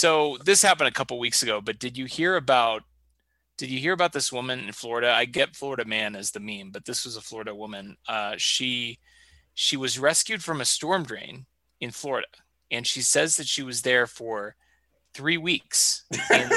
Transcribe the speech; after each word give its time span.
So 0.00 0.38
this 0.42 0.62
happened 0.62 0.88
a 0.88 0.92
couple 0.92 1.18
weeks 1.18 1.42
ago, 1.42 1.60
but 1.60 1.78
did 1.78 1.98
you 1.98 2.06
hear 2.06 2.36
about 2.36 2.84
did 3.58 3.68
you 3.68 3.78
hear 3.78 3.92
about 3.92 4.14
this 4.14 4.32
woman 4.32 4.60
in 4.60 4.72
Florida? 4.72 5.12
I 5.12 5.26
get 5.26 5.54
Florida 5.54 5.84
man 5.84 6.16
as 6.16 6.30
the 6.30 6.40
meme, 6.40 6.70
but 6.70 6.86
this 6.86 7.04
was 7.04 7.18
a 7.18 7.20
Florida 7.20 7.54
woman. 7.54 7.98
Uh, 8.08 8.32
she 8.38 8.98
she 9.52 9.76
was 9.76 9.98
rescued 9.98 10.42
from 10.42 10.62
a 10.62 10.64
storm 10.64 11.02
drain 11.02 11.44
in 11.82 11.90
Florida, 11.90 12.28
and 12.70 12.86
she 12.86 13.02
says 13.02 13.36
that 13.36 13.46
she 13.46 13.62
was 13.62 13.82
there 13.82 14.06
for 14.06 14.56
three 15.12 15.36
weeks 15.36 16.06
in, 16.32 16.50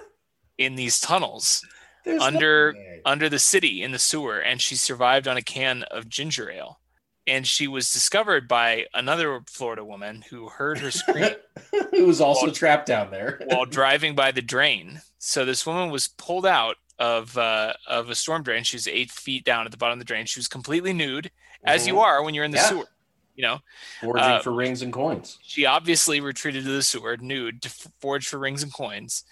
in 0.58 0.74
these 0.74 1.00
tunnels 1.00 1.64
There's 2.04 2.20
under 2.20 2.74
no 2.74 2.80
under 3.06 3.30
the 3.30 3.38
city 3.38 3.82
in 3.82 3.92
the 3.92 3.98
sewer, 3.98 4.38
and 4.38 4.60
she 4.60 4.76
survived 4.76 5.26
on 5.26 5.38
a 5.38 5.42
can 5.42 5.84
of 5.84 6.10
ginger 6.10 6.50
ale. 6.50 6.81
And 7.26 7.46
she 7.46 7.68
was 7.68 7.92
discovered 7.92 8.48
by 8.48 8.86
another 8.94 9.40
Florida 9.46 9.84
woman 9.84 10.24
who 10.28 10.48
heard 10.48 10.78
her 10.80 10.90
scream 10.90 11.30
Who 11.92 12.06
was 12.06 12.20
also 12.20 12.46
Well- 12.46 12.54
trapped 12.54 12.86
down 12.86 13.10
there. 13.10 13.40
while 13.46 13.64
driving 13.80 14.14
by 14.14 14.32
the 14.32 14.42
drain. 14.42 15.00
So 15.18 15.44
this 15.44 15.64
woman 15.64 15.90
was 15.90 16.08
pulled 16.08 16.46
out 16.46 16.76
of 16.98 17.36
uh, 17.38 17.74
of 17.86 18.10
a 18.10 18.14
storm 18.14 18.42
drain. 18.42 18.64
She 18.64 18.76
was 18.76 18.88
eight 18.88 19.10
feet 19.12 19.44
down 19.44 19.66
at 19.66 19.70
the 19.70 19.76
bottom 19.78 19.94
of 19.94 19.98
the 20.00 20.04
drain. 20.04 20.26
She 20.26 20.40
was 20.40 20.48
completely 20.48 20.92
nude, 20.92 21.30
as 21.64 21.86
you 21.86 21.94
Mhm. 21.94 22.00
are 22.00 22.22
when 22.24 22.34
you're 22.34 22.44
in 22.44 22.50
the 22.50 22.56
Yeah. 22.58 22.68
sewer. 22.68 22.88
You 23.34 23.42
know, 23.44 23.58
foraging 24.02 24.30
uh, 24.30 24.38
for 24.40 24.52
rings 24.52 24.82
and 24.82 24.92
coins. 24.92 25.38
she 25.42 25.64
obviously 25.64 26.20
retreated 26.20 26.64
to 26.64 26.70
the 26.70 26.82
sewer 26.82 27.16
nude 27.16 27.62
to 27.62 27.68
f- 27.68 27.86
forage 28.00 28.26
for 28.28 28.38
rings 28.38 28.62
and 28.62 28.70
coins, 28.72 29.24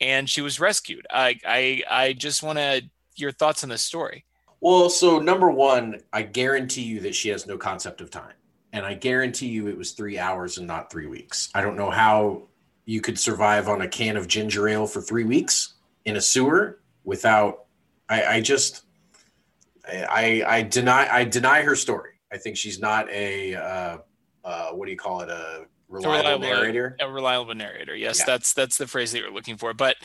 and 0.00 0.30
she 0.30 0.40
was 0.40 0.60
rescued. 0.60 1.04
I 1.10 1.40
I 1.44 1.82
I 1.90 2.12
just 2.12 2.42
want 2.44 2.58
to 2.58 2.82
your 3.16 3.32
thoughts 3.32 3.64
on 3.64 3.70
this 3.70 3.82
story. 3.82 4.24
Well, 4.60 4.90
so 4.90 5.18
number 5.18 5.50
one, 5.50 6.00
I 6.12 6.22
guarantee 6.22 6.82
you 6.82 7.00
that 7.00 7.14
she 7.14 7.30
has 7.30 7.46
no 7.46 7.56
concept 7.56 8.00
of 8.00 8.10
time. 8.10 8.34
And 8.72 8.84
I 8.86 8.94
guarantee 8.94 9.48
you 9.48 9.66
it 9.68 9.76
was 9.76 9.92
three 9.92 10.18
hours 10.18 10.58
and 10.58 10.66
not 10.66 10.92
three 10.92 11.06
weeks. 11.06 11.50
I 11.54 11.60
don't 11.62 11.76
know 11.76 11.90
how 11.90 12.48
you 12.84 13.00
could 13.00 13.18
survive 13.18 13.68
on 13.68 13.82
a 13.82 13.88
can 13.88 14.16
of 14.16 14.28
ginger 14.28 14.68
ale 14.68 14.86
for 14.86 15.00
three 15.00 15.24
weeks 15.24 15.74
in 16.04 16.16
a 16.16 16.20
sewer 16.20 16.80
without 17.04 17.64
I, 18.08 18.24
I 18.24 18.40
just 18.40 18.84
I, 19.88 20.42
I 20.46 20.62
deny 20.62 21.08
I 21.12 21.24
deny 21.24 21.62
her 21.62 21.74
story. 21.74 22.12
I 22.32 22.36
think 22.38 22.56
she's 22.56 22.78
not 22.80 23.08
a 23.10 23.54
uh, 23.54 23.98
uh, 24.44 24.70
what 24.70 24.86
do 24.86 24.92
you 24.92 24.98
call 24.98 25.20
it? 25.22 25.30
A 25.30 25.66
reliable, 25.88 26.40
reliable- 26.40 26.40
narrator. 26.40 26.96
A 27.00 27.10
reliable 27.10 27.54
narrator. 27.54 27.94
Yes, 27.96 28.20
Yeah. 28.20 28.26
that's 28.26 28.52
that's 28.52 28.78
the 28.78 28.86
phrase 28.86 29.12
that 29.12 29.18
you're 29.18 29.32
looking 29.32 29.56
for. 29.56 29.74
But 29.74 29.96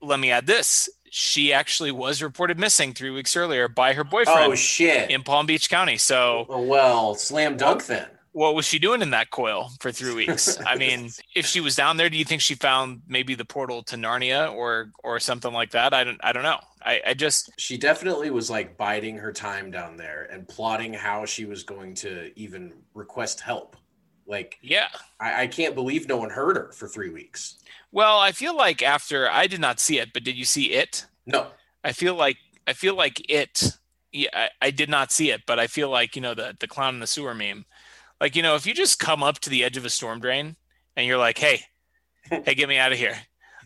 let 0.00 0.18
me 0.18 0.30
add 0.30 0.46
this: 0.46 0.88
she 1.10 1.52
actually 1.52 1.92
was 1.92 2.22
reported 2.22 2.58
missing 2.58 2.92
three 2.92 3.10
weeks 3.10 3.36
earlier 3.36 3.68
by 3.68 3.92
her 3.94 4.04
boyfriend 4.04 4.52
Oh 4.52 4.54
shit. 4.54 5.10
in 5.10 5.22
Palm 5.22 5.46
Beach 5.46 5.68
County. 5.70 5.96
So 5.98 6.46
Oh, 6.48 6.62
well, 6.62 7.14
slam 7.14 7.56
dunk 7.56 7.86
then. 7.86 8.06
what 8.32 8.54
was 8.54 8.66
she 8.66 8.78
doing 8.78 9.02
in 9.02 9.10
that 9.10 9.30
coil 9.30 9.70
for 9.80 9.90
three 9.92 10.14
weeks? 10.26 10.58
I 10.66 10.76
mean, 10.76 11.10
if 11.34 11.46
she 11.46 11.60
was 11.60 11.74
down 11.76 11.96
there, 11.96 12.08
do 12.10 12.16
you 12.16 12.24
think 12.24 12.40
she 12.42 12.54
found 12.54 13.02
maybe 13.08 13.34
the 13.34 13.44
portal 13.44 13.82
to 13.84 13.96
Narnia 13.96 14.52
or 14.52 14.90
or 15.02 15.18
something 15.20 15.52
like 15.52 15.70
that? 15.72 15.92
I 15.94 16.04
don't 16.04 16.20
I 16.22 16.32
don't 16.32 16.42
know. 16.44 16.60
I, 16.82 17.00
I 17.08 17.14
just 17.14 17.50
She 17.58 17.76
definitely 17.76 18.30
was 18.30 18.48
like 18.50 18.76
biding 18.76 19.16
her 19.16 19.32
time 19.32 19.70
down 19.70 19.96
there 19.96 20.28
and 20.32 20.46
plotting 20.48 20.94
how 20.94 21.24
she 21.26 21.44
was 21.44 21.62
going 21.64 21.94
to 21.96 22.30
even 22.38 22.72
request 22.94 23.40
help. 23.40 23.76
Like, 24.26 24.58
yeah. 24.62 24.88
I, 25.18 25.42
I 25.44 25.46
can't 25.46 25.74
believe 25.74 26.06
no 26.06 26.18
one 26.18 26.28
heard 26.30 26.56
her 26.58 26.70
for 26.72 26.86
three 26.86 27.08
weeks. 27.10 27.58
Well, 27.90 28.18
I 28.18 28.32
feel 28.32 28.56
like 28.56 28.82
after 28.82 29.30
I 29.30 29.46
did 29.46 29.60
not 29.60 29.80
see 29.80 29.98
it, 29.98 30.12
but 30.12 30.24
did 30.24 30.36
you 30.36 30.44
see 30.44 30.72
it? 30.72 31.06
No. 31.26 31.48
I 31.82 31.92
feel 31.92 32.14
like 32.14 32.36
I 32.66 32.72
feel 32.72 32.94
like 32.94 33.30
it. 33.30 33.78
Yeah, 34.12 34.28
I, 34.32 34.48
I 34.60 34.70
did 34.70 34.88
not 34.88 35.12
see 35.12 35.30
it, 35.30 35.42
but 35.46 35.58
I 35.58 35.66
feel 35.66 35.90
like 35.90 36.16
you 36.16 36.22
know 36.22 36.34
the 36.34 36.56
the 36.58 36.66
clown 36.66 36.94
in 36.94 37.00
the 37.00 37.06
sewer 37.06 37.34
meme. 37.34 37.64
Like 38.20 38.36
you 38.36 38.42
know, 38.42 38.56
if 38.56 38.66
you 38.66 38.74
just 38.74 38.98
come 38.98 39.22
up 39.22 39.38
to 39.40 39.50
the 39.50 39.64
edge 39.64 39.76
of 39.76 39.84
a 39.84 39.90
storm 39.90 40.20
drain 40.20 40.56
and 40.96 41.06
you're 41.06 41.18
like, 41.18 41.38
"Hey, 41.38 41.62
hey, 42.24 42.54
get 42.54 42.68
me 42.68 42.78
out 42.78 42.92
of 42.92 42.98
here," 42.98 43.16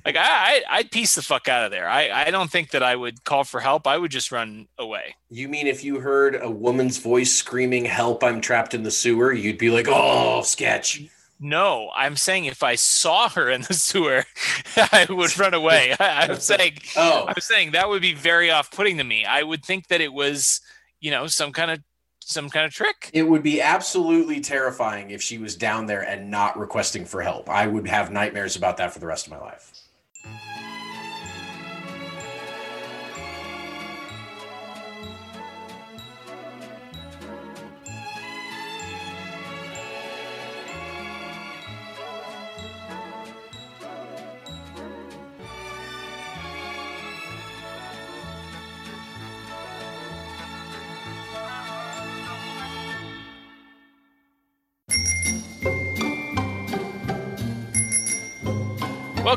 like 0.04 0.16
I, 0.16 0.22
I 0.22 0.62
I'd 0.70 0.90
piece 0.90 1.14
the 1.14 1.22
fuck 1.22 1.48
out 1.48 1.64
of 1.64 1.70
there. 1.70 1.88
I 1.88 2.26
I 2.26 2.30
don't 2.30 2.50
think 2.50 2.70
that 2.70 2.82
I 2.82 2.94
would 2.94 3.24
call 3.24 3.44
for 3.44 3.60
help. 3.60 3.86
I 3.86 3.98
would 3.98 4.10
just 4.10 4.32
run 4.32 4.68
away. 4.78 5.14
You 5.30 5.48
mean 5.48 5.66
if 5.66 5.82
you 5.84 6.00
heard 6.00 6.40
a 6.40 6.50
woman's 6.50 6.98
voice 6.98 7.32
screaming, 7.32 7.84
Help, 7.84 8.22
I'm 8.22 8.40
trapped 8.40 8.74
in 8.74 8.82
the 8.82 8.90
sewer, 8.90 9.32
you'd 9.32 9.58
be 9.58 9.70
like, 9.70 9.86
Oh, 9.88 10.42
sketch. 10.42 11.02
No, 11.44 11.90
I'm 11.94 12.14
saying 12.16 12.44
if 12.44 12.62
I 12.62 12.76
saw 12.76 13.28
her 13.30 13.50
in 13.50 13.62
the 13.62 13.74
sewer, 13.74 14.24
I 14.76 15.06
would 15.10 15.36
run 15.38 15.54
away. 15.54 15.94
I, 16.00 16.28
I'm 16.28 16.36
saying 16.40 16.78
Oh, 16.96 17.24
I'm 17.26 17.40
saying 17.40 17.72
that 17.72 17.88
would 17.88 18.00
be 18.02 18.14
very 18.14 18.50
off-putting 18.50 18.98
to 18.98 19.04
me. 19.04 19.24
I 19.24 19.42
would 19.42 19.64
think 19.64 19.88
that 19.88 20.00
it 20.00 20.12
was, 20.12 20.60
you 21.00 21.10
know, 21.10 21.26
some 21.26 21.52
kind 21.52 21.70
of 21.72 21.80
some 22.24 22.48
kind 22.48 22.64
of 22.64 22.72
trick. 22.72 23.10
it 23.12 23.24
would 23.24 23.42
be 23.42 23.60
absolutely 23.60 24.40
terrifying 24.40 25.10
if 25.10 25.20
she 25.20 25.38
was 25.38 25.56
down 25.56 25.86
there 25.86 26.02
and 26.02 26.30
not 26.30 26.56
requesting 26.56 27.04
for 27.04 27.20
help. 27.20 27.48
I 27.50 27.66
would 27.66 27.88
have 27.88 28.12
nightmares 28.12 28.54
about 28.56 28.76
that 28.76 28.92
for 28.92 29.00
the 29.00 29.06
rest 29.06 29.26
of 29.26 29.32
my 29.32 29.40
life. 29.40 29.71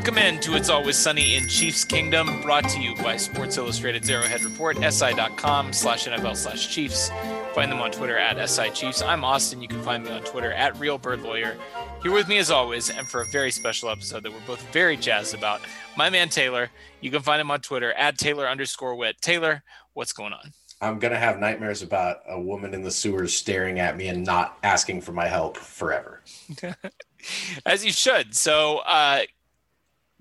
Welcome 0.06 0.22
in 0.22 0.40
to 0.42 0.54
It's 0.54 0.68
Always 0.68 0.96
Sunny 0.96 1.34
in 1.34 1.48
Chiefs 1.48 1.84
Kingdom, 1.84 2.40
brought 2.42 2.68
to 2.68 2.80
you 2.80 2.94
by 2.94 3.16
Sports 3.16 3.56
Illustrated's 3.56 4.08
Arrowhead 4.08 4.44
Report, 4.44 4.76
si.com 4.92 5.72
slash 5.72 6.06
NFL 6.06 6.36
slash 6.36 6.72
Chiefs. 6.72 7.10
Find 7.56 7.72
them 7.72 7.80
on 7.80 7.90
Twitter 7.90 8.16
at 8.16 8.48
SI 8.48 8.70
Chiefs. 8.70 9.02
I'm 9.02 9.24
Austin. 9.24 9.60
You 9.60 9.66
can 9.66 9.82
find 9.82 10.04
me 10.04 10.12
on 10.12 10.22
Twitter 10.22 10.52
at 10.52 10.78
Real 10.78 10.96
Bird 10.96 11.22
Lawyer. 11.22 11.56
Here 12.04 12.12
with 12.12 12.28
me 12.28 12.38
as 12.38 12.52
always, 12.52 12.88
and 12.88 13.04
for 13.08 13.22
a 13.22 13.24
very 13.32 13.50
special 13.50 13.90
episode 13.90 14.22
that 14.22 14.30
we're 14.30 14.46
both 14.46 14.62
very 14.72 14.96
jazzed 14.96 15.34
about, 15.34 15.60
my 15.96 16.08
man 16.08 16.28
Taylor. 16.28 16.70
You 17.00 17.10
can 17.10 17.22
find 17.22 17.40
him 17.40 17.50
on 17.50 17.60
Twitter 17.60 17.92
at 17.94 18.16
Taylor 18.16 18.46
underscore 18.46 18.94
wit. 18.94 19.16
Taylor, 19.20 19.64
what's 19.94 20.12
going 20.12 20.32
on? 20.32 20.52
I'm 20.80 21.00
gonna 21.00 21.18
have 21.18 21.40
nightmares 21.40 21.82
about 21.82 22.18
a 22.28 22.40
woman 22.40 22.74
in 22.74 22.82
the 22.82 22.92
sewers 22.92 23.34
staring 23.34 23.80
at 23.80 23.96
me 23.96 24.06
and 24.06 24.24
not 24.24 24.56
asking 24.62 25.00
for 25.00 25.10
my 25.10 25.26
help 25.26 25.56
forever. 25.56 26.22
As 27.66 27.84
you 27.84 27.90
should. 27.90 28.36
So, 28.36 28.78
uh, 28.86 29.22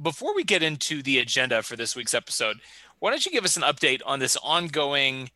before 0.01 0.35
we 0.35 0.44
get 0.44 0.63
into 0.63 1.01
the 1.01 1.19
agenda 1.19 1.63
for 1.63 1.75
this 1.75 1.95
week's 1.95 2.13
episode, 2.13 2.57
why 3.00 3.09
don't 3.09 3.25
you 3.25 3.31
give 3.31 3.45
us 3.45 3.57
an 3.57 3.63
update 3.63 4.01
on 4.06 4.19
this 4.19 4.38
ongoing 4.44 5.29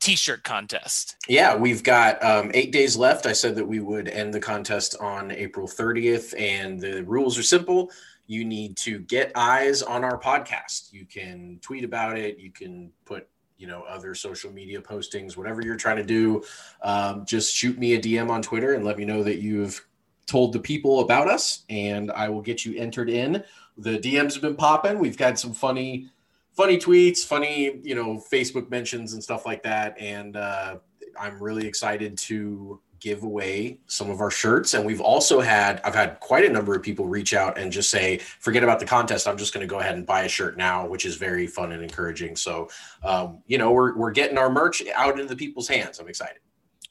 t-shirt 0.00 0.44
contest? 0.44 1.16
Yeah, 1.28 1.56
we've 1.56 1.82
got 1.82 2.22
um, 2.22 2.50
eight 2.54 2.72
days 2.72 2.96
left. 2.96 3.26
I 3.26 3.32
said 3.32 3.54
that 3.56 3.66
we 3.66 3.80
would 3.80 4.08
end 4.08 4.32
the 4.32 4.40
contest 4.40 4.96
on 5.00 5.30
April 5.30 5.66
30th, 5.66 6.38
and 6.38 6.80
the 6.80 7.02
rules 7.04 7.38
are 7.38 7.42
simple. 7.42 7.90
You 8.26 8.44
need 8.44 8.76
to 8.78 8.98
get 9.00 9.32
eyes 9.34 9.82
on 9.82 10.04
our 10.04 10.18
podcast. 10.20 10.92
You 10.92 11.06
can 11.06 11.58
tweet 11.62 11.84
about 11.84 12.18
it. 12.18 12.38
You 12.38 12.50
can 12.52 12.92
put, 13.06 13.26
you 13.56 13.66
know, 13.66 13.82
other 13.88 14.14
social 14.14 14.52
media 14.52 14.80
postings, 14.80 15.36
whatever 15.36 15.62
you're 15.62 15.76
trying 15.76 15.96
to 15.96 16.04
do. 16.04 16.42
Um, 16.82 17.24
just 17.24 17.54
shoot 17.54 17.78
me 17.78 17.94
a 17.94 18.00
DM 18.00 18.28
on 18.28 18.42
Twitter 18.42 18.74
and 18.74 18.84
let 18.84 18.98
me 18.98 19.06
know 19.06 19.22
that 19.22 19.40
you've 19.40 19.82
told 20.26 20.52
the 20.52 20.60
people 20.60 21.00
about 21.00 21.28
us, 21.28 21.64
and 21.70 22.12
I 22.12 22.28
will 22.28 22.42
get 22.42 22.64
you 22.64 22.78
entered 22.78 23.08
in. 23.08 23.42
The 23.78 23.98
DMs 23.98 24.34
have 24.34 24.42
been 24.42 24.56
popping. 24.56 24.98
We've 24.98 25.18
had 25.18 25.38
some 25.38 25.52
funny 25.52 26.10
funny 26.58 26.76
tweets, 26.76 27.24
funny, 27.24 27.78
you 27.84 27.94
know, 27.94 28.20
Facebook 28.32 28.68
mentions 28.68 29.12
and 29.12 29.22
stuff 29.22 29.46
like 29.46 29.62
that. 29.62 29.96
And 29.96 30.36
uh, 30.36 30.78
I'm 31.16 31.40
really 31.40 31.64
excited 31.64 32.18
to 32.18 32.80
give 32.98 33.22
away 33.22 33.78
some 33.86 34.10
of 34.10 34.20
our 34.20 34.30
shirts. 34.30 34.74
And 34.74 34.84
we've 34.84 35.00
also 35.00 35.40
had, 35.40 35.80
I've 35.84 35.94
had 35.94 36.18
quite 36.18 36.44
a 36.44 36.48
number 36.48 36.74
of 36.74 36.82
people 36.82 37.06
reach 37.06 37.32
out 37.32 37.58
and 37.58 37.70
just 37.70 37.90
say, 37.90 38.18
forget 38.18 38.64
about 38.64 38.80
the 38.80 38.86
contest. 38.86 39.28
I'm 39.28 39.36
just 39.36 39.54
going 39.54 39.60
to 39.60 39.70
go 39.70 39.78
ahead 39.78 39.94
and 39.94 40.04
buy 40.04 40.22
a 40.22 40.28
shirt 40.28 40.56
now, 40.56 40.84
which 40.84 41.06
is 41.06 41.14
very 41.14 41.46
fun 41.46 41.70
and 41.70 41.80
encouraging. 41.80 42.34
So, 42.34 42.68
um, 43.04 43.40
you 43.46 43.56
know, 43.56 43.70
we're, 43.70 43.96
we're 43.96 44.10
getting 44.10 44.36
our 44.36 44.50
merch 44.50 44.82
out 44.96 45.12
into 45.12 45.26
the 45.26 45.36
people's 45.36 45.68
hands. 45.68 46.00
I'm 46.00 46.08
excited. 46.08 46.38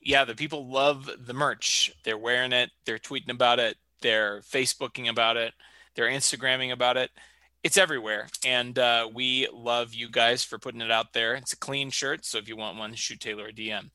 Yeah, 0.01 0.23
the 0.23 0.35
people 0.35 0.69
love 0.69 1.09
the 1.25 1.33
merch. 1.33 1.91
They're 2.05 2.17
wearing 2.17 2.53
it, 2.53 2.71
they're 2.85 2.99
tweeting 2.99 3.31
about 3.31 3.59
it, 3.59 3.75
they're 4.01 4.39
Facebooking 4.39 5.09
about 5.09 5.35
it, 5.35 5.53
they're 5.97 6.09
Instagramming 6.09 6.71
about 6.71 6.95
it. 6.95 7.09
It's 7.63 7.75
everywhere. 7.75 8.27
And 8.45 8.77
uh, 8.77 9.09
we 9.13 9.49
love 9.51 9.93
you 9.93 10.09
guys 10.09 10.43
for 10.43 10.59
putting 10.59 10.79
it 10.79 10.91
out 10.91 11.11
there. 11.11 11.33
It's 11.33 11.53
a 11.53 11.57
clean 11.57 11.89
shirt. 11.89 12.23
So 12.23 12.37
if 12.37 12.47
you 12.47 12.55
want 12.55 12.77
one, 12.77 12.93
shoot 12.93 13.19
Taylor 13.19 13.47
a 13.47 13.51
DM. 13.51 13.89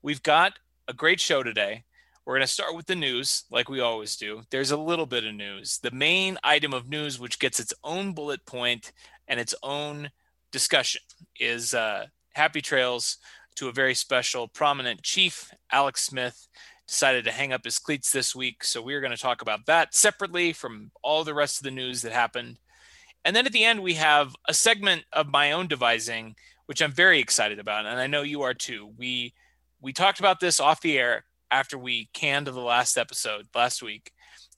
We've 0.00 0.22
got 0.22 0.58
a 0.86 0.94
great 0.94 1.20
show 1.20 1.42
today. 1.42 1.84
We're 2.24 2.36
going 2.36 2.46
to 2.46 2.52
start 2.52 2.76
with 2.76 2.86
the 2.86 2.94
news, 2.94 3.44
like 3.50 3.68
we 3.68 3.80
always 3.80 4.16
do. 4.16 4.42
There's 4.50 4.70
a 4.70 4.76
little 4.76 5.06
bit 5.06 5.24
of 5.24 5.34
news. 5.34 5.78
The 5.78 5.90
main 5.90 6.38
item 6.44 6.72
of 6.72 6.88
news, 6.88 7.18
which 7.18 7.38
gets 7.38 7.58
its 7.58 7.74
own 7.82 8.12
bullet 8.12 8.46
point 8.46 8.92
and 9.26 9.40
its 9.40 9.54
own 9.62 10.10
discussion, 10.52 11.00
is 11.40 11.74
uh, 11.74 12.06
happy 12.34 12.60
trails 12.60 13.18
to 13.56 13.68
a 13.68 13.72
very 13.72 13.94
special, 13.94 14.46
prominent 14.46 15.02
chief, 15.02 15.50
Alex 15.72 16.04
Smith. 16.04 16.46
Decided 16.88 17.24
to 17.24 17.30
hang 17.30 17.52
up 17.52 17.64
his 17.64 17.78
cleats 17.78 18.10
this 18.10 18.34
week. 18.34 18.64
So 18.64 18.80
we're 18.80 19.00
going 19.00 19.12
to 19.12 19.18
talk 19.18 19.42
about 19.42 19.66
that 19.66 19.94
separately 19.94 20.52
from 20.52 20.90
all 21.02 21.22
the 21.22 21.34
rest 21.34 21.58
of 21.58 21.64
the 21.64 21.70
news 21.70 22.02
that 22.02 22.12
happened. 22.12 22.58
And 23.24 23.36
then 23.36 23.46
at 23.46 23.52
the 23.52 23.64
end, 23.64 23.82
we 23.82 23.94
have 23.94 24.34
a 24.48 24.54
segment 24.54 25.04
of 25.12 25.28
my 25.28 25.52
own 25.52 25.66
devising, 25.66 26.34
which 26.66 26.80
I'm 26.80 26.92
very 26.92 27.20
excited 27.20 27.58
about. 27.58 27.84
And 27.84 28.00
I 28.00 28.06
know 28.06 28.22
you 28.22 28.42
are 28.42 28.54
too. 28.54 28.90
We 28.96 29.34
we 29.80 29.92
talked 29.92 30.18
about 30.18 30.40
this 30.40 30.58
off 30.58 30.80
the 30.80 30.98
air 30.98 31.24
after 31.50 31.78
we 31.78 32.08
canned 32.14 32.46
the 32.46 32.52
last 32.52 32.96
episode 32.96 33.46
last 33.54 33.82
week. 33.82 34.10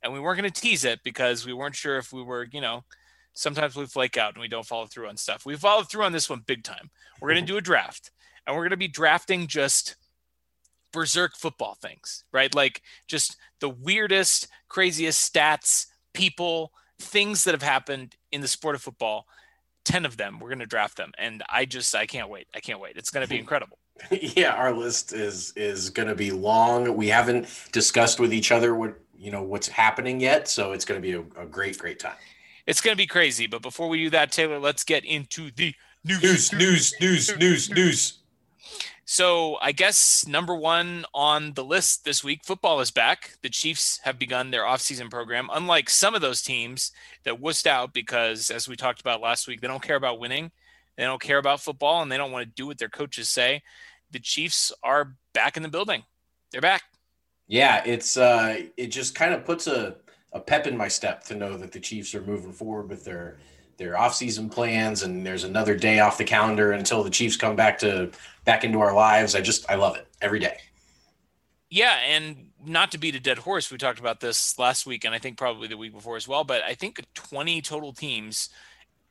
And 0.03 0.13
we 0.13 0.21
weren't 0.21 0.41
going 0.41 0.51
to 0.51 0.61
tease 0.61 0.85
it 0.85 1.01
because 1.05 1.45
we 1.45 1.53
weren't 1.53 1.75
sure 1.75 1.99
if 1.99 2.11
we 2.13 2.23
were, 2.23 2.47
you 2.51 2.61
know, 2.61 2.85
sometimes 3.35 3.77
we 3.77 3.85
flake 3.87 4.17
out 4.17 4.35
and 4.35 4.41
we 4.41 4.49
don't 4.49 4.67
follow 4.67 4.87
through 4.87 5.09
on 5.09 5.17
stuff. 5.17 5.45
We 5.45 5.57
followed 5.57 5.91
through 5.91 6.05
on 6.05 6.13
this 6.13 6.31
one 6.31 6.43
big 6.47 6.65
time. 6.65 6.91
We're 7.21 7.33
going 7.33 7.45
to 7.45 7.53
do 7.53 7.59
a 7.59 7.63
draft 7.63 8.11
and 8.47 8.57
we're 8.57 8.63
going 8.63 8.71
to 8.71 8.77
be 8.79 8.89
drafting 8.89 9.47
just 9.47 9.97
berserk 10.93 11.37
football 11.37 11.77
things, 11.81 12.25
right? 12.33 12.55
Like 12.55 12.83
just 13.09 13.37
the 13.61 13.69
weirdest, 13.69 14.49
craziest 14.69 15.33
stats, 15.33 15.87
people, 16.15 16.73
things 16.99 17.45
that 17.45 17.53
have 17.53 17.63
happened 17.63 18.17
in 18.33 18.41
the 18.41 18.49
sport 18.49 18.75
of 18.75 18.83
football. 18.83 19.27
10 19.87 20.05
of 20.05 20.17
them, 20.17 20.39
we're 20.39 20.49
going 20.49 20.59
to 20.59 20.67
draft 20.67 20.97
them. 20.97 21.11
And 21.19 21.43
I 21.49 21.65
just, 21.65 21.95
I 21.95 22.07
can't 22.07 22.29
wait. 22.29 22.47
I 22.55 22.61
can't 22.61 22.81
wait. 22.81 22.97
It's 22.97 23.11
going 23.11 23.27
to 23.27 23.31
be 23.31 23.39
incredible. 23.41 23.79
yeah, 24.11 24.53
our 24.55 24.73
list 24.73 25.13
is 25.13 25.53
is 25.57 25.91
going 25.91 26.09
to 26.09 26.15
be 26.15 26.31
long. 26.31 26.97
We 26.97 27.09
haven't 27.09 27.49
discussed 27.71 28.19
with 28.19 28.33
each 28.33 28.51
other 28.51 28.75
what 28.75 28.99
you 29.15 29.31
know 29.31 29.43
what's 29.43 29.69
happening 29.69 30.21
yet, 30.21 30.49
so 30.49 30.73
it's 30.73 30.87
going 30.87 31.01
to 31.01 31.07
be 31.07 31.13
a, 31.13 31.43
a 31.43 31.47
great, 31.47 31.77
great 31.77 31.99
time. 31.99 32.17
It's 32.67 32.81
going 32.81 32.95
to 32.95 32.97
be 32.97 33.07
crazy. 33.07 33.47
But 33.47 33.61
before 33.61 33.89
we 33.89 33.99
do 33.99 34.11
that, 34.11 34.33
Taylor, 34.33 34.59
let's 34.59 34.85
get 34.85 35.05
into 35.05 35.51
the 35.51 35.75
news, 36.05 36.23
news, 36.23 36.53
news, 36.53 36.95
news, 37.01 37.37
news. 37.39 37.71
news. 37.71 38.20
So 39.13 39.59
I 39.61 39.73
guess 39.73 40.25
number 40.29 40.55
one 40.55 41.05
on 41.13 41.55
the 41.55 41.65
list 41.65 42.05
this 42.05 42.23
week, 42.23 42.45
football 42.45 42.79
is 42.79 42.93
back. 42.93 43.33
The 43.43 43.49
Chiefs 43.49 43.99
have 44.05 44.21
begun 44.21 44.53
their 44.53 44.63
offseason 44.63 45.11
program. 45.11 45.51
Unlike 45.53 45.91
some 45.91 46.15
of 46.15 46.21
those 46.21 46.43
teams 46.43 46.93
that 47.25 47.41
wussed 47.41 47.67
out 47.67 47.93
because, 47.93 48.51
as 48.51 48.69
we 48.69 48.77
talked 48.77 49.01
about 49.01 49.21
last 49.21 49.49
week, 49.49 49.61
they 49.61 49.67
don't 49.67 49.83
care 49.83 49.97
about 49.97 50.21
winning, 50.21 50.53
they 50.97 51.03
don't 51.03 51.21
care 51.21 51.39
about 51.39 51.59
football, 51.59 52.03
and 52.03 52.13
they 52.13 52.17
don't 52.17 52.31
want 52.31 52.47
to 52.47 52.55
do 52.55 52.69
what 52.69 52.79
their 52.79 52.89
coaches 52.89 53.29
say. 53.29 53.63
The 54.13 54.21
Chiefs 54.21 54.71
are 54.85 55.17
back 55.35 55.57
in 55.57 55.65
the 55.65 55.69
building. 55.69 56.05
They're 56.53 56.61
back. 56.61 56.83
Yeah, 57.49 57.83
it's 57.85 58.17
uh, 58.17 58.63
it 58.77 58.93
just 58.93 59.17
kind 59.17 59.35
of 59.35 59.45
puts 59.45 59.67
a, 59.67 59.97
a 60.33 60.39
pep 60.39 60.69
in 60.69 60.77
my 60.77 60.87
step 60.87 61.25
to 61.25 61.35
know 61.35 61.57
that 61.57 61.73
the 61.73 61.81
Chiefs 61.81 62.15
are 62.15 62.23
moving 62.23 62.53
forward 62.53 62.89
with 62.89 63.05
their 63.05 63.39
their 63.81 63.95
offseason 63.95 64.53
plans 64.53 65.03
and 65.03 65.27
there's 65.27 65.43
another 65.43 65.75
day 65.75 66.01
off 66.01 66.19
the 66.19 66.25
calendar 66.25 66.73
until 66.73 67.03
the 67.03 67.09
Chiefs 67.09 67.35
come 67.35 67.57
back 67.57 67.79
to 67.79 68.11
back 68.45 68.63
into 68.63 68.79
our 68.79 68.95
lives. 68.95 69.35
I 69.35 69.41
just 69.41 69.69
I 69.71 69.77
love 69.77 69.97
it 69.97 70.07
every 70.21 70.39
day. 70.39 70.59
Yeah, 71.71 71.97
and 72.07 72.51
not 72.63 72.93
to 72.93 72.99
beat 72.99 73.15
a 73.15 73.21
dead 73.21 73.39
horse, 73.39 73.71
we 73.71 73.79
talked 73.79 73.99
about 73.99 74.21
this 74.21 74.59
last 74.59 74.85
week 74.85 75.05
and 75.05 75.15
I 75.15 75.19
think 75.19 75.39
probably 75.39 75.67
the 75.67 75.79
week 75.79 75.95
before 75.95 76.17
as 76.17 76.29
well, 76.29 76.45
but 76.45 76.63
I 76.63 76.75
think 76.75 77.03
20 77.15 77.63
total 77.63 77.95
teams 77.95 78.51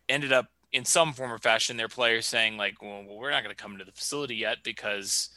ended 0.08 0.32
up 0.32 0.46
in 0.72 0.86
some 0.86 1.14
form 1.14 1.32
or 1.32 1.40
fashion 1.40 1.76
their 1.76 1.88
players 1.88 2.28
saying 2.28 2.56
like, 2.56 2.80
well, 2.80 3.04
we're 3.10 3.32
not 3.32 3.44
going 3.44 3.56
to 3.56 3.62
come 3.62 3.80
to 3.80 3.86
the 3.86 3.92
facility 3.92 4.36
yet 4.36 4.58
because 4.64 5.30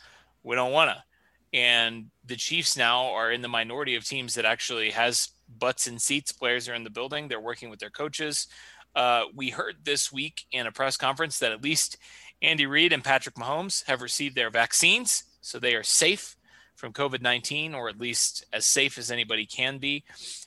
we 0.43 0.55
don't 0.55 0.73
want 0.73 0.90
to. 0.90 1.58
And 1.58 2.11
the 2.26 2.37
Chiefs 2.37 2.76
now 2.76 3.06
are 3.12 3.32
in 3.32 3.40
the 3.40 3.49
minority 3.49 3.94
of 3.94 4.05
teams 4.05 4.34
that 4.34 4.44
actually 4.44 4.90
has 4.90 5.31
butts 5.58 5.87
and 5.87 6.00
seats. 6.00 6.32
Players 6.32 6.69
are 6.69 6.75
in 6.75 6.84
the 6.84 6.90
building. 6.90 7.29
They're 7.29 7.40
working 7.40 7.70
with 7.70 7.79
their 7.79 7.90
coaches. 7.90 8.46
Uh, 8.94 9.25
we 9.35 9.50
heard 9.50 9.77
this 9.85 10.12
week 10.12 10.44
in 10.53 10.67
a 10.67 10.73
press 10.73 10.97
conference 10.97 11.39
that 11.39 11.53
at 11.53 11.62
least 11.62 11.97
Andy 12.43 12.67
Reid 12.67 12.93
and 12.93 13.05
Patrick 13.05 13.37
Mahomes 13.37 13.85
have 13.87 14.03
received 14.03 14.37
their 14.37 14.50
vaccines, 14.50 15.25
so 15.41 15.59
they 15.59 15.75
are 15.75 15.83
safe 15.83 16.37
from 16.75 16.93
COVID 16.93 17.23
19, 17.23 17.75
or 17.75 17.89
at 17.89 18.00
least 18.00 18.44
as 18.53 18.67
safe 18.67 18.99
as 18.99 19.11
anybody 19.11 19.47
can 19.47 19.79
be. 19.79 20.05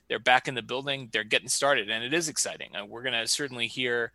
They're 0.09 0.19
back 0.19 0.47
in 0.47 0.55
the 0.55 0.61
building, 0.61 1.09
they're 1.11 1.23
getting 1.23 1.47
started, 1.47 1.89
and 1.89 2.03
it 2.03 2.13
is 2.13 2.29
exciting. 2.29 2.75
Uh, 2.75 2.85
we're 2.85 3.03
going 3.03 3.13
to 3.13 3.27
certainly 3.27 3.67
hear 3.67 4.11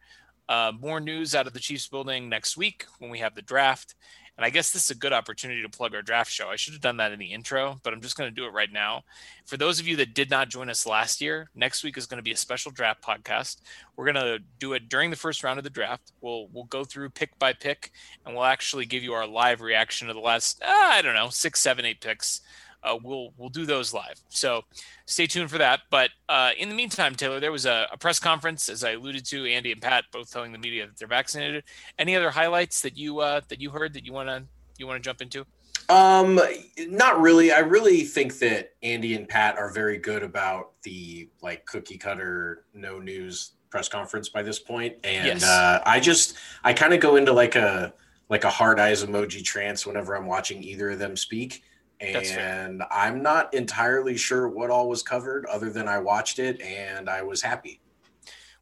uh, 0.49 0.73
more 0.79 1.01
news 1.01 1.35
out 1.35 1.47
of 1.47 1.53
the 1.53 1.61
Chiefs 1.61 1.89
building 1.89 2.29
next 2.29 2.57
week 2.57 2.85
when 2.99 3.11
we 3.11 3.21
have 3.21 3.35
the 3.35 3.43
draft. 3.43 3.95
And 4.41 4.47
I 4.47 4.49
guess 4.49 4.71
this 4.71 4.87
is 4.87 4.91
a 4.91 4.95
good 4.95 5.13
opportunity 5.13 5.61
to 5.61 5.69
plug 5.69 5.95
our 5.95 6.01
draft 6.01 6.33
show. 6.33 6.49
I 6.49 6.57
should 6.57 6.73
have 6.73 6.81
done 6.81 6.97
that 6.97 7.13
in 7.13 7.19
the 7.19 7.35
intro, 7.35 7.79
but 7.83 7.93
I'm 7.93 8.01
just 8.01 8.17
going 8.17 8.31
to 8.31 8.35
do 8.35 8.47
it 8.47 8.55
right 8.55 8.73
now. 8.73 9.05
For 9.45 9.59
those 9.59 9.79
of 9.79 9.87
you 9.87 9.97
that 9.97 10.15
did 10.15 10.31
not 10.31 10.49
join 10.49 10.71
us 10.71 10.87
last 10.87 11.21
year, 11.21 11.51
next 11.55 11.85
week 11.85 11.99
is 11.99 12.07
going 12.07 12.17
to 12.17 12.23
be 12.23 12.33
a 12.33 12.37
special 12.39 12.71
draft 12.71 13.03
podcast. 13.03 13.59
We're 13.97 14.11
going 14.11 14.25
to 14.25 14.39
do 14.59 14.73
it 14.73 14.89
during 14.89 15.11
the 15.11 15.17
first 15.17 15.45
round 15.45 15.59
of 15.59 15.65
the 15.65 15.69
draft. 15.69 16.13
We'll 16.23 16.49
we'll 16.55 16.65
go 16.65 16.85
through 16.85 17.11
pick 17.11 17.39
by 17.39 17.53
pick, 17.53 17.93
and 18.25 18.35
we'll 18.35 18.45
actually 18.45 18.87
give 18.87 19.03
you 19.03 19.13
our 19.13 19.27
live 19.27 19.61
reaction 19.61 20.09
to 20.09 20.15
the 20.15 20.21
last 20.21 20.63
uh, 20.63 20.69
I 20.71 21.03
don't 21.03 21.15
know 21.15 21.29
six, 21.29 21.61
seven, 21.61 21.85
eight 21.85 22.01
picks 22.01 22.41
uh, 22.83 22.97
we'll 23.03 23.33
we'll 23.37 23.49
do 23.49 23.67
those 23.67 23.93
live. 23.93 24.21
So 24.29 24.63
stay 25.07 25.27
tuned 25.27 25.51
for 25.51 25.59
that. 25.59 25.81
But 25.91 26.11
uh, 26.29 26.51
in 26.59 26.69
the 26.69 26.75
meantime, 26.75 27.15
Taylor, 27.15 27.41
there 27.41 27.53
was 27.53 27.67
a, 27.67 27.89
a, 27.93 27.97
press 27.97 28.19
conference, 28.19 28.69
as 28.69 28.85
I 28.85 28.93
alluded 28.93 29.25
to. 29.27 29.47
Andy 29.47 29.73
and 29.73 29.81
Pat 29.81 30.05
both 30.13 30.31
telling 30.31 30.53
the 30.53 30.59
media 30.59 30.87
that 30.87 30.97
they're 30.99 31.09
vaccinated. 31.09 31.65
Any 31.99 32.17
other 32.17 32.31
highlights 32.31 32.81
that 32.83 32.97
you 32.97 33.21
uh, 33.21 33.41
that 33.49 33.61
you 33.61 33.71
heard 33.71 33.93
that 33.95 34.05
you 34.07 34.13
want 34.13 34.29
to 34.29 34.45
you 34.79 34.87
want 34.87 35.03
to 35.03 35.07
jump 35.07 35.21
into? 35.21 35.45
Um, 35.89 36.41
not 36.79 37.21
really. 37.21 37.53
I 37.53 37.59
really 37.59 38.05
think 38.05 38.39
that 38.39 38.75
Andy 38.83 39.15
and 39.15 39.29
Pat 39.29 39.59
are 39.59 39.71
very 39.71 39.99
good 39.99 40.23
about 40.23 40.73
the 40.83 41.29
like 41.43 41.67
cookie 41.67 41.99
cutter 41.99 42.65
no 42.75 42.99
news 42.99 43.53
press 43.71 43.89
conference 43.89 44.29
by 44.29 44.43
this 44.43 44.59
point, 44.59 44.97
and 45.05 45.27
yes. 45.27 45.45
uh, 45.45 45.83
I 45.85 46.01
just 46.01 46.37
I 46.65 46.73
kind 46.73 46.95
of 46.95 47.01
go 47.01 47.17
into 47.17 47.33
like 47.33 47.57
a 47.57 47.93
like 48.29 48.45
a 48.45 48.51
hard 48.51 48.79
eyes 48.79 49.05
emoji 49.05 49.45
trance 49.45 49.85
whenever 49.85 50.15
I'm 50.15 50.27
watching 50.27 50.63
either 50.63 50.91
of 50.91 50.99
them 50.99 51.17
speak 51.17 51.65
and 52.01 52.83
I'm 52.91 53.23
not 53.23 53.53
entirely 53.53 54.17
sure 54.17 54.49
what 54.49 54.71
all 54.71 54.89
was 54.89 55.03
covered 55.03 55.47
other 55.47 55.71
than 55.71 55.89
I 55.89 55.99
watched 55.99 56.39
it 56.39 56.61
and 56.61 57.09
I 57.09 57.23
was 57.23 57.43
happy. 57.43 57.81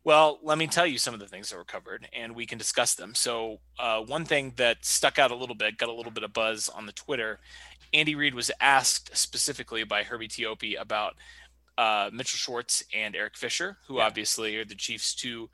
Well, 0.05 0.39
let 0.43 0.59
me 0.59 0.67
tell 0.67 0.87
you 0.87 0.99
some 0.99 1.13
of 1.13 1.21
the 1.21 1.27
things 1.27 1.51
that 1.51 1.57
were 1.57 1.65
covered 1.65 2.09
and 2.13 2.35
we 2.35 2.47
can 2.47 2.59
discuss 2.59 2.95
them. 2.95 3.15
So, 3.15 3.61
uh, 3.79 4.01
one 4.01 4.25
thing 4.25 4.55
that 4.57 4.85
stuck 4.85 5.19
out 5.19 5.31
a 5.31 5.35
little 5.35 5.55
bit, 5.55 5.77
got 5.77 5.89
a 5.89 5.93
little 5.93 6.13
bit 6.13 6.25
of 6.25 6.33
buzz 6.33 6.69
on 6.69 6.87
the 6.87 6.93
Twitter. 6.93 7.41
Andy 7.93 8.15
Reid 8.15 8.35
was 8.35 8.51
asked 8.61 9.17
specifically 9.17 9.85
by 9.85 10.03
Herbie 10.03 10.29
Teope 10.29 10.81
about 10.81 11.15
uh, 11.77 12.11
Mitchell 12.13 12.39
Schwartz 12.39 12.83
and 12.95 13.15
Eric 13.15 13.37
Fisher, 13.37 13.77
who 13.87 13.99
yeah. 13.99 14.07
obviously 14.07 14.57
are 14.57 14.65
the 14.65 14.75
Chiefs' 14.75 15.15
two 15.15 15.51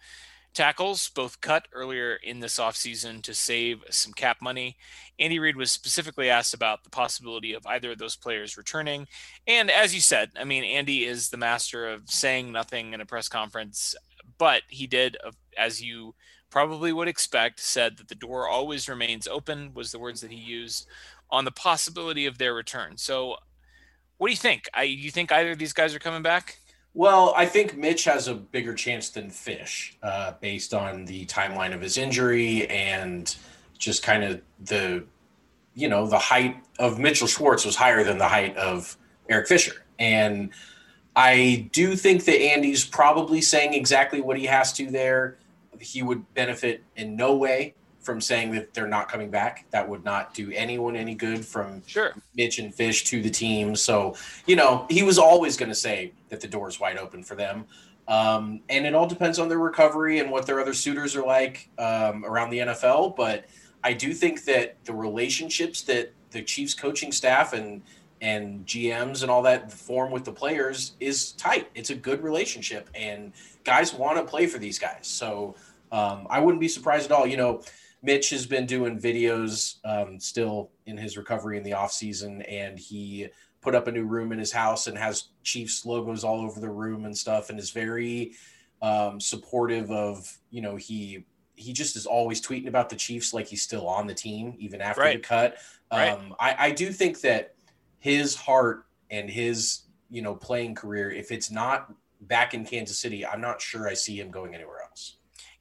tackles, 0.55 1.11
both 1.11 1.41
cut 1.41 1.69
earlier 1.73 2.15
in 2.23 2.41
this 2.41 2.59
offseason 2.59 3.23
to 3.23 3.35
save 3.35 3.85
some 3.91 4.13
cap 4.13 4.39
money. 4.41 4.77
Andy 5.19 5.39
Reid 5.39 5.57
was 5.57 5.71
specifically 5.71 6.31
asked 6.31 6.55
about 6.55 6.85
the 6.85 6.91
possibility 6.91 7.53
of 7.53 7.67
either 7.67 7.93
of 7.93 7.99
those 7.99 8.17
players 8.17 8.57
returning. 8.57 9.07
And 9.47 9.71
as 9.71 9.95
you 9.95 10.01
said, 10.01 10.31
I 10.37 10.45
mean, 10.45 10.65
Andy 10.65 11.05
is 11.05 11.29
the 11.29 11.37
master 11.37 11.89
of 11.89 12.09
saying 12.09 12.51
nothing 12.51 12.93
in 12.93 13.01
a 13.01 13.07
press 13.07 13.29
conference, 13.29 13.95
but 14.39 14.63
he 14.69 14.87
did, 14.87 15.17
uh, 15.25 15.33
as 15.59 15.83
you 15.83 16.15
probably 16.51 16.93
would 16.93 17.09
expect, 17.09 17.61
said 17.61 17.99
that 17.99 18.09
the 18.09 18.15
door 18.15 18.49
always 18.49 18.89
remains 18.89 19.27
open, 19.27 19.75
was 19.75 19.93
the 19.93 19.99
words 19.99 20.21
that 20.21 20.31
he 20.31 20.39
used, 20.39 20.87
on 21.31 21.45
the 21.45 21.51
possibility 21.51 22.27
of 22.27 22.39
their 22.39 22.55
return. 22.55 22.97
So, 22.97 23.37
what 24.19 24.29
do 24.29 24.33
you 24.33 24.39
think? 24.39 24.69
I, 24.73 24.85
you 24.85 25.11
think 25.11 25.33
either 25.33 25.53
of 25.53 25.59
these 25.59 25.73
guys 25.73 25.95
are 25.95 25.99
coming 25.99 26.23
back? 26.23 26.59
Well, 26.97 27.35
I 27.37 27.47
think 27.47 27.77
Mitch 27.77 28.05
has 28.05 28.29
a 28.29 28.35
bigger 28.35 28.73
chance 28.73 29.09
than 29.11 29.29
Fish, 29.29 29.99
uh, 30.01 30.35
based 30.41 30.73
on 30.73 31.05
the 31.07 31.27
timeline 31.27 31.75
of 31.75 31.81
his 31.81 31.99
injury 31.99 32.69
and 32.69 33.35
just 33.77 34.05
kind 34.05 34.23
of 34.23 34.41
the, 34.61 35.05
you 35.75 35.89
know, 35.89 36.07
the 36.07 36.19
height 36.19 36.57
of 36.79 37.01
Mitchell 37.01 37.27
Schwartz 37.27 37.65
was 37.65 37.75
higher 37.75 38.05
than 38.05 38.19
the 38.19 38.29
height 38.29 38.57
of 38.57 38.97
Eric 39.29 39.49
Fisher, 39.49 39.85
and 39.99 40.51
I 41.17 41.69
do 41.73 41.97
think 41.97 42.25
that 42.25 42.41
Andy's 42.41 42.85
probably 42.85 43.41
saying 43.41 43.75
exactly 43.75 44.21
what 44.21 44.39
he 44.39 44.47
has 44.47 44.73
to 44.75 44.91
there. 44.91 45.37
He 45.81 46.03
would 46.03 46.33
benefit 46.35 46.83
in 46.97 47.17
no 47.17 47.37
way 47.37 47.75
from 48.05 48.21
saying 48.21 48.53
that 48.53 48.75
they're 48.75 48.87
not 48.87 49.09
coming 49.09 49.31
back. 49.31 49.65
That 49.71 49.89
would 49.89 50.05
not 50.05 50.35
do 50.35 50.53
anyone 50.53 50.95
any 50.95 51.15
good 51.15 51.45
from 51.45 51.83
sure. 51.87 52.13
Mitch 52.37 52.59
and 52.59 52.73
Fish 52.73 53.05
to 53.05 53.23
the 53.23 53.31
team. 53.31 53.75
So, 53.75 54.15
you 54.47 54.57
know, 54.57 54.87
he 54.91 55.03
was 55.03 55.19
always 55.19 55.57
going 55.57 55.71
to 55.71 55.75
say 55.75 56.13
that 56.29 56.41
the 56.41 56.47
door 56.47 56.69
is 56.69 56.79
wide 56.79 56.99
open 56.99 57.25
for 57.25 57.35
them. 57.35 57.65
Um, 58.07 58.61
and 58.69 58.87
it 58.87 58.95
all 58.95 59.07
depends 59.07 59.39
on 59.39 59.49
their 59.49 59.59
recovery 59.59 60.19
and 60.19 60.31
what 60.31 60.47
their 60.47 60.61
other 60.61 60.75
suitors 60.75 61.17
are 61.17 61.25
like 61.25 61.71
um, 61.79 62.25
around 62.27 62.51
the 62.51 62.59
NFL. 62.59 63.17
But 63.17 63.47
I 63.83 63.95
do 63.95 64.13
think 64.13 64.45
that 64.45 64.77
the 64.85 64.93
relationships 64.93 65.81
that 65.83 66.13
the 66.31 66.43
Chiefs 66.43 66.75
coaching 66.75 67.11
staff 67.11 67.53
and 67.55 67.83
and 68.21 68.65
GMs 68.65 69.21
and 69.21 69.31
all 69.31 69.43
that 69.43 69.71
form 69.71 70.11
with 70.11 70.25
the 70.25 70.33
players 70.33 70.93
is 70.99 71.33
tight. 71.33 71.69
It's 71.75 71.91
a 71.91 71.95
good 71.95 72.23
relationship, 72.23 72.89
and 72.95 73.33
guys 73.65 73.93
want 73.93 74.17
to 74.19 74.25
play 74.25 74.47
for 74.47 74.59
these 74.59 74.79
guys. 74.79 75.07
So 75.07 75.57
um, 75.93 76.27
I 76.31 76.41
wouldn't 76.41 76.61
be 76.61 76.69
surprised 76.69 77.07
at 77.07 77.13
all. 77.13 77.27
You 77.27 77.37
know, 77.37 77.63
Mitch 78.05 78.29
has 78.31 78.47
been 78.47 78.67
doing 78.67 79.01
videos 79.01 79.77
um, 79.85 80.21
still 80.21 80.71
in 80.85 80.99
his 80.99 81.17
recovery 81.17 81.57
in 81.57 81.63
the 81.63 81.73
off 81.73 81.91
season, 81.91 82.43
and 82.43 82.79
he 82.79 83.29
put 83.63 83.75
up 83.75 83.89
a 83.89 83.93
new 83.93 84.05
room 84.05 84.31
in 84.31 84.39
his 84.39 84.53
house 84.53 84.87
and 84.87 84.99
has 84.99 85.29
Chiefs 85.43 85.87
logos 85.87 86.23
all 86.23 86.43
over 86.43 86.61
the 86.61 86.69
room 86.69 87.07
and 87.07 87.17
stuff, 87.17 87.49
and 87.49 87.59
is 87.59 87.71
very 87.71 88.33
um, 88.83 89.19
supportive 89.19 89.91
of 89.91 90.31
you 90.51 90.61
know 90.61 90.77
he 90.77 91.25
he 91.57 91.73
just 91.73 91.97
is 91.97 92.05
always 92.05 92.47
tweeting 92.47 92.69
about 92.69 92.91
the 92.91 92.97
Chiefs 92.97 93.33
like 93.33 93.47
he's 93.47 93.63
still 93.63 93.89
on 93.89 94.07
the 94.07 94.15
team 94.15 94.55
even 94.59 94.83
after 94.83 95.01
right. 95.01 95.23
the 95.23 95.27
cut. 95.27 95.57
Um, 95.91 95.99
right. 95.99 96.33
I, 96.39 96.57
I 96.59 96.71
do 96.73 96.93
think 96.93 97.23
that 97.23 97.55
his 98.01 98.35
heart 98.35 98.85
and 99.11 99.31
his 99.31 99.85
you 100.11 100.21
know 100.21 100.35
playing 100.35 100.75
career, 100.75 101.11
if 101.11 101.33
it's 101.33 101.51
not 101.51 101.91
back 102.21 102.53
in 102.53 102.67
Kansas 102.67 102.99
City, 102.99 103.25
I'm 103.25 103.41
not 103.41 103.63
sure 103.63 103.89
I 103.89 103.95
see 103.95 104.21
him 104.21 104.31
going 104.31 104.55
anywhere 104.55 104.83
else. 104.83 104.84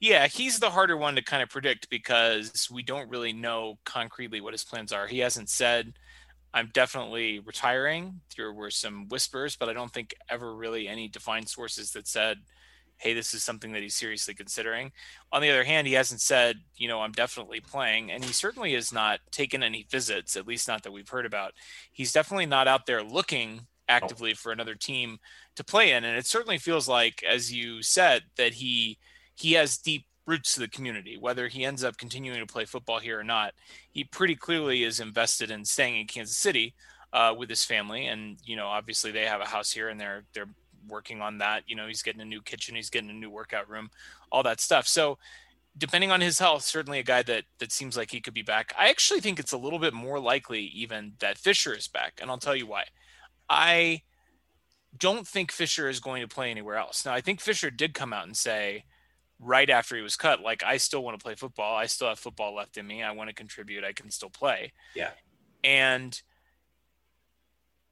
Yeah, 0.04 0.28
he's 0.28 0.60
the 0.60 0.70
harder 0.70 0.98
one 0.98 1.16
to 1.16 1.22
kind 1.22 1.42
of 1.42 1.48
predict 1.48 1.90
because 1.90 2.68
we 2.70 2.84
don't 2.84 3.10
really 3.10 3.32
know 3.32 3.80
concretely 3.86 4.42
what 4.42 4.54
his 4.54 4.66
plans 4.66 4.92
are. 4.92 5.08
He 5.08 5.20
hasn't 5.20 5.48
said, 5.48 5.94
I'm 6.54 6.72
definitely 6.74 7.40
retiring. 7.40 8.20
There 8.36 8.52
were 8.52 8.70
some 8.70 9.08
whispers, 9.08 9.56
but 9.56 9.70
I 9.70 9.74
don't 9.74 9.94
think 9.94 10.14
ever 10.30 10.58
really 10.58 10.90
any 10.90 11.08
defined 11.08 11.48
sources 11.48 11.92
that 11.92 12.10
said, 12.10 12.40
hey, 12.98 13.14
this 13.14 13.34
is 13.34 13.44
something 13.44 13.72
that 13.72 13.82
he's 13.82 13.96
seriously 13.96 14.34
considering. 14.34 14.92
On 15.32 15.42
the 15.42 15.50
other 15.50 15.64
hand, 15.64 15.88
he 15.88 15.94
hasn't 15.94 16.20
said, 16.20 16.58
you 16.76 16.90
know, 16.90 17.00
I'm 17.00 17.14
definitely 17.14 17.62
playing. 17.62 18.12
And 18.12 18.26
he 18.26 18.34
certainly 18.34 18.74
has 18.74 18.92
not 18.92 19.22
taken 19.32 19.64
any 19.64 19.88
visits, 19.90 20.36
at 20.36 20.46
least 20.46 20.68
not 20.68 20.84
that 20.84 20.92
we've 20.92 21.08
heard 21.08 21.26
about. 21.26 21.54
He's 21.94 22.12
definitely 22.12 22.48
not 22.48 22.68
out 22.68 22.88
there 22.88 23.04
looking 23.04 23.68
actively 23.88 24.34
for 24.34 24.52
another 24.52 24.76
team 24.76 25.20
to 25.56 25.64
play 25.64 25.94
in. 25.94 26.04
And 26.04 26.18
it 26.18 26.26
certainly 26.26 26.58
feels 26.58 26.90
like, 26.90 27.24
as 27.24 27.54
you 27.54 27.82
said, 27.82 28.24
that 28.36 28.56
he 28.56 28.98
he 29.36 29.54
has 29.54 29.78
deep 29.78 30.06
roots 30.26 30.54
to 30.54 30.62
the 30.62 30.68
community. 30.68 31.18
Whether 31.18 31.48
he 31.48 31.66
ends 31.66 31.84
up 31.84 31.98
continuing 31.98 32.40
to 32.40 32.52
play 32.52 32.66
football 32.66 33.00
here 33.00 33.20
or 33.20 33.24
not, 33.24 33.54
he 33.92 34.04
pretty 34.04 34.36
clearly 34.36 34.84
is 34.84 35.00
invested 35.00 35.52
in 35.52 35.66
staying 35.66 36.00
in 36.00 36.08
Kansas 36.08 36.38
City 36.38 36.74
uh, 37.12 37.34
with 37.38 37.50
his 37.50 37.66
family. 37.66 38.08
And 38.08 38.38
you 38.46 38.56
know, 38.56 38.68
obviously 38.68 39.12
they 39.12 39.26
have 39.26 39.42
a 39.42 39.46
house 39.46 39.72
here, 39.72 39.90
and 39.90 40.00
they're 40.00 40.24
they're 40.34 40.50
working 40.88 41.22
on 41.22 41.38
that. 41.40 41.64
You 41.68 41.76
know, 41.76 41.88
he's 41.88 42.04
getting 42.04 42.22
a 42.22 42.26
new 42.26 42.42
kitchen, 42.42 42.76
he's 42.76 42.90
getting 42.90 43.10
a 43.10 43.14
new 43.14 43.30
workout 43.30 43.70
room, 43.70 43.90
all 44.32 44.44
that 44.44 44.62
stuff. 44.62 44.88
So 44.88 45.18
depending 45.78 46.12
on 46.12 46.22
his 46.22 46.40
health, 46.40 46.64
certainly 46.64 47.00
a 47.00 47.04
guy 47.04 47.24
that 47.24 47.46
that 47.60 47.72
seems 47.72 47.98
like 47.98 48.12
he 48.12 48.22
could 48.22 48.34
be 48.34 48.42
back. 48.42 48.74
I 48.78 48.90
actually 48.90 49.22
think 49.22 49.40
it's 49.40 49.54
a 49.54 49.58
little 49.58 49.80
bit 49.80 49.94
more 49.94 50.20
likely 50.20 50.62
even 50.62 51.14
that 51.20 51.38
Fisher 51.38 51.74
is 51.74 51.88
back, 51.88 52.20
and 52.22 52.30
I'll 52.30 52.38
tell 52.38 52.56
you 52.56 52.68
why. 52.68 52.86
I 53.50 54.02
don't 54.98 55.28
think 55.28 55.52
Fisher 55.52 55.90
is 55.90 56.00
going 56.00 56.22
to 56.22 56.28
play 56.28 56.52
anywhere 56.52 56.78
else. 56.78 57.06
Now, 57.06 57.14
I 57.14 57.22
think 57.22 57.42
Fisher 57.42 57.72
did 57.72 57.94
come 57.94 58.14
out 58.14 58.26
and 58.26 58.38
say 58.38 58.86
right 59.44 59.70
after 59.70 59.96
he 59.96 60.02
was 60.02 60.16
cut, 60.16 60.42
like, 60.42 60.64
I 60.64 60.78
still 60.78 61.04
want 61.04 61.20
to 61.20 61.24
play 61.24 61.36
football. 61.36 61.76
I 61.76 61.86
still 61.86 62.08
have 62.08 62.20
football 62.20 62.56
left 62.56 62.78
in 62.78 62.88
me. 62.88 63.04
I 63.04 63.12
want 63.12 63.30
to 63.30 63.36
contribute. 63.36 63.84
I 63.84 63.94
can 63.94 64.10
still 64.10 64.30
play. 64.30 64.74
Yeah. 64.96 65.12
And 65.64 66.22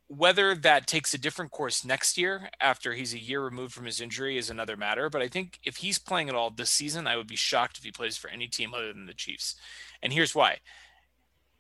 whether 0.08 0.56
that 0.56 0.88
takes 0.88 1.14
a 1.14 1.18
different 1.18 1.52
course 1.52 1.86
next 1.86 2.18
year 2.18 2.50
after 2.60 2.94
he's 2.94 3.14
a 3.14 3.20
year 3.20 3.42
removed 3.42 3.74
from 3.74 3.86
his 3.86 4.02
injury 4.02 4.38
is 4.38 4.50
another 4.50 4.76
matter. 4.76 5.10
But 5.10 5.22
I 5.22 5.30
think 5.30 5.60
if 5.64 5.78
he's 5.78 6.00
playing 6.00 6.28
at 6.28 6.36
all 6.36 6.50
this 6.50 6.70
season, 6.70 7.08
I 7.08 7.16
would 7.16 7.28
be 7.28 7.38
shocked 7.38 7.78
if 7.78 7.84
he 7.86 7.92
plays 7.92 8.18
for 8.18 8.30
any 8.30 8.48
team 8.48 8.74
other 8.74 8.92
than 8.92 9.06
the 9.06 9.14
Chiefs. 9.14 9.56
And 10.04 10.12
here's 10.12 10.36
why. 10.36 10.58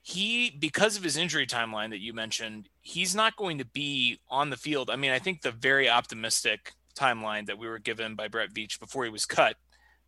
He, 0.01 0.50
because 0.50 0.98
of 0.98 1.03
his 1.03 1.15
injury 1.15 1.48
timeline 1.48 1.91
that 1.91 2.01
you 2.01 2.12
mentioned, 2.12 2.67
he's 2.81 3.15
not 3.15 3.38
going 3.38 3.60
to 3.60 3.65
be 3.65 4.19
on 4.29 4.50
the 4.50 4.57
field. 4.57 4.89
I 4.89 4.98
mean, 4.98 5.12
I 5.12 5.19
think 5.19 5.41
the 5.41 5.51
very 5.51 5.88
optimistic 5.88 6.74
timeline 6.93 7.45
that 7.45 7.57
we 7.57 7.67
were 7.67 7.79
given 7.79 8.15
by 8.15 8.27
Brett 8.27 8.53
Veach 8.53 8.79
before 8.79 9.05
he 9.05 9.10
was 9.10 9.25
cut 9.25 9.55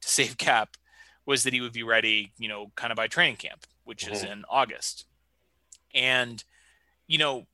to 0.03 0.09
save 0.09 0.37
cap 0.37 0.77
was 1.25 1.43
that 1.43 1.53
he 1.53 1.61
would 1.61 1.73
be 1.73 1.83
ready, 1.83 2.33
you 2.37 2.49
know, 2.49 2.71
kind 2.75 2.91
of 2.91 2.97
by 2.97 3.07
training 3.07 3.37
camp, 3.37 3.65
which 3.83 4.05
mm-hmm. 4.05 4.13
is 4.13 4.23
in 4.23 4.43
August. 4.49 5.05
And, 5.93 6.43
you 7.07 7.17
know, 7.17 7.47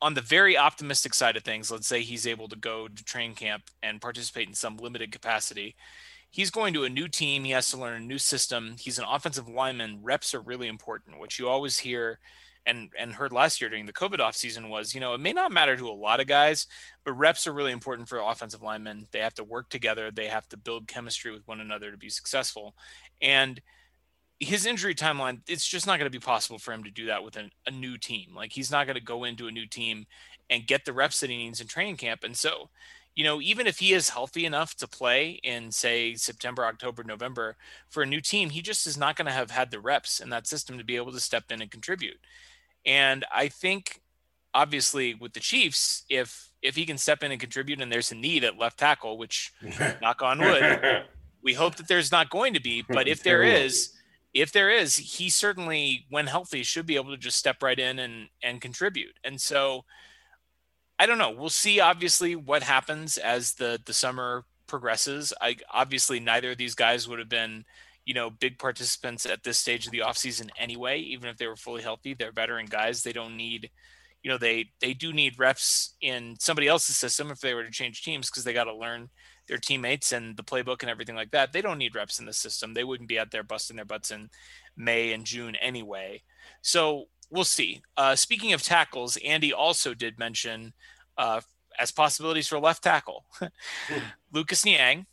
on 0.00 0.14
the 0.14 0.20
very 0.20 0.56
optimistic 0.56 1.14
side 1.14 1.36
of 1.36 1.44
things, 1.44 1.70
let's 1.70 1.86
say 1.86 2.02
he's 2.02 2.26
able 2.26 2.48
to 2.48 2.56
go 2.56 2.88
to 2.88 3.04
training 3.04 3.36
camp 3.36 3.64
and 3.82 4.00
participate 4.00 4.48
in 4.48 4.54
some 4.54 4.76
limited 4.76 5.12
capacity. 5.12 5.76
He's 6.30 6.50
going 6.50 6.74
to 6.74 6.84
a 6.84 6.88
new 6.90 7.08
team. 7.08 7.44
He 7.44 7.52
has 7.52 7.70
to 7.70 7.76
learn 7.76 8.02
a 8.02 8.04
new 8.04 8.18
system. 8.18 8.76
He's 8.78 8.98
an 8.98 9.04
offensive 9.08 9.48
lineman. 9.48 10.00
Reps 10.02 10.34
are 10.34 10.40
really 10.40 10.66
important. 10.66 11.18
What 11.18 11.38
you 11.38 11.48
always 11.48 11.78
hear 11.78 12.18
and 12.66 12.90
and 12.98 13.12
heard 13.12 13.32
last 13.32 13.60
year 13.60 13.70
during 13.70 13.86
the 13.86 13.92
COVID 13.92 14.18
offseason 14.18 14.68
was, 14.68 14.94
you 14.94 15.00
know, 15.00 15.14
it 15.14 15.20
may 15.20 15.32
not 15.32 15.52
matter 15.52 15.76
to 15.76 15.88
a 15.88 15.90
lot 15.90 16.20
of 16.20 16.26
guys, 16.26 16.66
but 17.04 17.12
reps 17.12 17.46
are 17.46 17.52
really 17.52 17.72
important 17.72 18.08
for 18.08 18.18
offensive 18.18 18.62
linemen. 18.62 19.06
They 19.10 19.20
have 19.20 19.34
to 19.34 19.44
work 19.44 19.68
together. 19.68 20.10
They 20.10 20.26
have 20.26 20.48
to 20.50 20.56
build 20.56 20.86
chemistry 20.88 21.32
with 21.32 21.46
one 21.46 21.60
another 21.60 21.90
to 21.90 21.96
be 21.96 22.08
successful. 22.08 22.74
And 23.20 23.60
his 24.38 24.66
injury 24.66 24.94
timeline, 24.94 25.40
it's 25.48 25.66
just 25.66 25.86
not 25.86 25.98
going 25.98 26.10
to 26.10 26.18
be 26.18 26.22
possible 26.22 26.58
for 26.58 26.72
him 26.72 26.84
to 26.84 26.90
do 26.90 27.06
that 27.06 27.22
with 27.22 27.36
an, 27.36 27.50
a 27.66 27.70
new 27.70 27.96
team. 27.96 28.34
Like 28.34 28.52
he's 28.52 28.70
not 28.70 28.86
going 28.86 28.96
to 28.96 29.02
go 29.02 29.24
into 29.24 29.46
a 29.46 29.52
new 29.52 29.66
team 29.66 30.06
and 30.50 30.66
get 30.66 30.84
the 30.84 30.92
reps 30.92 31.20
that 31.20 31.30
he 31.30 31.36
needs 31.36 31.60
in 31.60 31.68
training 31.68 31.96
camp. 31.96 32.24
And 32.24 32.36
so, 32.36 32.68
you 33.14 33.24
know, 33.24 33.40
even 33.40 33.66
if 33.66 33.78
he 33.78 33.92
is 33.92 34.08
healthy 34.08 34.44
enough 34.44 34.74
to 34.76 34.88
play 34.88 35.40
in 35.44 35.70
say 35.70 36.14
September, 36.14 36.64
October, 36.64 37.04
November 37.04 37.56
for 37.88 38.02
a 38.02 38.06
new 38.06 38.20
team, 38.20 38.50
he 38.50 38.62
just 38.62 38.86
is 38.86 38.98
not 38.98 39.16
going 39.16 39.26
to 39.26 39.32
have 39.32 39.50
had 39.50 39.70
the 39.70 39.80
reps 39.80 40.18
in 40.18 40.30
that 40.30 40.46
system 40.46 40.76
to 40.76 40.84
be 40.84 40.96
able 40.96 41.12
to 41.12 41.20
step 41.20 41.44
in 41.50 41.62
and 41.62 41.70
contribute. 41.70 42.18
And 42.84 43.24
I 43.32 43.48
think 43.48 44.00
obviously 44.54 45.14
with 45.14 45.32
the 45.32 45.40
Chiefs, 45.40 46.04
if 46.08 46.50
if 46.62 46.76
he 46.76 46.86
can 46.86 46.98
step 46.98 47.22
in 47.22 47.32
and 47.32 47.40
contribute 47.40 47.80
and 47.80 47.90
there's 47.90 48.12
a 48.12 48.14
need 48.14 48.44
at 48.44 48.58
left 48.58 48.78
tackle, 48.78 49.18
which 49.18 49.52
knock 50.02 50.22
on 50.22 50.38
wood, 50.38 51.04
we 51.42 51.54
hope 51.54 51.76
that 51.76 51.88
there's 51.88 52.12
not 52.12 52.30
going 52.30 52.54
to 52.54 52.60
be, 52.60 52.84
but 52.88 53.08
if 53.08 53.22
there 53.22 53.42
is, 53.42 53.92
if 54.32 54.52
there 54.52 54.70
is, 54.70 54.96
he 54.96 55.28
certainly, 55.28 56.06
when 56.08 56.26
healthy, 56.26 56.62
should 56.62 56.86
be 56.86 56.96
able 56.96 57.10
to 57.10 57.16
just 57.16 57.36
step 57.36 57.62
right 57.62 57.78
in 57.78 57.98
and 57.98 58.28
and 58.42 58.60
contribute. 58.60 59.18
And 59.24 59.40
so, 59.40 59.84
I 60.98 61.06
don't 61.06 61.18
know. 61.18 61.30
We'll 61.30 61.48
see. 61.48 61.80
Obviously, 61.80 62.36
what 62.36 62.62
happens 62.62 63.18
as 63.18 63.54
the 63.54 63.80
the 63.84 63.92
summer 63.92 64.44
progresses. 64.72 65.34
I 65.38 65.56
obviously 65.70 66.18
neither 66.18 66.52
of 66.52 66.56
these 66.56 66.74
guys 66.74 67.06
would 67.06 67.18
have 67.18 67.28
been, 67.28 67.66
you 68.04 68.14
know, 68.14 68.30
big 68.30 68.58
participants 68.58 69.26
at 69.26 69.44
this 69.44 69.58
stage 69.58 69.86
of 69.86 69.92
the 69.92 70.00
offseason 70.00 70.50
anyway. 70.58 70.98
Even 70.98 71.28
if 71.28 71.36
they 71.36 71.46
were 71.46 71.56
fully 71.56 71.82
healthy, 71.82 72.14
they're 72.14 72.32
veteran 72.32 72.66
guys. 72.66 73.02
They 73.02 73.12
don't 73.12 73.36
need, 73.36 73.70
you 74.22 74.30
know, 74.30 74.38
they 74.38 74.70
they 74.80 74.94
do 74.94 75.12
need 75.12 75.38
reps 75.38 75.94
in 76.00 76.36
somebody 76.38 76.68
else's 76.68 76.96
system 76.96 77.30
if 77.30 77.40
they 77.40 77.54
were 77.54 77.64
to 77.64 77.70
change 77.70 78.02
teams 78.02 78.30
because 78.30 78.44
they 78.44 78.52
got 78.52 78.64
to 78.64 78.74
learn 78.74 79.08
their 79.48 79.58
teammates 79.58 80.12
and 80.12 80.36
the 80.36 80.42
playbook 80.42 80.82
and 80.82 80.90
everything 80.90 81.16
like 81.16 81.30
that. 81.32 81.52
They 81.52 81.62
don't 81.62 81.78
need 81.78 81.94
reps 81.94 82.18
in 82.18 82.26
the 82.26 82.32
system. 82.32 82.74
They 82.74 82.84
wouldn't 82.84 83.08
be 83.08 83.18
out 83.18 83.30
there 83.30 83.42
busting 83.42 83.76
their 83.76 83.84
butts 83.84 84.10
in 84.10 84.30
May 84.76 85.12
and 85.12 85.24
June 85.24 85.56
anyway. 85.56 86.22
So 86.62 87.06
we'll 87.30 87.44
see. 87.44 87.82
Uh, 87.96 88.14
speaking 88.14 88.52
of 88.52 88.62
tackles, 88.62 89.16
Andy 89.18 89.52
also 89.52 89.94
did 89.94 90.18
mention 90.18 90.72
uh, 91.18 91.40
as 91.78 91.90
possibilities 91.90 92.48
for 92.48 92.58
left 92.58 92.82
tackle 92.82 93.24
Lucas 94.32 94.64
Niang, 94.64 95.06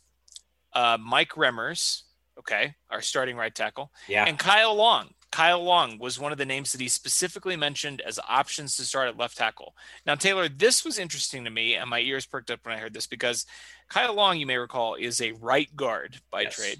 uh, 0.72 0.96
Mike 1.00 1.30
Remmers, 1.30 2.02
okay, 2.40 2.74
our 2.90 3.00
starting 3.00 3.36
right 3.36 3.54
tackle, 3.54 3.92
yeah, 4.08 4.24
and 4.26 4.38
Kyle 4.38 4.74
Long. 4.74 5.14
Kyle 5.30 5.62
Long 5.62 5.98
was 5.98 6.18
one 6.18 6.32
of 6.32 6.38
the 6.38 6.44
names 6.44 6.72
that 6.72 6.80
he 6.80 6.88
specifically 6.88 7.54
mentioned 7.54 8.00
as 8.00 8.18
options 8.28 8.76
to 8.76 8.82
start 8.82 9.08
at 9.08 9.16
left 9.16 9.36
tackle. 9.36 9.76
Now, 10.04 10.16
Taylor, 10.16 10.48
this 10.48 10.84
was 10.84 10.98
interesting 10.98 11.44
to 11.44 11.50
me, 11.50 11.76
and 11.76 11.88
my 11.88 12.00
ears 12.00 12.26
perked 12.26 12.50
up 12.50 12.60
when 12.64 12.74
I 12.74 12.78
heard 12.78 12.94
this 12.94 13.06
because 13.06 13.46
Kyle 13.88 14.14
Long, 14.14 14.38
you 14.38 14.46
may 14.46 14.56
recall, 14.56 14.96
is 14.96 15.20
a 15.20 15.32
right 15.32 15.74
guard 15.76 16.20
by 16.32 16.42
yes. 16.42 16.56
trade, 16.56 16.78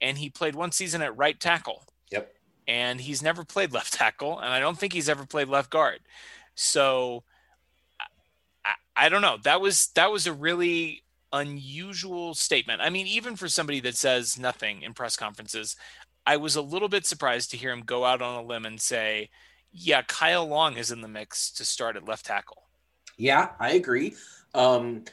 and 0.00 0.18
he 0.18 0.28
played 0.28 0.54
one 0.54 0.72
season 0.72 1.00
at 1.00 1.16
right 1.16 1.40
tackle. 1.40 1.84
Yep. 2.10 2.30
And 2.68 3.00
he's 3.00 3.22
never 3.22 3.44
played 3.44 3.72
left 3.72 3.94
tackle, 3.94 4.38
and 4.38 4.52
I 4.52 4.60
don't 4.60 4.78
think 4.78 4.92
he's 4.92 5.08
ever 5.08 5.24
played 5.24 5.48
left 5.48 5.70
guard. 5.70 6.00
So 6.54 7.24
I, 8.64 8.74
I 8.94 9.08
don't 9.08 9.22
know. 9.22 9.38
That 9.42 9.62
was 9.62 9.88
that 9.94 10.12
was 10.12 10.26
a 10.26 10.32
really 10.32 11.02
unusual 11.32 12.34
statement. 12.34 12.80
I 12.80 12.90
mean, 12.90 13.06
even 13.06 13.36
for 13.36 13.48
somebody 13.48 13.80
that 13.80 13.96
says 13.96 14.38
nothing 14.38 14.82
in 14.82 14.94
press 14.94 15.16
conferences, 15.16 15.76
I 16.26 16.36
was 16.36 16.56
a 16.56 16.62
little 16.62 16.88
bit 16.88 17.06
surprised 17.06 17.50
to 17.50 17.56
hear 17.56 17.72
him 17.72 17.82
go 17.82 18.04
out 18.04 18.22
on 18.22 18.44
a 18.44 18.46
limb 18.46 18.66
and 18.66 18.80
say, 18.80 19.30
"Yeah, 19.72 20.02
Kyle 20.02 20.46
Long 20.46 20.76
is 20.76 20.90
in 20.90 21.00
the 21.00 21.08
mix 21.08 21.50
to 21.52 21.64
start 21.64 21.96
at 21.96 22.06
left 22.06 22.26
tackle." 22.26 22.64
Yeah, 23.16 23.50
I 23.58 23.72
agree. 23.72 24.14
Um, 24.54 25.04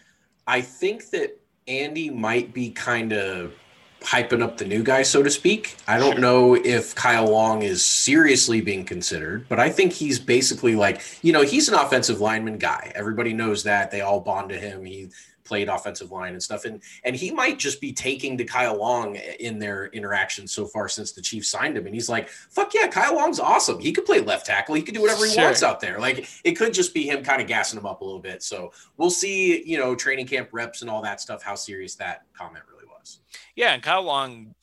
I 0.46 0.62
think 0.62 1.10
that 1.12 1.40
Andy 1.68 2.10
might 2.10 2.54
be 2.54 2.70
kind 2.72 3.14
of 3.14 3.54
hyping 4.02 4.42
up 4.42 4.58
the 4.58 4.66
new 4.66 4.84
guy, 4.84 5.04
so 5.04 5.24
to 5.24 5.30
speak. 5.30 5.76
I 5.88 5.98
don't 5.98 6.20
know 6.20 6.56
if 6.56 6.94
Kyle 6.96 7.30
Long 7.30 7.64
is 7.64 7.84
seriously 7.86 8.62
being 8.62 8.86
considered, 8.86 9.48
but 9.50 9.60
I 9.60 9.70
think 9.70 9.92
he's 9.92 10.20
basically 10.20 10.76
like, 10.76 11.02
you 11.24 11.34
know, 11.34 11.42
he's 11.42 11.68
an 11.68 11.76
offensive 11.76 12.22
lineman 12.22 12.58
guy. 12.58 12.92
Everybody 12.96 13.34
knows 13.34 13.64
that. 13.64 13.92
They 13.92 14.02
all 14.02 14.22
bond 14.22 14.50
to 14.50 14.58
him. 14.58 14.86
He 14.86 15.10
played 15.48 15.70
offensive 15.70 16.12
line 16.12 16.34
and 16.34 16.44
stuff. 16.44 16.66
And 16.66 16.84
and 17.04 17.16
he 17.16 17.32
might 17.32 17.58
just 17.58 17.80
be 17.80 17.94
taking 17.94 18.38
to 18.38 18.44
Kyle 18.44 18.78
Long 18.78 19.16
in 19.16 19.58
their 19.58 19.88
interaction 19.88 20.48
so 20.48 20.66
far 20.66 20.90
since 20.90 21.14
the 21.14 21.22
Chiefs 21.22 21.50
signed 21.50 21.78
him. 21.78 21.86
And 21.86 21.96
he's 21.96 22.10
like, 22.10 22.28
fuck 22.28 22.74
yeah, 22.74 22.88
Kyle 22.88 23.16
Long's 23.16 23.40
awesome. 23.40 23.80
He 23.80 23.92
could 23.92 24.06
play 24.06 24.20
left 24.20 24.46
tackle. 24.46 24.76
He 24.76 24.82
could 24.82 24.94
do 24.94 25.02
whatever 25.02 25.26
he 25.26 25.32
sure. 25.32 25.46
wants 25.46 25.64
out 25.64 25.80
there. 25.80 26.00
Like 26.00 26.28
it 26.44 26.54
could 26.54 26.74
just 26.74 26.94
be 26.94 27.08
him 27.08 27.24
kind 27.24 27.42
of 27.42 27.48
gassing 27.48 27.80
him 27.80 27.86
up 27.86 28.02
a 28.02 28.06
little 28.06 28.20
bit. 28.20 28.44
So 28.44 28.72
we'll 28.98 29.10
see, 29.10 29.64
you 29.66 29.78
know, 29.78 29.96
training 29.96 30.28
camp 30.28 30.50
reps 30.52 30.82
and 30.82 30.90
all 30.90 31.02
that 31.04 31.22
stuff, 31.22 31.42
how 31.42 31.56
serious 31.56 31.96
that 31.96 32.24
comment 32.34 32.66
really 32.70 32.86
was. 32.86 33.20
Yeah, 33.56 33.74
and 33.74 33.82
Kyle 33.82 34.04
Long 34.04 34.54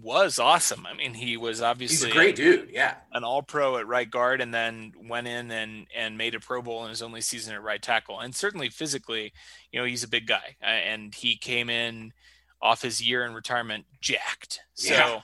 was 0.00 0.38
awesome. 0.38 0.86
I 0.86 0.94
mean, 0.94 1.14
he 1.14 1.36
was 1.36 1.60
obviously 1.60 2.06
he's 2.08 2.14
a 2.14 2.16
great 2.16 2.36
dude. 2.36 2.70
Yeah, 2.70 2.94
an 3.12 3.24
All 3.24 3.42
Pro 3.42 3.76
at 3.76 3.86
right 3.86 4.10
guard, 4.10 4.40
and 4.40 4.52
then 4.54 4.92
went 5.08 5.26
in 5.28 5.50
and 5.50 5.86
and 5.94 6.16
made 6.16 6.34
a 6.34 6.40
Pro 6.40 6.62
Bowl 6.62 6.82
in 6.84 6.88
his 6.90 7.02
only 7.02 7.20
season 7.20 7.54
at 7.54 7.62
right 7.62 7.82
tackle. 7.82 8.20
And 8.20 8.34
certainly 8.34 8.68
physically, 8.70 9.32
you 9.70 9.78
know, 9.80 9.84
he's 9.86 10.02
a 10.04 10.08
big 10.08 10.26
guy, 10.26 10.56
and 10.62 11.14
he 11.14 11.36
came 11.36 11.68
in 11.68 12.12
off 12.60 12.82
his 12.82 13.06
year 13.06 13.24
in 13.26 13.34
retirement 13.34 13.84
jacked. 14.00 14.60
So, 14.74 14.94
yeah. 14.94 15.20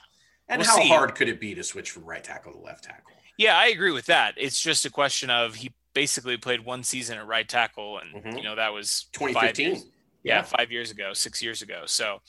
and 0.49 0.61
we'll 0.61 0.69
how 0.69 0.75
see. 0.77 0.87
hard 0.89 1.15
could 1.15 1.29
it 1.29 1.39
be 1.39 1.55
to 1.55 1.63
switch 1.63 1.89
from 1.91 2.03
right 2.05 2.23
tackle 2.23 2.51
to 2.53 2.59
left 2.59 2.83
tackle? 2.83 3.13
Yeah, 3.37 3.57
I 3.57 3.67
agree 3.67 3.91
with 3.91 4.07
that. 4.07 4.33
It's 4.37 4.61
just 4.61 4.85
a 4.85 4.89
question 4.89 5.29
of 5.29 5.55
he 5.55 5.71
basically 5.93 6.35
played 6.37 6.65
one 6.65 6.83
season 6.83 7.17
at 7.17 7.25
right 7.25 7.47
tackle, 7.47 7.97
and 7.99 8.23
Mhm. 8.23 8.37
you 8.37 8.43
know 8.43 8.55
that 8.55 8.73
was 8.73 9.07
five 9.13 9.29
2015. 9.31 9.67
years- 9.67 9.85
yeah, 10.21 10.41
five 10.41 10.69
years 10.71 10.91
ago, 10.91 11.13
six 11.13 11.41
years 11.41 11.61
ago. 11.61 11.83
So, 11.85 12.21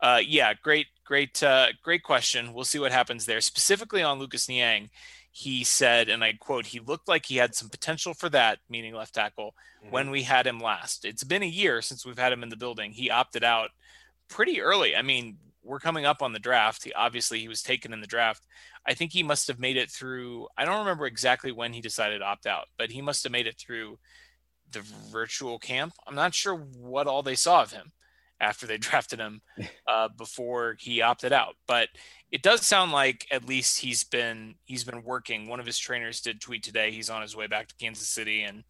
uh, 0.00 0.20
yeah, 0.26 0.52
great, 0.54 0.88
great, 1.06 1.42
uh, 1.42 1.68
great 1.82 2.02
question. 2.02 2.52
We'll 2.52 2.64
see 2.64 2.78
what 2.78 2.92
happens 2.92 3.24
there. 3.24 3.40
Specifically 3.40 4.02
on 4.02 4.18
Lucas 4.18 4.48
Niang, 4.48 4.90
he 5.30 5.64
said, 5.64 6.08
and 6.08 6.24
I 6.24 6.32
quote, 6.34 6.66
"He 6.66 6.80
looked 6.80 7.08
like 7.08 7.26
he 7.26 7.36
had 7.36 7.54
some 7.54 7.68
potential 7.68 8.12
for 8.14 8.28
that, 8.30 8.58
meaning 8.68 8.94
left 8.94 9.14
tackle, 9.14 9.54
Mhm. 9.84 9.90
when 9.90 10.10
we 10.10 10.22
had 10.24 10.46
him 10.46 10.58
last. 10.58 11.04
It's 11.04 11.24
been 11.24 11.42
a 11.42 11.46
year 11.46 11.80
since 11.82 12.04
we've 12.04 12.18
had 12.18 12.32
him 12.32 12.42
in 12.42 12.48
the 12.48 12.56
building. 12.56 12.92
He 12.92 13.10
opted 13.10 13.44
out 13.44 13.70
pretty 14.28 14.60
early. 14.60 14.96
I 14.96 15.02
mean, 15.02 15.38
we're 15.62 15.80
coming 15.80 16.06
up 16.06 16.22
on 16.22 16.32
the 16.32 16.38
draft. 16.38 16.84
He, 16.84 16.92
obviously, 16.94 17.40
he 17.40 17.48
was 17.48 17.62
taken 17.62 17.92
in 17.92 18.00
the 18.00 18.06
draft. 18.06 18.44
I 18.86 18.94
think 18.94 19.12
he 19.12 19.22
must 19.22 19.46
have 19.48 19.58
made 19.58 19.76
it 19.76 19.90
through. 19.90 20.48
I 20.56 20.64
don't 20.64 20.78
remember 20.78 21.06
exactly 21.06 21.52
when 21.52 21.72
he 21.72 21.80
decided 21.80 22.20
to 22.20 22.24
opt 22.24 22.46
out, 22.46 22.68
but 22.78 22.90
he 22.90 23.02
must 23.02 23.22
have 23.24 23.32
made 23.32 23.46
it 23.46 23.58
through 23.58 23.98
the 24.70 24.80
virtual 24.80 25.58
camp. 25.58 25.94
I'm 26.06 26.14
not 26.14 26.34
sure 26.34 26.54
what 26.56 27.06
all 27.06 27.22
they 27.22 27.34
saw 27.36 27.62
of 27.62 27.72
him 27.72 27.92
after 28.40 28.66
they 28.66 28.78
drafted 28.78 29.18
him 29.18 29.40
uh, 29.88 30.08
before 30.16 30.76
he 30.78 31.00
opted 31.02 31.32
out, 31.32 31.54
but 31.66 31.88
it 32.32 32.42
does 32.42 32.66
sound 32.66 32.90
like 32.92 33.26
at 33.30 33.46
least 33.46 33.80
he's 33.80 34.02
been 34.04 34.56
he's 34.64 34.84
been 34.84 35.02
working. 35.04 35.48
One 35.48 35.60
of 35.60 35.66
his 35.66 35.78
trainers 35.78 36.20
did 36.20 36.40
tweet 36.40 36.62
today 36.62 36.90
he's 36.90 37.08
on 37.10 37.22
his 37.22 37.36
way 37.36 37.46
back 37.46 37.68
to 37.68 37.74
Kansas 37.76 38.08
City 38.08 38.42
and 38.42 38.64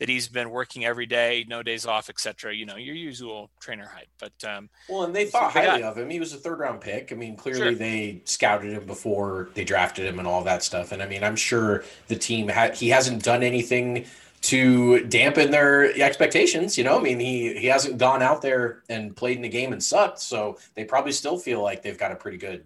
that 0.00 0.08
he's 0.08 0.26
been 0.26 0.50
working 0.50 0.84
every 0.84 1.06
day, 1.06 1.44
no 1.48 1.62
days 1.62 1.86
off, 1.86 2.08
etc. 2.10 2.52
You 2.52 2.66
know, 2.66 2.74
your 2.74 2.96
usual 2.96 3.50
trainer 3.60 3.86
hype. 3.86 4.08
But 4.18 4.32
um, 4.44 4.68
Well, 4.88 5.04
and 5.04 5.14
they 5.14 5.26
thought 5.26 5.54
they 5.54 5.66
highly 5.66 5.82
got- 5.82 5.92
of 5.92 5.98
him. 5.98 6.10
He 6.10 6.18
was 6.18 6.32
a 6.32 6.36
third 6.36 6.58
round 6.58 6.80
pick. 6.80 7.12
I 7.12 7.14
mean, 7.14 7.36
clearly 7.36 7.60
Sure. 7.60 7.74
they 7.74 8.22
scouted 8.24 8.72
him 8.72 8.86
before 8.86 9.50
they 9.54 9.62
drafted 9.64 10.06
him 10.06 10.18
and 10.18 10.26
all 10.26 10.42
that 10.44 10.64
stuff. 10.64 10.90
And 10.90 11.00
I 11.00 11.06
mean, 11.06 11.22
I'm 11.22 11.36
sure 11.36 11.84
the 12.08 12.16
team 12.16 12.48
had 12.48 12.74
he 12.74 12.88
hasn't 12.88 13.22
done 13.22 13.44
anything 13.44 14.06
to 14.44 15.04
dampen 15.06 15.50
their 15.50 15.92
expectations. 16.02 16.76
You 16.76 16.84
know, 16.84 16.98
I 16.98 17.02
mean, 17.02 17.18
he 17.20 17.54
he 17.58 17.66
hasn't 17.66 17.98
gone 17.98 18.22
out 18.22 18.42
there 18.42 18.82
and 18.88 19.16
played 19.16 19.36
in 19.36 19.42
the 19.42 19.48
game 19.48 19.72
and 19.72 19.82
sucked. 19.82 20.20
So 20.20 20.58
they 20.74 20.84
probably 20.84 21.12
still 21.12 21.38
feel 21.38 21.62
like 21.62 21.82
they've 21.82 21.98
got 21.98 22.12
a 22.12 22.16
pretty 22.16 22.38
good 22.38 22.64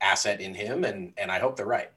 asset 0.00 0.40
in 0.40 0.54
him. 0.54 0.84
And 0.84 1.12
and 1.16 1.30
I 1.30 1.38
hope 1.38 1.56
they're 1.56 1.66
right. 1.66 1.90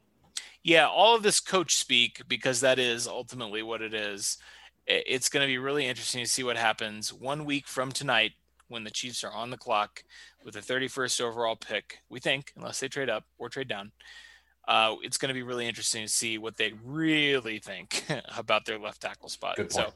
yeah, 0.63 0.87
all 0.87 1.15
of 1.15 1.23
this 1.23 1.39
coach 1.39 1.75
speak 1.75 2.21
because 2.27 2.61
that 2.61 2.79
is 2.79 3.07
ultimately 3.07 3.63
what 3.63 3.81
it 3.81 3.93
is. 3.93 4.37
It's 4.85 5.29
going 5.29 5.43
to 5.43 5.47
be 5.47 5.57
really 5.57 5.85
interesting 5.87 6.23
to 6.23 6.29
see 6.29 6.43
what 6.43 6.57
happens 6.57 7.13
one 7.13 7.45
week 7.45 7.67
from 7.67 7.91
tonight 7.91 8.33
when 8.67 8.83
the 8.83 8.91
Chiefs 8.91 9.23
are 9.23 9.31
on 9.31 9.49
the 9.49 9.57
clock 9.57 10.03
with 10.43 10.55
the 10.55 10.59
31st 10.59 11.21
overall 11.21 11.55
pick. 11.55 11.99
We 12.09 12.19
think, 12.19 12.51
unless 12.57 12.79
they 12.79 12.89
trade 12.89 13.09
up 13.09 13.23
or 13.37 13.49
trade 13.49 13.69
down, 13.69 13.91
uh, 14.67 14.95
it's 15.03 15.17
going 15.17 15.29
to 15.29 15.33
be 15.33 15.43
really 15.43 15.67
interesting 15.67 16.03
to 16.05 16.11
see 16.11 16.37
what 16.37 16.57
they 16.57 16.73
really 16.83 17.59
think 17.59 18.03
about 18.37 18.65
their 18.65 18.79
left 18.79 19.01
tackle 19.01 19.29
spot. 19.29 19.55
Good 19.57 19.71
So, 19.71 19.83
point. 19.83 19.93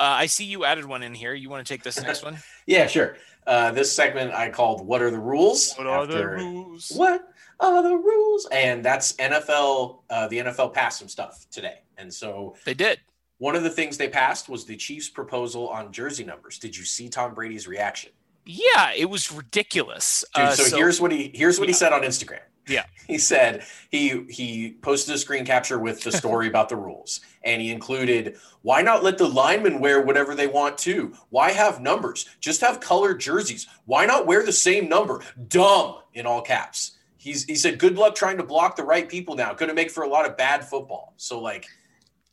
uh, 0.00 0.02
I 0.02 0.26
see 0.26 0.44
you 0.44 0.64
added 0.64 0.84
one 0.86 1.02
in 1.02 1.14
here. 1.14 1.34
You 1.34 1.50
want 1.50 1.66
to 1.66 1.72
take 1.72 1.82
this 1.82 2.00
next 2.00 2.22
one? 2.24 2.38
Yeah, 2.66 2.86
sure. 2.86 3.16
Uh, 3.46 3.70
this 3.70 3.90
segment 3.90 4.32
I 4.34 4.50
called 4.50 4.86
"What 4.86 5.00
Are 5.00 5.10
the 5.10 5.18
Rules?" 5.18 5.74
What 5.76 5.86
are 5.86 6.06
the 6.06 6.26
rules? 6.26 6.92
What 6.94 7.26
are 7.60 7.82
the 7.82 7.96
rules? 7.96 8.46
And 8.52 8.84
that's 8.84 9.14
NFL. 9.14 10.00
Uh, 10.10 10.28
the 10.28 10.38
NFL 10.38 10.74
passed 10.74 10.98
some 10.98 11.08
stuff 11.08 11.46
today, 11.50 11.78
and 11.96 12.12
so 12.12 12.56
They 12.66 12.74
did. 12.74 13.00
one 13.38 13.56
of 13.56 13.62
the 13.62 13.70
things 13.70 13.96
they 13.96 14.08
passed 14.10 14.50
was 14.50 14.66
the 14.66 14.76
Chiefs' 14.76 15.08
proposal 15.08 15.68
on 15.70 15.92
jersey 15.92 16.24
numbers. 16.24 16.58
Did 16.58 16.76
you 16.76 16.84
see 16.84 17.08
Tom 17.08 17.32
Brady's 17.32 17.66
reaction? 17.66 18.12
Yeah, 18.44 18.92
it 18.94 19.06
was 19.08 19.32
ridiculous. 19.32 20.24
Dude, 20.34 20.44
Uh, 20.44 20.50
so, 20.54 20.76
here's 20.76 21.00
what 21.00 21.10
he 21.10 21.30
here's 21.34 21.58
what 21.58 21.68
he 21.68 21.74
said 21.74 21.92
on 21.94 22.02
Instagram. 22.02 22.40
Yeah. 22.68 22.84
He 23.08 23.16
said 23.16 23.64
he 23.90 24.24
he 24.28 24.76
posted 24.82 25.14
a 25.14 25.18
screen 25.18 25.46
capture 25.46 25.78
with 25.78 26.02
the 26.02 26.12
story 26.12 26.46
about 26.52 26.68
the 26.68 26.76
rules, 26.76 27.20
and 27.42 27.62
he 27.62 27.70
included 27.70 28.36
why 28.60 28.82
not 28.82 29.02
let 29.02 29.16
the 29.16 29.26
linemen 29.26 29.80
wear 29.80 30.02
whatever 30.02 30.34
they 30.34 30.46
want 30.46 30.76
to? 30.78 31.14
Why 31.30 31.52
have 31.52 31.80
numbers? 31.80 32.28
Just 32.40 32.60
have 32.60 32.80
colored 32.80 33.18
jerseys. 33.18 33.66
Why 33.86 34.04
not 34.04 34.26
wear 34.26 34.44
the 34.44 34.52
same 34.52 34.90
number? 34.90 35.22
Dumb 35.48 36.00
in 36.12 36.26
all 36.26 36.42
caps. 36.42 36.98
He's 37.16 37.44
he 37.44 37.54
said 37.54 37.78
good 37.78 37.96
luck 37.96 38.14
trying 38.14 38.36
to 38.36 38.44
block 38.44 38.76
the 38.76 38.84
right 38.84 39.08
people 39.08 39.34
now. 39.36 39.54
Going 39.54 39.70
to 39.70 39.74
make 39.74 39.90
for 39.90 40.02
a 40.04 40.08
lot 40.08 40.28
of 40.28 40.36
bad 40.36 40.68
football. 40.68 41.14
So 41.16 41.40
like 41.40 41.66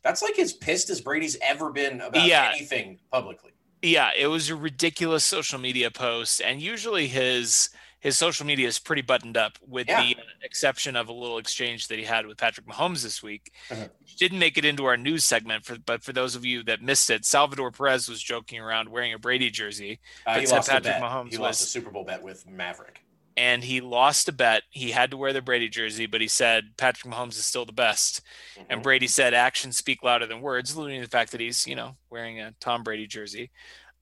that's 0.02 0.20
like 0.20 0.38
as 0.38 0.52
pissed 0.52 0.90
as 0.90 1.00
Brady's 1.00 1.38
ever 1.40 1.70
been 1.72 2.02
about 2.02 2.26
Yeah. 2.26 2.52
anything 2.54 2.98
publicly. 3.10 3.52
yeah 3.82 4.10
it 4.14 4.26
was 4.26 4.50
a 4.50 4.56
ridiculous 4.56 5.24
social 5.24 5.58
media 5.58 5.90
post 5.90 6.42
and 6.42 6.60
usually 6.60 7.06
his 7.06 7.70
his 8.00 8.16
social 8.16 8.46
media 8.46 8.68
is 8.68 8.78
pretty 8.78 9.02
buttoned 9.02 9.36
up 9.36 9.58
with 9.66 9.88
Yeah. 9.88 10.02
the 10.02 10.16
exception 10.42 10.96
of 10.96 11.08
a 11.08 11.12
little 11.12 11.38
exchange 11.38 11.88
that 11.88 11.98
he 11.98 12.04
had 12.04 12.26
with 12.26 12.36
patrick 12.38 12.66
mahomes 12.66 13.02
this 13.02 13.22
week 13.22 13.50
Uh-huh. 13.70 13.88
didn't 14.18 14.38
make 14.38 14.58
it 14.58 14.64
into 14.64 14.84
our 14.84 14.96
news 14.96 15.24
segment 15.24 15.64
for 15.64 15.78
but 15.78 16.02
for 16.04 16.12
those 16.12 16.34
of 16.36 16.44
you 16.44 16.62
that 16.64 16.82
missed 16.82 17.10
it 17.10 17.24
salvador 17.24 17.70
perez 17.70 18.08
was 18.08 18.22
joking 18.22 18.60
around 18.60 18.88
wearing 18.88 19.12
a 19.14 19.18
brady 19.18 19.50
jersey 19.50 19.98
Uh, 20.26 20.40
he 20.40 20.46
said 20.46 20.56
lost 20.56 20.68
a 20.68 20.72
Patrick 20.72 20.94
bet. 20.94 21.02
Mahomes 21.02 21.30
he 21.30 21.36
lost 21.38 21.60
was- 21.60 21.68
a 21.68 21.70
Super 21.70 21.90
Bowl 21.90 22.04
bet 22.04 22.22
with 22.22 22.46
Maverick. 22.46 23.00
and 23.36 23.64
he 23.64 23.80
lost 23.80 24.28
a 24.28 24.32
bet 24.32 24.62
he 24.70 24.90
had 24.92 25.10
to 25.10 25.16
wear 25.16 25.32
the 25.32 25.42
brady 25.42 25.68
jersey 25.68 26.06
but 26.06 26.20
he 26.20 26.28
said 26.28 26.76
patrick 26.76 27.12
mahomes 27.12 27.30
is 27.38 27.46
still 27.46 27.64
the 27.64 27.72
best 27.72 28.20
and 28.68 28.80
Mhm. 28.80 28.84
Brady 28.84 29.06
said 29.08 29.34
actions 29.34 29.76
speak 29.76 30.02
louder 30.02 30.26
than 30.26 30.40
words, 30.40 30.72
alluding 30.72 31.00
to 31.00 31.06
the 31.06 31.10
fact 31.10 31.32
that 31.32 31.40
he's, 31.40 31.66
you 31.66 31.74
know, 31.74 31.96
wearing 32.10 32.40
a 32.40 32.52
Tom 32.60 32.82
Brady 32.82 33.06
jersey. 33.06 33.50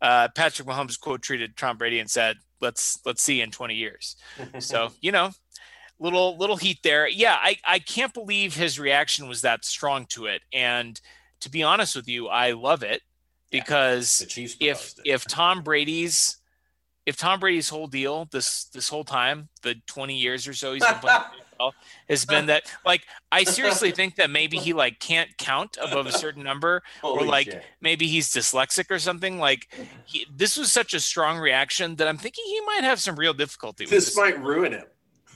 Uh, 0.01 0.29
Patrick 0.29 0.69
Mahomes 0.69 0.99
quote 1.01 1.23
treated 1.23 1.57
Tom 1.57 1.77
Brady 1.77 1.99
and 1.99 2.09
said, 2.11 2.37
"Let's 2.65 2.99
let's 3.05 3.23
see 3.23 3.41
in 3.41 3.51
20 3.51 3.75
years." 3.75 4.17
So 4.59 4.91
you 5.01 5.13
know, 5.13 5.31
little 5.99 6.37
little 6.37 6.57
heat 6.57 6.79
there. 6.83 7.07
Yeah, 7.07 7.37
I 7.41 7.59
I 7.65 7.79
can't 7.79 8.13
believe 8.13 8.57
his 8.57 8.81
reaction 8.81 9.29
was 9.29 9.43
that 9.43 9.65
strong 9.65 10.07
to 10.11 10.27
it. 10.27 10.43
And 10.53 11.01
to 11.41 11.51
be 11.51 11.63
honest 11.63 11.95
with 11.95 12.09
you, 12.09 12.29
I 12.29 12.53
love 12.53 12.83
it 12.83 13.03
because 13.51 14.25
Chiefs 14.29 14.57
if 14.61 14.95
it. 14.99 15.11
if 15.11 15.27
Tom 15.27 15.63
Brady's 15.63 16.39
if 17.07 17.17
Tom 17.17 17.39
Brady's 17.39 17.69
whole 17.69 17.87
deal 17.87 18.27
this 18.33 18.65
this 18.65 18.89
whole 18.89 19.05
time, 19.05 19.49
the 19.63 19.77
20 19.87 20.17
years 20.17 20.49
or 20.49 20.55
so 20.55 20.73
he's 20.73 20.85
been 20.85 20.95
playing 20.95 21.21
has 22.09 22.25
been 22.25 22.47
that 22.47 22.65
like 22.85 23.03
I 23.33 23.45
seriously 23.45 23.91
think 23.91 24.17
that 24.17 24.31
maybe 24.31 24.57
he 24.57 24.73
like 24.73 25.01
can't 25.01 25.37
count 25.39 25.77
above 25.83 26.07
a 26.07 26.13
certain 26.13 26.43
number 26.43 26.83
or 27.03 27.25
like 27.25 27.47
shit. 27.47 27.65
maybe 27.81 28.07
he's 28.07 28.29
dyslexic 28.29 28.91
or 28.91 28.99
something 28.99 29.39
like 29.39 29.69
he, 30.05 30.27
this 30.35 30.57
was 30.57 30.73
such 30.73 30.95
a 30.95 31.01
strong 31.01 31.39
reaction 31.39 31.97
that 31.97 32.09
I'm 32.09 32.19
thinking 32.19 32.45
he 32.47 32.61
might 32.63 32.85
have 32.85 33.01
some 33.01 33.17
real 33.17 33.35
difficulty 33.35 33.85
with 33.85 33.91
this 33.91 34.07
this. 34.07 34.17
might 34.17 34.41
ruin 34.43 34.73
him. 34.73 34.85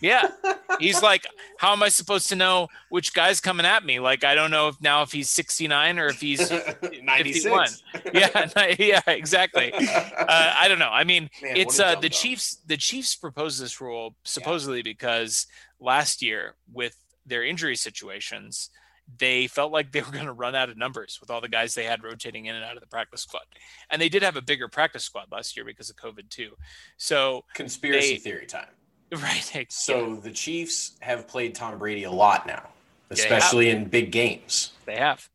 Yeah. 0.01 0.29
He's 0.81 1.03
like, 1.03 1.27
how 1.59 1.73
am 1.73 1.83
I 1.83 1.89
supposed 1.89 2.29
to 2.29 2.37
know 2.37 2.69
which 2.89 3.15
guy's 3.15 3.41
coming 3.41 3.67
at 3.67 3.85
me? 3.85 3.99
Like, 3.99 4.23
I 4.23 4.35
don't 4.35 4.51
know 4.51 4.69
if 4.69 4.81
now 4.81 5.03
if 5.03 5.11
he's 5.11 5.29
69 5.29 5.99
or 5.99 6.07
if 6.07 6.21
he's 6.21 6.51
96. 7.03 7.83
yeah, 8.13 8.75
yeah, 8.79 9.01
exactly. 9.07 9.73
Uh, 9.73 9.83
I 10.29 10.69
don't 10.69 10.79
know. 10.79 10.91
I 10.91 11.05
mean, 11.05 11.31
Man, 11.43 11.57
it's 11.57 11.81
uh 11.81 11.97
the. 11.97 12.09
Chiefs. 12.09 12.59
The 12.67 12.77
Chiefs 12.77 13.17
proposed 13.17 13.61
this 13.61 13.81
rule 13.81 14.15
supposedly 14.25 14.83
because 14.83 15.47
last 15.81 16.23
year 16.23 16.55
with 16.73 16.97
their 17.27 17.45
injury 17.45 17.77
situations, 17.77 18.71
they 19.19 19.47
felt 19.47 19.73
like 19.73 19.93
they 19.93 20.01
were 20.03 20.11
going 20.13 20.27
to 20.27 20.33
run 20.33 20.55
out 20.55 20.69
of 20.69 20.77
numbers 20.77 21.19
with 21.21 21.31
all 21.31 21.41
the 21.41 21.49
guys 21.49 21.75
they 21.75 21.85
had 21.85 22.03
rotating 22.05 22.47
in 22.47 22.55
and 22.55 22.65
out 22.65 22.75
of 22.77 22.81
the 22.81 22.87
practice 22.89 23.23
squad, 23.23 23.43
and 23.91 24.01
they 24.03 24.09
did 24.09 24.23
have 24.23 24.37
a 24.37 24.43
bigger 24.43 24.69
practice 24.69 25.05
squad 25.05 25.27
last 25.33 25.57
year 25.57 25.65
because 25.65 25.89
of 25.91 25.97
COVID 25.97 26.29
too. 26.29 26.51
So 26.97 27.45
Conspiracy 27.55 28.15
They- 28.15 28.19
theory 28.19 28.47
time. 28.47 28.69
right, 29.17 29.67
So 29.71 30.17
the 30.17 30.31
Chiefs 30.31 30.97
have 31.01 31.27
played 31.27 31.55
Tom 31.55 31.79
Brady 31.79 32.05
a 32.05 32.11
lot 32.11 32.47
now, 32.47 32.69
especially 33.09 33.71
in 33.71 33.87
big 33.87 34.13
games. 34.13 34.73
they 34.85 34.97
have. 34.97 35.27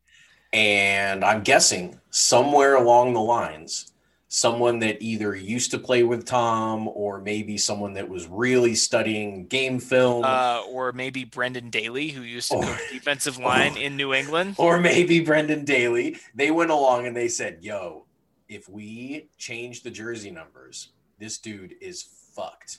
And 0.52 1.24
I'm 1.24 1.42
guessing 1.42 1.98
somewhere 2.10 2.76
along 2.76 3.14
the 3.14 3.20
lines, 3.20 3.90
someone 4.34 4.80
that 4.80 5.00
either 5.00 5.36
used 5.36 5.70
to 5.70 5.78
play 5.78 6.02
with 6.02 6.24
Tom 6.26 6.88
or 6.88 7.20
maybe 7.20 7.56
someone 7.56 7.92
that 7.92 8.08
was 8.08 8.26
really 8.26 8.74
studying 8.74 9.46
game 9.46 9.78
film. 9.78 10.24
Uh, 10.24 10.60
or 10.68 10.90
maybe 10.90 11.22
Brendan 11.22 11.70
Daly, 11.70 12.08
who 12.08 12.22
used 12.22 12.50
to 12.50 12.56
Or- 12.56 12.64
coach 12.64 12.80
defensive 12.90 13.38
line 13.38 13.76
in 13.76 13.96
New 13.96 14.12
England. 14.12 14.56
or 14.58 14.80
maybe 14.80 15.20
Brendan 15.20 15.64
Daly, 15.64 16.16
they 16.34 16.50
went 16.50 16.72
along 16.72 17.06
and 17.06 17.16
they 17.16 17.28
said, 17.28 17.58
"Yo, 17.60 18.06
if 18.48 18.68
we 18.68 19.28
change 19.38 19.84
the 19.84 19.90
jersey 19.90 20.32
numbers, 20.32 20.88
this 21.20 21.38
dude 21.38 21.76
is 21.80 22.02
fucked." 22.34 22.78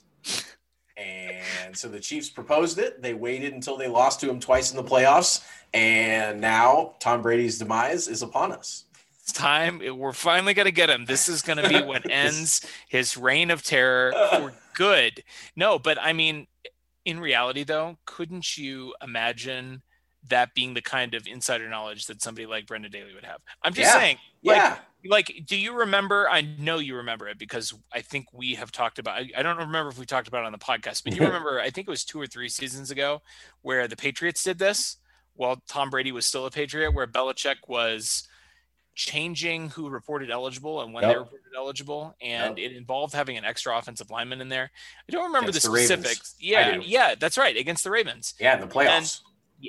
And 0.98 1.76
so 1.76 1.88
the 1.88 2.02
Chiefs 2.02 2.30
proposed 2.30 2.80
it. 2.80 3.02
They 3.02 3.14
waited 3.14 3.54
until 3.54 3.78
they 3.78 3.88
lost 3.88 4.20
to 4.22 4.30
him 4.30 4.42
twice 4.42 4.72
in 4.72 4.78
the 4.78 4.84
playoffs, 4.84 5.46
and 5.74 6.42
now 6.42 6.96
Tom 7.00 7.22
Brady's 7.22 7.60
demise 7.60 8.10
is 8.10 8.22
upon 8.22 8.52
us. 8.52 8.86
It's 9.26 9.34
time. 9.34 9.82
We're 9.98 10.14
finally 10.14 10.54
going 10.54 10.68
to 10.68 10.72
get 10.72 10.92
him. 10.92 11.06
This 11.06 11.28
is 11.28 11.42
going 11.42 11.58
to 11.58 11.68
be 11.68 11.82
what 11.82 12.04
ends 12.10 12.62
his 12.88 13.18
reign 13.18 13.50
of 13.50 13.64
terror 13.64 14.14
for 14.30 14.54
good. 14.76 15.24
No, 15.56 15.80
but 15.80 15.98
I 16.00 16.14
mean, 16.14 16.46
in 17.06 17.20
reality, 17.20 17.64
though, 17.64 17.98
couldn't 18.06 18.56
you 18.56 18.94
imagine 19.02 19.82
that 20.30 20.54
being 20.54 20.76
the 20.76 20.82
kind 20.82 21.16
of 21.16 21.26
insider 21.26 21.68
knowledge 21.68 22.06
that 22.06 22.22
somebody 22.22 22.46
like 22.46 22.68
Brendan 22.68 22.92
Daly 22.92 23.16
would 23.16 23.26
have? 23.26 23.42
I'm 23.64 23.74
just 23.74 23.96
Yeah. 23.96 24.00
saying, 24.00 24.18
like, 24.44 24.58
Yeah, 24.58 24.78
like, 25.08 25.42
do 25.44 25.56
you 25.58 25.74
remember? 25.74 26.30
I 26.30 26.42
know 26.42 26.78
you 26.78 26.96
remember 26.96 27.28
it 27.28 27.40
because 27.40 27.74
I 27.92 28.02
think 28.02 28.28
we 28.32 28.54
have 28.54 28.72
talked 28.72 29.00
about. 29.00 29.18
I, 29.18 29.32
I 29.36 29.42
don't 29.42 29.58
remember 29.58 29.90
if 29.90 29.98
we 29.98 30.06
talked 30.06 30.28
about 30.28 30.44
it 30.44 30.46
on 30.46 30.52
the 30.52 30.60
podcast, 30.60 31.04
but 31.04 31.16
you 31.16 31.24
remember? 31.26 31.60
I 31.60 31.72
think 31.72 31.88
it 31.88 31.92
was 31.92 32.06
two 32.06 32.22
or 32.22 32.28
three 32.28 32.50
seasons 32.50 32.92
ago 32.92 33.24
where 33.64 33.88
the 33.88 33.96
Patriots 33.96 34.44
did 34.44 34.60
this 34.60 34.98
while 35.34 35.64
Tom 35.68 35.90
Brady 35.90 36.12
was 36.12 36.28
still 36.28 36.46
a 36.46 36.52
Patriot, 36.52 36.92
where 36.92 37.08
Belichick 37.08 37.56
was 37.68 38.28
changing 38.96 39.70
who 39.70 39.90
reported 39.90 40.32
eligible 40.32 40.82
and 40.82 40.94
when 40.94 41.04
Yep. 41.04 41.12
they 41.14 41.18
reported 41.20 41.42
eligible, 41.56 42.16
and 42.22 42.58
it 42.58 42.72
involved 42.72 43.14
having 43.14 43.38
an 43.38 43.46
extra 43.46 43.78
offensive 43.78 44.10
lineman 44.10 44.42
in 44.42 44.50
there. 44.50 44.72
I 45.08 45.12
don't 45.12 45.26
remember 45.26 45.50
Against 45.50 45.66
the 45.68 45.72
the 45.72 45.78
specifics. 45.86 46.36
Yeah, 46.40 46.78
yeah, 46.78 47.16
that's 47.16 47.38
right, 47.38 47.56
against 47.56 47.84
the 47.84 47.92
Ravens. 47.92 48.34
Yeah, 48.40 48.56
the 48.58 48.68
playoffs. 48.68 49.22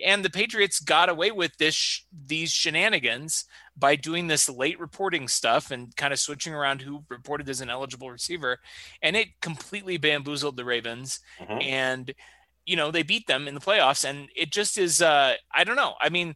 And 0.04 0.24
the 0.24 0.30
Patriots 0.30 0.80
got 0.80 1.08
away 1.08 1.30
with 1.30 1.56
this 1.58 1.74
sh- 1.74 2.00
these 2.12 2.50
shenanigans 2.52 3.44
by 3.76 3.94
doing 3.94 4.26
this 4.26 4.48
late 4.48 4.80
reporting 4.80 5.28
stuff 5.28 5.70
and 5.70 5.94
kind 5.96 6.12
of 6.12 6.18
switching 6.18 6.52
around 6.54 6.82
who 6.82 7.04
reported 7.08 7.48
as 7.48 7.60
an 7.60 7.70
eligible 7.70 8.10
receiver, 8.10 8.58
and 9.00 9.16
it 9.16 9.40
completely 9.40 9.96
bamboozled 9.96 10.56
the 10.56 10.64
Ravens 10.64 11.20
Mhm. 11.40 11.62
and 11.64 12.14
you 12.64 12.74
know 12.74 12.90
they 12.90 13.04
beat 13.04 13.28
them 13.28 13.46
in 13.46 13.54
the 13.54 13.60
playoffs 13.60 14.04
and 14.04 14.28
it 14.34 14.50
just 14.50 14.76
is 14.76 15.00
uh 15.00 15.34
i 15.52 15.62
don't 15.62 15.76
know 15.76 15.94
i 16.00 16.08
mean 16.08 16.34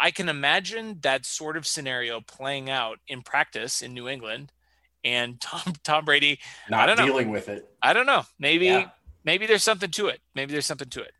i 0.00 0.10
can 0.10 0.28
imagine 0.28 0.98
that 1.02 1.26
sort 1.26 1.56
of 1.56 1.66
scenario 1.66 2.20
playing 2.20 2.70
out 2.70 2.98
in 3.08 3.22
practice 3.22 3.82
in 3.82 3.94
new 3.94 4.08
england 4.08 4.52
and 5.04 5.40
tom 5.42 5.74
tom 5.84 6.04
brady 6.04 6.38
Not 6.68 6.86
don't 6.86 6.98
know. 6.98 7.06
dealing 7.06 7.30
with 7.30 7.48
it. 7.48 7.68
i 7.82 7.92
don't 7.92 8.06
know 8.06 8.24
maybe 8.38 8.66
Yeah. 8.66 8.90
maybe 9.24 9.46
there's 9.46 9.64
something 9.64 9.90
to 9.92 10.08
it 10.08 10.20
maybe 10.34 10.52
there's 10.52 10.66
something 10.66 10.90
to 10.90 11.02
it 11.02 11.12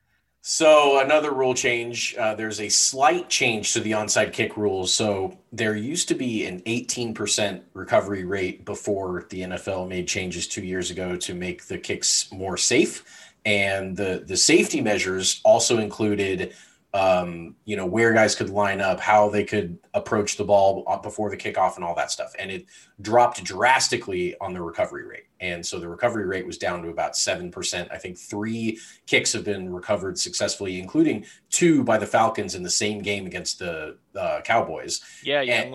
So 0.43 1.01
another 1.01 1.33
rule 1.33 1.53
change. 1.55 2.15
Uh, 2.19 2.35
there's 2.35 2.61
a 2.61 2.69
slight 2.71 3.29
change 3.29 3.75
to 3.75 3.81
the 3.81 3.93
onside 3.93 4.33
kick 4.33 4.57
rules. 4.57 4.93
So 4.93 5.39
there 5.53 5.77
used 5.77 6.09
to 6.09 6.15
be 6.15 6.47
an 6.47 6.63
18% 6.63 7.63
recovery 7.75 8.25
rate 8.25 8.65
before 8.65 9.27
the 9.29 9.43
NFL 9.43 9.87
made 9.87 10.09
changes 10.09 10.47
two 10.49 10.63
years 10.65 10.91
ago 10.91 11.15
to 11.17 11.35
make 11.35 11.67
the 11.67 11.77
kicks 11.77 12.33
more 12.33 12.57
safe, 12.57 13.05
and 13.45 13.97
the 13.97 14.25
the 14.27 14.37
safety 14.37 14.81
measures 14.81 15.41
also 15.45 15.79
included, 15.79 16.55
um, 16.93 17.55
you 17.65 17.77
know, 17.77 17.87
where 17.87 18.13
guys 18.13 18.35
could 18.35 18.51
line 18.51 18.81
up, 18.81 19.01
how 19.01 19.29
they 19.29 19.45
could 19.45 19.79
approach 19.95 20.37
the 20.37 20.45
ball 20.45 21.01
before 21.03 21.31
the 21.31 21.37
kickoff, 21.37 21.77
and 21.77 21.85
all 21.85 21.95
that 21.95 22.11
stuff. 22.11 22.35
And 22.39 22.51
it 22.51 22.67
dropped 23.01 23.43
drastically 23.45 24.37
on 24.41 24.53
the 24.53 24.61
recovery 24.61 25.07
rate. 25.07 25.30
And 25.41 25.65
so 25.65 25.79
the 25.79 25.89
recovery 25.89 26.27
rate 26.27 26.47
was 26.47 26.59
down 26.59 26.83
to 26.83 26.89
about 26.91 27.15
7%. 27.15 27.89
I 27.91 27.97
think 27.97 28.19
three 28.19 28.79
kicks 29.07 29.33
have 29.33 29.45
been 29.45 29.73
recovered 29.73 30.19
successfully, 30.19 30.79
including 30.79 31.25
two 31.49 31.83
by 31.83 31.97
the 31.97 32.07
Falcons 32.07 32.55
in 32.55 32.63
the 32.63 32.71
same 32.71 33.01
game 33.01 33.27
against 33.27 33.59
the 33.59 33.97
uh, 34.15 34.41
Cowboys. 34.43 35.01
yeah 35.23 35.41
young 35.41 35.75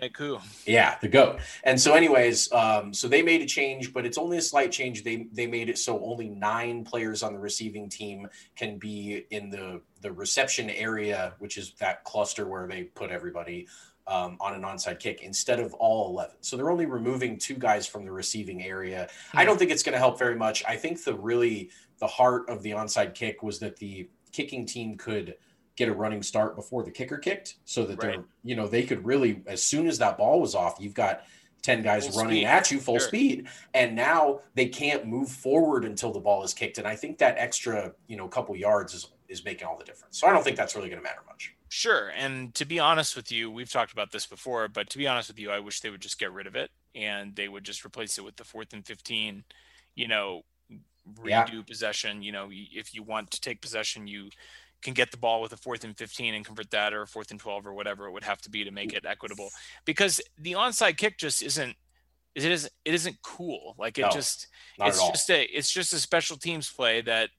Yeah, 0.65 0.97
the 1.01 1.07
goat. 1.07 1.39
And 1.63 1.79
so, 1.79 1.93
anyways, 1.93 2.51
um, 2.51 2.93
so 2.93 3.07
they 3.07 3.21
made 3.21 3.41
a 3.41 3.45
change, 3.45 3.93
but 3.93 4.05
it's 4.05 4.17
only 4.17 4.37
a 4.37 4.41
slight 4.41 4.71
change. 4.71 5.03
They 5.03 5.27
they 5.31 5.47
made 5.47 5.69
it 5.69 5.77
so 5.77 6.03
only 6.03 6.29
nine 6.29 6.83
players 6.83 7.23
on 7.23 7.33
the 7.33 7.39
receiving 7.39 7.89
team 7.89 8.27
can 8.55 8.77
be 8.77 9.25
in 9.31 9.49
the 9.49 9.81
the 10.01 10.11
reception 10.11 10.69
area, 10.69 11.33
which 11.39 11.57
is 11.57 11.73
that 11.79 12.03
cluster 12.03 12.47
where 12.47 12.67
they 12.67 12.83
put 12.83 13.09
everybody 13.09 13.67
um, 14.07 14.37
on 14.39 14.53
an 14.53 14.61
onside 14.61 14.99
kick 14.99 15.21
instead 15.21 15.59
of 15.59 15.73
all 15.75 16.09
eleven. 16.09 16.35
So 16.41 16.55
they're 16.57 16.69
only 16.71 16.85
removing 16.85 17.37
two 17.37 17.55
guys 17.55 17.87
from 17.87 18.05
the 18.05 18.11
receiving 18.11 18.63
area. 18.63 19.07
I 19.33 19.41
Hmm. 19.41 19.47
don't 19.47 19.57
think 19.57 19.71
it's 19.71 19.83
going 19.83 19.93
to 19.93 19.99
help 19.99 20.19
very 20.19 20.35
much. 20.35 20.63
I 20.67 20.75
think 20.75 21.03
the 21.03 21.15
really 21.15 21.69
the 21.99 22.07
heart 22.07 22.49
of 22.49 22.61
the 22.61 22.71
onside 22.71 23.13
kick 23.15 23.41
was 23.41 23.59
that 23.59 23.77
the 23.77 24.09
kicking 24.31 24.65
team 24.65 24.97
could 24.97 25.35
get 25.77 25.89
a 25.89 25.93
running 25.93 26.21
start 26.23 26.55
before 26.55 26.83
the 26.83 26.91
kicker 26.91 27.17
kicked 27.17 27.55
so 27.65 27.85
that 27.85 27.99
they're 27.99 28.23
you 28.43 28.55
know 28.55 28.67
they 28.67 28.83
could 28.83 29.05
really 29.05 29.41
as 29.47 29.63
soon 29.63 29.87
as 29.87 29.97
that 29.97 30.17
ball 30.17 30.39
was 30.39 30.55
off 30.55 30.75
you've 30.79 30.93
got 30.93 31.23
10 31.63 31.81
guys 31.81 32.07
Full 32.07 32.19
running 32.21 32.37
speed. 32.41 32.45
at 32.45 32.71
you 32.71 32.79
full 32.79 32.99
Sure. 32.99 33.07
speed 33.07 33.47
and 33.73 33.95
now 33.95 34.41
they 34.53 34.67
can't 34.67 35.05
move 35.07 35.29
forward 35.29 35.83
until 35.83 36.11
the 36.13 36.19
ball 36.19 36.43
is 36.43 36.53
kicked 36.53 36.77
and 36.77 36.87
i 36.87 36.95
think 36.95 37.17
that 37.17 37.35
extra 37.37 37.91
you 38.07 38.15
know 38.17 38.27
couple 38.27 38.55
yards 38.55 38.93
is 38.93 39.07
is 39.27 39.43
making 39.43 39.67
all 39.67 39.77
the 39.77 39.83
difference 39.83 40.17
so 40.19 40.27
i 40.27 40.31
don't 40.31 40.43
think 40.43 40.55
that's 40.57 40.75
really 40.75 40.89
going 40.89 40.99
to 40.99 41.03
matter 41.03 41.23
much 41.27 41.54
Sure. 41.77 42.07
And 42.07 42.55
to 42.55 42.63
be 42.63 42.79
honest 42.79 43.17
with 43.17 43.33
you, 43.33 43.51
we've 43.51 43.69
talked 43.69 43.91
about 43.91 44.13
this 44.13 44.25
before, 44.25 44.69
but 44.69 44.89
to 44.91 44.97
be 44.97 45.07
honest 45.07 45.27
with 45.27 45.37
you, 45.37 45.51
I 45.51 45.59
wish 45.59 45.81
they 45.81 45.89
would 45.89 46.01
just 46.01 46.17
get 46.17 46.31
rid 46.31 46.47
of 46.47 46.55
it 46.55 46.71
and 46.95 47.35
they 47.35 47.49
would 47.49 47.65
just 47.65 47.83
replace 47.83 48.17
it 48.17 48.23
with 48.23 48.37
the 48.37 48.45
fourth 48.45 48.71
and 48.71 48.87
15, 48.87 49.43
you 49.93 50.07
know, 50.07 50.43
Yeah. 51.21 51.45
redo 51.45 51.67
possession. 51.67 52.23
You 52.23 52.31
know, 52.31 52.47
if 52.49 52.93
you 52.93 53.03
want 53.03 53.29
to 53.31 53.41
take 53.41 53.61
possession, 53.61 54.07
you 54.07 54.29
can 54.81 54.93
get 54.93 55.11
the 55.11 55.17
ball 55.17 55.41
with 55.41 55.51
a 55.51 55.57
fourth 55.57 55.83
and 55.83 55.97
15 55.97 56.33
and 56.33 56.45
convert 56.45 56.71
that 56.71 56.93
or 56.93 57.01
a 57.01 57.07
fourth 57.07 57.31
and 57.31 57.41
12 57.41 57.67
or 57.67 57.73
whatever 57.73 58.07
it 58.07 58.11
would 58.13 58.23
have 58.23 58.39
to 58.43 58.49
be 58.49 58.63
to 58.63 58.71
make 58.71 58.93
it 58.93 59.05
equitable 59.05 59.49
because 59.83 60.21
the 60.37 60.53
onside 60.53 60.95
kick 60.95 61.17
just 61.17 61.43
isn't, 61.43 61.75
it 62.35 62.45
isn't, 62.45 62.73
it 62.85 62.93
isn't 62.93 63.17
cool. 63.21 63.75
Like 63.77 63.97
it 63.97 64.03
No, 64.03 64.09
just, 64.09 64.47
it's 64.83 65.03
just 65.03 65.29
a 65.29 65.43
it's 65.43 65.71
just 65.71 65.93
a 65.93 65.99
special 65.99 66.37
teams 66.37 66.71
play 66.71 67.01
that 67.01 67.31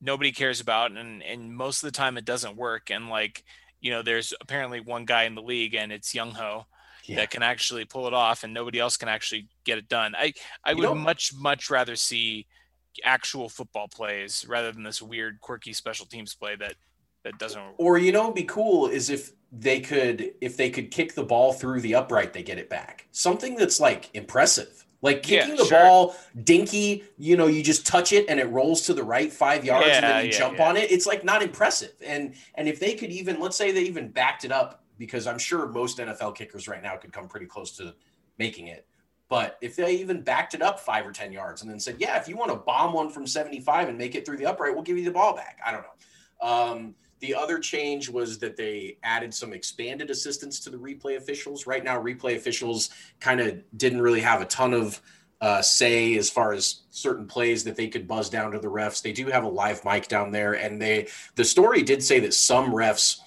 nobody 0.00 0.32
cares 0.32 0.60
about 0.60 0.92
and 0.92 1.22
and 1.22 1.54
most 1.54 1.82
of 1.82 1.88
the 1.88 1.96
time 1.96 2.18
it 2.18 2.24
doesn't 2.24 2.56
work 2.56 2.90
and 2.90 3.08
like 3.08 3.44
you 3.82 3.90
know 3.90 4.00
there's 4.02 4.32
apparently 4.40 4.80
one 4.80 5.04
guy 5.04 5.24
in 5.24 5.34
the 5.34 5.42
league 5.42 5.74
and 5.74 5.92
it's 5.92 6.14
Younghoe 6.14 6.64
Yeah. 7.04 7.16
that 7.16 7.30
can 7.30 7.42
actually 7.42 7.84
pull 7.84 8.06
it 8.06 8.14
off 8.14 8.44
and 8.44 8.54
nobody 8.54 8.78
else 8.78 8.96
can 8.96 9.08
actually 9.08 9.48
get 9.64 9.76
it 9.76 9.88
done. 9.88 10.14
I 10.16 10.32
i 10.64 10.70
You 10.70 10.88
would 10.88 10.94
much 10.94 11.34
much 11.34 11.68
rather 11.68 11.96
see 11.96 12.46
actual 13.04 13.48
football 13.48 13.88
plays 13.88 14.46
rather 14.48 14.70
than 14.72 14.82
this 14.84 15.02
weird 15.02 15.40
quirky 15.40 15.72
special 15.72 16.06
teams 16.06 16.34
play 16.34 16.54
that 16.56 16.74
that 17.24 17.38
doesn't 17.38 17.62
or 17.78 17.98
you 17.98 18.12
know 18.12 18.30
be 18.30 18.44
cool 18.44 18.86
is 18.86 19.08
if 19.10 19.32
they 19.50 19.80
could 19.80 20.32
if 20.40 20.56
they 20.56 20.70
could 20.70 20.90
kick 20.90 21.14
the 21.14 21.22
ball 21.22 21.52
through 21.52 21.80
the 21.80 21.94
upright 21.94 22.32
they 22.32 22.42
get 22.42 22.58
it 22.58 22.68
back. 22.70 23.06
Something 23.12 23.56
that's 23.56 23.80
like 23.80 24.10
impressive 24.14 24.84
like 25.02 25.28
Yeah, 25.28 25.42
kicking 25.42 25.56
the 25.56 25.64
sure. 25.66 25.80
ball 25.80 26.16
dinky 26.44 27.04
you 27.18 27.36
know 27.36 27.48
you 27.48 27.62
just 27.62 27.86
touch 27.86 28.12
it 28.12 28.26
and 28.28 28.40
it 28.40 28.48
rolls 28.48 28.82
to 28.82 28.94
the 28.94 29.02
right 29.02 29.30
five 29.32 29.64
yards 29.64 29.88
and 29.88 30.04
then 30.04 30.24
you 30.24 30.30
yeah, 30.30 30.38
jump 30.38 30.58
yeah. 30.58 30.68
on 30.68 30.76
it. 30.76 30.90
It's 30.90 31.06
like 31.06 31.24
not 31.24 31.42
impressive. 31.42 31.92
And 32.06 32.34
and 32.54 32.68
if 32.68 32.80
they 32.80 32.94
could 32.94 33.10
even 33.10 33.38
let's 33.40 33.56
say 33.56 33.72
they 33.72 33.82
even 33.82 34.08
backed 34.08 34.44
it 34.44 34.52
up 34.52 34.82
because 34.98 35.26
i'm 35.26 35.38
sure 35.38 35.66
most 35.66 35.98
nfl 35.98 36.34
kickers 36.34 36.68
right 36.68 36.82
now 36.82 36.96
could 36.96 37.12
come 37.12 37.26
pretty 37.28 37.46
close 37.46 37.76
to 37.76 37.94
making 38.38 38.68
it. 38.68 38.86
But 39.28 39.56
if 39.62 39.76
they 39.76 39.94
even 39.96 40.20
backed 40.22 40.54
it 40.54 40.62
up 40.62 40.78
five 40.78 41.06
or 41.06 41.12
ten 41.12 41.32
yards 41.32 41.62
and 41.62 41.70
then 41.70 41.80
said 41.80 41.96
yeah 41.98 42.16
if 42.18 42.28
you 42.28 42.36
want 42.36 42.50
to 42.50 42.56
bomb 42.56 42.92
one 42.92 43.10
from 43.10 43.26
75 43.26 43.88
and 43.88 43.98
make 43.98 44.14
it 44.14 44.24
through 44.24 44.36
the 44.36 44.46
upright 44.46 44.72
we'll 44.72 44.82
give 44.84 44.96
you 44.96 45.04
the 45.04 45.10
ball 45.10 45.34
back. 45.34 45.58
I 45.66 45.72
don't 45.72 45.82
know. 45.82 46.48
Um, 46.48 46.94
the 47.22 47.34
other 47.34 47.60
change 47.60 48.10
was 48.10 48.38
that 48.40 48.56
they 48.56 48.98
added 49.04 49.32
some 49.32 49.52
expanded 49.52 50.10
assistance 50.10 50.58
to 50.58 50.70
the 50.70 50.76
replay 50.76 51.16
officials. 51.16 51.68
Right 51.68 51.84
now, 51.84 52.02
replay 52.02 52.34
officials 52.34 52.90
kind 53.20 53.40
of 53.40 53.62
didn't 53.76 54.02
really 54.02 54.20
have 54.20 54.42
a 54.42 54.44
ton 54.44 54.74
of 54.74 55.00
uh, 55.40 55.62
say 55.62 56.16
as 56.18 56.28
far 56.28 56.52
as 56.52 56.82
certain 56.90 57.26
plays 57.26 57.62
that 57.64 57.76
they 57.76 57.86
could 57.86 58.08
buzz 58.08 58.28
down 58.28 58.50
to 58.52 58.58
the 58.58 58.68
refs. 58.68 59.00
They 59.00 59.12
do 59.12 59.26
have 59.28 59.44
a 59.44 59.48
live 59.48 59.84
mic 59.84 60.08
down 60.08 60.32
there, 60.32 60.54
and 60.54 60.82
they 60.82 61.08
the 61.36 61.44
story 61.44 61.82
did 61.82 62.02
say 62.02 62.18
that 62.20 62.34
some 62.34 62.72
refs 62.72 63.20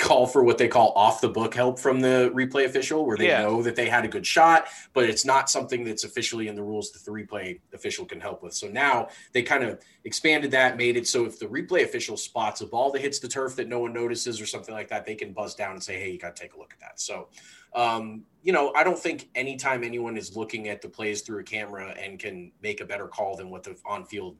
call 0.00 0.26
for 0.26 0.42
what 0.42 0.58
they 0.58 0.66
call 0.66 0.92
off 0.96 1.20
the 1.20 1.28
book 1.28 1.54
help 1.54 1.78
from 1.78 2.00
the 2.00 2.32
replay 2.34 2.64
official, 2.64 3.04
where 3.04 3.16
they 3.16 3.26
Yeah. 3.28 3.42
know 3.42 3.62
that 3.62 3.76
they 3.76 3.88
had 3.88 4.04
a 4.04 4.08
good 4.08 4.26
shot, 4.26 4.66
but 4.94 5.04
it's 5.08 5.24
not 5.24 5.50
something 5.50 5.84
that's 5.84 6.04
officially 6.04 6.48
in 6.48 6.54
the 6.54 6.62
rules 6.62 6.90
that 6.92 7.04
the 7.04 7.10
replay 7.10 7.60
official 7.72 8.06
can 8.06 8.18
help 8.20 8.42
with. 8.42 8.54
So 8.54 8.68
now 8.68 9.08
they 9.32 9.42
kind 9.42 9.62
of 9.62 9.80
expanded 10.04 10.50
that, 10.52 10.76
made 10.76 10.96
it 10.96 11.06
so 11.06 11.26
if 11.26 11.38
the 11.38 11.46
replay 11.46 11.84
official 11.84 12.16
spots 12.16 12.62
a 12.62 12.66
ball 12.66 12.90
that 12.92 13.02
hits 13.02 13.18
the 13.18 13.28
turf 13.28 13.54
that 13.56 13.68
no 13.68 13.80
one 13.80 13.92
notices 13.92 14.40
or 14.40 14.46
something 14.46 14.74
like 14.74 14.88
that, 14.88 15.04
they 15.04 15.14
can 15.14 15.32
buzz 15.32 15.54
down 15.54 15.72
and 15.72 15.82
say, 15.82 15.98
"Hey, 16.00 16.10
you 16.10 16.18
got 16.18 16.34
to 16.34 16.42
take 16.42 16.54
a 16.54 16.58
look 16.58 16.72
at 16.72 16.80
that." 16.80 16.98
So, 16.98 17.28
um, 17.74 18.24
you 18.42 18.52
know, 18.52 18.72
I 18.74 18.82
don't 18.82 18.98
think 18.98 19.28
anytime 19.34 19.84
anyone 19.84 20.16
is 20.16 20.34
looking 20.34 20.68
at 20.68 20.80
the 20.80 20.88
plays 20.88 21.20
through 21.20 21.40
a 21.40 21.44
camera 21.44 21.90
and 21.90 22.18
can 22.18 22.52
make 22.62 22.80
a 22.80 22.86
better 22.86 23.06
call 23.06 23.36
than 23.36 23.50
what 23.50 23.62
the 23.62 23.76
on-field 23.84 24.36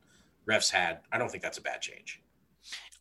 refs 0.46 0.70
had, 0.70 1.00
I 1.12 1.18
don't 1.18 1.30
think 1.30 1.42
that's 1.42 1.58
a 1.58 1.62
bad 1.62 1.82
change. 1.82 2.22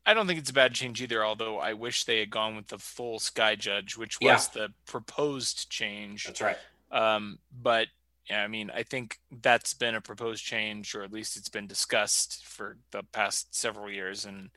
I 0.06 0.14
don't 0.14 0.26
think 0.28 0.40
it's 0.40 0.50
a 0.50 0.54
bad 0.54 0.74
change 0.74 1.02
either, 1.02 1.24
although 1.24 1.60
I 1.60 1.74
wish 1.74 2.06
they 2.06 2.20
had 2.20 2.30
gone 2.30 2.56
with 2.56 2.68
the 2.68 2.80
full 2.80 3.20
sky 3.20 3.56
judge, 3.56 3.96
which 3.98 4.18
Yeah. 4.20 4.34
was 4.34 4.48
the 4.50 4.74
proposed 4.86 5.70
change. 5.70 6.26
That's 6.26 6.42
right. 6.42 6.58
Um, 6.92 7.40
but 7.52 7.88
yeah, 8.30 8.44
I 8.44 8.48
mean, 8.48 8.72
I 8.72 8.84
think 8.84 9.20
that's 9.32 9.74
been 9.74 9.96
a 9.96 10.02
proposed 10.02 10.44
change, 10.44 10.96
or 10.96 11.04
at 11.04 11.12
least 11.12 11.36
it's 11.38 11.50
been 11.50 11.68
discussed 11.68 12.46
for 12.46 12.78
the 12.92 13.04
past 13.04 13.54
several 13.56 13.92
years, 13.92 14.26
and 14.26 14.50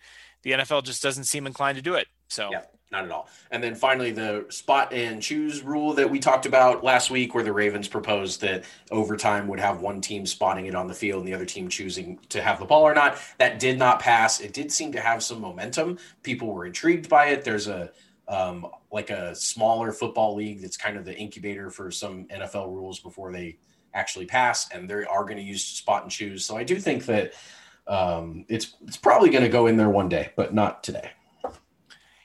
the 0.42 0.52
NFL 0.52 0.82
just 0.84 1.02
doesn't 1.02 1.24
seem 1.24 1.46
inclined 1.46 1.76
to 1.76 1.82
do 1.82 1.94
it. 1.94 2.08
So 2.28 2.50
Yeah. 2.50 2.64
Not 2.92 3.06
at 3.06 3.10
all. 3.10 3.26
And 3.50 3.64
then 3.64 3.74
finally, 3.74 4.10
the 4.10 4.44
spot 4.50 4.92
and 4.92 5.22
choose 5.22 5.62
rule 5.62 5.94
that 5.94 6.10
we 6.10 6.18
talked 6.18 6.44
about 6.44 6.84
last 6.84 7.10
week, 7.10 7.34
where 7.34 7.42
the 7.42 7.52
Ravens 7.52 7.88
proposed 7.88 8.42
that 8.42 8.64
overtime 8.90 9.48
would 9.48 9.58
have 9.60 9.80
one 9.80 10.02
team 10.02 10.26
spotting 10.26 10.66
it 10.66 10.74
on 10.74 10.86
the 10.86 10.94
field 10.94 11.20
and 11.20 11.28
the 11.28 11.32
other 11.32 11.46
team 11.46 11.70
choosing 11.70 12.18
to 12.28 12.42
have 12.42 12.58
the 12.58 12.66
ball 12.66 12.82
or 12.82 12.92
not. 12.92 13.16
That 13.38 13.58
did 13.58 13.78
not 13.78 13.98
pass. 13.98 14.40
It 14.40 14.52
did 14.52 14.70
seem 14.70 14.92
to 14.92 15.00
have 15.00 15.22
some 15.22 15.40
momentum. 15.40 15.98
People 16.22 16.52
were 16.52 16.66
intrigued 16.66 17.08
by 17.08 17.28
it. 17.28 17.44
There's 17.44 17.66
a 17.66 17.90
um, 18.28 18.66
like 18.90 19.08
a 19.08 19.34
smaller 19.34 19.90
football 19.90 20.34
league 20.34 20.60
that's 20.60 20.76
kind 20.76 20.98
of 20.98 21.06
the 21.06 21.16
incubator 21.16 21.70
for 21.70 21.90
some 21.90 22.26
NFL 22.26 22.66
rules 22.66 23.00
before 23.00 23.32
they 23.32 23.56
actually 23.94 24.26
pass, 24.26 24.70
and 24.70 24.88
they 24.88 25.04
are 25.04 25.24
going 25.24 25.38
to 25.38 25.42
use 25.42 25.64
spot 25.64 26.02
and 26.02 26.12
choose. 26.12 26.44
So 26.44 26.58
I 26.58 26.62
do 26.62 26.76
think 26.76 27.06
that 27.06 27.32
um, 27.86 28.44
it's 28.48 28.74
it's 28.86 28.98
probably 28.98 29.30
going 29.30 29.44
to 29.44 29.50
go 29.50 29.66
in 29.66 29.78
there 29.78 29.88
one 29.88 30.10
day, 30.10 30.32
but 30.36 30.52
not 30.52 30.84
today. 30.84 31.10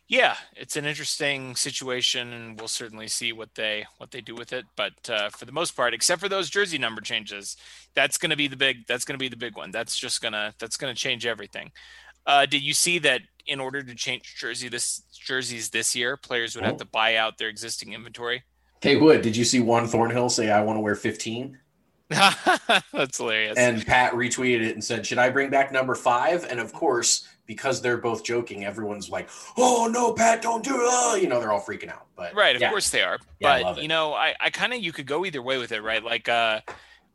Yeah, 0.07 0.35
it's 0.55 0.75
an 0.77 0.85
interesting 0.85 1.55
situation, 1.55 2.31
and 2.31 2.57
we'll 2.59 2.67
certainly 2.69 3.07
see 3.07 3.33
what 3.33 3.55
they 3.55 3.85
what 3.97 4.11
they 4.11 4.21
do 4.21 4.35
with 4.35 4.53
it. 4.53 4.65
But 4.75 4.93
uh, 5.09 5.29
for 5.29 5.45
the 5.45 5.51
most 5.51 5.75
part, 5.75 5.93
except 5.93 6.21
for 6.21 6.29
those 6.29 6.49
jersey 6.49 6.77
number 6.77 7.01
changes, 7.01 7.57
that's 7.93 8.17
going 8.17 8.29
to 8.29 8.37
be 8.37 8.47
the 8.47 8.55
big 8.55 8.87
that's 8.87 9.03
going 9.05 9.15
to 9.17 9.23
be 9.23 9.29
the 9.29 9.35
big 9.35 9.57
one. 9.57 9.71
That's 9.71 9.97
just 9.97 10.21
gonna 10.21 10.53
that's 10.59 10.77
going 10.77 10.93
to 10.93 10.99
change 10.99 11.25
everything. 11.25 11.71
Uh, 12.25 12.45
did 12.45 12.61
you 12.61 12.73
see 12.73 12.99
that 12.99 13.21
in 13.45 13.59
order 13.59 13.81
to 13.83 13.95
change 13.95 14.35
jersey 14.37 14.69
this 14.69 15.01
jerseys 15.11 15.69
this 15.69 15.95
year, 15.95 16.17
players 16.17 16.55
would 16.55 16.65
have 16.65 16.75
Oh. 16.75 16.79
to 16.79 16.85
buy 16.85 17.15
out 17.15 17.37
their 17.37 17.49
existing 17.49 17.93
inventory? 17.93 18.43
Hey 18.81 18.95
Wood, 18.95 19.21
did 19.23 19.35
you 19.35 19.43
see 19.43 19.59
Juan 19.59 19.87
Thornhill 19.87 20.29
say 20.29 20.51
I 20.51 20.61
want 20.61 20.77
to 20.77 20.81
wear 20.81 20.95
15? 20.95 21.57
That's 22.09 23.17
hilarious. 23.17 23.57
And 23.57 23.85
Pat 23.85 24.13
retweeted 24.13 24.61
it 24.65 24.73
and 24.75 24.83
said, 24.83 25.05
Should 25.05 25.17
I 25.17 25.29
bring 25.29 25.49
back 25.49 25.71
number 25.73 25.95
five? 25.95 26.45
And 26.49 26.59
of 26.59 26.71
course, 26.71 27.27
because 27.47 27.81
they're 27.81 27.97
both 27.97 28.23
joking, 28.23 28.63
everyone's 28.65 29.09
like, 29.09 29.29
Oh 29.57 29.89
no, 29.91 30.13
Pat, 30.13 30.41
don't 30.41 30.63
do 30.63 30.75
it. 30.75 30.81
Oh, 30.83 31.15
you 31.19 31.27
know, 31.27 31.39
they're 31.39 31.51
all 31.51 31.61
freaking 31.61 31.89
out. 31.91 32.05
But 32.15 32.35
right, 32.35 32.55
of 32.55 32.61
yeah. 32.61 32.69
course 32.69 32.89
they 32.91 33.01
are. 33.01 33.17
Yeah, 33.39 33.63
but 33.63 33.81
you 33.81 33.87
know, 33.87 34.13
I, 34.13 34.35
I 34.39 34.49
kind 34.51 34.73
of 34.73 34.79
you 34.83 34.91
could 34.91 35.07
go 35.07 35.25
either 35.25 35.41
way 35.41 35.57
with 35.57 35.71
it, 35.71 35.81
right? 35.81 36.03
Like 36.03 36.29
uh 36.29 36.59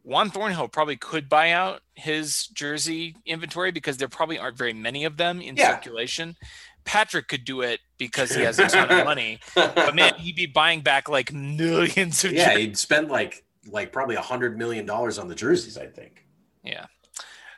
Juan 0.04 0.30
Thornhill 0.30 0.66
probably 0.66 0.96
could 0.96 1.28
buy 1.28 1.52
out 1.52 1.82
his 1.94 2.48
jersey 2.48 3.14
inventory 3.24 3.70
because 3.70 3.98
there 3.98 4.08
probably 4.08 4.36
aren't 4.36 4.58
very 4.58 4.72
many 4.72 5.04
of 5.04 5.16
them 5.16 5.40
in 5.40 5.56
Yeah. 5.56 5.70
circulation. 5.76 6.36
Patrick 6.84 7.28
could 7.28 7.44
do 7.44 7.60
it 7.60 7.78
because 7.98 8.32
he 8.34 8.42
has 8.42 8.58
a 8.58 8.66
ton 8.66 8.90
of 8.90 9.04
money. 9.04 9.38
But 9.54 9.94
man, 9.94 10.14
he'd 10.16 10.34
be 10.34 10.46
buying 10.46 10.80
back 10.80 11.08
like 11.08 11.32
millions 11.32 12.24
of 12.24 12.32
yeah, 12.32 12.46
jerseys. 12.46 12.58
he'd 12.58 12.78
spend 12.78 13.08
like 13.10 13.44
like 13.70 13.92
probably 13.92 14.16
a 14.16 14.20
hundred 14.20 14.58
million 14.58 14.84
dollars 14.86 15.18
on 15.18 15.28
the 15.28 15.36
jerseys, 15.36 15.78
I 15.78 15.86
think. 15.86 16.26
Yeah. 16.64 16.86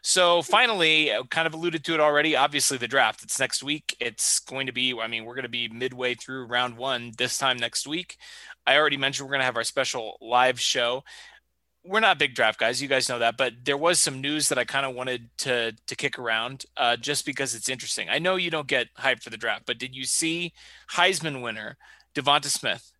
So 0.06 0.42
finally, 0.42 1.10
kind 1.30 1.46
of 1.46 1.54
alluded 1.54 1.82
to 1.86 1.94
it 1.94 2.00
already. 2.00 2.36
Obviously, 2.36 2.76
the 2.76 2.86
draft. 2.86 3.22
It's 3.22 3.40
next 3.40 3.62
week. 3.62 3.96
It's 3.98 4.38
going 4.38 4.66
to 4.66 4.72
be. 4.72 4.94
I 5.00 5.06
mean, 5.06 5.24
we're 5.24 5.34
going 5.34 5.44
to 5.44 5.48
be 5.48 5.66
midway 5.68 6.14
through 6.14 6.44
round 6.44 6.76
one 6.76 7.12
this 7.16 7.38
time 7.38 7.56
next 7.56 7.86
week. 7.86 8.18
I 8.66 8.76
already 8.76 8.98
mentioned 8.98 9.26
we're 9.26 9.32
going 9.32 9.40
to 9.40 9.46
have 9.46 9.56
our 9.56 9.64
special 9.64 10.18
live 10.20 10.60
show. 10.60 11.04
We're 11.86 12.00
not 12.00 12.18
big 12.18 12.34
draft 12.34 12.60
guys, 12.60 12.82
you 12.82 12.88
guys 12.88 13.08
know 13.08 13.18
that, 13.18 13.38
but 13.38 13.52
there 13.64 13.78
was 13.78 13.98
some 13.98 14.20
news 14.20 14.50
that 14.50 14.58
I 14.58 14.64
kind 14.64 14.84
of 14.84 14.94
wanted 14.94 15.30
to 15.38 15.72
to 15.86 15.96
kick 15.96 16.18
around, 16.18 16.66
uh, 16.76 16.96
just 16.96 17.24
because 17.24 17.54
it's 17.54 17.70
interesting. 17.70 18.10
I 18.10 18.18
know 18.18 18.36
you 18.36 18.50
don't 18.50 18.68
get 18.68 18.88
hyped 18.98 19.22
for 19.22 19.30
the 19.30 19.38
draft, 19.38 19.64
but 19.66 19.78
did 19.78 19.94
you 19.94 20.04
see 20.04 20.52
Heisman 20.92 21.42
winner 21.42 21.78
Devonta 22.14 22.46
Smith, 22.46 22.92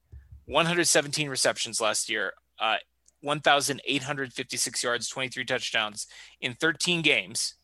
117 0.46 1.28
receptions 1.28 1.82
last 1.82 2.08
year, 2.08 2.32
uh, 2.58 2.76
1,856 3.24 4.82
yards, 4.84 5.08
23 5.08 5.44
touchdowns 5.44 6.06
in 6.40 6.54
13 6.54 7.02
games 7.02 7.54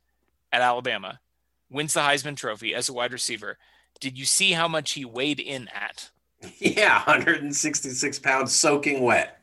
at 0.53 0.62
Alabama, 0.62 1.20
wins 1.70 1.94
the 1.94 2.01
Heisman 2.01 2.37
Trophy 2.37 2.75
as 2.75 2.88
a 2.88 2.92
wide 2.92 3.12
receiver. 3.12 3.59
Did 4.01 4.18
you 4.18 4.25
see 4.25 4.53
how 4.53 4.66
much 4.68 4.92
he 4.92 5.05
weighed 5.05 5.40
in 5.40 5.68
at? 5.68 6.11
Yeah, 6.59 6.94
166 7.05 8.18
pounds 8.20 8.53
soaking 8.53 9.03
wet. 9.03 9.40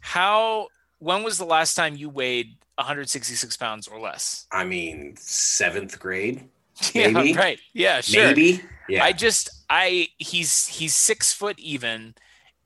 How? 0.00 0.68
When 0.98 1.22
was 1.22 1.38
the 1.38 1.44
last 1.44 1.74
time 1.74 1.96
you 1.96 2.08
weighed 2.10 2.56
166 2.74 3.56
pounds 3.56 3.86
or 3.86 4.00
less? 4.00 4.46
I 4.50 4.64
mean, 4.64 5.14
seventh 5.16 5.98
grade, 6.00 6.48
Yeah, 6.94 7.12
right. 7.12 7.58
Yeah, 7.72 8.00
sure. 8.00 8.26
maybe. 8.26 8.62
Yeah, 8.88 9.04
I 9.04 9.12
just 9.12 9.50
I 9.68 10.08
he's 10.18 10.66
he's 10.66 10.94
six 10.94 11.32
foot 11.32 11.58
even 11.58 12.14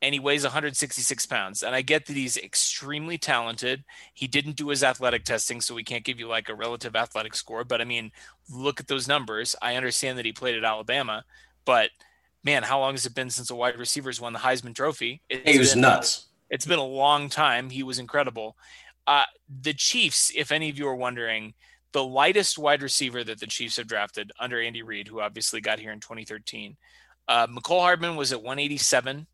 and 0.05 0.13
he 0.13 0.21
weighs 0.21 0.43
166 0.43 1.25
pounds. 1.25 1.63
And 1.63 1.75
I 1.75 1.81
get 1.81 2.05
that 2.07 2.17
he's 2.17 2.37
extremely 2.37 3.17
talented. 3.17 3.85
He 4.13 4.27
didn't 4.27 4.57
do 4.57 4.69
his 4.69 4.85
athletic 4.85 5.25
testing, 5.25 5.63
so 5.63 5.75
we 5.75 5.83
can't 5.83 6.05
give 6.05 6.21
you 6.21 6.29
like 6.29 6.51
a 6.51 6.55
relative 6.55 6.95
athletic 6.95 7.35
score. 7.35 7.65
But 7.65 7.81
I 7.81 7.85
mean, 7.85 8.13
look 8.53 8.81
at 8.81 8.87
those 8.87 9.09
numbers. 9.09 9.57
I 9.63 9.77
understand 9.77 10.19
that 10.19 10.27
he 10.27 10.33
played 10.33 10.57
at 10.57 10.65
Alabama, 10.65 11.25
but 11.65 11.89
man, 12.45 12.63
how 12.63 12.81
long 12.81 12.93
has 12.93 13.07
it 13.07 13.15
been 13.15 13.31
since 13.31 13.49
a 13.51 13.55
wide 13.55 13.79
receiver's 13.79 14.21
won 14.21 14.35
the 14.35 14.39
Heisman 14.39 14.75
Trophy? 14.75 15.23
It's 15.31 15.51
he 15.51 15.59
was 15.59 15.73
been- 15.73 15.81
nuts. 15.81 16.27
It's 16.51 16.67
been 16.67 16.79
a 16.79 16.85
long 16.85 17.31
time. 17.31 17.71
He 17.71 17.83
was 17.83 17.99
incredible. 17.99 18.57
Uh, 19.07 19.25
the 19.63 19.73
Chiefs, 19.73 20.31
if 20.37 20.53
any 20.53 20.69
of 20.69 20.79
you 20.79 20.87
are 20.87 20.95
wondering, 20.95 21.55
the 21.93 22.05
lightest 22.05 22.59
wide 22.59 22.83
receiver 22.83 23.25
that 23.25 23.41
the 23.41 23.47
Chiefs 23.47 23.79
have 23.79 23.87
drafted 23.87 24.31
under 24.39 24.61
Andy 24.61 24.83
Reid, 24.83 25.09
who 25.09 25.21
obviously 25.21 25.63
got 25.63 25.79
here 25.79 25.93
in 25.93 26.01
2013, 26.01 26.77
uh, 27.29 27.47
Mecole 27.47 27.81
Hardman 27.81 28.17
was 28.17 28.33
at 28.33 28.43
187, 28.43 29.27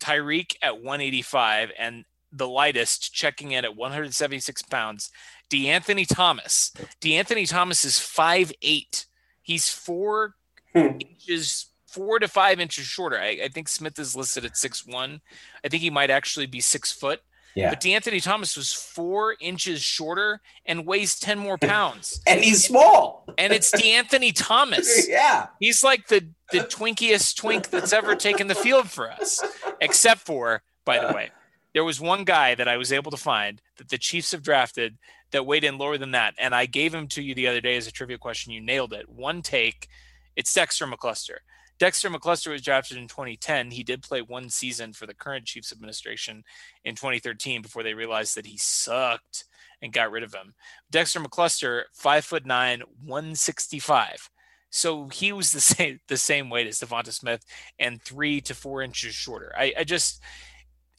Tyreek 0.00 0.56
at 0.62 0.76
185, 0.76 1.70
and 1.78 2.04
the 2.32 2.48
lightest 2.48 3.12
checking 3.14 3.52
in 3.52 3.64
at 3.64 3.76
176 3.76 4.62
pounds, 4.62 5.10
DeAnthony 5.50 6.06
Thomas. 6.06 6.72
DeAnthony 7.00 7.48
Thomas 7.48 7.84
is 7.84 7.94
5'8. 7.98 9.06
He's 9.42 9.68
four 9.68 10.34
Hmm. 10.74 10.98
inches, 11.00 11.66
four 11.86 12.18
to 12.18 12.28
five 12.28 12.60
inches 12.60 12.84
shorter. 12.84 13.18
I, 13.18 13.38
I 13.44 13.48
think 13.48 13.68
Smith 13.68 13.98
is 13.98 14.14
listed 14.14 14.44
at 14.44 14.56
six 14.56 14.84
one. 14.84 15.20
I 15.64 15.68
think 15.68 15.82
he 15.82 15.88
might 15.88 16.10
actually 16.10 16.46
be 16.46 16.60
six 16.60 16.92
foot. 16.92 17.20
Yeah, 17.56 17.70
But 17.70 17.80
DeAnthony 17.80 18.22
Thomas 18.22 18.54
was 18.56 18.72
four 18.72 19.34
inches 19.40 19.80
shorter 19.82 20.42
and 20.66 20.86
weighs 20.86 21.18
10 21.18 21.38
more 21.38 21.56
pounds. 21.74 22.20
and 22.26 22.44
he's 22.44 22.64
small. 22.64 23.24
And 23.38 23.52
it's 23.52 23.70
DeAnthony 23.72 24.32
Thomas. 24.34 25.08
yeah, 25.10 25.46
He's 25.58 25.82
like 25.82 26.08
the, 26.08 26.28
the 26.52 26.58
twinkiest 26.58 27.34
twink 27.36 27.70
that's 27.70 27.92
ever 27.94 28.14
taken 28.14 28.46
the 28.48 28.54
field 28.54 28.90
for 28.90 29.10
us. 29.10 29.42
Except 29.80 30.20
for, 30.20 30.62
by 30.84 30.98
the 31.04 31.14
way, 31.14 31.30
there 31.72 31.82
was 31.84 31.98
one 32.00 32.24
guy 32.24 32.54
that 32.54 32.68
I 32.68 32.76
was 32.76 32.92
able 32.92 33.10
to 33.10 33.16
find 33.16 33.60
that 33.78 33.88
the 33.88 33.98
Chiefs 33.98 34.32
have 34.32 34.42
drafted 34.42 34.98
that 35.30 35.44
weighed 35.46 35.64
in 35.64 35.78
lower 35.78 35.96
than 35.98 36.10
that. 36.12 36.34
And 36.38 36.54
I 36.54 36.66
gave 36.66 36.94
him 36.94 37.08
to 37.08 37.22
you 37.22 37.34
the 37.34 37.48
other 37.48 37.60
day 37.62 37.76
as 37.76 37.86
a 37.86 37.92
trivia 37.92 38.18
question. 38.18 38.52
You 38.52 38.60
nailed 38.60 38.92
it. 38.92 39.08
One 39.08 39.40
take. 39.42 39.88
It's 40.36 40.52
Dexter 40.52 40.86
McCluster. 40.86 41.38
Dexter 41.78 42.08
McCluster 42.08 42.50
was 42.50 42.62
drafted 42.62 42.96
in 42.96 43.08
2010. 43.08 43.70
He 43.70 43.82
did 43.82 44.02
play 44.02 44.22
one 44.22 44.48
season 44.48 44.92
for 44.92 45.06
the 45.06 45.14
current 45.14 45.44
Chiefs 45.44 45.72
administration 45.72 46.42
in 46.84 46.94
2013 46.94 47.62
before 47.62 47.82
they 47.82 47.94
realized 47.94 48.36
that 48.36 48.46
he 48.46 48.56
sucked 48.56 49.44
and 49.82 49.92
got 49.92 50.10
rid 50.10 50.22
of 50.22 50.34
him. 50.34 50.54
Dexter 50.90 51.20
McCluster, 51.20 51.82
five 51.92 52.24
foot 52.24 52.46
nine, 52.46 52.82
165. 53.04 54.30
So 54.70 55.08
he 55.08 55.32
was 55.32 55.52
the 55.52 55.60
same 55.74 56.00
the 56.08 56.16
same 56.16 56.50
weight 56.50 56.66
as 56.66 56.80
Devonta 56.80 57.12
Smith 57.12 57.44
and 57.78 58.02
three 58.02 58.40
to 58.42 58.54
four 58.54 58.82
inches 58.82 59.14
shorter. 59.14 59.52
I, 59.56 59.72
I 59.78 59.84
just 59.84 60.22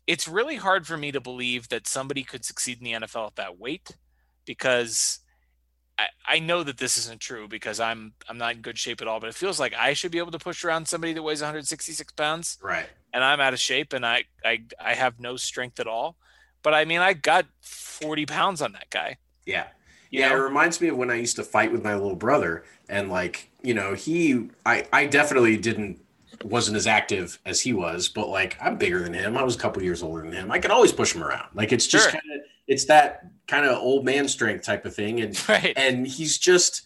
it's 0.05 0.27
really 0.27 0.55
hard 0.55 0.87
for 0.87 0.95
me 0.95 1.11
to 1.11 1.19
believe 1.19 1.67
that 1.69 1.87
somebody 1.87 2.23
could 2.23 2.45
succeed 2.45 2.77
in 2.79 2.85
the 2.85 3.07
NFL 3.07 3.27
at 3.27 3.35
that 3.35 3.59
weight 3.59 3.91
because 4.45 5.19
I, 5.99 6.07
I 6.25 6.39
know 6.39 6.63
that 6.63 6.77
this 6.77 6.97
isn't 6.97 7.19
true 7.19 7.47
because 7.47 7.79
I'm 7.79 8.13
I'm 8.29 8.37
not 8.37 8.55
in 8.55 8.61
good 8.61 8.77
shape 8.77 9.01
at 9.01 9.07
all, 9.07 9.19
but 9.19 9.29
it 9.29 9.35
feels 9.35 9.59
like 9.59 9.73
I 9.73 9.93
should 9.93 10.11
be 10.11 10.19
able 10.19 10.31
to 10.31 10.39
push 10.39 10.63
around 10.63 10.87
somebody 10.87 11.13
that 11.13 11.23
weighs 11.23 11.41
166 11.41 12.13
pounds 12.13 12.57
right. 12.61 12.87
and 13.13 13.23
I'm 13.23 13.39
out 13.39 13.53
of 13.53 13.59
shape 13.59 13.93
and 13.93 14.05
I 14.05 14.25
I, 14.45 14.63
I 14.79 14.93
have 14.93 15.19
no 15.19 15.35
strength 15.37 15.79
at 15.79 15.87
all. 15.87 16.15
But 16.63 16.73
I 16.73 16.85
mean 16.85 16.99
I 16.99 17.13
got 17.13 17.45
40 17.61 18.25
pounds 18.25 18.61
on 18.61 18.73
that 18.73 18.89
guy. 18.89 19.17
Yeah. 19.45 19.67
you 20.11 20.19
yeah, 20.19 20.29
know? 20.29 20.35
it 20.35 20.39
reminds 20.39 20.81
me 20.81 20.89
of 20.89 20.97
when 20.97 21.09
I 21.09 21.15
used 21.15 21.35
to 21.37 21.43
fight 21.43 21.71
with 21.71 21.83
my 21.83 21.93
little 21.95 22.15
brother, 22.15 22.63
and 22.89 23.09
like 23.09 23.49
you 23.63 23.73
know, 23.73 23.93
he, 23.95 24.49
I, 24.65 24.87
I 24.93 25.05
definitely 25.07 25.57
didn't, 25.57 25.99
wasn't 26.43 26.77
as 26.77 26.87
active 26.87 27.39
as 27.45 27.59
he 27.61 27.73
was, 27.73 28.07
but 28.07 28.29
like 28.29 28.57
I'm 28.61 28.77
bigger 28.77 29.01
than 29.03 29.13
him. 29.13 29.35
I 29.37 29.43
was 29.43 29.55
a 29.55 29.59
couple 29.59 29.81
years 29.83 30.03
older 30.03 30.21
than 30.21 30.31
him. 30.33 30.51
I 30.51 30.59
could 30.59 30.71
always 30.71 30.91
push 30.93 31.13
him 31.15 31.23
around. 31.23 31.49
Like 31.53 31.71
it's 31.73 31.87
just 31.87 32.11
Sure. 32.11 32.11
kind 32.11 32.23
of, 32.35 32.41
it's 32.67 32.85
that 32.85 33.25
kind 33.47 33.65
of 33.65 33.77
old 33.77 34.05
man 34.05 34.27
strength 34.27 34.65
type 34.65 34.85
of 34.85 34.95
thing, 34.95 35.21
and 35.21 35.49
right. 35.49 35.73
and 35.75 36.05
he's 36.07 36.37
just 36.37 36.83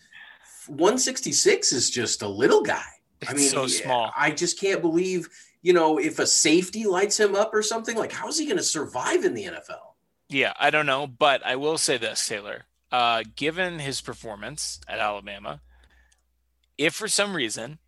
166 0.67 1.71
is 1.71 1.89
just 1.89 2.21
a 2.21 2.28
little 2.28 2.62
guy. 2.62 2.84
I 3.28 3.34
mean, 3.34 3.50
so 3.50 3.67
small. 3.67 4.12
I 4.17 4.32
just 4.32 4.60
can't 4.60 4.82
believe, 4.82 5.30
you 5.62 5.74
know, 5.74 6.00
if 6.00 6.17
a 6.19 6.26
safety 6.26 6.86
lights 6.86 7.19
him 7.19 7.36
up 7.36 7.54
or 7.54 7.62
something, 7.62 7.95
like 7.95 8.12
how 8.12 8.28
is 8.28 8.38
he 8.38 8.45
going 8.45 8.58
to 8.58 8.63
survive 8.63 9.24
in 9.26 9.34
the 9.34 9.45
NFL? 9.45 9.93
Yeah, 10.30 10.54
I 10.60 10.69
don't 10.69 10.86
know, 10.86 11.08
but 11.08 11.45
I 11.45 11.56
will 11.58 11.78
say 11.78 11.97
this, 11.97 12.28
Taylor. 12.28 12.65
Uh, 12.91 13.24
given 13.36 13.80
his 13.80 14.02
performance 14.02 14.80
at 14.88 15.00
Alabama, 15.00 15.62
if 16.78 16.93
for 16.93 17.08
some 17.08 17.36
reason 17.36 17.80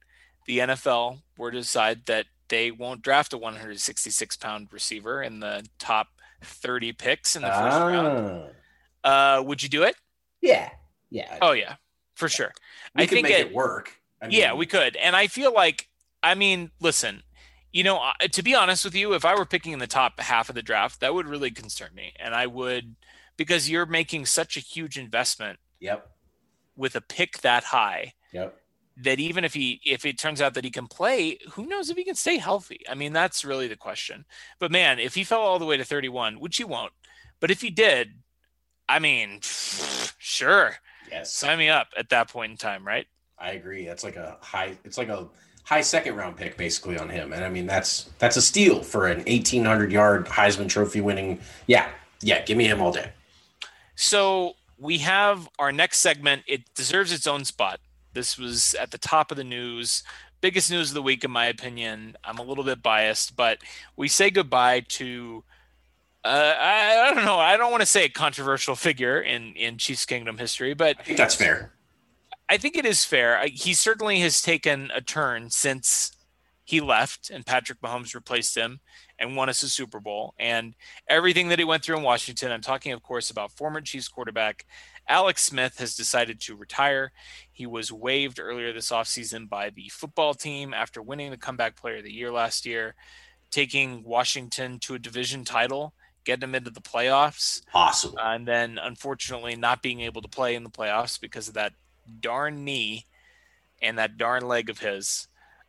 the 0.45 0.59
NFL 0.59 1.19
were 1.37 1.51
to 1.51 1.57
decide 1.59 2.05
that 2.05 2.25
they 2.49 2.69
won't 2.71 3.01
draft 3.01 3.33
a 3.33 3.37
166 3.37 4.37
pound 4.37 4.67
receiver 4.71 5.23
in 5.23 5.39
the 5.39 5.65
top 5.79 6.07
30 6.43 6.93
picks 6.93 7.35
in 7.35 7.41
the 7.41 7.47
first 7.47 7.79
round, 7.79 8.07
Ah. 8.07 8.47
Uh, 9.03 9.41
would 9.45 9.61
you 9.63 9.69
do 9.69 9.83
it? 9.83 9.95
Yeah. 10.41 10.69
Yeah. 11.09 11.37
Oh 11.41 11.51
yeah, 11.51 11.75
for 12.15 12.27
sure. 12.29 12.51
we 12.95 13.03
I 13.03 13.05
think 13.07 13.23
make 13.23 13.33
it- 13.33 13.47
it, 13.47 13.53
work. 13.53 13.93
I 14.21 14.27
yeah, 14.29 14.53
we 14.53 14.65
could. 14.65 14.95
And 14.95 15.15
I 15.15 15.27
feel 15.27 15.53
like, 15.53 15.89
I 16.23 16.33
mean, 16.35 16.71
listen, 16.79 17.23
you 17.71 17.83
know, 17.83 18.01
to 18.31 18.41
be 18.43 18.55
honest 18.55 18.85
with 18.85 18.95
you, 18.95 19.13
if 19.13 19.25
I 19.25 19.35
were 19.35 19.45
picking 19.45 19.73
in 19.73 19.79
the 19.79 19.87
top 19.87 20.19
half 20.19 20.47
of 20.49 20.55
the 20.55 20.61
draft, 20.61 21.01
that 21.01 21.13
would 21.13 21.27
really 21.27 21.51
concern 21.51 21.89
me. 21.93 22.13
And 22.19 22.33
I 22.33 22.47
would, 22.47 22.95
because 23.35 23.69
you're 23.69 23.85
making 23.85 24.25
such 24.25 24.55
a 24.55 24.61
huge 24.61 24.97
investment 24.97 25.59
Yep. 25.81 26.09
with 26.77 26.95
a 26.95 27.01
pick 27.01 27.39
that 27.41 27.65
high 27.65 28.13
Yep. 28.31 28.57
that 28.97 29.19
even 29.19 29.43
if 29.43 29.53
he 29.53 29.81
if 29.85 30.05
it 30.05 30.17
turns 30.17 30.39
out 30.41 30.53
that 30.53 30.63
he 30.63 30.71
can 30.71 30.87
play 30.87 31.37
who 31.51 31.65
knows 31.65 31.89
if 31.89 31.97
he 31.97 32.03
can 32.05 32.15
stay 32.15 32.37
healthy 32.37 32.79
i 32.89 32.93
mean 32.95 33.11
that's 33.11 33.43
really 33.43 33.67
the 33.67 33.75
question 33.75 34.23
but 34.59 34.71
man 34.71 34.97
if 34.99 35.15
he 35.15 35.23
fell 35.23 35.41
all 35.41 35.59
the 35.59 35.65
way 35.65 35.75
to 35.77 35.83
31 35.83 36.39
which 36.39 36.57
he 36.57 36.63
won't 36.63 36.93
but 37.39 37.49
if 37.51 37.61
he 37.61 37.69
did 37.71 38.13
i 38.89 38.99
mean 38.99 39.39
sure 40.17 40.75
Yes. 41.11 41.31
sign 41.33 41.59
me 41.59 41.69
up 41.69 41.87
at 41.97 42.09
that 42.09 42.29
point 42.29 42.51
in 42.51 42.57
time 42.57 42.85
right 42.85 43.07
I 43.39 43.51
agree. 43.53 43.85
That's 43.85 44.05
like 44.05 44.15
a 44.15 44.37
high. 44.39 44.77
It's 44.85 44.97
like 44.97 45.09
a 45.09 45.27
high 45.65 45.81
second 45.81 46.15
round 46.15 46.37
pick 46.37 46.55
basically 46.55 46.97
on 46.97 47.09
him, 47.09 47.33
and 47.33 47.43
I 47.43 47.49
mean 47.49 47.65
that's 47.65 48.09
that's 48.17 48.37
a 48.37 48.41
steal 48.41 48.81
for 48.81 49.07
an 49.07 49.17
1800 49.25 49.91
yard 49.91 50.27
Heisman 50.27 50.69
Trophy 50.69 51.01
winning. 51.01 51.41
Yeah. 51.67 51.89
Yeah. 52.21 52.41
Give 52.43 52.55
me 52.55 52.67
him 52.67 52.79
all 52.81 52.93
day. 52.93 53.11
So 53.95 54.53
we 54.77 54.99
have 54.99 55.49
our 55.59 55.73
next 55.73 55.99
segment. 55.99 56.43
It 56.47 56.73
deserves 56.73 57.11
its 57.11 57.27
own 57.27 57.43
spot. 57.43 57.81
This 58.13 58.37
was 58.37 58.75
at 58.75 58.91
the 58.91 58.97
top 58.97 59.29
of 59.29 59.35
the 59.35 59.43
news 59.43 60.03
biggest 60.39 60.71
news 60.71 60.89
of 60.91 60.93
the 60.93 61.01
week, 61.01 61.23
in 61.25 61.31
my 61.31 61.47
opinion. 61.47 62.15
I'm 62.23 62.37
a 62.37 62.43
little 62.43 62.63
bit 62.63 62.81
biased, 62.81 63.35
but 63.35 63.57
we 63.97 64.07
say 64.07 64.29
goodbye 64.29 64.81
to. 64.89 65.43
Uh, 66.23 66.55
I, 66.57 67.07
I 67.09 67.13
don't 67.13 67.25
know. 67.25 67.37
I 67.37 67.57
don't 67.57 67.71
want 67.71 67.81
to 67.81 67.87
say 67.87 68.05
a 68.05 68.09
controversial 68.09 68.75
figure 68.75 69.19
in 69.19 69.53
in 69.53 69.77
Chiefs 69.77 70.05
Kingdom 70.05 70.37
history, 70.37 70.73
but 70.73 70.97
I 70.99 71.03
think 71.03 71.17
that's 71.17 71.35
fair. 71.35 71.73
I 72.49 72.57
think 72.57 72.75
it 72.77 72.85
is 72.85 73.03
fair. 73.03 73.41
He 73.47 73.73
certainly 73.73 74.19
has 74.19 74.41
taken 74.41 74.91
a 74.93 75.01
turn 75.01 75.49
since 75.49 76.11
he 76.65 76.79
left 76.79 77.29
and 77.29 77.45
Patrick 77.45 77.81
Mahomes 77.81 78.15
replaced 78.15 78.55
him 78.55 78.79
and 79.19 79.35
won 79.35 79.49
us 79.49 79.63
a 79.63 79.69
Super 79.69 79.99
Bowl. 79.99 80.33
And 80.39 80.75
everything 81.09 81.49
that 81.49 81.59
he 81.59 81.65
went 81.65 81.83
through 81.83 81.97
in 81.97 82.03
Washington, 82.03 82.51
I'm 82.51 82.61
talking, 82.61 82.93
of 82.93 83.03
course, 83.03 83.29
about 83.29 83.51
former 83.51 83.81
Chiefs 83.81 84.07
quarterback 84.07 84.65
Alex 85.07 85.43
Smith 85.43 85.79
has 85.79 85.95
decided 85.95 86.39
to 86.41 86.55
retire. 86.55 87.11
He 87.51 87.65
was 87.65 87.91
waived 87.91 88.39
earlier 88.39 88.71
this 88.71 88.91
offseason 88.91 89.49
by 89.49 89.69
the 89.69 89.89
football 89.89 90.33
team 90.33 90.73
after 90.73 91.01
winning 91.01 91.31
the 91.31 91.37
comeback 91.37 91.75
player 91.75 91.97
of 91.97 92.03
the 92.03 92.13
year 92.13 92.31
last 92.31 92.65
year, 92.65 92.95
taking 93.51 94.03
Washington 94.03 94.79
to 94.79 94.95
a 94.95 94.99
division 94.99 95.43
title, 95.43 95.93
getting 96.23 96.41
them 96.41 96.55
into 96.55 96.69
the 96.69 96.81
playoffs. 96.81 97.61
Awesome. 97.73 98.15
Uh, 98.17 98.33
and 98.33 98.47
then 98.47 98.79
unfortunately 98.81 99.55
not 99.55 99.81
being 99.81 100.01
able 100.01 100.21
to 100.21 100.27
play 100.27 100.55
in 100.55 100.63
the 100.63 100.69
playoffs 100.69 101.19
because 101.19 101.47
of 101.47 101.53
that 101.55 101.73
darn 102.19 102.63
knee 102.63 103.05
and 103.81 103.97
that 103.97 104.17
darn 104.17 104.47
leg 104.47 104.69
of 104.69 104.79
his. 104.79 105.27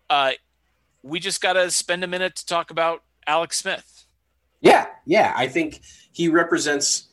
Uh, 0.08 0.32
we 1.02 1.20
just 1.20 1.40
got 1.40 1.54
to 1.54 1.70
spend 1.70 2.04
a 2.04 2.06
minute 2.06 2.36
to 2.36 2.46
talk 2.46 2.70
about 2.70 3.02
Alex 3.26 3.58
Smith. 3.58 4.06
Yeah, 4.60 4.86
yeah. 5.04 5.34
I 5.36 5.48
think 5.48 5.82
he 6.12 6.28
represents 6.28 7.08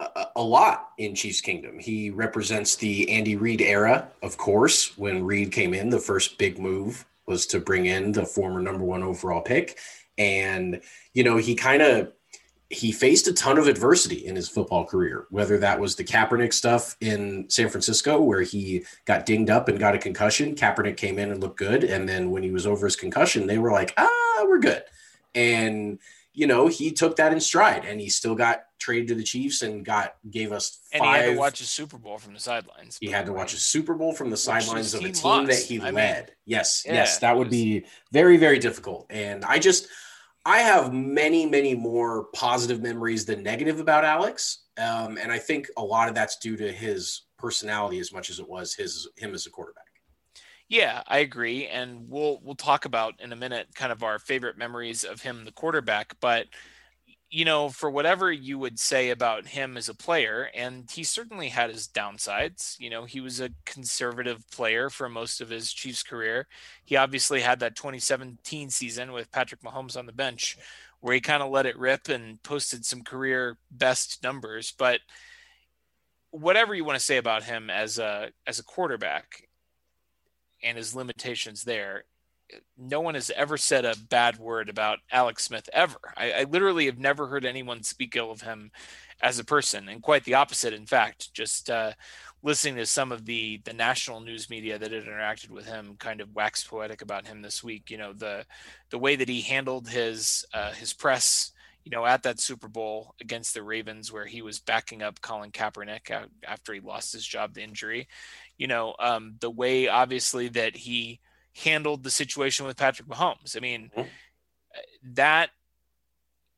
a, 0.00 0.26
a, 0.36 0.42
lot 0.42 0.90
in 0.98 1.14
Chiefs 1.14 1.40
Kingdom. 1.40 1.78
He 1.78 2.10
represents 2.10 2.76
the 2.76 3.08
Andy 3.10 3.36
Reid 3.36 3.60
era, 3.60 4.08
of 4.22 4.36
course. 4.36 4.96
When 4.98 5.24
Reid 5.24 5.52
came 5.52 5.74
in, 5.74 5.90
the 5.90 6.00
first 6.00 6.38
big 6.38 6.58
move 6.58 7.04
was 7.26 7.46
to 7.46 7.60
bring 7.60 7.86
in 7.86 8.12
the 8.12 8.26
former 8.26 8.60
number 8.60 8.84
one 8.84 9.02
overall 9.02 9.40
pick. 9.40 9.78
And, 10.18 10.80
you 11.12 11.24
know, 11.24 11.36
he 11.36 11.54
kind 11.54 11.82
of 11.82 12.12
he 12.74 12.92
faced 12.92 13.28
a 13.28 13.32
ton 13.32 13.58
of 13.58 13.66
adversity 13.66 14.26
in 14.26 14.36
his 14.36 14.48
football 14.48 14.84
career, 14.84 15.26
whether 15.30 15.58
that 15.58 15.78
was 15.78 15.96
the 15.96 16.04
Kaepernick 16.04 16.52
stuff 16.52 16.96
in 17.00 17.48
San 17.48 17.68
Francisco, 17.68 18.20
where 18.20 18.42
he 18.42 18.84
got 19.04 19.26
dinged 19.26 19.50
up 19.50 19.68
and 19.68 19.78
got 19.78 19.94
a 19.94 19.98
concussion. 19.98 20.54
Kaepernick 20.54 20.96
came 20.96 21.18
in 21.18 21.30
and 21.30 21.40
looked 21.40 21.58
good. 21.58 21.84
And 21.84 22.08
then 22.08 22.30
when 22.30 22.42
he 22.42 22.50
was 22.50 22.66
over 22.66 22.86
his 22.86 22.96
concussion, 22.96 23.46
they 23.46 23.58
were 23.58 23.72
like, 23.72 23.94
ah, 23.96 24.44
we're 24.46 24.58
good. 24.58 24.82
And 25.34 25.98
you 26.34 26.48
know, 26.48 26.66
he 26.66 26.90
took 26.90 27.16
that 27.16 27.32
in 27.32 27.40
stride 27.40 27.84
and 27.84 28.00
he 28.00 28.08
still 28.08 28.34
got 28.34 28.64
traded 28.80 29.08
to 29.08 29.14
the 29.14 29.22
Chiefs 29.22 29.62
and 29.62 29.84
got 29.84 30.16
gave 30.28 30.50
us 30.50 30.80
five. 30.92 31.00
And 31.00 31.04
he 31.04 31.22
had 31.22 31.32
to 31.32 31.38
watch 31.38 31.60
a 31.60 31.64
Super 31.64 31.96
Bowl 31.96 32.18
from 32.18 32.34
the 32.34 32.40
sidelines. 32.40 32.98
He 33.00 33.06
had 33.06 33.26
to 33.26 33.32
watch 33.32 33.54
a 33.54 33.56
Super 33.56 33.94
Bowl 33.94 34.12
from 34.12 34.30
the 34.30 34.36
sidelines 34.36 34.94
of 34.94 35.04
a 35.04 35.12
team 35.12 35.22
lost. 35.22 35.46
that 35.46 35.60
he 35.60 35.80
I 35.80 35.90
led. 35.90 36.26
Mean, 36.26 36.34
yes, 36.44 36.82
yeah, 36.84 36.94
yes, 36.94 37.18
that 37.20 37.36
would 37.36 37.46
was... 37.46 37.56
be 37.56 37.86
very, 38.10 38.36
very 38.36 38.58
difficult. 38.58 39.06
And 39.10 39.44
I 39.44 39.60
just, 39.60 39.86
I 40.46 40.58
have 40.58 40.92
many, 40.92 41.46
many 41.46 41.74
more 41.74 42.24
positive 42.34 42.82
memories 42.82 43.24
than 43.24 43.42
negative 43.42 43.80
about 43.80 44.04
Alex. 44.04 44.64
Um, 44.76 45.16
and 45.18 45.32
I 45.32 45.38
think 45.38 45.68
a 45.76 45.84
lot 45.84 46.08
of 46.08 46.14
that's 46.14 46.36
due 46.38 46.56
to 46.56 46.70
his 46.70 47.22
personality 47.38 47.98
as 47.98 48.12
much 48.12 48.30
as 48.30 48.38
it 48.38 48.48
was 48.48 48.74
his 48.74 49.08
him 49.16 49.34
as 49.34 49.46
a 49.46 49.50
quarterback. 49.50 49.84
Yeah, 50.68 51.02
I 51.06 51.18
agree, 51.18 51.66
and 51.66 52.08
we'll 52.08 52.40
we'll 52.42 52.54
talk 52.54 52.84
about 52.86 53.20
in 53.20 53.32
a 53.32 53.36
minute 53.36 53.68
kind 53.74 53.92
of 53.92 54.02
our 54.02 54.18
favorite 54.18 54.56
memories 54.56 55.04
of 55.04 55.20
him, 55.20 55.44
the 55.44 55.52
quarterback. 55.52 56.16
But 56.20 56.46
you 57.34 57.44
know, 57.44 57.68
for 57.68 57.90
whatever 57.90 58.30
you 58.30 58.60
would 58.60 58.78
say 58.78 59.10
about 59.10 59.48
him 59.48 59.76
as 59.76 59.88
a 59.88 59.94
player, 59.94 60.50
and 60.54 60.88
he 60.88 61.02
certainly 61.02 61.48
had 61.48 61.68
his 61.68 61.88
downsides. 61.88 62.78
You 62.78 62.90
know, 62.90 63.06
he 63.06 63.20
was 63.20 63.40
a 63.40 63.50
conservative 63.64 64.48
player 64.52 64.88
for 64.88 65.08
most 65.08 65.40
of 65.40 65.48
his 65.48 65.72
Chiefs 65.72 66.04
career. 66.04 66.46
He 66.84 66.94
obviously 66.94 67.40
had 67.40 67.58
that 67.58 67.74
2017 67.74 68.70
season 68.70 69.10
with 69.10 69.32
Patrick 69.32 69.62
Mahomes 69.62 69.96
on 69.96 70.06
the 70.06 70.12
bench, 70.12 70.56
where 71.00 71.12
he 71.12 71.20
kind 71.20 71.42
of 71.42 71.50
let 71.50 71.66
it 71.66 71.76
rip 71.76 72.08
and 72.08 72.40
posted 72.44 72.84
some 72.84 73.02
career 73.02 73.58
best 73.68 74.22
numbers. 74.22 74.72
But 74.78 75.00
whatever 76.30 76.72
you 76.72 76.84
want 76.84 77.00
to 77.00 77.04
say 77.04 77.16
about 77.16 77.42
him 77.42 77.68
as 77.68 77.98
a 77.98 78.30
as 78.46 78.60
a 78.60 78.64
quarterback, 78.64 79.48
and 80.62 80.78
his 80.78 80.94
limitations 80.94 81.64
there. 81.64 82.04
No 82.76 83.00
one 83.00 83.14
has 83.14 83.30
ever 83.30 83.56
said 83.56 83.84
a 83.84 83.96
bad 84.08 84.38
word 84.38 84.68
about 84.68 84.98
Alex 85.10 85.44
Smith 85.44 85.68
ever. 85.72 85.98
I, 86.16 86.32
I 86.32 86.42
literally 86.44 86.86
have 86.86 86.98
never 86.98 87.26
heard 87.26 87.44
anyone 87.44 87.82
speak 87.82 88.16
ill 88.16 88.30
of 88.30 88.42
him 88.42 88.70
as 89.22 89.38
a 89.38 89.44
person, 89.44 89.88
and 89.88 90.02
quite 90.02 90.24
the 90.24 90.34
opposite. 90.34 90.72
In 90.74 90.86
fact, 90.86 91.32
just 91.32 91.70
uh, 91.70 91.92
listening 92.42 92.76
to 92.76 92.86
some 92.86 93.12
of 93.12 93.24
the 93.24 93.60
the 93.64 93.72
national 93.72 94.20
news 94.20 94.50
media 94.50 94.78
that 94.78 94.92
had 94.92 95.04
interacted 95.04 95.50
with 95.50 95.66
him 95.66 95.96
kind 95.98 96.20
of 96.20 96.34
waxed 96.34 96.68
poetic 96.68 97.02
about 97.02 97.26
him 97.26 97.42
this 97.42 97.64
week. 97.64 97.90
You 97.90 97.98
know 97.98 98.12
the 98.12 98.44
the 98.90 98.98
way 98.98 99.16
that 99.16 99.28
he 99.28 99.40
handled 99.40 99.88
his 99.88 100.44
uh, 100.52 100.72
his 100.72 100.92
press. 100.92 101.50
You 101.84 101.90
know, 101.90 102.06
at 102.06 102.22
that 102.22 102.40
Super 102.40 102.66
Bowl 102.66 103.14
against 103.20 103.52
the 103.52 103.62
Ravens, 103.62 104.10
where 104.10 104.24
he 104.24 104.40
was 104.40 104.58
backing 104.58 105.02
up 105.02 105.20
Colin 105.20 105.50
Kaepernick 105.50 106.10
after 106.42 106.72
he 106.72 106.80
lost 106.80 107.12
his 107.12 107.26
job 107.26 107.54
to 107.54 107.62
injury, 107.62 108.08
you 108.56 108.66
know, 108.66 108.94
um, 108.98 109.34
the 109.40 109.50
way 109.50 109.88
obviously 109.88 110.48
that 110.48 110.74
he 110.74 111.20
handled 111.54 112.02
the 112.02 112.10
situation 112.10 112.66
with 112.66 112.76
Patrick 112.76 113.08
Mahomes. 113.08 113.56
I 113.56 113.60
mean, 113.60 113.90
mm-hmm. 113.96 114.08
that 115.14 115.50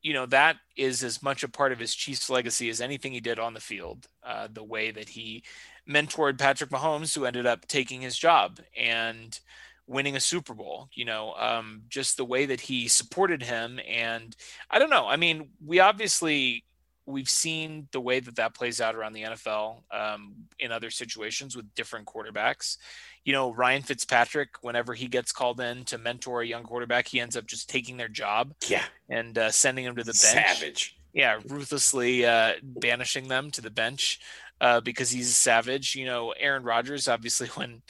you 0.01 0.13
know 0.13 0.25
that 0.27 0.57
is 0.75 1.03
as 1.03 1.21
much 1.21 1.43
a 1.43 1.49
part 1.49 1.71
of 1.71 1.79
his 1.79 1.93
Chiefs 1.93 2.29
legacy 2.29 2.69
as 2.69 2.81
anything 2.81 3.11
he 3.11 3.19
did 3.19 3.39
on 3.39 3.53
the 3.53 3.59
field. 3.59 4.07
Uh, 4.23 4.47
the 4.51 4.63
way 4.63 4.91
that 4.91 5.09
he 5.09 5.43
mentored 5.89 6.37
Patrick 6.37 6.69
Mahomes, 6.69 7.15
who 7.15 7.25
ended 7.25 7.45
up 7.45 7.67
taking 7.67 8.01
his 8.01 8.17
job 8.17 8.59
and 8.77 9.39
winning 9.87 10.15
a 10.15 10.19
Super 10.19 10.53
Bowl. 10.53 10.89
You 10.93 11.05
know, 11.05 11.33
um, 11.33 11.83
just 11.89 12.17
the 12.17 12.25
way 12.25 12.45
that 12.45 12.61
he 12.61 12.87
supported 12.87 13.43
him, 13.43 13.79
and 13.87 14.35
I 14.69 14.79
don't 14.79 14.89
know. 14.89 15.07
I 15.07 15.15
mean, 15.15 15.49
we 15.65 15.79
obviously 15.79 16.63
we've 17.07 17.29
seen 17.29 17.87
the 17.93 18.01
way 18.01 18.19
that 18.19 18.35
that 18.35 18.53
plays 18.53 18.81
out 18.81 18.93
around 18.93 19.13
the 19.13 19.23
NFL 19.23 19.81
um, 19.91 20.35
in 20.59 20.71
other 20.71 20.91
situations 20.91 21.55
with 21.55 21.73
different 21.73 22.05
quarterbacks. 22.05 22.77
You 23.23 23.33
know, 23.33 23.53
Ryan 23.53 23.81
Fitzpatrick, 23.81 24.49
whenever 24.61 24.93
he 24.93 25.07
gets 25.07 25.31
called 25.31 25.59
in 25.61 25.85
to 25.85 25.97
mentor 25.97 26.41
a 26.41 26.45
young 26.45 26.63
quarterback, 26.63 27.07
he 27.07 27.19
ends 27.19 27.37
up 27.37 27.47
just 27.47 27.69
taking 27.69 27.97
their 27.97 28.09
job. 28.09 28.53
Yeah. 28.67 28.83
And 29.09 29.37
uh, 29.37 29.51
sending 29.51 29.85
them 29.85 29.95
to 29.95 30.03
the 30.03 30.11
bench. 30.11 30.15
Savage. 30.15 30.97
Yeah, 31.13 31.39
ruthlessly 31.47 32.25
uh, 32.25 32.53
banishing 32.61 33.27
them 33.27 33.49
to 33.51 33.61
the 33.61 33.71
bench 33.71 34.19
uh, 34.59 34.81
because 34.81 35.09
he's 35.09 35.29
a 35.29 35.33
savage. 35.33 35.95
You 35.95 36.05
know, 36.05 36.33
Aaron 36.37 36.63
Rodgers, 36.63 37.07
obviously, 37.07 37.47
when 37.55 37.81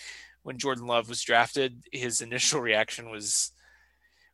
when 0.43 0.59
Jordan 0.59 0.85
Love 0.85 1.09
was 1.09 1.23
drafted, 1.23 1.83
his 1.91 2.21
initial 2.21 2.61
reaction 2.61 3.09
was 3.09 3.51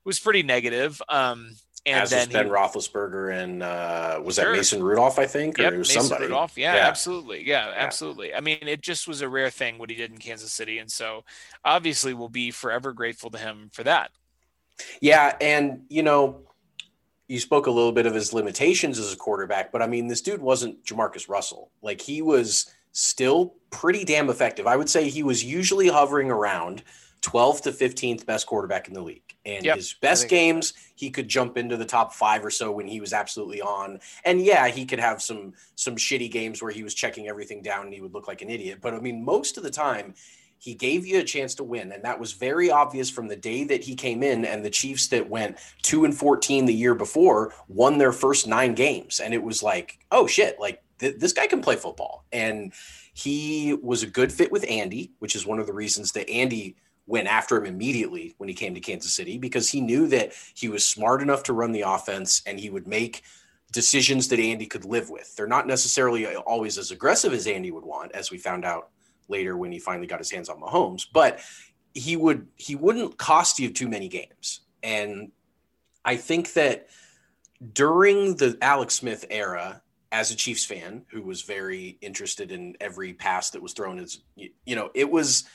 was 0.04 0.20
pretty 0.20 0.44
negative. 0.44 1.02
Um, 1.10 1.56
and 1.86 2.04
As 2.04 2.12
then 2.12 2.28
was 2.28 2.34
Ben 2.34 2.46
he, 2.46 2.52
Roethlisberger 2.52 3.44
and 3.44 3.62
uh, 3.62 4.22
was 4.24 4.36
sure. 4.36 4.46
that 4.46 4.58
Mason 4.58 4.82
Rudolph? 4.82 5.20
I 5.20 5.28
think, 5.28 5.58
yep, 5.58 5.74
or 5.74 5.78
Mason 5.80 6.02
somebody. 6.02 6.26
Rudolph. 6.26 6.58
Yeah, 6.58 6.76
yeah, 6.76 6.88
absolutely. 6.88 7.46
Yeah, 7.46 7.68
yeah, 7.68 7.74
absolutely. 7.76 8.34
I 8.34 8.40
mean, 8.40 8.60
it 8.62 8.82
just 8.82 9.08
was 9.08 9.22
a 9.22 9.28
rare 9.28 9.50
thing 9.50 9.78
what 9.78 9.90
he 9.90 9.96
did 9.96 10.12
in 10.12 10.18
Kansas 10.18 10.54
City, 10.54 10.78
and 10.78 10.90
so 10.90 11.26
obviously 11.66 12.14
we'll 12.14 12.30
be 12.30 12.52
forever 12.52 12.94
grateful 12.94 13.30
to 13.32 13.38
him 13.38 13.70
for 13.74 13.84
that. 13.84 14.12
Yeah, 15.02 15.36
and 15.42 15.84
you 15.90 16.04
know, 16.04 16.42
you 17.28 17.40
spoke 17.40 17.68
a 17.68 17.72
little 17.72 17.92
bit 17.92 18.06
of 18.06 18.14
his 18.14 18.34
limitations 18.34 18.98
as 18.98 19.12
a 19.12 19.18
quarterback, 19.18 19.72
but 19.72 19.82
I 19.82 19.88
mean, 19.88 20.08
this 20.08 20.22
dude 20.22 20.42
wasn't 20.42 20.84
Jamarcus 20.86 21.28
Russell. 21.28 21.70
Like 21.82 22.00
he 22.00 22.22
was 22.22 22.74
still 22.94 23.56
pretty 23.72 24.06
damn 24.06 24.30
effective. 24.30 24.68
I 24.68 24.78
would 24.78 24.90
say 24.90 25.10
he 25.10 25.24
was 25.24 25.44
usually 25.44 25.88
hovering 25.90 26.32
around 26.32 26.84
12th 27.24 27.62
to 27.62 27.72
15th 27.72 28.26
best 28.26 28.46
quarterback 28.46 28.88
in 28.88 28.94
the 28.94 29.02
league. 29.02 29.36
And 29.46 29.66
yep, 29.66 29.78
his 29.78 29.94
best 29.94 30.28
games, 30.28 30.74
he 30.96 31.10
could 31.10 31.28
jump 31.28 31.58
into 31.58 31.78
the 31.78 31.86
top 31.86 32.14
five 32.14 32.46
or 32.46 32.50
so 32.50 32.72
when 32.72 32.88
he 32.88 33.00
was 33.00 33.14
absolutely 33.14 33.62
on. 33.62 34.00
And 34.26 34.42
yeah, 34.42 34.68
he 34.68 34.86
could 34.86 35.00
have 35.00 35.22
some 35.22 35.54
some 35.76 35.96
shitty 35.96 36.30
games 36.30 36.62
where 36.62 36.72
he 36.72 36.84
was 36.84 36.94
checking 36.94 37.28
everything 37.28 37.62
down 37.62 37.86
and 37.86 37.94
he 37.94 38.02
would 38.02 38.14
look 38.14 38.28
like 38.28 38.42
an 38.42 38.50
idiot. 38.50 38.80
But 38.82 38.94
I 38.94 39.00
mean, 39.00 39.24
most 39.24 39.58
of 39.58 39.64
the 39.64 39.72
time, 39.72 40.14
he 40.60 40.74
gave 40.74 41.06
you 41.06 41.20
a 41.20 41.24
chance 41.24 41.56
to 41.56 41.64
win, 41.64 41.92
and 41.92 42.04
that 42.04 42.20
was 42.20 42.34
very 42.34 42.72
obvious 42.72 43.10
from 43.10 43.28
the 43.28 43.36
day 43.36 43.66
that 43.66 43.84
he 43.84 43.96
came 43.96 44.24
in. 44.24 44.46
And 44.46 44.64
the 44.64 44.70
Chiefs 44.70 45.08
that 45.08 45.30
went 45.30 45.58
two 45.82 46.06
and 46.06 46.16
fourteen 46.16 46.66
the 46.66 46.74
year 46.74 46.96
before 46.96 47.54
won 47.68 47.98
their 47.98 48.14
first 48.14 48.48
nine 48.48 48.76
games, 48.76 49.20
and 49.20 49.34
it 49.34 49.44
was 49.44 49.64
like, 49.64 50.00
oh 50.12 50.28
shit, 50.28 50.60
like 50.60 50.82
th- 51.00 51.20
this 51.20 51.34
guy 51.34 51.48
can 51.48 51.62
play 51.62 51.76
football. 51.76 52.26
And 52.32 52.74
he 53.14 53.78
was 53.82 54.04
a 54.04 54.08
good 54.08 54.32
fit 54.32 54.52
with 54.52 54.66
Andy, 54.70 55.12
which 55.20 55.36
is 55.36 55.46
one 55.46 55.60
of 55.60 55.68
the 55.68 55.74
reasons 55.74 56.12
that 56.14 56.30
Andy 56.30 56.76
went 57.06 57.28
after 57.28 57.58
him 57.58 57.66
immediately 57.66 58.34
when 58.38 58.48
he 58.48 58.56
came 58.56 58.74
to 58.74 58.80
Kansas 58.80 59.14
City 59.14 59.38
because 59.38 59.70
he 59.70 59.82
knew 59.82 60.08
that 60.08 60.34
he 60.54 60.70
was 60.70 60.86
smart 60.86 61.22
enough 61.22 61.44
to 61.44 61.54
run 61.54 61.72
the 61.72 61.82
offense 61.82 62.42
and 62.46 62.60
he 62.60 62.70
would 62.70 62.88
make 62.88 63.24
decisions 63.72 64.28
that 64.30 64.40
Andy 64.40 64.66
could 64.66 64.86
live 64.86 65.10
with. 65.10 65.36
They're 65.36 65.48
not 65.48 65.68
necessarily 65.68 66.26
always 66.36 66.78
as 66.78 66.92
aggressive 66.92 67.34
as 67.34 67.48
Andy 67.48 67.72
would 67.72 67.84
want, 67.84 68.14
as 68.14 68.32
we 68.32 68.38
found 68.38 68.64
out 68.64 68.90
later 69.28 69.58
when 69.58 69.72
he 69.72 69.80
finally 69.80 70.08
got 70.08 70.20
his 70.20 70.32
hands 70.32 70.48
on 70.48 70.62
Mahomes, 70.62 71.08
but 71.12 71.40
he 71.94 72.16
would 72.16 72.48
he 72.56 72.76
wouldn't 72.76 73.18
cost 73.18 73.60
you 73.60 73.70
too 73.70 73.88
many 73.88 74.08
games. 74.08 74.62
And 74.82 75.32
I 76.06 76.16
think 76.18 76.54
that 76.54 76.88
during 77.74 78.36
the 78.36 78.58
Alex 78.62 78.96
Smith 78.96 79.26
era, 79.30 79.82
as 80.12 80.30
a 80.30 80.36
Chiefs 80.36 80.64
fan 80.64 81.04
who 81.10 81.24
was 81.24 81.42
very 81.42 81.98
interested 82.02 82.52
in 82.52 82.78
every 82.80 83.14
pass 83.14 83.50
that 83.50 83.62
was 83.62 83.74
thrown 83.74 84.00
as 84.00 84.20
you 84.36 84.76
know, 84.76 84.92
it 84.94 85.10
was 85.10 85.46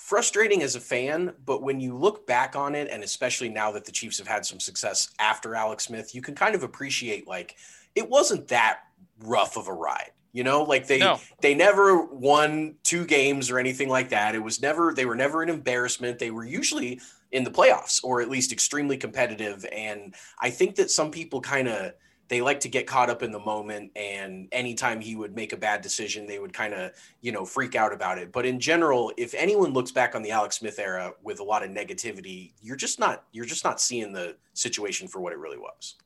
frustrating 0.00 0.62
as 0.62 0.74
a 0.74 0.80
fan, 0.80 1.34
but 1.44 1.62
when 1.62 1.78
you 1.80 1.96
look 1.96 2.26
back 2.26 2.56
on 2.56 2.74
it, 2.74 2.88
and 2.90 3.04
especially 3.04 3.48
now 3.48 3.70
that 3.72 3.84
the 3.84 3.92
Chiefs 3.92 4.18
have 4.18 4.26
had 4.26 4.44
some 4.46 4.58
success 4.58 5.10
after 5.18 5.54
Alex 5.54 5.84
Smith, 5.84 6.14
you 6.14 6.22
can 6.22 6.34
kind 6.34 6.54
of 6.54 6.62
appreciate 6.62 7.28
like 7.28 7.56
it 7.94 8.08
wasn't 8.08 8.48
that 8.48 8.80
rough 9.20 9.56
of 9.56 9.68
a 9.68 9.72
ride. 9.72 10.10
You 10.32 10.44
know, 10.44 10.62
like 10.62 10.86
they 10.86 10.98
No. 10.98 11.18
they 11.40 11.54
never 11.54 12.04
won 12.04 12.76
two 12.82 13.04
games 13.04 13.50
or 13.50 13.58
anything 13.58 13.88
like 13.88 14.08
that. 14.10 14.34
It 14.34 14.42
was 14.42 14.62
never 14.62 14.94
they 14.94 15.04
were 15.04 15.16
never 15.16 15.42
an 15.42 15.48
embarrassment. 15.48 16.18
They 16.18 16.30
were 16.30 16.44
usually 16.44 17.00
in 17.32 17.44
the 17.44 17.50
playoffs 17.50 18.02
or 18.02 18.20
at 18.20 18.30
least 18.30 18.52
extremely 18.52 18.96
competitive. 18.96 19.66
And 19.72 20.14
I 20.40 20.50
think 20.50 20.76
that 20.76 20.90
some 20.90 21.10
people 21.10 21.40
kind 21.40 21.68
of 21.68 21.92
they 22.30 22.40
like 22.40 22.60
to 22.60 22.68
get 22.68 22.86
caught 22.86 23.10
up 23.10 23.22
in 23.22 23.32
the 23.32 23.38
moment 23.38 23.90
and 23.96 24.48
anytime 24.52 25.00
he 25.00 25.14
would 25.16 25.34
make 25.36 25.52
a 25.52 25.56
bad 25.56 25.82
decision 25.82 26.26
they 26.26 26.38
would 26.38 26.52
kind 26.52 26.72
of 26.72 26.92
you 27.20 27.32
know 27.32 27.44
freak 27.44 27.74
out 27.74 27.92
about 27.92 28.16
it 28.16 28.32
but 28.32 28.46
in 28.46 28.58
general 28.58 29.12
if 29.18 29.34
anyone 29.34 29.72
looks 29.74 29.90
back 29.90 30.14
on 30.14 30.22
the 30.22 30.30
alex 30.30 30.56
smith 30.56 30.78
era 30.78 31.12
with 31.22 31.40
a 31.40 31.44
lot 31.44 31.62
of 31.62 31.70
negativity 31.70 32.52
you're 32.62 32.76
just 32.76 32.98
not 32.98 33.24
you're 33.32 33.44
just 33.44 33.64
not 33.64 33.80
seeing 33.80 34.12
the 34.12 34.34
situation 34.54 35.06
for 35.06 35.20
what 35.20 35.32
it 35.32 35.38
really 35.38 35.58
was 35.58 35.96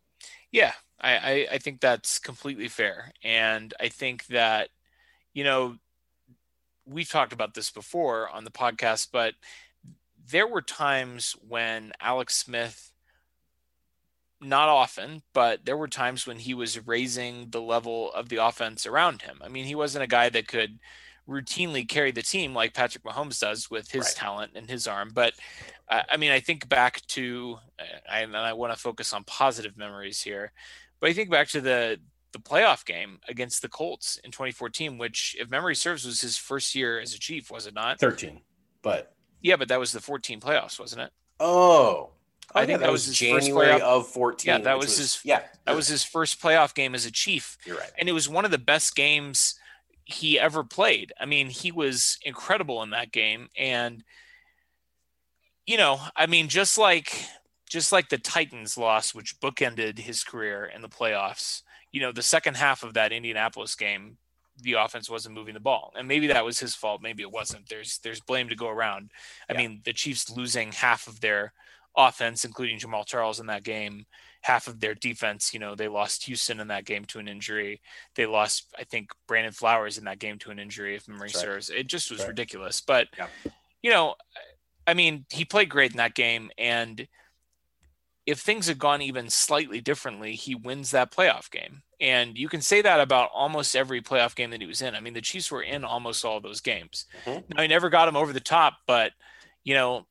Yeah, 0.54 0.72
I, 1.00 1.48
I, 1.50 1.58
think 1.58 1.80
that's 1.80 2.20
completely 2.20 2.68
fair. 2.68 3.12
And 3.24 3.74
I 3.80 3.88
think 3.88 4.26
that, 4.26 4.68
you 5.32 5.42
know, 5.42 5.78
we've 6.86 7.10
talked 7.10 7.32
about 7.32 7.54
this 7.54 7.72
before 7.72 8.30
on 8.30 8.44
the 8.44 8.52
podcast, 8.52 9.08
but 9.12 9.34
there 10.30 10.46
were 10.46 10.62
times 10.62 11.34
when 11.48 11.92
Alex 12.00 12.36
Smith, 12.36 12.92
not 14.44 14.68
often, 14.68 15.22
but 15.32 15.64
there 15.64 15.76
were 15.76 15.88
times 15.88 16.26
when 16.26 16.38
he 16.38 16.54
was 16.54 16.86
raising 16.86 17.50
the 17.50 17.60
level 17.62 18.12
of 18.12 18.28
the 18.28 18.36
offense 18.36 18.86
around 18.86 19.22
him. 19.22 19.40
I 19.42 19.48
mean, 19.48 19.64
he 19.64 19.74
wasn't 19.74 20.04
a 20.04 20.08
guy 20.08 20.28
that 20.30 20.48
could 20.48 20.78
routinely 21.28 21.88
carry 21.88 22.10
the 22.10 22.22
team 22.22 22.54
like 22.54 22.74
Patrick 22.74 23.04
Mahomes 23.04 23.40
does 23.40 23.70
with 23.70 23.90
his 23.90 24.06
Right. 24.06 24.14
talent 24.14 24.52
and 24.54 24.68
his 24.68 24.86
arm. 24.86 25.10
But 25.14 25.34
uh, 25.88 26.02
I 26.10 26.16
mean, 26.16 26.30
I 26.30 26.40
think 26.40 26.68
back 26.68 27.00
to, 27.08 27.58
uh, 27.78 27.84
I, 28.10 28.20
and 28.20 28.36
I 28.36 28.52
want 28.52 28.72
to 28.72 28.78
focus 28.78 29.12
on 29.12 29.24
positive 29.24 29.76
memories 29.76 30.20
here, 30.22 30.52
but 31.00 31.10
I 31.10 31.12
think 31.12 31.30
back 31.30 31.48
to 31.48 31.60
the 31.60 32.00
the 32.32 32.40
playoff 32.40 32.84
game 32.84 33.20
against 33.28 33.62
the 33.62 33.68
Colts 33.68 34.18
in 34.24 34.32
2014, 34.32 34.98
which, 34.98 35.36
if 35.38 35.48
memory 35.48 35.76
serves, 35.76 36.04
was 36.04 36.20
his 36.20 36.36
first 36.36 36.74
year 36.74 36.98
as 36.98 37.14
a 37.14 37.18
Chief, 37.18 37.48
was 37.48 37.66
it 37.68 37.74
not? 37.74 38.00
13 38.00 38.40
but 38.82 39.14
Yeah, 39.40 39.54
but 39.56 39.68
that 39.68 39.78
was 39.78 39.92
the 39.92 40.00
14 40.00 40.40
playoffs, 40.40 40.80
wasn't 40.80 41.02
it? 41.02 41.12
oh 41.40 42.10
I 42.54 42.62
Oh, 42.62 42.66
think 42.66 42.80
yeah, 42.80 42.86
that 42.86 42.92
was 42.92 43.06
first 43.06 43.18
January 43.18 43.80
of 43.80 44.08
14 44.08 44.48
Yeah, 44.48 44.58
that 44.58 44.78
which 44.78 44.86
was 44.86 44.98
his- 44.98 45.20
yeah 45.24 45.42
That 45.66 45.76
was 45.76 45.88
his 45.88 46.02
first 46.04 46.40
playoff 46.40 46.74
game 46.74 46.94
as 46.94 47.06
a 47.06 47.10
Chief, 47.10 47.56
you're 47.64 47.76
right 47.78 47.90
and 47.98 48.08
it 48.08 48.12
was 48.12 48.28
one 48.28 48.44
of 48.44 48.50
the 48.50 48.58
best 48.58 48.94
games 48.96 49.58
he 50.06 50.38
ever 50.38 50.62
played. 50.62 51.12
I 51.18 51.24
mean, 51.24 51.48
he 51.48 51.72
was 51.72 52.18
incredible 52.22 52.82
in 52.82 52.90
that 52.90 53.10
game, 53.12 53.48
and 53.56 54.04
you 55.66 55.76
know, 55.78 56.00
I 56.14 56.26
mean, 56.26 56.48
just 56.48 56.76
like 56.78 57.24
just 57.70 57.90
like 57.92 58.08
the 58.10 58.18
Titans 58.18 58.76
loss, 58.76 59.14
which 59.14 59.40
bookended 59.40 59.98
his 59.98 60.22
career 60.22 60.66
in 60.66 60.82
the 60.82 60.88
playoffs. 60.88 61.62
You 61.90 62.00
know, 62.02 62.12
the 62.12 62.22
second 62.22 62.56
half 62.56 62.82
of 62.82 62.94
that 62.94 63.12
Indianapolis 63.12 63.74
game, 63.74 64.18
the 64.60 64.74
offense 64.74 65.08
wasn't 65.08 65.34
moving 65.34 65.54
the 65.54 65.60
ball, 65.60 65.92
and 65.96 66.06
maybe 66.06 66.26
that 66.26 66.44
was 66.44 66.58
his 66.60 66.74
fault. 66.74 67.00
Maybe 67.00 67.22
it 67.22 67.32
wasn't. 67.32 67.68
There's 67.68 67.98
there's 67.98 68.20
blame 68.20 68.48
to 68.50 68.56
go 68.56 68.68
around. 68.68 69.10
I 69.48 69.54
Yeah. 69.54 69.58
mean, 69.60 69.80
the 69.84 69.92
Chiefs 69.94 70.28
losing 70.30 70.72
half 70.72 71.06
of 71.06 71.20
their 71.20 71.54
offense, 71.96 72.44
including 72.44 72.78
Jamaal 72.78 73.06
Charles 73.06 73.40
in 73.40 73.46
that 73.46 73.62
game, 73.64 74.06
half 74.42 74.66
of 74.66 74.80
their 74.80 74.94
defense. 74.94 75.54
You 75.54 75.60
know, 75.60 75.74
they 75.74 75.88
lost 75.88 76.24
Houston 76.26 76.60
in 76.60 76.68
that 76.68 76.84
game 76.84 77.04
to 77.06 77.18
an 77.18 77.28
injury. 77.28 77.80
They 78.14 78.26
lost, 78.26 78.66
I 78.78 78.84
think, 78.84 79.10
Brandon 79.26 79.52
Flowers 79.52 79.98
in 79.98 80.04
that 80.04 80.18
game 80.18 80.38
to 80.40 80.50
an 80.50 80.58
injury, 80.58 80.96
if 80.96 81.08
memory 81.08 81.26
right. 81.28 81.36
serves. 81.36 81.70
It 81.70 81.86
just 81.86 82.10
was 82.10 82.20
Right. 82.20 82.28
ridiculous. 82.28 82.80
But 82.80 83.08
Yeah. 83.16 83.28
you 83.82 83.90
know, 83.90 84.16
I 84.86 84.94
mean, 84.94 85.24
he 85.30 85.44
played 85.44 85.70
great 85.70 85.92
in 85.92 85.96
that 85.98 86.14
game, 86.14 86.50
and 86.58 87.06
if 88.26 88.40
things 88.40 88.66
had 88.66 88.78
gone 88.78 89.02
even 89.02 89.28
slightly 89.28 89.80
differently, 89.80 90.34
he 90.34 90.54
wins 90.54 90.90
that 90.90 91.10
playoff 91.10 91.50
game. 91.50 91.82
And 92.00 92.38
you 92.38 92.48
can 92.48 92.62
say 92.62 92.80
that 92.82 93.00
about 93.00 93.30
almost 93.34 93.76
every 93.76 94.00
playoff 94.00 94.34
game 94.34 94.50
that 94.50 94.60
he 94.60 94.66
was 94.66 94.82
in. 94.82 94.94
I 94.94 95.00
mean, 95.00 95.12
the 95.14 95.20
Chiefs 95.20 95.50
were 95.50 95.62
in 95.62 95.84
almost 95.84 96.24
all 96.24 96.40
those 96.40 96.60
games. 96.60 97.06
Mhm. 97.24 97.44
Now, 97.50 97.62
he 97.62 97.68
never 97.68 97.90
got 97.90 98.08
him 98.08 98.16
over 98.16 98.32
the 98.32 98.40
top, 98.40 98.78
but 98.86 99.12
you 99.62 99.74
know, 99.74 100.06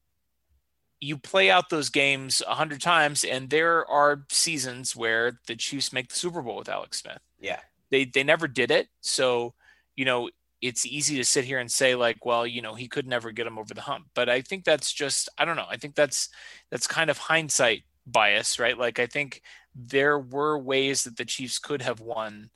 you 1.03 1.17
play 1.17 1.51
out 1.51 1.69
those 1.69 1.89
games 1.89 2.41
a 2.47 2.55
hundred 2.55 2.81
times, 2.81 3.23
and 3.23 3.49
there 3.49 3.85
are 3.89 4.25
seasons 4.29 4.95
where 4.95 5.39
the 5.47 5.55
Chiefs 5.55 5.93
make 5.93 6.09
the 6.09 6.15
Super 6.15 6.41
Bowl 6.41 6.55
with 6.55 6.69
Alex 6.69 7.01
Smith. 7.01 7.19
yeah 7.39 7.59
They 7.91 8.05
they 8.05 8.23
never 8.23 8.47
did 8.47 8.71
it, 8.71 8.87
so 9.01 9.53
you 9.95 10.05
know 10.05 10.29
it's 10.61 10.85
easy 10.85 11.17
to 11.17 11.25
sit 11.25 11.43
here 11.43 11.59
and 11.59 11.69
say 11.69 11.93
like, 11.93 12.25
well, 12.25 12.47
you 12.47 12.61
know, 12.61 12.73
he 12.73 12.87
could 12.87 13.05
never 13.05 13.33
get 13.33 13.45
him 13.45 13.59
over 13.59 13.73
the 13.73 13.81
hump. 13.81 14.05
But 14.15 14.29
I 14.29 14.39
think 14.39 14.63
that's 14.63 14.93
just 14.93 15.27
I 15.37 15.43
don't 15.43 15.57
know. 15.57 15.67
I 15.69 15.77
think 15.77 15.93
that's 15.93 16.29
that's 16.71 16.87
kind 16.87 17.09
of 17.09 17.17
hindsight 17.17 17.83
bias, 18.07 18.59
right? 18.59 18.77
Like 18.77 18.97
I 18.97 19.05
think 19.05 19.41
there 19.75 20.17
were 20.17 20.57
ways 20.57 21.03
that 21.03 21.17
the 21.17 21.25
Chiefs 21.25 21.59
could 21.59 21.81
have 21.81 21.99
won 21.99 22.49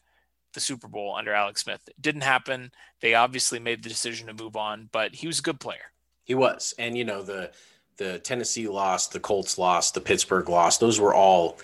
the 0.53 0.61
Super 0.61 0.87
Bowl 0.87 1.15
under 1.17 1.33
Alex 1.33 1.63
Smith. 1.63 1.81
It 1.87 2.01
didn't 2.01 2.21
happen. 2.21 2.71
They 3.01 3.13
obviously 3.13 3.59
made 3.59 3.83
the 3.83 3.89
decision 3.89 4.27
to 4.27 4.33
move 4.33 4.55
on, 4.55 4.89
but 4.91 5.15
he 5.15 5.27
was 5.27 5.39
a 5.39 5.43
good 5.43 5.59
player. 5.59 5.91
He 6.23 6.35
was, 6.35 6.73
and 6.79 6.97
you 6.97 7.03
know 7.03 7.23
the 7.23 7.51
the 7.97 8.19
Tennessee 8.19 8.67
loss, 8.67 9.07
the 9.07 9.19
Colts 9.19 9.57
loss, 9.57 9.91
the 9.91 10.01
Pittsburgh 10.01 10.49
loss. 10.49 10.77
Those 10.77 10.99
were 10.99 11.13
all 11.13 11.57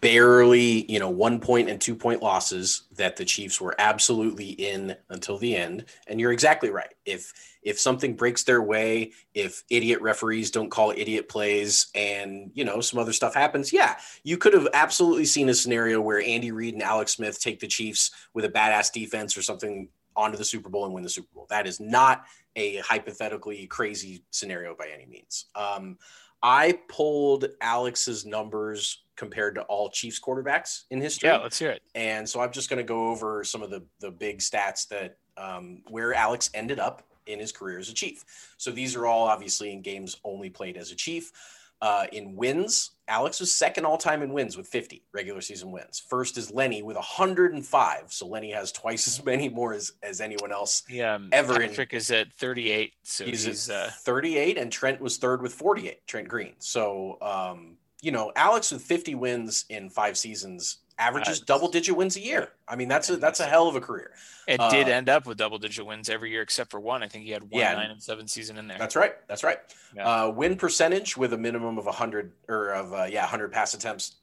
barely, 0.00 0.90
you 0.90 0.98
know, 0.98 1.10
one 1.10 1.40
point 1.40 1.68
and 1.68 1.80
two 1.80 1.94
point 1.94 2.22
losses 2.22 2.82
that 2.96 3.16
the 3.16 3.24
Chiefs 3.24 3.60
were 3.60 3.74
absolutely 3.78 4.50
in 4.50 4.96
until 5.10 5.38
the 5.38 5.56
end. 5.56 5.84
And 6.06 6.20
you're 6.20 6.32
exactly 6.32 6.70
right. 6.70 6.92
If 7.06 7.32
if 7.62 7.78
something 7.78 8.14
breaks 8.14 8.44
their 8.44 8.62
way, 8.62 9.12
if 9.34 9.62
idiot 9.70 10.00
referees 10.00 10.50
don't 10.50 10.70
call 10.70 10.90
idiot 10.90 11.28
plays, 11.28 11.88
and 11.94 12.50
you 12.54 12.64
know 12.64 12.80
some 12.80 12.98
other 12.98 13.12
stuff 13.12 13.34
happens, 13.34 13.72
yeah, 13.72 13.96
you 14.22 14.38
could 14.38 14.54
have 14.54 14.68
absolutely 14.74 15.26
seen 15.26 15.48
a 15.48 15.54
scenario 15.54 16.00
where 16.00 16.20
Andy 16.20 16.50
Reid 16.52 16.74
and 16.74 16.82
Alex 16.82 17.12
Smith 17.12 17.40
take 17.40 17.60
the 17.60 17.66
Chiefs 17.66 18.10
with 18.34 18.44
a 18.44 18.48
badass 18.48 18.92
defense 18.92 19.36
or 19.36 19.42
something 19.42 19.88
onto 20.16 20.36
the 20.36 20.44
Super 20.44 20.68
Bowl 20.68 20.84
and 20.84 20.92
win 20.92 21.04
the 21.04 21.08
Super 21.08 21.28
Bowl. 21.32 21.46
That 21.48 21.66
is 21.66 21.78
not 21.78 22.24
a 22.58 22.78
hypothetically 22.78 23.66
crazy 23.66 24.24
scenario 24.30 24.74
by 24.74 24.88
any 24.92 25.06
means. 25.06 25.46
Um, 25.54 25.96
I 26.42 26.78
pulled 26.88 27.46
Alex's 27.60 28.24
numbers 28.24 29.04
compared 29.16 29.54
to 29.56 29.62
all 29.62 29.90
Chiefs 29.90 30.20
quarterbacks 30.20 30.84
in 30.90 31.00
history. 31.00 31.28
Yeah, 31.28 31.38
let's 31.38 31.58
hear 31.58 31.70
it. 31.70 31.82
And 31.94 32.28
so 32.28 32.40
I'm 32.40 32.52
just 32.52 32.70
going 32.70 32.78
to 32.78 32.84
go 32.84 33.08
over 33.08 33.42
some 33.42 33.62
of 33.62 33.70
the 33.70 33.84
the 34.00 34.10
big 34.10 34.38
stats 34.38 34.86
that 34.88 35.16
um, 35.36 35.82
where 35.88 36.14
Alex 36.14 36.50
ended 36.54 36.78
up 36.78 37.02
in 37.26 37.38
his 37.38 37.52
career 37.52 37.78
as 37.78 37.88
a 37.88 37.94
Chief. 37.94 38.24
So 38.56 38.70
these 38.70 38.96
are 38.96 39.06
all 39.06 39.26
obviously 39.26 39.72
in 39.72 39.82
games 39.82 40.16
only 40.24 40.50
played 40.50 40.76
as 40.76 40.90
a 40.90 40.96
Chief. 40.96 41.32
Uh, 41.80 42.06
in 42.12 42.34
wins, 42.34 42.90
Alex 43.08 43.40
was 43.40 43.52
second 43.52 43.84
all 43.86 43.96
time 43.98 44.22
in 44.22 44.32
wins 44.32 44.56
with 44.56 44.66
50 44.68 45.02
regular 45.12 45.40
season 45.40 45.72
wins. 45.72 45.98
First 45.98 46.36
is 46.36 46.50
Lenny 46.52 46.82
with 46.82 46.96
105. 46.96 48.12
So 48.12 48.26
Lenny 48.26 48.52
has 48.52 48.70
twice 48.70 49.06
as 49.08 49.24
many 49.24 49.48
more 49.48 49.72
as, 49.72 49.92
as 50.02 50.20
anyone 50.20 50.52
else. 50.52 50.82
Yeah, 50.88 51.14
um, 51.14 51.30
Ever 51.32 51.60
in- 51.60 51.68
Patrick 51.70 51.94
is 51.94 52.10
at 52.10 52.32
38, 52.34 52.92
so 53.02 53.24
He's, 53.24 53.44
he's, 53.44 53.70
uh, 53.70 53.90
38, 54.00 54.58
and 54.58 54.70
Trent 54.70 55.00
was 55.00 55.16
third 55.16 55.42
with 55.42 55.54
48. 55.54 56.06
Trent 56.06 56.28
Green. 56.28 56.54
So, 56.58 57.18
um, 57.22 57.76
you 58.00 58.12
know, 58.12 58.30
Alex 58.36 58.70
with 58.70 58.82
50 58.82 59.14
wins 59.14 59.64
in 59.70 59.90
five 59.90 60.16
seasons 60.16 60.78
averages 60.98 61.40
double 61.40 61.68
digit 61.68 61.96
wins 61.96 62.16
a 62.16 62.20
year. 62.20 62.50
I 62.66 62.76
mean, 62.76 62.88
that's 62.88 63.08
a 63.08 63.16
that's 63.16 63.40
a 63.40 63.46
hell 63.46 63.68
of 63.68 63.76
a 63.76 63.80
career. 63.80 64.12
it 64.46 64.60
uh, 64.60 64.68
did 64.70 64.88
end 64.88 65.08
up 65.08 65.26
with 65.26 65.38
double 65.38 65.58
digit 65.58 65.86
wins 65.86 66.08
every 66.08 66.30
year 66.30 66.42
except 66.42 66.70
for 66.70 66.80
one. 66.80 67.02
I 67.02 67.08
think 67.08 67.24
he 67.24 67.30
had 67.30 67.42
one 67.42 67.60
Yeah. 67.60 67.74
nine 67.74 67.90
and 67.90 68.02
seven 68.02 68.26
season 68.26 68.58
in 68.58 68.66
there. 68.66 68.78
That's 68.78 68.96
right. 68.96 69.14
That's 69.28 69.44
right. 69.44 69.58
Yeah. 69.94 70.08
Uh, 70.24 70.30
win 70.30 70.56
percentage 70.56 71.16
with 71.16 71.32
a 71.32 71.38
minimum 71.38 71.78
of 71.78 71.86
100 71.86 72.32
or 72.48 72.70
of 72.70 72.92
uh, 72.92 73.06
yeah 73.08 73.22
100 73.22 73.52
pass 73.52 73.74
attempts. 73.74 74.16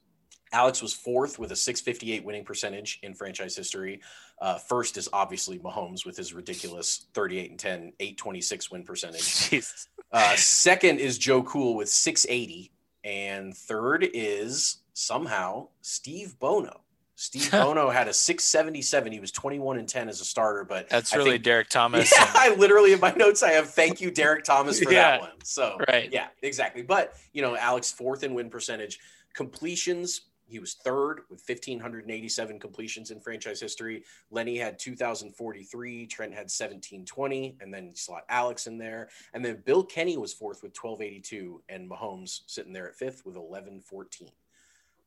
Alex 0.52 0.80
was 0.80 0.92
fourth 0.94 1.38
with 1.40 1.50
a 1.50 1.56
658 1.56 2.24
winning 2.24 2.44
percentage 2.44 3.00
in 3.02 3.14
franchise 3.14 3.56
history. 3.56 4.00
Uh, 4.40 4.58
first 4.58 4.96
is 4.96 5.08
obviously 5.12 5.58
Mahomes 5.58 6.06
with 6.06 6.16
his 6.16 6.32
ridiculous 6.32 7.06
38 7.14 7.50
and 7.50 7.58
10, 7.58 7.92
826 7.98 8.70
win 8.70 8.82
percentage. 8.84 9.64
Uh, 10.12 10.36
second 10.36 11.00
is 11.00 11.18
Joe 11.18 11.42
Cool 11.42 11.74
with 11.74 11.88
680. 11.88 12.70
And 13.02 13.54
third 13.54 14.08
is 14.14 14.78
somehow 14.96 15.68
Steve 15.82 16.38
Bono. 16.38 16.80
Steve 17.18 17.50
Bono 17.52 17.90
had 17.90 18.08
a 18.08 18.12
677. 18.12 19.12
He 19.12 19.20
was 19.20 19.30
21 19.30 19.78
and 19.78 19.88
10 19.88 20.08
as 20.08 20.20
a 20.20 20.24
starter, 20.24 20.64
but 20.64 20.88
That's 20.88 21.12
I 21.12 21.16
really 21.18 21.32
think- 21.32 21.44
Derek 21.44 21.68
Thomas. 21.70 22.10
yeah, 22.16 22.26
and- 22.26 22.36
I 22.54 22.54
literally 22.56 22.92
in 22.92 23.00
my 23.00 23.12
notes 23.12 23.42
I 23.42 23.52
have 23.52 23.70
thank 23.70 24.00
you 24.00 24.10
Derek 24.10 24.44
Thomas 24.44 24.80
for 24.80 24.90
Yeah. 24.92 25.12
that 25.12 25.20
one. 25.20 25.30
So 25.44 25.78
right. 25.88 26.10
yeah, 26.12 26.28
exactly. 26.42 26.82
But 26.82 27.14
you 27.32 27.42
know, 27.42 27.56
Alex 27.56 27.90
fourth 27.92 28.22
in 28.22 28.34
win 28.34 28.50
percentage, 28.50 28.98
completions. 29.34 30.22
He 30.48 30.60
was 30.60 30.74
third 30.74 31.22
with 31.28 31.42
1,587 31.44 32.60
completions 32.60 33.10
in 33.10 33.18
franchise 33.20 33.58
history. 33.60 34.04
Lenny 34.30 34.56
had 34.56 34.78
2,043. 34.78 36.06
Trent 36.06 36.32
had 36.32 36.42
1,720. 36.44 37.56
And 37.60 37.74
then 37.74 37.86
you 37.88 37.96
slot 37.96 38.22
Alex 38.28 38.68
in 38.68 38.78
there. 38.78 39.08
And 39.34 39.44
then 39.44 39.60
Bill 39.66 39.82
Kenney 39.82 40.16
was 40.16 40.32
fourth 40.32 40.62
with 40.62 40.70
1,282. 40.80 41.62
And 41.68 41.90
Mahomes 41.90 42.42
sitting 42.46 42.72
there 42.72 42.86
at 42.88 42.94
fifth 42.94 43.26
with 43.26 43.34
1,114. 43.34 44.28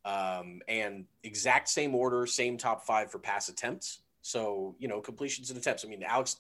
Um, 0.10 0.62
and 0.68 1.06
exact 1.24 1.70
same 1.70 1.94
order, 1.94 2.26
same 2.26 2.58
top 2.58 2.84
five 2.86 3.12
for 3.12 3.20
pass 3.20 3.48
attempts. 3.50 4.00
So, 4.22 4.76
you 4.80 4.88
know, 4.88 5.02
completions 5.02 5.50
and 5.50 5.60
attempts. 5.60 5.86
I 5.86 5.88
mean, 5.88 6.04
Alex, 6.04 6.38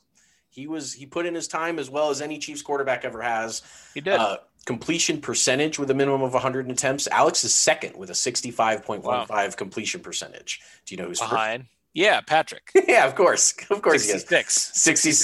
He 0.50 0.66
was 0.66 0.94
he 0.94 1.06
put 1.06 1.26
in 1.28 1.36
his 1.36 1.48
time 1.48 1.78
as 1.78 1.90
well 1.90 2.10
as 2.10 2.22
any 2.22 2.40
Chiefs 2.40 2.64
quarterback 2.64 3.06
ever 3.06 3.22
has. 3.22 3.62
He 3.94 4.02
did. 4.02 4.16
Uh, 4.20 4.38
completion 4.66 5.22
percentage 5.22 5.78
with 5.78 5.90
a 5.92 5.94
minimum 5.94 6.24
of 6.24 6.34
100 6.34 6.70
attempts. 6.72 7.08
Alex 7.12 7.44
is 7.44 7.54
second 7.54 7.96
with 7.96 8.10
a 8.10 8.14
65.15 8.14 9.04
Wow. 9.04 9.50
completion 9.56 10.02
percentage. 10.02 10.62
Do 10.86 10.96
you 10.96 11.02
know 11.02 11.08
who's 11.08 11.20
first? 11.20 11.32
Behind. 11.32 11.66
Yeah, 11.94 12.22
Patrick. 12.22 12.72
yeah, 12.88 13.06
of 13.06 13.16
course. 13.16 13.54
Of 13.70 13.82
course 13.82 14.06
he 14.06 14.14
is. 14.14 14.22
66. 14.22 14.72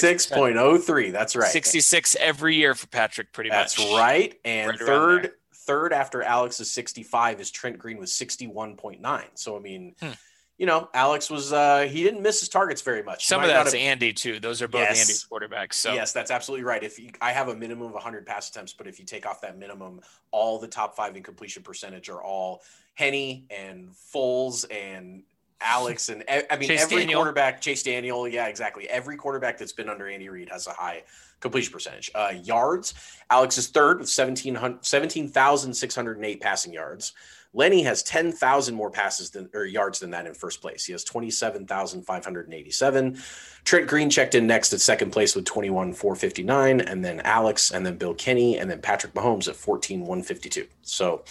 66.03. 0.03 1.11
That's 1.11 1.35
right. 1.35 1.51
66 1.51 2.15
every 2.19 2.55
year 2.55 2.73
for 2.73 2.87
Patrick, 2.87 3.33
pretty 3.33 3.49
That's 3.49 3.77
much. 3.77 3.87
That's 3.87 3.99
right. 3.99 4.39
And 4.43 4.69
Right 4.71 4.79
third. 4.79 5.31
Third 5.65 5.93
after 5.93 6.21
Alex 6.21 6.59
is 6.59 6.71
65 6.71 7.41
is 7.41 7.51
Trent 7.51 7.77
Green 7.79 7.97
with 7.97 8.09
61.9. 8.09 9.23
So 9.33 9.55
I 9.57 9.59
mean, 9.59 9.95
Hmm. 9.99 10.11
you 10.57 10.65
know, 10.65 10.89
Alex 10.93 11.29
was 11.29 11.51
uh 11.51 11.81
he 11.81 12.03
didn't 12.03 12.21
miss 12.21 12.39
his 12.39 12.49
targets 12.49 12.81
very 12.81 13.01
much. 13.03 13.25
Some 13.25 13.41
of 13.41 13.47
that's 13.47 13.73
have- 13.73 13.81
Andy, 13.81 14.13
too. 14.13 14.39
Those 14.39 14.61
are 14.61 14.67
both 14.67 14.81
Yes. 14.81 14.99
Andy's 15.01 15.25
quarterbacks. 15.29 15.73
So 15.73 15.93
Yes, 15.93 16.13
that's 16.13 16.31
absolutely 16.31 16.63
right. 16.65 16.83
If 16.83 16.99
you, 16.99 17.09
I 17.21 17.31
have 17.31 17.47
a 17.49 17.55
minimum 17.55 17.87
of 17.87 17.93
100 17.95 18.25
pass 18.25 18.49
attempts, 18.49 18.73
but 18.73 18.87
if 18.87 18.99
you 18.99 19.05
take 19.05 19.25
off 19.25 19.41
that 19.41 19.57
minimum, 19.57 20.01
all 20.31 20.59
the 20.59 20.67
top 20.67 20.95
five 20.95 21.15
in 21.15 21.23
completion 21.23 21.63
percentage 21.63 22.09
are 22.09 22.21
all 22.21 22.61
Henne 22.93 23.45
and 23.49 23.89
Foles 24.13 24.65
and 24.71 25.23
Alex 25.65 26.09
and 26.09 26.23
I 26.29 26.57
mean 26.57 26.69
Chase 26.69 26.83
every 26.83 26.99
Daniel. 26.99 27.19
quarterback, 27.19 27.59
Chase 27.59 27.83
Daniel, 27.83 28.27
yeah, 28.27 28.47
exactly. 28.47 28.87
Every 28.89 29.17
quarterback 29.17 29.57
that's 29.57 29.73
been 29.73 29.89
under 29.89 30.07
Andy 30.07 30.29
Reid 30.29 30.49
has 30.49 30.67
a 30.67 30.71
high 30.71 31.03
completion 31.39 31.73
percentage. 31.73 32.11
Uh, 32.13 32.33
yards, 32.43 32.93
Alex 33.29 33.57
is 33.57 33.67
third 33.67 33.99
with 33.99 34.07
1700 34.07 34.85
17,608 34.85 36.41
passing 36.41 36.71
yards. 36.71 37.13
Lenny 37.55 37.81
has 37.83 38.03
10,000 38.03 38.75
more 38.75 38.91
passes 38.91 39.29
than 39.29 39.49
or 39.53 39.63
yards 39.65 39.99
than 39.99 40.11
that 40.11 40.27
in 40.27 40.33
first 40.33 40.61
place. 40.61 40.85
He 40.85 40.91
has 40.91 41.05
27,587. 41.05 43.17
Trent 43.63 43.87
Green 43.87 44.09
checked 44.09 44.35
in 44.35 44.45
next 44.45 44.73
at 44.73 44.81
second 44.81 45.11
place 45.11 45.35
with 45.35 45.45
21,459, 45.45 46.81
and 46.81 47.03
then 47.03 47.21
Alex, 47.21 47.71
and 47.71 47.83
then 47.85 47.97
Bill 47.97 48.13
Kenney, 48.13 48.57
and 48.57 48.69
then 48.69 48.81
Patrick 48.81 49.13
Mahomes 49.13 49.47
at 49.47 49.55
14,152. 49.55 50.67
So 50.81 51.23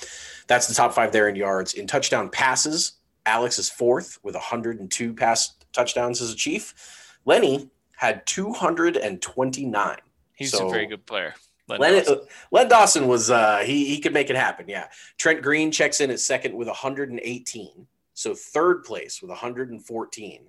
that's 0.46 0.66
the 0.66 0.74
top 0.74 0.94
five 0.94 1.12
there 1.12 1.28
in 1.28 1.36
yards. 1.36 1.74
In 1.74 1.86
touchdown 1.86 2.30
passes, 2.30 2.92
Alex 3.26 3.58
is 3.58 3.70
fourth 3.70 4.18
with 4.22 4.34
102 4.34 5.14
pass 5.14 5.54
touchdowns 5.72 6.20
as 6.20 6.32
a 6.32 6.36
Chief. 6.36 7.16
Lenny 7.24 7.70
had 7.96 8.26
229. 8.26 9.96
he's 10.34 10.50
So- 10.50 10.66
a 10.68 10.70
very 10.70 10.86
good 10.86 11.06
player. 11.06 11.34
Len 11.66 11.80
Len, 11.80 11.94
Dawson. 12.04 12.20
Len 12.50 12.68
Dawson 12.68 13.06
was 13.08 13.30
uh 13.30 13.60
he 13.64 13.86
he 13.86 13.98
could 13.98 14.12
make 14.12 14.28
it 14.28 14.36
happen. 14.36 14.68
Yeah. 14.68 14.88
Trent 15.16 15.40
Green 15.40 15.70
checks 15.72 16.00
in 16.02 16.10
at 16.10 16.20
second 16.20 16.54
with 16.54 16.68
118. 16.68 17.86
So 18.12 18.34
third 18.34 18.84
place 18.84 19.22
with 19.22 19.30
114. 19.30 20.46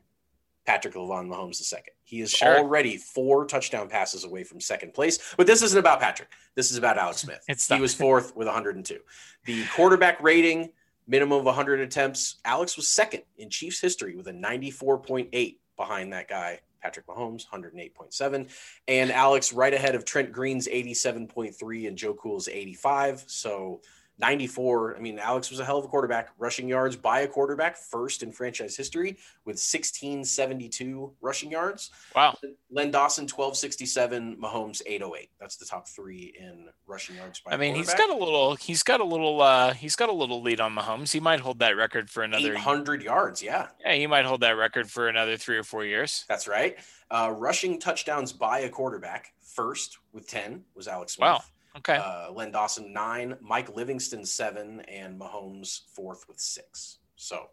Patrick 0.66 0.96
Levon 0.96 1.28
Mahomes 1.30 1.60
the 1.60 1.64
second. 1.64 1.94
He 2.04 2.20
is 2.22 2.32
Sure. 2.32 2.58
already 2.58 2.98
four 2.98 3.46
touchdown 3.46 3.88
passes 3.88 4.26
away 4.26 4.44
from 4.44 4.60
second 4.60 4.94
place. 4.94 5.18
But 5.38 5.48
this 5.48 5.62
isn't 5.62 5.80
about 5.80 6.02
Patrick. 6.02 6.30
This 6.56 6.70
is 6.72 6.76
about 6.78 6.98
Alex 6.98 7.22
Smith. 7.22 7.46
He 7.70 7.80
was 7.80 7.94
fourth 7.96 8.36
with 8.36 8.48
102. 8.48 9.00
The 9.46 9.66
quarterback 9.68 10.22
rating, 10.22 10.74
minimum 11.08 11.40
of 11.40 11.46
100 11.46 11.80
attempts. 11.80 12.38
Alex 12.46 12.76
was 12.76 12.88
second 12.88 13.24
in 13.38 13.50
Chiefs 13.50 13.80
history 13.80 14.16
with 14.16 14.28
a 14.28 14.34
94.8 14.34 15.58
behind 15.78 16.14
that 16.14 16.28
guy, 16.28 16.60
Patrick 16.82 17.08
Mahomes, 17.08 17.46
108.7. 17.48 18.50
And 18.88 19.12
Alex 19.12 19.54
right 19.54 19.74
ahead 19.74 19.96
of 19.96 20.06
Trent 20.06 20.32
Green's 20.32 20.68
87.3 20.68 21.88
and 21.88 21.98
Joe 21.98 22.14
Cool's 22.14 22.48
85. 22.48 23.24
So 23.28 23.82
94. 24.18 24.96
I 24.96 25.00
mean, 25.00 25.20
Alex 25.20 25.50
was 25.50 25.60
a 25.60 25.66
hell 25.66 25.78
of 25.78 25.86
a 25.86 25.88
quarterback. 25.88 26.30
Rushing 26.38 26.68
yards 26.68 26.96
by 26.96 27.22
a 27.22 27.28
quarterback, 27.28 27.76
first 27.76 28.24
in 28.24 28.32
franchise 28.32 28.76
history 28.78 29.18
with 29.44 29.56
1672 29.56 31.14
rushing 31.22 31.52
yards. 31.52 31.92
Wow. 32.16 32.38
Len 32.72 32.92
Dawson, 32.92 33.24
1267. 33.24 34.38
Mahomes, 34.38 34.82
808. 34.86 35.30
That's 35.40 35.58
the 35.58 35.66
top 35.66 35.88
three 35.88 36.34
in 36.40 36.68
rushing 36.88 37.18
yards 37.18 37.42
by 37.42 37.52
I 37.52 37.58
mean, 37.58 37.76
he's 37.76 37.94
got 37.94 38.10
a 38.10 38.16
little, 38.16 38.56
he's 38.56 38.84
got 38.84 39.02
a 39.02 39.06
little, 39.06 39.42
uh, 39.42 39.74
he's 39.74 39.96
got 39.96 40.10
a 40.10 40.14
little 40.14 40.42
lead 40.42 40.62
on 40.62 40.74
Mahomes. 40.74 41.12
He 41.12 41.20
might 41.20 41.42
hold 41.42 41.60
that 41.60 41.76
record 41.76 42.10
for 42.10 42.24
another. 42.24 42.54
800 42.54 43.04
yards. 43.04 43.44
Yeah. 43.44 43.68
Yeah, 43.86 43.96
he 43.96 44.08
might 44.08 44.26
hold 44.26 44.42
that 44.42 44.52
record 44.52 44.90
for 44.90 45.10
another 45.10 45.36
three 45.38 45.58
or 45.58 45.64
four 45.64 45.84
years. 45.84 46.26
That's 46.28 46.48
right. 46.48 46.78
Uh, 47.12 47.34
rushing 47.36 47.80
touchdowns 47.80 48.32
by 48.34 48.60
a 48.60 48.70
quarterback, 48.70 49.34
first 49.42 50.00
with 50.14 50.28
10 50.28 50.64
was 50.74 50.88
Alex 50.88 51.14
Smith. 51.14 51.28
Wow. 51.28 51.42
Okay. 51.78 51.98
Uh, 51.98 52.32
Len 52.32 52.52
Dawson, 52.52 52.94
nine. 52.94 53.36
Mike 53.42 53.76
Livingston, 53.76 54.26
seven. 54.26 54.82
And 54.82 55.20
Mahomes, 55.20 55.82
fourth 55.94 56.28
with 56.28 56.40
six. 56.40 57.00
So 57.16 57.50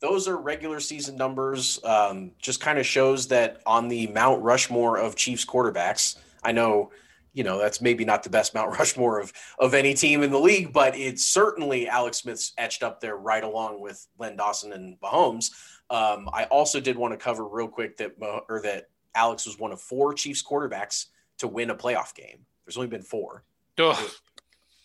those 0.00 0.28
are 0.28 0.36
regular 0.36 0.80
season 0.80 1.16
numbers. 1.16 1.82
Um, 1.84 2.32
just 2.38 2.60
kind 2.60 2.78
of 2.78 2.86
shows 2.86 3.28
that 3.28 3.62
on 3.66 3.88
the 3.88 4.06
Mount 4.08 4.42
Rushmore 4.42 4.98
of 4.98 5.16
Chiefs 5.16 5.44
quarterbacks, 5.44 6.18
I 6.42 6.52
know. 6.52 6.90
You 7.32 7.42
know 7.42 7.58
that's 7.58 7.80
maybe 7.80 8.04
not 8.04 8.22
the 8.22 8.30
best 8.30 8.54
Mount 8.54 8.70
Rushmore 8.78 9.18
of 9.18 9.32
of 9.58 9.74
any 9.74 9.94
team 9.94 10.22
in 10.22 10.30
the 10.30 10.38
league, 10.38 10.72
but 10.72 10.96
it's 10.96 11.24
certainly 11.24 11.88
Alex 11.88 12.18
Smith's 12.18 12.52
etched 12.58 12.84
up 12.84 13.00
there 13.00 13.16
right 13.16 13.42
along 13.42 13.80
with 13.80 14.06
Len 14.18 14.36
Dawson 14.36 14.72
and 14.72 15.00
Mahomes. 15.00 15.50
Um, 15.90 16.28
I 16.32 16.44
also 16.44 16.78
did 16.78 16.96
want 16.96 17.12
to 17.12 17.18
cover 17.18 17.44
real 17.48 17.66
quick 17.66 17.96
that 17.96 18.12
or 18.48 18.60
that 18.62 18.88
Alex 19.16 19.46
was 19.46 19.58
one 19.58 19.72
of 19.72 19.80
four 19.80 20.14
Chiefs 20.14 20.44
quarterbacks 20.44 21.06
to 21.38 21.48
win 21.48 21.70
a 21.70 21.74
playoff 21.74 22.14
game. 22.14 22.46
There's 22.64 22.76
only 22.76 22.88
been 22.88 23.02
four. 23.02 23.42
Ugh. 23.78 24.10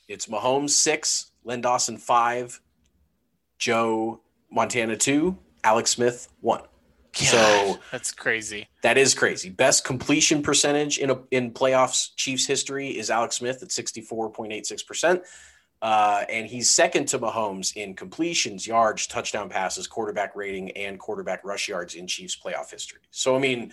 It's 0.08 0.26
Mahomes 0.26 0.72
six, 0.72 1.32
Len 1.44 1.62
Dawson 1.62 1.98
five, 1.98 2.60
Joe 3.58 4.22
Montana 4.52 4.98
two, 4.98 5.38
Alex 5.64 5.92
Smith 5.92 6.28
one. 6.42 6.62
So 7.14 7.78
that's 7.92 8.12
crazy. 8.12 8.68
that 8.82 8.98
is 8.98 9.14
crazy. 9.14 9.50
Best 9.50 9.84
completion 9.84 10.42
percentage 10.42 11.00
in 11.00 11.10
a 11.10 11.20
in 11.32 11.52
playoffs 11.52 12.10
Chiefs 12.16 12.46
history 12.46 12.90
is 12.90 13.10
Alex 13.10 13.38
Smith 13.38 13.62
at 13.62 13.72
sixty 13.72 14.02
four 14.02 14.30
point 14.30 14.54
eight 14.54 14.66
six 14.66 14.84
percent. 14.84 15.24
Uh, 15.82 16.26
and 16.30 16.46
he's 16.46 16.70
second 16.70 17.08
to 17.08 17.18
Mahomes 17.18 17.76
in 17.76 17.94
completions, 17.94 18.68
yards, 18.68 19.08
touchdown 19.08 19.50
passes, 19.50 19.88
quarterback 19.88 20.36
rating, 20.36 20.72
and 20.72 21.00
quarterback 21.00 21.44
rush 21.46 21.68
yards 21.70 21.96
in 21.96 22.06
Chiefs 22.06 22.38
playoff 22.38 22.70
history. 22.70 23.00
So 23.12 23.36
I 23.36 23.40
mean, 23.40 23.72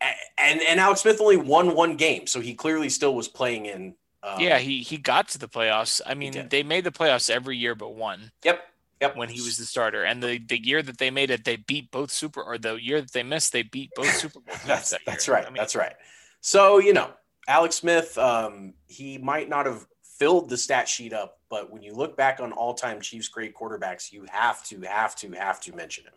and 0.00 0.60
and 0.62 0.80
Alex 0.80 1.02
Smith 1.02 1.20
only 1.20 1.36
won 1.36 1.74
one 1.74 1.96
game, 1.96 2.26
so 2.26 2.40
he 2.40 2.54
clearly 2.54 2.88
still 2.88 3.14
was 3.14 3.28
playing 3.28 3.66
in. 3.66 3.94
Um, 4.24 4.40
yeah, 4.40 4.58
he 4.58 4.78
he 4.78 4.96
got 4.96 5.28
to 5.30 5.38
the 5.38 5.48
playoffs. 5.48 6.00
I 6.06 6.14
mean, 6.14 6.48
they 6.48 6.62
made 6.62 6.84
the 6.84 6.90
playoffs 6.90 7.28
every 7.28 7.56
year 7.58 7.74
but 7.74 7.94
one 7.94 8.30
Yep. 8.44 8.60
Yep. 9.00 9.16
when 9.16 9.28
he 9.28 9.42
was 9.42 9.58
the 9.58 9.66
starter. 9.66 10.04
And 10.04 10.22
the 10.22 10.38
the 10.38 10.64
year 10.64 10.82
that 10.82 10.98
they 10.98 11.10
made 11.10 11.30
it, 11.30 11.44
they 11.44 11.56
beat 11.56 11.90
both 11.90 12.10
super 12.10 12.42
or 12.42 12.56
the 12.56 12.74
year 12.74 13.00
that 13.00 13.12
they 13.12 13.22
missed, 13.22 13.52
they 13.52 13.62
beat 13.62 13.90
both 13.94 14.10
Super 14.14 14.40
Bowl 14.40 14.54
teams 14.54 14.66
That's 14.66 14.90
that 14.90 15.00
that's 15.04 15.28
right. 15.28 15.44
I 15.44 15.48
mean, 15.48 15.56
that's 15.56 15.76
right. 15.76 15.94
So 16.40 16.78
you 16.78 16.94
know, 16.94 17.10
Alex 17.46 17.76
Smith, 17.76 18.16
um, 18.16 18.74
he 18.86 19.18
might 19.18 19.48
not 19.48 19.66
have 19.66 19.86
filled 20.18 20.48
the 20.48 20.56
stat 20.56 20.88
sheet 20.88 21.12
up, 21.12 21.40
but 21.50 21.70
when 21.70 21.82
you 21.82 21.92
look 21.92 22.16
back 22.16 22.40
on 22.40 22.52
all-time 22.52 23.00
Chiefs 23.00 23.28
great 23.28 23.54
quarterbacks, 23.54 24.12
you 24.12 24.24
have 24.30 24.62
to, 24.64 24.80
have 24.82 25.16
to, 25.16 25.30
have 25.32 25.60
to 25.60 25.74
mention 25.74 26.04
him. 26.04 26.12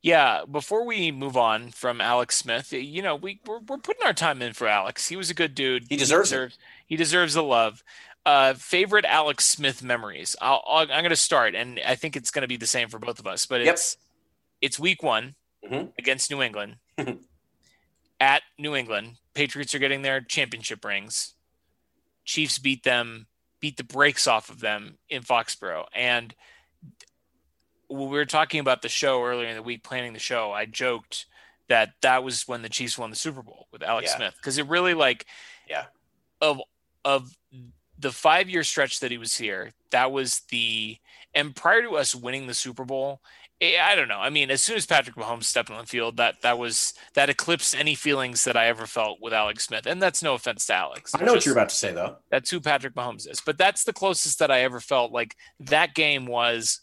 Yeah, 0.00 0.42
before 0.50 0.84
we 0.84 1.12
move 1.12 1.36
on 1.36 1.70
from 1.70 2.00
Alex 2.00 2.36
Smith, 2.36 2.72
you 2.72 3.02
know, 3.02 3.14
we 3.14 3.40
we're, 3.46 3.60
we're 3.60 3.78
putting 3.78 4.04
our 4.04 4.12
time 4.12 4.42
in 4.42 4.52
for 4.52 4.66
Alex. 4.66 5.08
He 5.08 5.14
was 5.14 5.30
a 5.30 5.34
good 5.34 5.54
dude. 5.54 5.84
He 5.88 5.96
deserves 5.96 6.32
it. 6.32 6.34
deserves, 6.34 6.58
He 6.92 6.96
deserves 6.98 7.32
the 7.32 7.42
love. 7.42 7.82
Uh, 8.26 8.52
favorite 8.52 9.06
Alex 9.06 9.46
Smith 9.46 9.82
memories. 9.82 10.36
I'll, 10.42 10.62
I'll, 10.66 10.80
I'm 10.82 10.88
going 10.88 11.08
to 11.08 11.16
start, 11.16 11.54
and 11.54 11.80
I 11.86 11.94
think 11.94 12.16
it's 12.16 12.30
going 12.30 12.42
to 12.42 12.46
be 12.48 12.58
the 12.58 12.66
same 12.66 12.90
for 12.90 12.98
both 12.98 13.18
of 13.18 13.26
us. 13.26 13.46
But 13.46 13.62
Yep. 13.64 13.72
it's 13.72 13.96
it's 14.60 14.78
week 14.78 15.02
one 15.02 15.34
Mhm. 15.64 15.90
against 15.98 16.30
New 16.30 16.42
England 16.42 16.76
at 18.20 18.42
New 18.58 18.76
England. 18.76 19.16
Patriots 19.32 19.74
are 19.74 19.78
getting 19.78 20.02
their 20.02 20.20
championship 20.20 20.84
rings. 20.84 21.32
Chiefs 22.26 22.58
beat 22.58 22.82
them, 22.82 23.26
beat 23.58 23.78
the 23.78 23.84
brakes 23.84 24.26
off 24.26 24.50
of 24.50 24.60
them 24.60 24.98
in 25.08 25.22
Foxborough, 25.22 25.86
and 25.94 26.34
when 27.88 28.10
we 28.10 28.18
were 28.18 28.26
talking 28.26 28.60
about 28.60 28.82
the 28.82 28.88
show 28.90 29.24
earlier 29.24 29.48
in 29.48 29.56
the 29.56 29.62
week, 29.62 29.82
planning 29.82 30.12
the 30.12 30.18
show, 30.18 30.52
I 30.52 30.66
joked 30.66 31.24
that 31.68 31.94
that 32.02 32.22
was 32.22 32.46
when 32.46 32.60
the 32.60 32.68
Chiefs 32.68 32.98
won 32.98 33.08
the 33.08 33.16
Super 33.16 33.40
Bowl 33.42 33.66
with 33.72 33.82
Alex 33.82 34.10
Yeah. 34.10 34.16
Smith 34.18 34.34
because 34.36 34.58
it 34.58 34.66
really 34.66 34.92
like 34.92 35.24
Yeah. 35.66 35.86
of 36.42 36.60
of 37.04 37.36
the 37.98 38.12
five 38.12 38.48
year 38.48 38.64
stretch 38.64 39.00
that 39.00 39.10
he 39.10 39.18
was 39.18 39.36
here, 39.36 39.70
that 39.90 40.12
was 40.12 40.40
the 40.50 40.98
and 41.34 41.54
prior 41.56 41.82
to 41.82 41.96
us 41.96 42.14
winning 42.14 42.46
the 42.46 42.54
Super 42.54 42.84
Bowl, 42.84 43.20
eh, 43.60 43.76
I 43.80 43.94
don't 43.94 44.08
know. 44.08 44.18
I 44.18 44.28
mean, 44.28 44.50
as 44.50 44.62
soon 44.62 44.76
as 44.76 44.84
Patrick 44.84 45.16
Mahomes 45.16 45.44
stepped 45.44 45.70
on 45.70 45.78
the 45.78 45.86
field, 45.86 46.18
that 46.18 46.42
that 46.42 46.58
was 46.58 46.92
that 47.14 47.30
eclipsed 47.30 47.74
any 47.74 47.94
feelings 47.94 48.44
that 48.44 48.56
I 48.56 48.66
ever 48.66 48.86
felt 48.86 49.18
with 49.22 49.32
Alex 49.32 49.64
Smith. 49.64 49.86
And 49.86 50.02
that's 50.02 50.22
no 50.22 50.34
offense 50.34 50.66
to 50.66 50.74
Alex. 50.74 51.12
I 51.14 51.24
know 51.24 51.32
what 51.32 51.46
you're 51.46 51.54
about 51.54 51.70
to 51.70 51.74
say, 51.74 51.92
though. 51.92 52.16
that's 52.30 52.50
who 52.50 52.60
Patrick 52.60 52.94
Mahomes 52.94 53.28
is. 53.30 53.40
But 53.40 53.56
that's 53.56 53.84
the 53.84 53.92
closest 53.92 54.38
that 54.40 54.50
I 54.50 54.60
ever 54.62 54.80
felt 54.80 55.12
like 55.12 55.36
that 55.60 55.94
game 55.94 56.26
was 56.26 56.80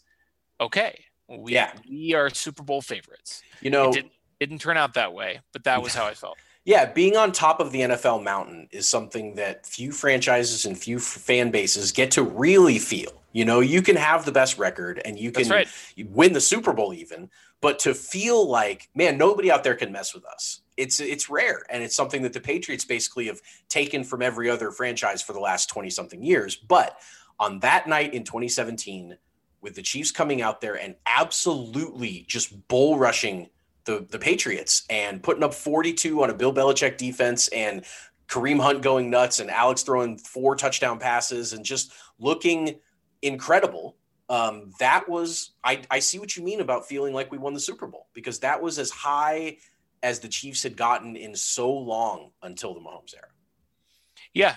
okay. 0.60 1.04
We, 1.28 1.52
Yeah. 1.54 1.72
we 1.88 2.14
are 2.14 2.28
Super 2.30 2.64
Bowl 2.64 2.82
favorites. 2.82 3.42
You 3.60 3.70
know, 3.70 3.90
It 3.90 3.94
didn't, 3.94 4.12
didn't 4.40 4.58
turn 4.60 4.76
out 4.76 4.94
that 4.94 5.12
way, 5.12 5.40
but 5.52 5.62
that 5.64 5.80
was 5.80 5.94
how 5.94 6.06
I 6.06 6.14
felt. 6.14 6.38
Yeah, 6.64 6.86
being 6.86 7.16
on 7.16 7.32
top 7.32 7.60
of 7.60 7.72
the 7.72 7.80
NFL 7.80 8.22
mountain 8.22 8.68
is 8.70 8.88
something 8.88 9.34
that 9.36 9.66
few 9.66 9.92
franchises 9.92 10.66
and 10.66 10.78
few 10.78 10.98
fan 10.98 11.50
bases 11.50 11.92
get 11.92 12.10
to 12.12 12.22
really 12.22 12.78
feel. 12.78 13.12
You 13.32 13.44
know, 13.44 13.60
you 13.60 13.80
can 13.80 13.96
have 13.96 14.24
the 14.24 14.32
best 14.32 14.58
record 14.58 15.00
and 15.04 15.18
you 15.18 15.30
can 15.30 15.48
right. 15.48 15.68
win 16.08 16.32
the 16.32 16.40
Super 16.40 16.72
Bowl 16.72 16.92
even, 16.92 17.30
but 17.60 17.78
to 17.80 17.94
feel 17.94 18.48
like, 18.48 18.88
man, 18.94 19.16
nobody 19.16 19.50
out 19.50 19.62
there 19.62 19.76
can 19.76 19.92
mess 19.92 20.12
with 20.14 20.24
us 20.26 20.62
it's 20.80 20.98
it's 20.98 21.28
rare 21.28 21.62
and 21.68 21.82
it's 21.82 21.94
something 21.94 22.22
that 22.22 22.32
the 22.32 22.40
Patriots 22.40 22.86
basically 22.86 23.26
have 23.26 23.40
taken 23.68 24.02
from 24.02 24.22
every 24.22 24.48
other 24.48 24.70
franchise 24.70 25.20
for 25.20 25.34
the 25.34 25.40
last 25.40 25.68
20 25.68 25.90
something 25.90 26.22
years. 26.22 26.56
But 26.56 26.98
on 27.38 27.58
that 27.60 27.86
night 27.86 28.14
in 28.14 28.24
2017, 28.24 29.16
with 29.60 29.74
the 29.74 29.82
Chiefs 29.82 30.10
coming 30.10 30.40
out 30.40 30.62
there 30.62 30.80
and 30.80 30.96
absolutely 31.04 32.24
just 32.26 32.66
bull 32.68 32.98
rushing 32.98 33.50
the, 33.84 34.06
the 34.10 34.18
Patriots 34.18 34.84
and 34.90 35.22
putting 35.22 35.42
up 35.42 35.54
42 35.54 36.22
on 36.22 36.30
a 36.30 36.34
Bill 36.34 36.52
Belichick 36.52 36.96
defense 36.96 37.48
and 37.48 37.84
Kareem 38.28 38.60
Hunt 38.60 38.82
going 38.82 39.10
nuts 39.10 39.40
and 39.40 39.50
Alex 39.50 39.82
throwing 39.82 40.16
four 40.16 40.54
touchdown 40.54 40.98
passes 40.98 41.52
and 41.52 41.64
just 41.64 41.92
looking 42.18 42.78
incredible. 43.22 43.96
Um, 44.28 44.70
that 44.78 45.08
was 45.08 45.52
I, 45.64 45.82
I 45.90 45.98
see 45.98 46.20
what 46.20 46.36
you 46.36 46.44
mean 46.44 46.60
about 46.60 46.86
feeling 46.86 47.12
like 47.12 47.32
we 47.32 47.38
won 47.38 47.54
the 47.54 47.60
Super 47.60 47.88
Bowl 47.88 48.06
because 48.14 48.38
that 48.40 48.62
was 48.62 48.78
as 48.78 48.90
high 48.90 49.56
as 50.02 50.20
the 50.20 50.28
Chiefs 50.28 50.62
had 50.62 50.76
gotten 50.76 51.16
in 51.16 51.34
so 51.34 51.70
long 51.70 52.30
until 52.42 52.72
the 52.72 52.80
Mahomes 52.80 53.14
era. 53.14 53.26
Yeah. 54.32 54.56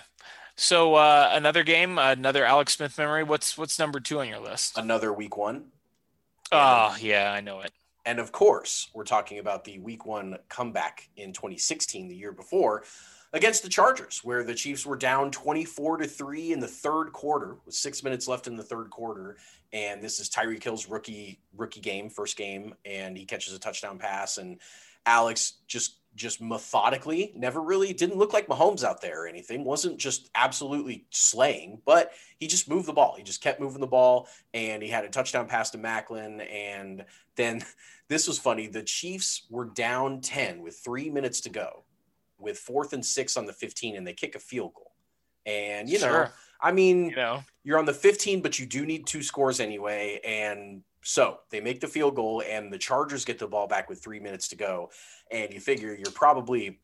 So 0.56 0.94
uh, 0.94 1.30
another 1.32 1.64
game, 1.64 1.98
another 1.98 2.44
Alex 2.44 2.74
Smith 2.74 2.96
memory. 2.96 3.24
What's 3.24 3.58
what's 3.58 3.78
number 3.78 3.98
two 3.98 4.20
on 4.20 4.28
your 4.28 4.38
list? 4.38 4.78
Another 4.78 5.12
Week 5.12 5.36
One. 5.36 5.72
Oh 6.52 6.96
yeah, 7.00 7.32
I 7.32 7.40
know 7.40 7.60
it. 7.60 7.72
And 8.04 8.18
of 8.18 8.32
course, 8.32 8.90
we're 8.92 9.04
talking 9.04 9.38
about 9.38 9.64
the 9.64 9.78
Week 9.78 10.04
One 10.04 10.38
comeback 10.48 11.08
in 11.16 11.32
2016, 11.32 12.08
the 12.08 12.16
year 12.16 12.32
before, 12.32 12.84
against 13.32 13.62
the 13.62 13.68
Chargers, 13.68 14.20
where 14.22 14.44
the 14.44 14.54
Chiefs 14.54 14.84
were 14.84 14.96
down 14.96 15.30
24 15.30 15.98
to 15.98 16.06
three 16.06 16.52
in 16.52 16.60
the 16.60 16.68
third 16.68 17.12
quarter, 17.12 17.56
with 17.64 17.74
six 17.74 18.02
minutes 18.02 18.28
left 18.28 18.46
in 18.46 18.56
the 18.56 18.62
third 18.62 18.90
quarter, 18.90 19.36
and 19.72 20.02
this 20.02 20.20
is 20.20 20.28
Tyreek 20.28 20.62
Hill's 20.62 20.88
rookie 20.88 21.40
rookie 21.56 21.80
game, 21.80 22.10
first 22.10 22.36
game, 22.36 22.74
and 22.84 23.16
he 23.16 23.24
catches 23.24 23.54
a 23.54 23.58
touchdown 23.58 23.98
pass, 23.98 24.38
and 24.38 24.60
Alex 25.06 25.54
just 25.66 25.98
just 26.14 26.40
methodically, 26.40 27.32
never 27.34 27.60
really 27.60 27.92
didn't 27.92 28.16
look 28.16 28.32
like 28.32 28.46
Mahomes 28.46 28.84
out 28.84 29.00
there 29.00 29.22
or 29.24 29.26
anything. 29.26 29.64
wasn't 29.64 29.98
just 29.98 30.30
absolutely 30.34 31.06
slaying, 31.10 31.80
but 31.84 32.12
he 32.38 32.46
just 32.46 32.68
moved 32.68 32.86
the 32.86 32.92
ball. 32.92 33.14
He 33.16 33.22
just 33.22 33.42
kept 33.42 33.60
moving 33.60 33.80
the 33.80 33.86
ball, 33.86 34.28
and 34.52 34.82
he 34.82 34.88
had 34.88 35.04
a 35.04 35.08
touchdown 35.08 35.46
pass 35.46 35.70
to 35.70 35.78
Maclin. 35.78 36.46
And 36.52 37.04
then 37.36 37.62
this 38.08 38.28
was 38.28 38.38
funny. 38.38 38.66
The 38.66 38.82
Chiefs 38.82 39.46
were 39.50 39.64
down 39.66 40.20
ten 40.20 40.62
with 40.62 40.76
three 40.76 41.10
minutes 41.10 41.40
to 41.42 41.50
go, 41.50 41.84
with 42.38 42.58
fourth 42.58 42.92
and 42.92 43.04
six 43.04 43.36
on 43.36 43.46
the 43.46 43.52
fifteen, 43.52 43.96
and 43.96 44.06
they 44.06 44.14
kick 44.14 44.34
a 44.34 44.40
field 44.40 44.74
goal. 44.74 44.92
And 45.46 45.88
you 45.88 45.98
know, 45.98 46.08
Sure. 46.08 46.32
I 46.60 46.72
mean, 46.72 47.10
You 47.10 47.16
know, 47.16 47.44
you're 47.62 47.78
on 47.78 47.84
the 47.84 47.92
15, 47.92 48.40
but 48.40 48.58
you 48.58 48.64
do 48.64 48.86
need 48.86 49.06
two 49.06 49.22
scores 49.22 49.60
anyway. 49.60 50.20
And 50.24 50.82
so 51.04 51.38
they 51.50 51.60
make 51.60 51.80
the 51.80 51.88
field 51.88 52.16
goal, 52.16 52.42
and 52.48 52.72
the 52.72 52.78
Chargers 52.78 53.24
get 53.24 53.38
the 53.38 53.46
ball 53.46 53.66
back 53.68 53.88
with 53.88 54.02
three 54.02 54.20
minutes 54.20 54.48
to 54.48 54.56
go. 54.56 54.90
And 55.30 55.52
you 55.52 55.60
figure 55.60 55.94
you're 55.94 56.10
probably 56.12 56.80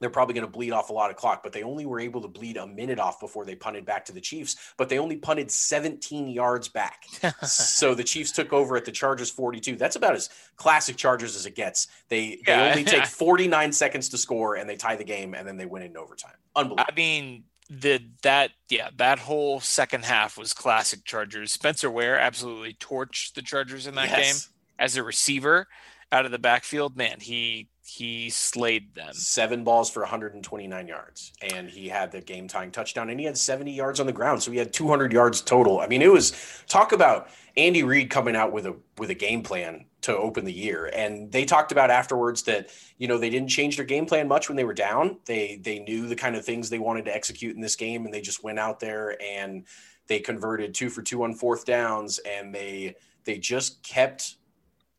they're 0.00 0.10
probably 0.10 0.34
going 0.34 0.44
to 0.44 0.50
bleed 0.50 0.72
off 0.72 0.90
a 0.90 0.92
lot 0.92 1.10
of 1.10 1.16
clock, 1.16 1.44
but 1.44 1.52
they 1.52 1.62
only 1.62 1.86
were 1.86 2.00
able 2.00 2.20
to 2.22 2.26
bleed 2.26 2.56
a 2.56 2.66
minute 2.66 2.98
off 2.98 3.20
before 3.20 3.44
they 3.44 3.54
punted 3.54 3.86
back 3.86 4.04
to 4.06 4.12
the 4.12 4.20
Chiefs. 4.20 4.56
But 4.76 4.88
they 4.88 4.98
only 4.98 5.14
punted 5.16 5.48
17 5.48 6.26
yards 6.28 6.68
back. 6.68 7.04
so 7.46 7.94
the 7.94 8.02
Chiefs 8.02 8.32
took 8.32 8.52
over 8.52 8.76
at 8.76 8.84
the 8.84 8.90
Chargers 8.90 9.30
42. 9.30 9.76
That's 9.76 9.94
about 9.94 10.16
as 10.16 10.28
classic 10.56 10.96
Chargers 10.96 11.36
as 11.36 11.46
it 11.46 11.54
gets. 11.54 11.86
They 12.08 12.40
they 12.44 12.52
Yeah. 12.52 12.70
only 12.70 12.82
take 12.96 13.06
49 13.06 13.70
seconds 13.72 14.08
to 14.08 14.18
score, 14.18 14.56
and 14.56 14.68
they 14.68 14.76
tie 14.76 14.96
the 14.96 15.04
game, 15.04 15.34
and 15.34 15.46
then 15.46 15.56
they 15.56 15.66
win 15.66 15.84
in 15.84 15.96
overtime. 15.96 16.34
Unbelievable. 16.56 16.84
I 16.90 16.94
mean 16.96 17.44
the 17.80 18.00
that 18.22 18.50
yeah 18.68 18.90
that 18.96 19.18
whole 19.18 19.58
second 19.58 20.04
half 20.04 20.36
was 20.36 20.52
classic 20.52 21.04
Chargers. 21.04 21.52
Spencer 21.52 21.90
Ware 21.90 22.18
absolutely 22.18 22.74
torched 22.74 23.32
the 23.34 23.42
Chargers 23.42 23.86
in 23.86 23.94
that 23.94 24.10
game 24.10 24.34
as 24.78 24.96
a 24.96 25.02
receiver 25.02 25.66
out 26.10 26.26
of 26.26 26.32
the 26.32 26.38
backfield. 26.38 26.96
Man, 26.96 27.18
he 27.20 27.68
he 27.92 28.30
slayed 28.30 28.94
them. 28.94 29.12
seven 29.12 29.64
balls 29.64 29.90
for 29.90 30.00
129 30.00 30.86
yards 30.86 31.32
and 31.42 31.68
he 31.68 31.88
had 31.88 32.10
the 32.10 32.20
game 32.20 32.48
tying 32.48 32.70
touchdown 32.70 33.10
and 33.10 33.20
he 33.20 33.26
had 33.26 33.36
70 33.36 33.70
yards 33.70 34.00
on 34.00 34.06
the 34.06 34.12
ground 34.12 34.42
so 34.42 34.50
he 34.50 34.58
had 34.58 34.72
200 34.72 35.12
yards 35.12 35.40
total 35.40 35.80
i 35.80 35.86
mean 35.86 36.00
it 36.00 36.10
was 36.10 36.32
talk 36.68 36.92
about 36.92 37.28
andy 37.56 37.82
reid 37.82 38.08
coming 38.08 38.34
out 38.34 38.52
with 38.52 38.66
a 38.66 38.74
with 38.98 39.10
a 39.10 39.14
game 39.14 39.42
plan 39.42 39.84
to 40.00 40.16
open 40.16 40.44
the 40.44 40.52
year 40.52 40.86
and 40.94 41.30
they 41.30 41.44
talked 41.44 41.70
about 41.70 41.90
afterwards 41.90 42.42
that 42.42 42.70
you 42.98 43.06
know 43.06 43.18
they 43.18 43.30
didn't 43.30 43.48
change 43.48 43.76
their 43.76 43.84
game 43.84 44.06
plan 44.06 44.26
much 44.26 44.48
when 44.48 44.56
they 44.56 44.64
were 44.64 44.74
down 44.74 45.18
they 45.26 45.60
they 45.62 45.78
knew 45.80 46.06
the 46.08 46.16
kind 46.16 46.34
of 46.34 46.44
things 46.44 46.70
they 46.70 46.78
wanted 46.78 47.04
to 47.04 47.14
execute 47.14 47.54
in 47.54 47.60
this 47.60 47.76
game 47.76 48.04
and 48.04 48.14
they 48.14 48.20
just 48.20 48.42
went 48.42 48.58
out 48.58 48.80
there 48.80 49.20
and 49.22 49.64
they 50.06 50.18
converted 50.18 50.74
two 50.74 50.88
for 50.88 51.02
two 51.02 51.22
on 51.22 51.34
fourth 51.34 51.64
downs 51.66 52.18
and 52.20 52.54
they 52.54 52.94
they 53.24 53.38
just 53.38 53.82
kept 53.82 54.36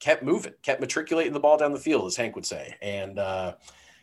kept 0.03 0.21
moving, 0.23 0.53
kept 0.61 0.81
matriculating 0.81 1.33
the 1.33 1.39
ball 1.39 1.57
down 1.57 1.71
the 1.71 1.79
field, 1.79 2.05
as 2.05 2.15
Hank 2.17 2.35
would 2.35 2.45
say. 2.45 2.75
And 2.81 3.17
uh, 3.17 3.55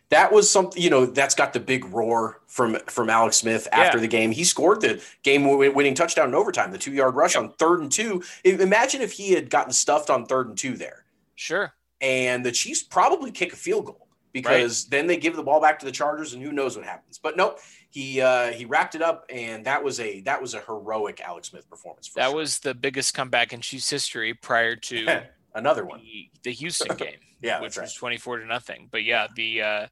that 0.09 0.33
was 0.33 0.49
something, 0.51 0.83
you 0.83 0.89
know, 0.91 1.05
that's 1.07 1.35
got 1.35 1.53
the 1.53 1.61
big 1.61 1.85
roar 1.93 2.41
from 2.47 2.77
from 2.87 3.11
Alex 3.11 3.37
Smith 3.37 3.69
after 3.71 3.99
Yeah. 3.99 4.03
the 4.03 4.09
game. 4.09 4.31
He 4.33 4.45
scored 4.45 4.81
the 4.81 5.03
game 5.23 5.45
winning 5.47 5.95
touchdown 5.95 6.29
in 6.29 6.35
overtime, 6.35 6.73
the 6.73 6.79
two 6.79 6.93
yard 6.93 7.15
rush 7.15 7.37
on 7.37 7.53
third 7.53 7.81
and 7.81 7.93
two. 7.93 8.23
Imagine 8.45 9.03
if 9.03 9.13
he 9.13 9.33
had 9.33 9.51
gotten 9.51 9.73
stuffed 9.73 10.09
on 10.11 10.25
third 10.27 10.49
and 10.49 10.57
two 10.59 10.77
there, 10.77 11.05
Sure. 11.35 11.73
and 12.01 12.45
the 12.45 12.53
Chiefs 12.53 12.83
probably 12.83 13.31
kick 13.31 13.53
a 13.53 13.57
field 13.57 13.85
goal 13.87 14.09
because 14.33 14.87
then 14.89 15.07
they 15.07 15.17
give 15.17 15.37
the 15.37 15.43
ball 15.43 15.61
back 15.61 15.79
to 15.81 15.85
the 15.85 15.93
Chargers, 15.93 16.33
and 16.33 16.43
who 16.43 16.51
knows 16.53 16.77
what 16.77 16.87
happens. 16.87 17.19
But 17.19 17.37
nope. 17.37 17.59
He 17.93 18.21
uh, 18.21 18.53
he 18.53 18.67
wrapped 18.67 18.95
it 18.95 19.03
up, 19.03 19.27
and 19.29 19.65
that 19.67 19.83
was 19.83 19.99
a 19.99 20.21
that 20.21 20.41
was 20.41 20.55
a 20.55 20.61
heroic 20.61 21.21
Alex 21.21 21.49
Smith 21.49 21.69
performance. 21.69 22.07
For 22.07 22.21
That 22.21 22.29
sure. 22.29 22.37
was 22.37 22.61
the 22.61 22.73
biggest 22.73 23.15
comeback 23.15 23.53
in 23.53 23.61
Chiefs 23.61 23.91
history 23.91 24.33
prior 24.33 24.77
to 24.77 25.07
another 25.55 25.85
one. 25.85 26.01
the, 26.01 26.31
the 26.43 26.53
Houston 26.53 26.97
game, 26.97 27.19
Yeah, 27.43 27.61
which 27.61 27.77
right. 27.77 27.85
was 27.85 27.95
24 27.95 28.39
to 28.39 28.47
nothing. 28.47 28.89
But 28.91 29.05
yeah, 29.05 29.27
the 29.35 29.63
uh, 29.63 29.87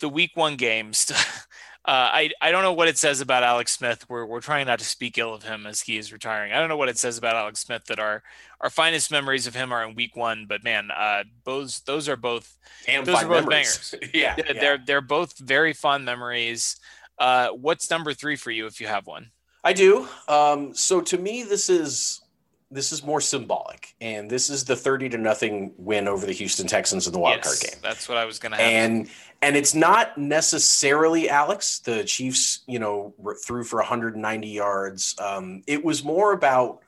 the 0.00 0.08
week 0.08 0.32
one 0.34 0.56
games. 0.56 1.10
Uh, 1.86 2.08
I 2.14 2.30
I 2.40 2.50
don't 2.50 2.62
know 2.62 2.72
what 2.72 2.88
it 2.88 2.96
says 2.96 3.20
about 3.20 3.42
Alex 3.42 3.74
Smith. 3.74 4.06
We're 4.08 4.24
we're 4.24 4.40
trying 4.40 4.66
not 4.66 4.78
to 4.78 4.86
speak 4.86 5.18
ill 5.18 5.34
of 5.34 5.42
him 5.42 5.66
as 5.66 5.82
he 5.82 5.98
is 5.98 6.14
retiring. 6.14 6.50
I 6.50 6.58
don't 6.58 6.70
know 6.70 6.78
what 6.78 6.88
it 6.88 6.96
says 6.96 7.18
about 7.18 7.36
Alex 7.36 7.60
Smith 7.60 7.84
that 7.88 7.98
our 7.98 8.22
our 8.62 8.70
finest 8.70 9.10
memories 9.10 9.46
of 9.46 9.54
him 9.54 9.70
are 9.70 9.84
in 9.84 9.94
week 9.94 10.16
one. 10.16 10.46
But 10.48 10.64
man, 10.64 10.88
uh, 10.90 11.24
those 11.44 11.80
those 11.80 12.08
are 12.08 12.16
both 12.16 12.56
and 12.88 13.04
Those 13.04 13.22
are 13.22 13.28
both 13.28 13.46
memories. 13.46 13.94
yeah, 14.14 14.34
they're 14.34 14.46
yeah. 14.46 14.60
they're, 14.62 14.78
they're 14.78 15.00
both 15.02 15.36
very 15.38 15.74
fond 15.74 16.06
memories. 16.06 16.76
Uh, 17.18 17.48
what's 17.48 17.90
number 17.90 18.14
three 18.14 18.36
for 18.36 18.50
you 18.50 18.64
if 18.64 18.80
you 18.80 18.86
have 18.86 19.06
one? 19.06 19.30
I 19.62 19.74
do. 19.74 20.08
Um, 20.26 20.74
so 20.74 21.02
to 21.02 21.18
me, 21.18 21.42
this 21.42 21.68
is 21.68 22.22
this 22.74 22.90
is 22.90 23.04
more 23.04 23.20
symbolic, 23.20 23.94
and 24.00 24.28
this 24.28 24.50
is 24.50 24.64
the 24.64 24.74
thirty 24.74 25.08
to 25.08 25.16
nothing 25.16 25.72
win 25.76 26.08
over 26.08 26.26
the 26.26 26.32
Houston 26.32 26.66
Texans 26.66 27.06
in 27.06 27.12
the 27.12 27.18
wild 27.18 27.42
card 27.42 27.56
game. 27.60 27.80
That's 27.82 28.08
what 28.08 28.18
I 28.18 28.24
was 28.24 28.38
gonna 28.38 28.56
have. 28.56 28.66
And 28.66 29.08
and 29.42 29.56
it's 29.56 29.74
not 29.74 30.18
necessarily 30.18 31.30
Alex. 31.30 31.78
The 31.78 32.02
Chiefs, 32.04 32.62
you 32.66 32.78
know, 32.78 33.14
threw 33.44 33.62
for 33.62 33.76
190 33.76 34.48
yards. 34.48 35.14
Um, 35.18 35.62
it 35.66 35.84
was 35.84 36.02
more 36.02 36.32
about 36.32 36.80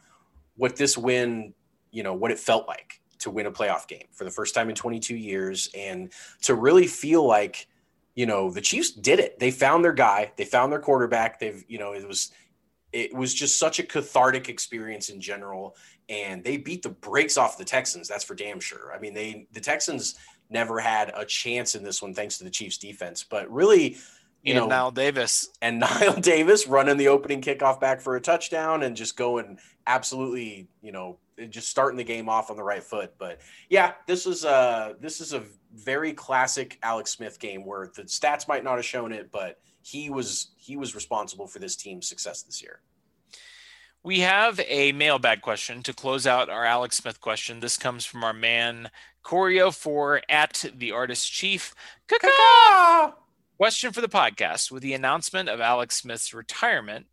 what 0.57 0.77
this 0.77 0.99
win, 0.99 1.55
you 1.93 2.03
know, 2.03 2.15
what 2.15 2.31
it 2.31 2.39
felt 2.39 2.67
like 2.67 3.01
to 3.19 3.31
win 3.31 3.47
a 3.47 3.53
playoff 3.53 3.87
game 3.87 4.07
for 4.13 4.25
the 4.25 4.31
first 4.31 4.55
time 4.55 4.69
in 4.69 4.75
22 4.75 5.15
years, 5.15 5.71
and 5.77 6.13
to 6.43 6.55
really 6.55 6.87
feel 6.87 7.27
like, 7.27 7.69
you 8.15 8.27
know, 8.27 8.51
the 8.51 8.61
Chiefs 8.61 8.91
did 8.91 9.21
it. 9.21 9.39
They 9.39 9.53
found 9.53 9.85
their 9.85 9.93
guy. 9.93 10.33
They 10.37 10.45
found 10.45 10.73
their 10.73 10.81
quarterback. 10.81 11.39
They've, 11.39 11.65
you 11.69 11.79
know, 11.79 11.93
it 11.93 12.07
was 12.09 12.33
it 12.97 13.15
was 13.15 13.35
just 13.35 13.59
such 13.59 13.79
a 13.79 13.83
cathartic 13.83 14.49
experience 14.49 15.09
in 15.09 15.21
general 15.21 15.77
and 16.09 16.43
they 16.43 16.57
beat 16.57 16.83
the 16.83 16.89
brakes 16.89 17.37
off 17.37 17.59
the 17.59 17.65
Texans 17.65 18.09
that's 18.09 18.25
for 18.25 18.35
damn 18.35 18.61
sure 18.61 18.93
i 18.95 18.99
mean 18.99 19.15
they 19.15 19.47
the 19.53 19.61
Texans 19.61 20.17
never 20.49 20.79
had 20.79 21.13
a 21.15 21.25
chance 21.25 21.75
in 21.75 21.83
this 21.83 22.01
one 22.01 22.15
thanks 22.15 22.39
to 22.39 22.45
the 22.45 22.51
Chiefs 22.51 22.79
defense 22.79 23.25
but 23.25 23.51
really 23.53 23.97
you 24.43 24.55
and 24.55 24.69
know 24.69 24.69
Knile 24.69 24.95
Davis. 24.95 25.51
and 25.61 25.83
Knile 25.83 26.23
Davis 26.23 26.67
running 26.67 26.97
the 26.97 27.09
opening 27.09 27.43
kickoff 27.43 27.81
back 27.81 28.01
for 28.01 28.17
a 28.17 28.21
touchdown 28.21 28.85
and 28.85 28.97
just 28.97 29.17
going 29.17 29.59
absolutely, 29.87 30.69
you 30.83 30.93
know, 30.93 31.19
just 31.51 31.69
starting 31.69 31.97
the 31.97 32.05
game 32.05 32.29
off 32.29 32.51
on 32.51 32.57
the 32.57 32.63
right 32.63 32.83
foot. 32.83 33.15
But 33.19 33.41
yeah, 33.69 33.93
this 34.07 34.27
is 34.27 34.45
a 34.45 34.97
this 35.01 35.21
is 35.21 35.33
a 35.33 35.43
very 35.75 36.13
classic 36.13 36.79
Alex 36.83 37.11
Smith 37.11 37.39
game 37.39 37.65
where 37.65 37.91
the 37.95 38.03
stats 38.03 38.49
might 38.49 38.65
not 38.65 38.77
have 38.77 38.85
shown 38.85 39.13
it, 39.13 39.31
but 39.31 39.59
he 39.87 40.11
was 40.11 40.49
he 40.57 40.77
was 40.77 40.97
responsible 40.97 41.47
for 41.47 41.61
this 41.61 41.77
team's 41.77 42.09
success 42.09 42.43
this 42.43 42.61
year. 42.61 42.81
We 44.03 44.21
have 44.21 44.61
a 44.67 44.91
mailbag 44.93 45.43
question 45.43 45.83
to 45.85 45.93
close 45.93 46.27
out 46.27 46.49
our 46.49 46.65
Alex 46.65 46.97
Smith 46.97 47.21
question. 47.21 47.61
This 47.61 47.77
comes 47.77 48.05
from 48.05 48.25
our 48.25 48.33
man 48.33 48.91
Corio 49.23 49.71
for 49.71 50.23
at 50.29 50.65
the 50.77 50.91
artist 50.91 51.31
chief. 51.31 51.73
Question 53.57 53.93
for 53.93 54.01
the 54.01 54.09
podcast: 54.09 54.73
With 54.73 54.83
the 54.83 54.95
announcement 54.95 55.49
of 55.49 55.61
Alex 55.61 55.97
Smith's 55.97 56.35
retirement, 56.35 57.07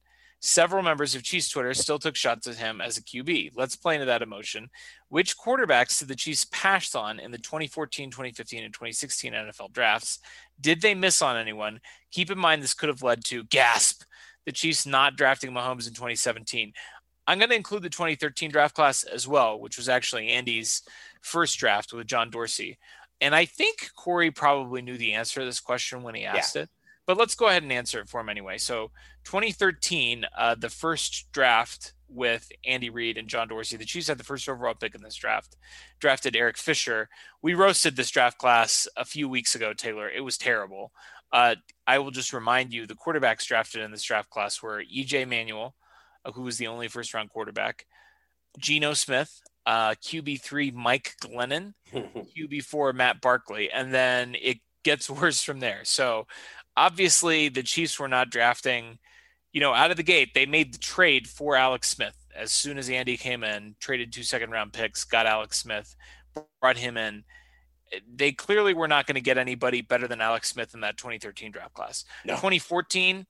several 0.46 0.84
members 0.84 1.16
of 1.16 1.24
Chiefs 1.24 1.48
Twitter 1.48 1.74
still 1.74 1.98
took 1.98 2.18
shots 2.18 2.48
at 2.48 2.58
him 2.58 2.82
as 2.82 2.98
a 2.98 3.02
QB. 3.02 3.52
Let's 3.56 3.78
play 3.78 3.96
into 3.96 4.08
that 4.08 4.22
emotion. 4.22 4.70
Which 5.08 5.38
quarterbacks 5.38 6.00
did 6.00 6.10
the 6.10 6.18
Chiefs 6.18 6.46
pass 6.52 6.94
on 6.96 7.22
in 7.22 7.32
the 7.32 7.38
2014, 7.38 8.12
2015, 8.12 8.66
and 8.66 8.74
2016 8.74 9.32
NFL 9.32 9.72
drafts? 9.72 10.20
Did 10.60 10.82
they 10.82 10.96
miss 10.96 11.22
on 11.22 11.38
anyone? 11.38 11.80
Keep 12.12 12.30
in 12.30 12.38
mind 12.38 12.62
this 12.62 12.74
could 12.74 12.90
have 12.90 13.02
led 13.02 13.24
to 13.26 13.46
gasp 13.46 14.04
the 14.46 14.52
Chiefs 14.52 14.86
not 14.86 15.16
drafting 15.16 15.52
Mahomes 15.52 15.88
in 15.88 15.94
2017. 15.94 16.74
I'm 17.26 17.40
going 17.40 17.50
to 17.50 17.56
include 17.56 17.84
the 17.84 17.90
2013 17.90 18.52
draft 18.52 18.76
class 18.76 19.06
as 19.06 19.26
well, 19.26 19.62
which 19.62 19.78
was 19.78 19.88
actually 19.88 20.28
Andy's 20.28 20.84
first 21.22 21.58
draft 21.58 21.94
with 21.94 22.06
John 22.06 22.30
Dorsey. 22.30 22.78
and 23.22 23.34
I 23.34 23.46
think 23.46 23.92
Corey 23.96 24.30
probably 24.30 24.82
knew 24.82 24.98
the 24.98 25.14
answer 25.14 25.40
to 25.40 25.46
this 25.46 25.62
question 25.62 26.04
when 26.04 26.16
he 26.16 26.26
asked 26.26 26.58
yeah. 26.58 26.64
it, 26.64 26.70
but 27.06 27.18
let's 27.18 27.36
go 27.36 27.48
ahead 27.48 27.64
and 27.64 27.72
answer 27.72 28.00
it 28.00 28.10
for 28.10 28.22
him 28.22 28.30
anyway. 28.30 28.58
So 28.58 28.92
2013, 29.26 30.26
uh, 30.38 30.56
the 30.56 30.70
first 30.70 31.32
draft 31.32 31.94
with 32.14 32.52
Andy 32.66 32.90
Reid 32.90 33.18
and 33.18 33.28
John 33.28 33.48
Dorsey. 33.48 33.78
The 33.78 33.86
Chiefs 33.86 34.08
had 34.08 34.18
the 34.18 34.24
first 34.24 34.48
overall 34.48 34.76
pick 34.76 34.96
in 34.96 35.02
this 35.02 35.16
draft, 35.16 35.58
drafted 36.00 36.36
Eric 36.36 36.58
Fisher. 36.58 37.10
We 37.42 37.54
roasted 37.54 37.96
this 37.96 38.12
draft 38.12 38.38
class 38.38 38.88
a 38.96 39.06
few 39.06 39.28
weeks 39.28 39.56
ago, 39.56 39.74
Taylor. 39.74 40.10
It 40.10 40.22
was 40.22 40.38
terrible. 40.38 40.92
Uh, 41.32 41.56
I 41.88 41.98
will 42.00 42.12
just 42.12 42.34
remind 42.34 42.74
you 42.74 42.86
the 42.86 42.94
quarterbacks 42.94 43.46
drafted 43.46 43.82
in 43.82 43.92
this 43.92 44.04
draft 44.04 44.30
class 44.30 44.62
were 44.62 44.84
EJ 44.84 45.28
Manuel, 45.28 45.76
uh, 46.24 46.32
who 46.32 46.44
was 46.44 46.58
the 46.58 46.68
only 46.68 46.88
first 46.88 47.14
round 47.14 47.30
quarterback, 47.30 47.88
Geno 48.60 48.94
Smith, 48.94 49.42
uh, 49.66 49.92
QB3 49.92 50.74
Mike 50.74 51.16
Glennon, 51.22 51.74
QB4 51.92 52.94
Matt 52.94 53.20
Barkley, 53.20 53.72
and 53.72 53.92
then 53.94 54.36
it 54.40 54.60
gets 54.84 55.10
worse 55.10 55.42
from 55.42 55.60
there. 55.60 55.82
So 55.84 56.28
obviously 56.76 57.50
the 57.50 57.64
Chiefs 57.64 58.00
were 58.00 58.08
not 58.08 58.30
drafting 58.30 59.00
you 59.54 59.62
know, 59.62 59.74
out 59.74 59.92
of 59.92 59.98
the 59.98 60.04
gate, 60.04 60.34
they 60.34 60.48
made 60.48 60.74
the 60.74 60.80
trade 60.80 61.28
for 61.28 61.56
Alex 61.56 61.88
Smith 61.88 62.18
as 62.36 62.52
soon 62.52 62.78
as 62.80 62.90
Andy 62.90 63.16
came 63.16 63.44
in, 63.44 63.76
traded 63.80 64.12
two 64.12 64.24
second 64.24 64.50
round 64.50 64.74
picks, 64.74 65.04
got 65.04 65.28
Alex 65.28 65.60
Smith, 65.60 65.96
brought 66.60 66.78
him 66.78 66.98
in. 66.98 67.24
They 68.12 68.32
clearly 68.32 68.74
were 68.74 68.88
not 68.88 69.06
going 69.06 69.16
to 69.16 69.22
get 69.22 69.38
anybody 69.38 69.82
better 69.82 70.08
than 70.08 70.20
Alex 70.20 70.50
Smith 70.50 70.74
in 70.74 70.82
that 70.82 70.98
2013 70.98 71.52
draft 71.52 71.76
class. 71.76 72.06
No. 72.26 72.34
2014, 72.34 73.28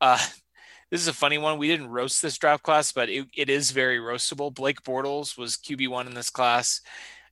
uh, 0.00 0.18
this 0.90 1.00
is 1.00 1.08
a 1.08 1.12
funny 1.12 1.38
one. 1.38 1.58
We 1.58 1.66
didn't 1.66 1.88
roast 1.88 2.22
this 2.22 2.38
draft 2.38 2.62
class, 2.62 2.92
but 2.92 3.08
it, 3.08 3.26
it 3.36 3.50
is 3.50 3.72
very 3.72 3.98
roastable. 3.98 4.54
Blake 4.54 4.82
Bortles 4.82 5.36
was 5.36 5.56
QB1 5.56 6.06
in 6.06 6.14
this 6.14 6.30
class. 6.30 6.80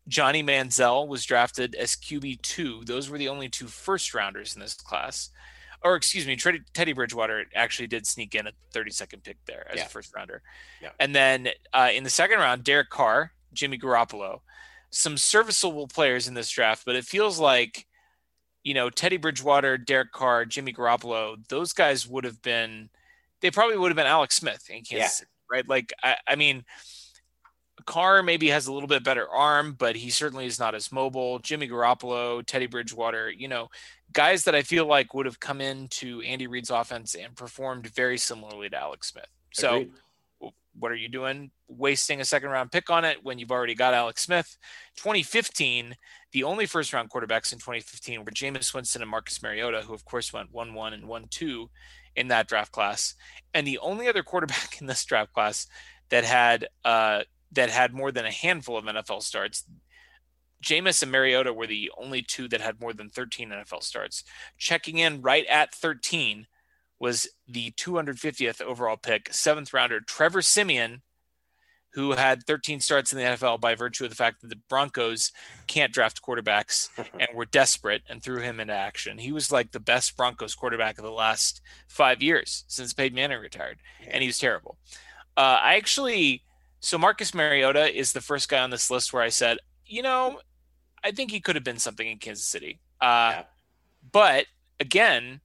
Johnny 0.09 0.43
Manziel 0.43 1.07
was 1.07 1.25
drafted 1.25 1.77
as 1.77 1.95
QB2. 1.95 2.87
Those 2.87 3.09
were 3.09 3.19
the 3.19 3.29
only 3.29 3.49
two 3.49 3.69
first 3.69 4.13
rounders 4.13 4.57
in 4.57 4.61
this 4.61 4.75
class 4.75 5.31
or 5.85 5.97
excuse 5.97 6.27
me, 6.27 6.37
Teddy 6.37 6.93
Bridgewater 6.93 7.45
actually 7.55 7.87
did 7.87 8.07
sneak 8.07 8.35
in 8.35 8.47
a 8.47 8.53
32nd 8.75 9.23
pick 9.23 9.37
there 9.47 9.67
as 9.71 9.79
yeah. 9.79 9.87
a 9.87 9.89
first 9.89 10.15
rounder. 10.15 10.43
Yeah. 10.81 10.91
And 11.01 11.15
then 11.15 11.49
uh, 11.73 11.91
in 11.93 12.05
the 12.05 12.11
second 12.11 12.39
round, 12.39 12.65
Derek 12.65 12.91
Carr, 12.91 13.33
Jimmy 13.53 13.79
Garoppolo, 13.79 14.41
some 14.91 15.17
serviceable 15.17 15.89
players 15.89 16.29
in 16.29 16.35
this 16.35 16.51
draft, 16.51 16.85
but 16.85 16.97
it 16.97 17.05
feels 17.05 17.39
like, 17.39 17.87
you 18.63 18.75
know, 18.75 18.91
Teddy 18.91 19.17
Bridgewater, 19.17 19.77
Derek 19.77 20.13
Carr, 20.13 20.45
Jimmy 20.45 20.73
Garoppolo, 20.73 21.37
those 21.49 21.73
guys 21.73 22.07
would 22.07 22.25
have 22.25 22.41
been, 22.43 22.89
they 23.41 23.51
probably 23.51 23.77
would 23.77 23.91
have 23.91 23.97
been 23.97 24.07
Alex 24.07 24.37
Smith 24.37 24.69
in 24.71 24.77
Kansas 24.77 24.93
yeah. 24.93 25.07
City, 25.09 25.31
right? 25.51 25.69
Like, 25.69 25.93
I, 26.03 26.17
I 26.29 26.37
mean, 26.37 26.65
Carr 27.87 28.23
maybe 28.23 28.49
has 28.49 28.67
a 28.67 28.73
little 28.73 28.89
bit 28.89 29.05
better 29.05 29.29
arm, 29.29 29.75
but 29.79 29.97
he 29.97 30.11
certainly 30.11 30.47
is 30.47 30.59
not 30.59 30.75
as 30.75 30.93
mobile. 30.93 31.39
Jimmy 31.41 31.69
Garoppolo, 31.69 32.45
Teddy 32.47 32.67
Bridgewater, 32.67 33.31
you 33.31 33.49
know, 33.49 33.69
guys 34.13 34.45
that 34.45 34.55
I 34.55 34.63
feel 34.63 34.87
like 34.87 35.15
would 35.15 35.27
have 35.27 35.41
come 35.41 35.61
into 35.61 36.21
Andy 36.23 36.47
Reid's 36.47 36.71
offense 36.71 37.15
and 37.15 37.37
performed 37.37 37.87
very 37.89 38.19
similarly 38.19 38.69
to 38.71 38.77
Alex 38.77 39.09
Smith. 39.09 39.29
So, 39.53 39.77
Agreed. 39.77 40.53
what 40.79 40.93
are 40.93 40.97
you 40.97 41.09
doing? 41.09 41.51
Wasting 41.69 42.21
a 42.21 42.25
second 42.25 42.51
round 42.51 42.73
pick 42.73 42.91
on 42.91 43.05
it 43.05 43.25
when 43.25 43.39
you've 43.39 43.51
already 43.51 43.75
got 43.75 43.95
Alex 43.95 44.23
Smith. 44.23 44.57
2015, 44.97 45.97
the 46.33 46.45
only 46.45 46.67
first 46.67 46.93
round 46.93 47.11
quarterbacks 47.11 47.53
in 47.53 47.59
2015 47.59 48.25
were 48.25 48.31
Jameis 48.31 48.75
Winston 48.75 49.03
and 49.03 49.11
Marcus 49.11 49.43
Mariota, 49.43 49.83
who 49.83 49.95
of 49.95 50.05
course 50.05 50.33
went 50.33 50.53
1 50.53 50.75
1 50.75 50.93
and 50.93 51.07
1 51.07 51.27
2 51.31 51.71
in 52.17 52.29
that 52.29 52.49
draft 52.49 52.73
class. 52.73 53.15
And 53.55 53.67
the 53.67 53.79
only 53.79 54.09
other 54.09 54.23
quarterback 54.23 54.77
in 54.81 54.87
this 54.87 55.05
draft 55.05 55.33
class 55.33 55.67
that 56.11 56.25
had 56.25 56.69
uh, 56.85 57.23
that 57.53 57.71
had 57.71 57.93
more 57.93 58.13
than 58.13 58.27
a 58.27 58.31
handful 58.31 58.77
of 58.77 58.85
NFL 58.85 59.23
starts 59.23 59.65
Jameis 60.63 61.03
and 61.03 61.13
Mariota 61.13 61.53
were 61.53 61.67
the 61.67 61.91
only 61.99 62.23
two 62.23 62.49
that 62.49 62.61
had 62.61 62.81
more 62.81 62.93
than 62.93 63.11
13 63.11 63.51
NFL 63.51 63.83
starts. 63.83 64.25
Checking 64.59 64.99
in 64.99 65.23
right 65.23 65.47
at 65.47 65.75
13 65.75 66.47
was 66.99 67.29
the 67.49 67.73
250th 67.73 68.63
overall 68.63 68.97
pick, 68.97 69.33
seventh 69.33 69.75
rounder 69.75 70.01
Trevor 70.01 70.41
Siemian, 70.41 71.03
who 71.95 72.13
had 72.13 72.45
13 72.47 72.81
starts 72.81 73.13
in 73.13 73.19
the 73.19 73.25
NFL 73.25 73.61
by 73.61 73.75
virtue 73.75 74.05
of 74.05 74.11
the 74.11 74.17
fact 74.17 74.41
that 74.41 74.49
the 74.49 74.61
Broncos 74.69 75.31
can't 75.67 75.93
draft 75.93 76.23
quarterbacks 76.23 76.89
and 77.19 77.29
were 77.35 77.45
desperate 77.45 78.03
and 78.09 78.23
threw 78.23 78.41
him 78.41 78.61
into 78.61 78.73
action. 78.73 79.19
He 79.19 79.33
was 79.33 79.53
like 79.53 79.73
the 79.73 79.81
best 79.81 80.17
Broncos 80.17 80.55
quarterback 80.55 80.99
of 80.99 81.05
the 81.05 81.11
last 81.11 81.61
five 81.89 82.23
years 82.23 82.65
since 82.69 82.93
Peyton 82.93 83.17
Manning 83.17 83.41
retired, 83.41 83.79
and 84.09 84.23
he 84.23 84.29
was 84.29 84.39
terrible. 84.39 84.79
Uh, 85.37 85.59
I 85.61 85.75
actually, 85.75 86.43
so 86.81 86.99
Marcus 86.99 87.35
Mariota 87.35 87.95
is 87.95 88.13
the 88.13 88.21
first 88.21 88.49
guy 88.49 88.61
on 88.61 88.71
this 88.71 88.91
list 88.91 89.13
where 89.13 89.23
I 89.23 89.29
said, 89.29 89.59
you 89.85 90.03
know, 90.03 90.39
I 91.05 91.11
think 91.11 91.31
he 91.31 91.41
could 91.41 91.57
have 91.57 91.65
been 91.65 91.79
something 91.79 92.07
in 92.07 92.19
Kansas 92.19 92.47
City. 92.47 92.81
Uh, 93.01 93.33
yeah. 93.35 93.43
But 94.11 94.47
again, 94.81 95.41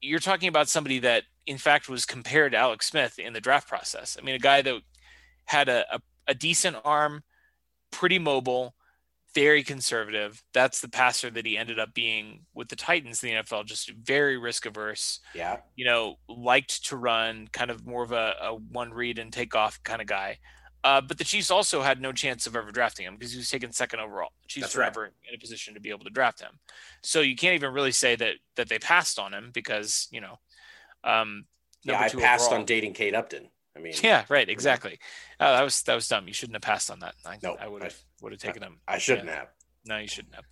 you're 0.00 0.18
talking 0.18 0.48
about 0.48 0.68
somebody 0.68 0.98
that, 1.00 1.24
in 1.46 1.58
fact, 1.58 1.88
was 1.88 2.06
compared 2.06 2.52
to 2.52 2.58
Alex 2.58 2.86
Smith 2.88 3.18
in 3.18 3.32
the 3.32 3.40
draft 3.40 3.68
process. 3.68 4.16
I 4.20 4.24
mean, 4.24 4.34
a 4.34 4.40
guy 4.40 4.62
that 4.62 4.80
had 5.44 5.68
a, 5.68 5.84
a, 5.94 6.00
a 6.28 6.34
decent 6.34 6.76
arm, 6.84 7.22
pretty 7.90 8.18
mobile, 8.18 8.74
very 9.34 9.62
conservative. 9.62 10.42
That's 10.52 10.80
the 10.80 10.88
passer 10.88 11.30
that 11.30 11.46
he 11.46 11.56
ended 11.56 11.78
up 11.78 11.94
being 11.94 12.40
with 12.54 12.68
the 12.68 12.76
Titans 12.76 13.22
in 13.22 13.30
the 13.30 13.42
NFL, 13.42 13.66
just 13.66 13.90
very 13.90 14.36
risk 14.36 14.66
averse. 14.66 15.20
Yeah. 15.34 15.58
You 15.74 15.84
know, 15.84 16.16
liked 16.28 16.86
to 16.86 16.96
run, 16.96 17.48
kind 17.52 17.70
of 17.70 17.86
more 17.86 18.02
of 18.02 18.12
a, 18.12 18.34
a 18.42 18.54
one 18.54 18.92
read 18.92 19.18
and 19.18 19.32
take 19.32 19.54
off 19.54 19.82
kind 19.82 20.00
of 20.00 20.06
guy. 20.06 20.38
Uh, 20.84 21.00
but 21.00 21.16
the 21.16 21.24
Chiefs 21.24 21.50
also 21.50 21.80
had 21.82 22.00
no 22.00 22.12
chance 22.12 22.46
of 22.46 22.56
ever 22.56 22.70
drafting 22.72 23.06
him 23.06 23.16
because 23.16 23.32
he 23.32 23.38
was 23.38 23.48
taken 23.50 23.72
second 23.72 24.00
overall. 24.00 24.30
The 24.42 24.48
Chiefs 24.48 24.66
That's 24.66 24.76
were 24.76 24.80
right. 24.80 24.86
never 24.88 25.06
in 25.06 25.34
a 25.34 25.38
position 25.38 25.74
to 25.74 25.80
be 25.80 25.90
able 25.90 26.04
to 26.04 26.10
draft 26.10 26.40
him. 26.40 26.58
So 27.02 27.20
you 27.20 27.36
can't 27.36 27.54
even 27.54 27.72
really 27.72 27.92
say 27.92 28.16
that 28.16 28.34
that 28.56 28.68
they 28.68 28.78
passed 28.78 29.18
on 29.18 29.32
him 29.32 29.50
because 29.52 30.08
you 30.10 30.20
know. 30.20 30.38
Um, 31.04 31.46
yeah, 31.84 31.98
I 31.98 32.08
passed 32.08 32.46
overall. 32.46 32.60
on 32.60 32.66
dating 32.66 32.94
Kate 32.94 33.14
Upton. 33.14 33.48
I 33.76 33.80
mean, 33.80 33.94
yeah, 34.02 34.24
right, 34.28 34.48
exactly. 34.48 34.98
Uh, 35.40 35.56
that 35.56 35.62
was 35.62 35.82
that 35.82 35.94
was 35.94 36.08
dumb. 36.08 36.26
You 36.28 36.34
shouldn't 36.34 36.56
have 36.56 36.62
passed 36.62 36.90
on 36.90 37.00
that. 37.00 37.14
I, 37.24 37.38
no, 37.42 37.56
I 37.60 37.68
would 37.68 37.82
have 37.82 37.96
would 38.20 38.32
have 38.32 38.40
taken 38.40 38.62
him. 38.62 38.80
I 38.86 38.98
shouldn't 38.98 39.28
yeah. 39.28 39.34
have. 39.36 39.48
No, 39.84 39.98
you 39.98 40.08
shouldn't 40.08 40.34
have. 40.34 40.44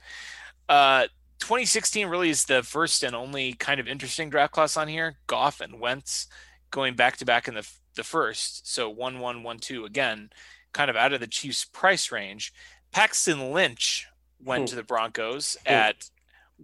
Uh, 0.68 1.06
2016 1.40 2.06
really 2.06 2.30
is 2.30 2.44
the 2.44 2.62
first 2.62 3.02
and 3.02 3.14
only 3.14 3.54
kind 3.54 3.80
of 3.80 3.88
interesting 3.88 4.30
draft 4.30 4.52
class 4.52 4.76
on 4.76 4.88
here. 4.88 5.16
Goff 5.26 5.60
and 5.60 5.80
Wentz 5.80 6.26
going 6.70 6.94
back 6.94 7.16
to 7.18 7.24
back 7.24 7.48
in 7.48 7.54
the 7.54 7.68
the 7.94 8.04
first. 8.04 8.72
So 8.72 8.88
one 8.88 9.20
one 9.20 9.42
one 9.42 9.58
two 9.58 9.84
again, 9.84 10.30
kind 10.72 10.90
of 10.90 10.96
out 10.96 11.12
of 11.12 11.20
the 11.20 11.26
Chiefs' 11.26 11.64
price 11.64 12.12
range. 12.12 12.52
Paxton 12.92 13.52
Lynch 13.52 14.06
went 14.42 14.62
hmm. 14.62 14.66
to 14.66 14.76
the 14.76 14.82
Broncos 14.82 15.56
hmm. 15.66 15.72
at 15.72 16.10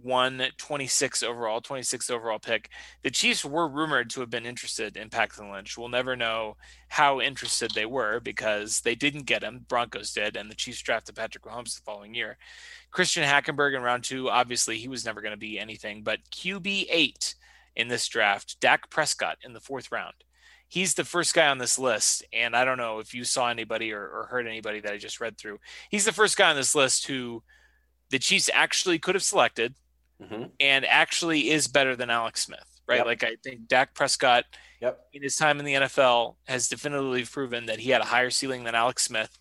126 0.03 1.23
overall, 1.23 1.61
26th 1.61 2.11
overall 2.11 2.39
pick. 2.39 2.69
The 3.03 3.09
Chiefs 3.09 3.43
were 3.43 3.67
rumored 3.67 4.09
to 4.11 4.19
have 4.19 4.29
been 4.29 4.45
interested 4.45 4.97
in 4.97 5.09
Paxton 5.09 5.51
Lynch. 5.51 5.77
We'll 5.77 5.89
never 5.89 6.15
know 6.15 6.57
how 6.87 7.19
interested 7.19 7.71
they 7.71 7.85
were 7.85 8.19
because 8.19 8.81
they 8.81 8.95
didn't 8.95 9.25
get 9.25 9.43
him. 9.43 9.65
Broncos 9.67 10.13
did, 10.13 10.37
and 10.37 10.49
the 10.49 10.55
Chiefs 10.55 10.81
drafted 10.81 11.15
Patrick 11.15 11.43
Mahomes 11.43 11.75
the 11.75 11.81
following 11.83 12.13
year. 12.13 12.37
Christian 12.91 13.23
Hackenberg 13.23 13.75
in 13.75 13.81
round 13.81 14.03
two, 14.03 14.29
obviously 14.29 14.77
he 14.77 14.87
was 14.87 15.05
never 15.05 15.21
going 15.21 15.31
to 15.31 15.37
be 15.37 15.59
anything, 15.59 16.03
but 16.03 16.19
QB 16.31 16.87
eight 16.89 17.35
in 17.75 17.87
this 17.87 18.07
draft, 18.07 18.59
Dak 18.59 18.89
Prescott 18.89 19.37
in 19.43 19.53
the 19.53 19.59
fourth 19.59 19.91
round 19.91 20.13
he's 20.67 20.93
the 20.93 21.03
first 21.03 21.33
guy 21.33 21.47
on 21.47 21.57
this 21.57 21.79
list. 21.79 22.23
And 22.33 22.55
I 22.55 22.65
don't 22.65 22.77
know 22.77 22.99
if 22.99 23.13
you 23.13 23.23
saw 23.23 23.49
anybody 23.49 23.93
or, 23.93 24.01
or, 24.01 24.27
heard 24.29 24.47
anybody 24.47 24.79
that 24.81 24.93
I 24.93 24.97
just 24.97 25.21
read 25.21 25.37
through. 25.37 25.59
He's 25.89 26.05
the 26.05 26.11
first 26.11 26.37
guy 26.37 26.49
on 26.49 26.55
this 26.55 26.75
list 26.75 27.07
who 27.07 27.43
the 28.09 28.19
Chiefs 28.19 28.49
actually 28.53 28.99
could 28.99 29.15
have 29.15 29.23
selected 29.23 29.75
mm-hmm. 30.21 30.45
and 30.59 30.85
actually 30.85 31.49
is 31.49 31.67
better 31.67 31.95
than 31.95 32.09
Alex 32.09 32.43
Smith, 32.43 32.65
right? 32.87 32.97
Yep. 32.97 33.05
Like 33.05 33.23
I 33.23 33.35
think 33.43 33.67
Dak 33.67 33.93
Prescott 33.93 34.45
yep. 34.81 34.99
in 35.13 35.23
his 35.23 35.35
time 35.35 35.59
in 35.59 35.65
the 35.65 35.73
NFL 35.73 36.35
has 36.47 36.67
definitively 36.67 37.25
proven 37.25 37.65
that 37.67 37.79
he 37.79 37.91
had 37.91 38.01
a 38.01 38.05
higher 38.05 38.29
ceiling 38.29 38.63
than 38.63 38.75
Alex 38.75 39.03
Smith. 39.03 39.39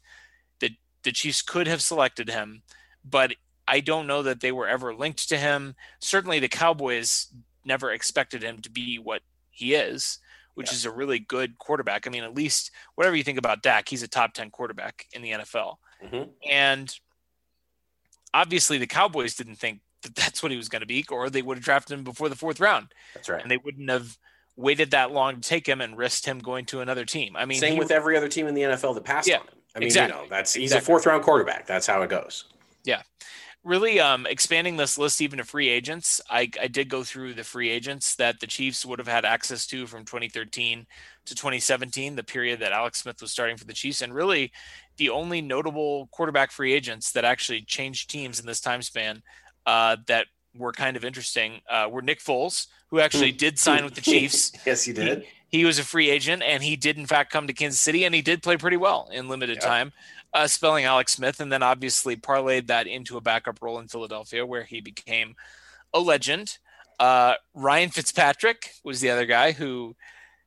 That 0.60 0.72
the 1.02 1.12
Chiefs 1.12 1.42
could 1.42 1.66
have 1.66 1.82
selected 1.82 2.30
him, 2.30 2.62
but 3.04 3.34
I 3.68 3.80
don't 3.80 4.06
know 4.06 4.22
that 4.22 4.40
they 4.40 4.52
were 4.52 4.68
ever 4.68 4.94
linked 4.94 5.28
to 5.28 5.38
him. 5.38 5.74
Certainly 6.00 6.38
the 6.38 6.48
Cowboys 6.48 7.32
never 7.64 7.90
expected 7.90 8.44
him 8.44 8.62
to 8.62 8.70
be 8.70 8.96
what 8.96 9.22
he 9.50 9.74
is 9.74 10.20
which 10.56 10.70
yeah. 10.70 10.74
is 10.74 10.84
a 10.84 10.90
really 10.90 11.18
good 11.18 11.58
quarterback. 11.58 12.06
I 12.06 12.10
mean, 12.10 12.24
at 12.24 12.34
least 12.34 12.70
whatever 12.94 13.14
you 13.14 13.22
think 13.22 13.38
about 13.38 13.62
Dak, 13.62 13.88
he's 13.88 14.02
a 14.02 14.08
top 14.08 14.32
10 14.32 14.50
quarterback 14.50 15.06
in 15.12 15.22
the 15.22 15.30
NFL. 15.32 15.76
Mm-hmm. 16.02 16.30
And 16.50 16.94
obviously, 18.34 18.78
the 18.78 18.86
Cowboys 18.86 19.34
didn't 19.34 19.56
think 19.56 19.80
that 20.02 20.14
that's 20.14 20.42
what 20.42 20.50
he 20.50 20.56
was 20.56 20.68
going 20.68 20.80
to 20.80 20.86
be, 20.86 21.04
or 21.10 21.30
they 21.30 21.42
would 21.42 21.58
have 21.58 21.64
drafted 21.64 21.98
him 21.98 22.04
before 22.04 22.28
the 22.28 22.36
fourth 22.36 22.58
round. 22.58 22.88
That's 23.14 23.28
right. 23.28 23.42
And 23.42 23.50
they 23.50 23.58
wouldn't 23.58 23.90
have 23.90 24.16
waited 24.56 24.92
that 24.92 25.12
long 25.12 25.40
to 25.40 25.48
take 25.48 25.68
him 25.68 25.82
and 25.82 25.96
risked 25.96 26.24
him 26.24 26.38
going 26.38 26.64
to 26.66 26.80
another 26.80 27.04
team. 27.04 27.36
I 27.36 27.44
mean, 27.44 27.60
same 27.60 27.76
with 27.76 27.90
every 27.90 28.16
other 28.16 28.28
team 28.28 28.46
in 28.46 28.54
the 28.54 28.62
NFL 28.62 28.94
that 28.94 29.04
passed 29.04 29.28
yeah, 29.28 29.36
on 29.36 29.42
him. 29.42 29.54
I 29.74 29.78
mean, 29.80 29.86
exactly. 29.86 30.16
you 30.16 30.24
know, 30.24 30.28
that's 30.30 30.54
he's 30.54 30.72
exactly. 30.72 30.84
a 30.84 30.86
fourth 30.86 31.06
round 31.06 31.22
quarterback. 31.22 31.66
That's 31.66 31.86
how 31.86 32.00
it 32.00 32.08
goes. 32.08 32.44
Yeah. 32.84 33.02
Really 33.66 33.98
um, 33.98 34.26
expanding 34.26 34.76
this 34.76 34.96
list 34.96 35.20
even 35.20 35.38
to 35.38 35.44
free 35.44 35.68
agents. 35.68 36.20
I, 36.30 36.48
I 36.60 36.68
did 36.68 36.88
go 36.88 37.02
through 37.02 37.34
the 37.34 37.42
free 37.42 37.68
agents 37.68 38.14
that 38.14 38.38
the 38.38 38.46
Chiefs 38.46 38.86
would 38.86 39.00
have 39.00 39.08
had 39.08 39.24
access 39.24 39.66
to 39.66 39.86
from 39.88 40.04
2013 40.04 40.86
to 41.26 41.34
2017, 41.34 42.14
the 42.14 42.22
period 42.22 42.60
that 42.60 42.70
Alex 42.70 43.02
Smith 43.02 43.20
was 43.20 43.32
starting 43.32 43.56
for 43.56 43.64
the 43.64 43.72
Chiefs, 43.72 44.02
and 44.02 44.14
really 44.14 44.52
the 44.98 45.10
only 45.10 45.42
notable 45.42 46.08
quarterback 46.12 46.52
free 46.52 46.72
agents 46.72 47.10
that 47.12 47.24
actually 47.24 47.62
changed 47.62 48.08
teams 48.08 48.38
in 48.38 48.46
this 48.46 48.60
time 48.60 48.82
span 48.82 49.20
uh, 49.66 49.96
that 50.06 50.28
were 50.56 50.72
kind 50.72 50.96
of 50.96 51.04
interesting 51.04 51.60
uh, 51.68 51.88
were 51.90 52.02
Nick 52.02 52.20
Foles, 52.20 52.68
who 52.90 53.00
actually 53.00 53.32
did 53.44 53.58
sign 53.58 53.84
with 53.84 53.94
the 53.94 54.00
Chiefs. 54.00 54.52
yes, 54.64 54.84
he 54.84 54.92
did. 54.92 55.22
He, 55.22 55.26
he, 55.56 55.64
was 55.64 55.78
a 55.78 55.84
free 55.84 56.10
agent, 56.10 56.42
and 56.42 56.62
he 56.62 56.76
did 56.76 56.96
in 56.96 57.06
fact 57.06 57.32
come 57.32 57.46
to 57.46 57.52
Kansas 57.52 57.80
City, 57.80 58.04
and 58.04 58.14
he 58.14 58.22
did 58.22 58.42
play 58.42 58.56
pretty 58.56 58.76
well 58.76 59.08
in 59.12 59.28
limited 59.28 59.60
time 59.60 59.92
uh, 60.36 60.46
spelling 60.46 60.84
Alex 60.84 61.14
Smith, 61.14 61.40
and 61.40 61.50
then 61.50 61.62
obviously 61.62 62.14
parlayed 62.14 62.66
that 62.66 62.86
into 62.86 63.16
a 63.16 63.20
backup 63.20 63.62
role 63.62 63.78
in 63.78 63.88
Philadelphia, 63.88 64.44
where 64.44 64.64
he 64.64 64.80
became 64.80 65.34
a 65.94 66.00
legend. 66.00 66.58
Uh, 67.00 67.34
Ryan 67.54 67.90
Fitzpatrick 67.90 68.72
was 68.84 69.00
the 69.00 69.10
other 69.10 69.24
guy 69.24 69.52
who, 69.52 69.96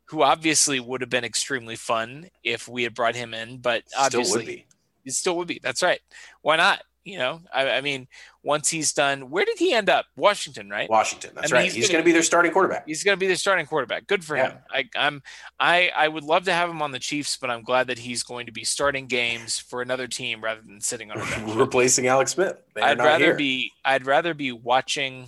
who 0.05 0.21
obviously 0.21 0.79
would 0.79 1.01
have 1.01 1.09
been 1.09 1.23
extremely 1.23 1.75
fun 1.75 2.29
if 2.43 2.67
we 2.67 2.83
had 2.83 2.93
brought 2.93 3.15
him 3.15 3.33
in, 3.33 3.57
but 3.57 3.83
obviously 3.97 4.25
still 4.25 4.39
would 4.39 4.45
be. 4.45 4.65
It 5.05 5.13
still 5.13 5.37
would 5.37 5.47
be. 5.47 5.59
That's 5.61 5.81
right. 5.81 6.01
Why 6.41 6.55
not? 6.57 6.83
You 7.05 7.17
know, 7.17 7.41
I, 7.53 7.69
I, 7.69 7.81
mean, 7.81 8.07
once 8.43 8.69
he's 8.69 8.93
done, 8.93 9.29
where 9.29 9.45
did 9.45 9.57
he 9.57 9.73
end 9.73 9.89
up? 9.89 10.05
Washington, 10.15 10.69
right? 10.69 10.89
Washington. 10.89 11.31
That's 11.33 11.51
I 11.51 11.55
mean, 11.55 11.61
right. 11.61 11.65
He's, 11.65 11.73
he's 11.73 11.89
going 11.89 12.03
to 12.03 12.05
be 12.05 12.11
their 12.11 12.23
starting 12.23 12.51
quarterback. 12.51 12.83
He's 12.85 13.03
going 13.03 13.15
to 13.15 13.19
be 13.19 13.27
their 13.27 13.37
starting 13.37 13.65
quarterback. 13.65 14.05
Good 14.05 14.23
for 14.23 14.35
yeah. 14.35 14.49
him. 14.49 14.57
I, 14.69 14.89
I'm, 14.95 15.23
I, 15.59 15.91
I 15.95 16.07
would 16.07 16.23
love 16.23 16.45
to 16.45 16.53
have 16.53 16.69
him 16.69 16.81
on 16.81 16.91
the 16.91 16.99
Chiefs, 16.99 17.37
but 17.37 17.49
I'm 17.49 17.63
glad 17.63 17.87
that 17.87 17.99
he's 17.99 18.21
going 18.21 18.45
to 18.47 18.51
be 18.51 18.63
starting 18.63 19.07
games 19.07 19.57
for 19.57 19.81
another 19.81 20.07
team 20.07 20.43
rather 20.43 20.61
than 20.61 20.81
sitting 20.81 21.09
on 21.09 21.17
a 21.17 21.21
bench. 21.21 21.55
replacing 21.55 22.07
Alex 22.07 22.33
Smith. 22.33 22.61
I'd 22.75 22.99
rather 22.99 23.25
here. 23.25 23.35
be, 23.35 23.71
I'd 23.83 24.05
rather 24.05 24.33
be 24.33 24.51
watching 24.51 25.27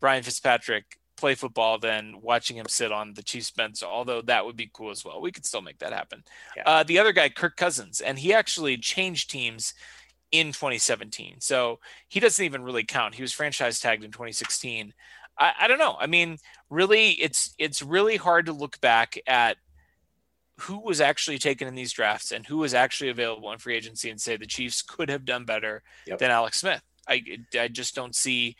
Brian 0.00 0.22
Fitzpatrick 0.22 0.98
play 1.20 1.34
football 1.34 1.78
than 1.78 2.20
watching 2.22 2.56
him 2.56 2.66
sit 2.66 2.90
on 2.90 3.14
the 3.14 3.22
Chiefs 3.22 3.50
bench. 3.50 3.82
Although 3.82 4.22
that 4.22 4.44
would 4.44 4.56
be 4.56 4.70
cool 4.72 4.90
as 4.90 5.04
well. 5.04 5.20
We 5.20 5.30
could 5.30 5.46
still 5.46 5.62
make 5.62 5.78
that 5.78 5.92
happen. 5.92 6.24
Yeah. 6.56 6.62
Uh, 6.66 6.82
the 6.82 6.98
other 6.98 7.12
guy, 7.12 7.28
Kirk 7.28 7.56
Cousins, 7.56 8.00
and 8.00 8.18
he 8.18 8.32
actually 8.32 8.78
changed 8.78 9.30
teams 9.30 9.74
in 10.32 10.48
2017. 10.48 11.36
So 11.40 11.80
he 12.08 12.20
doesn't 12.20 12.44
even 12.44 12.62
really 12.62 12.84
count. 12.84 13.14
He 13.14 13.22
was 13.22 13.32
franchise 13.32 13.80
tagged 13.80 14.04
in 14.04 14.10
2016. 14.10 14.94
I, 15.38 15.52
I, 15.60 15.68
don't 15.68 15.78
know. 15.78 15.96
I 15.98 16.06
mean, 16.06 16.38
really, 16.68 17.10
it's 17.12 17.54
it's 17.58 17.82
really 17.82 18.16
hard 18.16 18.46
to 18.46 18.52
look 18.52 18.80
back 18.80 19.18
at 19.26 19.56
who 20.60 20.78
was 20.78 21.00
actually 21.00 21.38
taken 21.38 21.66
in 21.66 21.74
these 21.74 21.92
drafts 21.92 22.32
and 22.32 22.46
who 22.46 22.58
was 22.58 22.74
actually 22.74 23.10
available 23.10 23.50
in 23.52 23.58
free 23.58 23.76
agency 23.76 24.10
and 24.10 24.20
say 24.20 24.36
the 24.36 24.46
Chiefs 24.46 24.82
could 24.82 25.08
have 25.08 25.24
done 25.24 25.44
better 25.44 25.82
yep. 26.06 26.18
than 26.18 26.30
Alex 26.30 26.60
Smith. 26.60 26.82
I 27.08 27.22
I 27.58 27.68
just 27.68 27.94
don't 27.94 28.14
see 28.14 28.56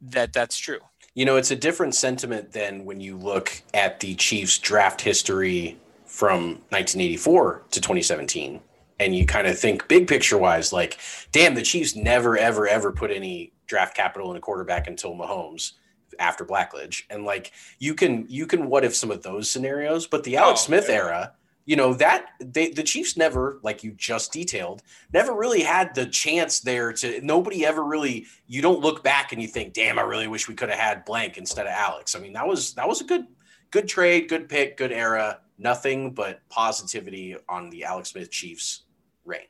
that 0.00 0.32
that's 0.32 0.58
true. 0.58 0.80
You 1.14 1.24
know, 1.24 1.36
it's 1.36 1.50
a 1.50 1.56
different 1.56 1.94
sentiment 1.94 2.52
than 2.52 2.84
when 2.84 3.00
you 3.00 3.16
look 3.16 3.62
at 3.74 3.98
the 4.00 4.14
Chiefs 4.14 4.58
draft 4.58 5.00
history 5.00 5.78
from 6.04 6.50
1984 6.70 7.62
to 7.70 7.80
2017 7.80 8.60
and 9.00 9.14
you 9.14 9.26
kind 9.26 9.46
of 9.46 9.58
think 9.58 9.86
big 9.88 10.08
picture 10.08 10.38
wise, 10.38 10.72
like, 10.72 10.98
damn, 11.30 11.54
the 11.54 11.62
Chiefs 11.62 11.94
never, 11.94 12.36
ever, 12.36 12.66
ever 12.66 12.92
put 12.92 13.10
any 13.10 13.52
draft 13.66 13.96
capital 13.96 14.30
in 14.30 14.36
a 14.36 14.40
quarterback 14.40 14.86
until 14.86 15.14
Mahomes 15.14 15.72
after 16.18 16.44
Blackledge. 16.44 17.04
And 17.10 17.24
like 17.24 17.52
you 17.78 17.94
can 17.94 18.26
you 18.28 18.46
can 18.46 18.68
what 18.68 18.84
if 18.84 18.96
some 18.96 19.10
of 19.10 19.22
those 19.22 19.50
scenarios, 19.50 20.06
but 20.06 20.24
the 20.24 20.36
Alex 20.36 20.62
oh, 20.62 20.66
Smith 20.66 20.86
yeah. 20.88 20.94
era, 20.96 21.32
you 21.64 21.76
know, 21.76 21.94
that 21.94 22.26
they 22.40 22.70
the 22.70 22.82
Chiefs 22.82 23.16
never, 23.16 23.60
like 23.62 23.84
you 23.84 23.92
just 23.92 24.32
detailed, 24.32 24.82
never 25.12 25.32
really 25.32 25.62
had 25.62 25.94
the 25.94 26.06
chance 26.06 26.60
there 26.60 26.92
to 26.94 27.20
nobody 27.20 27.64
ever 27.64 27.84
really 27.84 28.26
you 28.46 28.62
don't 28.62 28.80
look 28.80 29.04
back 29.04 29.32
and 29.32 29.40
you 29.40 29.48
think, 29.48 29.74
damn, 29.74 29.98
I 29.98 30.02
really 30.02 30.26
wish 30.26 30.48
we 30.48 30.54
could 30.54 30.70
have 30.70 30.78
had 30.78 31.04
blank 31.04 31.38
instead 31.38 31.66
of 31.66 31.72
Alex. 31.72 32.16
I 32.16 32.20
mean, 32.20 32.32
that 32.32 32.46
was 32.46 32.74
that 32.74 32.88
was 32.88 33.00
a 33.00 33.04
good 33.04 33.26
good 33.70 33.86
trade, 33.86 34.28
good 34.28 34.48
pick, 34.48 34.76
good 34.76 34.92
era. 34.92 35.40
Nothing 35.60 36.12
but 36.14 36.40
positivity 36.48 37.36
on 37.48 37.68
the 37.70 37.84
Alex 37.84 38.10
Smith 38.10 38.30
Chiefs 38.30 38.84
reign. 39.28 39.46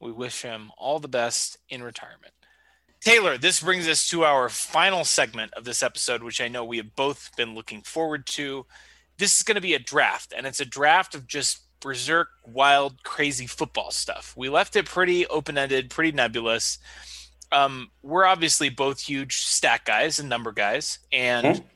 We 0.00 0.12
wish 0.12 0.42
him 0.42 0.70
all 0.76 0.98
the 0.98 1.08
best 1.08 1.58
in 1.68 1.82
retirement. 1.82 2.34
Taylor, 3.00 3.38
this 3.38 3.60
brings 3.60 3.88
us 3.88 4.08
to 4.10 4.24
our 4.24 4.48
final 4.48 5.04
segment 5.04 5.54
of 5.54 5.64
this 5.64 5.82
episode, 5.82 6.22
which 6.22 6.40
I 6.40 6.48
know 6.48 6.64
we 6.64 6.78
have 6.78 6.96
both 6.96 7.30
been 7.36 7.54
looking 7.54 7.82
forward 7.82 8.26
to. 8.28 8.66
This 9.18 9.36
is 9.36 9.42
going 9.42 9.54
to 9.54 9.60
be 9.60 9.74
a 9.74 9.78
draft, 9.78 10.34
and 10.36 10.46
it's 10.46 10.60
a 10.60 10.64
draft 10.64 11.14
of 11.14 11.26
just 11.26 11.60
berserk, 11.80 12.28
wild, 12.44 13.02
crazy 13.04 13.46
football 13.46 13.90
stuff. 13.90 14.34
We 14.36 14.48
left 14.48 14.76
it 14.76 14.86
pretty 14.86 15.26
open 15.26 15.56
ended, 15.56 15.90
pretty 15.90 16.12
nebulous. 16.12 16.78
Um, 17.52 17.90
we're 18.02 18.26
obviously 18.26 18.70
both 18.70 19.00
huge 19.00 19.36
stat 19.38 19.82
guys 19.84 20.18
and 20.18 20.28
number 20.28 20.52
guys, 20.52 20.98
and 21.12 21.46
mm-hmm 21.46 21.66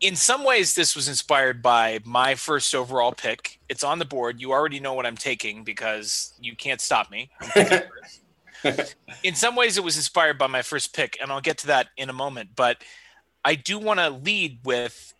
in 0.00 0.16
some 0.16 0.44
ways, 0.44 0.74
this 0.74 0.96
was 0.96 1.08
inspired 1.08 1.62
by 1.62 2.00
my 2.04 2.34
first 2.34 2.74
overall 2.74 3.12
pick. 3.12 3.60
It's 3.68 3.84
on 3.84 3.98
the 3.98 4.04
board. 4.04 4.40
You 4.40 4.52
already 4.52 4.80
know 4.80 4.94
what 4.94 5.04
I'm 5.04 5.16
taking 5.16 5.62
because 5.62 6.32
you 6.40 6.56
can't 6.56 6.80
stop 6.80 7.10
me. 7.10 7.30
in 9.22 9.34
some 9.34 9.56
ways, 9.56 9.76
it 9.76 9.84
was 9.84 9.96
inspired 9.96 10.38
by 10.38 10.46
my 10.46 10.62
first 10.62 10.94
pick, 10.94 11.18
and 11.20 11.30
I'll 11.30 11.42
get 11.42 11.58
to 11.58 11.66
that 11.68 11.88
in 11.98 12.08
a 12.08 12.14
moment. 12.14 12.50
But 12.56 12.78
I 13.44 13.54
do 13.54 13.78
want 13.78 14.00
to 14.00 14.08
lead 14.08 14.60
with 14.64 15.12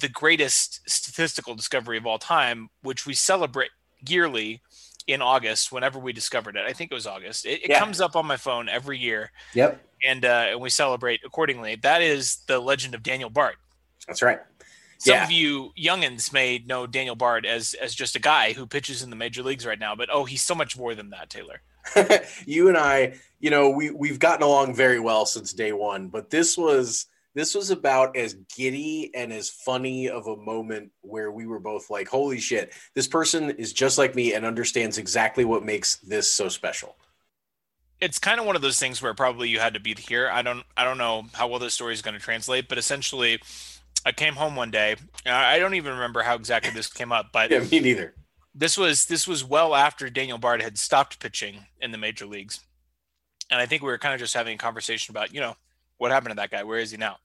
the 0.00 0.08
greatest 0.08 0.88
statistical 0.88 1.54
discovery 1.54 1.96
of 1.96 2.06
all 2.06 2.18
time, 2.18 2.68
which 2.82 3.06
we 3.06 3.14
celebrate 3.14 3.70
yearly 4.06 4.60
in 5.06 5.22
August 5.22 5.72
whenever 5.72 5.98
we 5.98 6.12
discovered 6.12 6.56
it. 6.56 6.64
I 6.66 6.72
think 6.74 6.92
it 6.92 6.94
was 6.94 7.06
August. 7.06 7.46
It, 7.46 7.64
it 7.64 7.70
yeah. 7.70 7.78
comes 7.78 8.00
up 8.00 8.14
on 8.14 8.26
my 8.26 8.36
phone 8.36 8.68
every 8.68 8.98
year. 8.98 9.32
Yep. 9.54 9.82
And 10.04 10.24
uh, 10.24 10.46
and 10.50 10.60
we 10.60 10.68
celebrate 10.68 11.20
accordingly. 11.24 11.76
That 11.76 12.02
is 12.02 12.38
the 12.46 12.58
legend 12.58 12.94
of 12.94 13.02
Daniel 13.02 13.30
Bard. 13.30 13.54
That's 14.06 14.22
right. 14.22 14.40
Some 15.02 15.14
yeah. 15.14 15.24
of 15.24 15.32
you 15.32 15.72
youngins 15.76 16.32
may 16.32 16.62
know 16.64 16.86
Daniel 16.86 17.16
Bard 17.16 17.44
as 17.44 17.74
as 17.74 17.92
just 17.92 18.14
a 18.14 18.20
guy 18.20 18.52
who 18.52 18.66
pitches 18.66 19.02
in 19.02 19.10
the 19.10 19.16
major 19.16 19.42
leagues 19.42 19.66
right 19.66 19.78
now, 19.78 19.96
but 19.96 20.08
oh, 20.12 20.24
he's 20.24 20.42
so 20.42 20.54
much 20.54 20.78
more 20.78 20.94
than 20.94 21.10
that, 21.10 21.28
Taylor. 21.28 21.60
you 22.46 22.68
and 22.68 22.78
I, 22.78 23.14
you 23.40 23.50
know, 23.50 23.70
we 23.70 23.90
we've 23.90 24.20
gotten 24.20 24.44
along 24.44 24.76
very 24.76 25.00
well 25.00 25.26
since 25.26 25.52
day 25.52 25.72
one, 25.72 26.06
but 26.06 26.30
this 26.30 26.56
was 26.56 27.06
this 27.34 27.54
was 27.54 27.70
about 27.70 28.16
as 28.16 28.34
giddy 28.56 29.10
and 29.12 29.32
as 29.32 29.50
funny 29.50 30.08
of 30.08 30.28
a 30.28 30.36
moment 30.36 30.92
where 31.00 31.32
we 31.32 31.46
were 31.46 31.58
both 31.58 31.90
like, 31.90 32.06
"Holy 32.06 32.38
shit, 32.38 32.72
this 32.94 33.08
person 33.08 33.50
is 33.50 33.72
just 33.72 33.98
like 33.98 34.14
me 34.14 34.34
and 34.34 34.46
understands 34.46 34.98
exactly 34.98 35.44
what 35.44 35.64
makes 35.64 35.96
this 35.96 36.30
so 36.30 36.48
special." 36.48 36.94
It's 38.00 38.18
kind 38.18 38.38
of 38.38 38.46
one 38.46 38.56
of 38.56 38.62
those 38.62 38.78
things 38.78 39.00
where 39.00 39.14
probably 39.14 39.48
you 39.48 39.60
had 39.60 39.74
to 39.74 39.80
be 39.80 39.94
here. 39.94 40.28
I 40.30 40.42
don't 40.42 40.64
I 40.76 40.84
don't 40.84 40.98
know 40.98 41.24
how 41.32 41.48
well 41.48 41.58
this 41.58 41.74
story 41.74 41.94
is 41.94 42.02
going 42.02 42.14
to 42.14 42.20
translate, 42.20 42.68
but 42.68 42.78
essentially 42.78 43.40
I 44.04 44.12
came 44.12 44.34
home 44.34 44.56
one 44.56 44.70
day. 44.70 44.96
I 45.26 45.58
don't 45.58 45.74
even 45.74 45.92
remember 45.92 46.22
how 46.22 46.34
exactly 46.34 46.70
this 46.72 46.92
came 46.92 47.12
up, 47.12 47.26
but 47.32 47.50
yeah, 47.50 47.60
me 47.60 47.80
neither. 47.80 48.14
This 48.54 48.76
was 48.76 49.06
this 49.06 49.26
was 49.26 49.44
well 49.44 49.74
after 49.74 50.10
Daniel 50.10 50.38
Bard 50.38 50.62
had 50.62 50.76
stopped 50.78 51.20
pitching 51.20 51.66
in 51.80 51.92
the 51.92 51.98
major 51.98 52.26
leagues, 52.26 52.60
and 53.50 53.60
I 53.60 53.66
think 53.66 53.82
we 53.82 53.88
were 53.88 53.98
kind 53.98 54.14
of 54.14 54.20
just 54.20 54.34
having 54.34 54.54
a 54.54 54.58
conversation 54.58 55.12
about 55.12 55.32
you 55.32 55.40
know 55.40 55.56
what 55.98 56.10
happened 56.10 56.32
to 56.32 56.36
that 56.36 56.50
guy. 56.50 56.64
Where 56.64 56.78
is 56.78 56.90
he 56.90 56.96
now? 56.96 57.18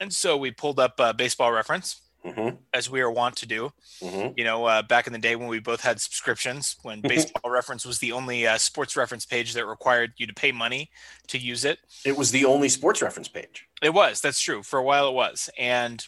And 0.00 0.12
so 0.12 0.36
we 0.36 0.50
pulled 0.50 0.80
up 0.80 0.94
uh, 0.98 1.12
Baseball 1.12 1.52
Reference, 1.52 2.00
mm-hmm. 2.24 2.56
as 2.72 2.90
we 2.90 3.00
are 3.00 3.10
wont 3.10 3.36
to 3.36 3.46
do. 3.46 3.72
Mm-hmm. 4.00 4.32
You 4.36 4.44
know, 4.44 4.64
uh, 4.64 4.82
back 4.82 5.06
in 5.06 5.12
the 5.12 5.18
day 5.18 5.36
when 5.36 5.48
we 5.48 5.58
both 5.58 5.80
had 5.80 6.00
subscriptions, 6.00 6.76
when 6.82 6.98
mm-hmm. 6.98 7.08
Baseball 7.08 7.50
Reference 7.50 7.84
was 7.84 7.98
the 7.98 8.12
only 8.12 8.46
uh, 8.46 8.58
sports 8.58 8.96
reference 8.96 9.26
page 9.26 9.54
that 9.54 9.66
required 9.66 10.12
you 10.16 10.26
to 10.26 10.34
pay 10.34 10.52
money 10.52 10.90
to 11.28 11.38
use 11.38 11.64
it. 11.64 11.78
It 12.04 12.16
was 12.16 12.30
the 12.30 12.44
only 12.44 12.68
sports 12.68 13.02
reference 13.02 13.28
page. 13.28 13.66
It 13.82 13.94
was. 13.94 14.20
That's 14.20 14.40
true. 14.40 14.62
For 14.62 14.78
a 14.78 14.82
while, 14.82 15.08
it 15.08 15.14
was, 15.14 15.50
and 15.58 16.06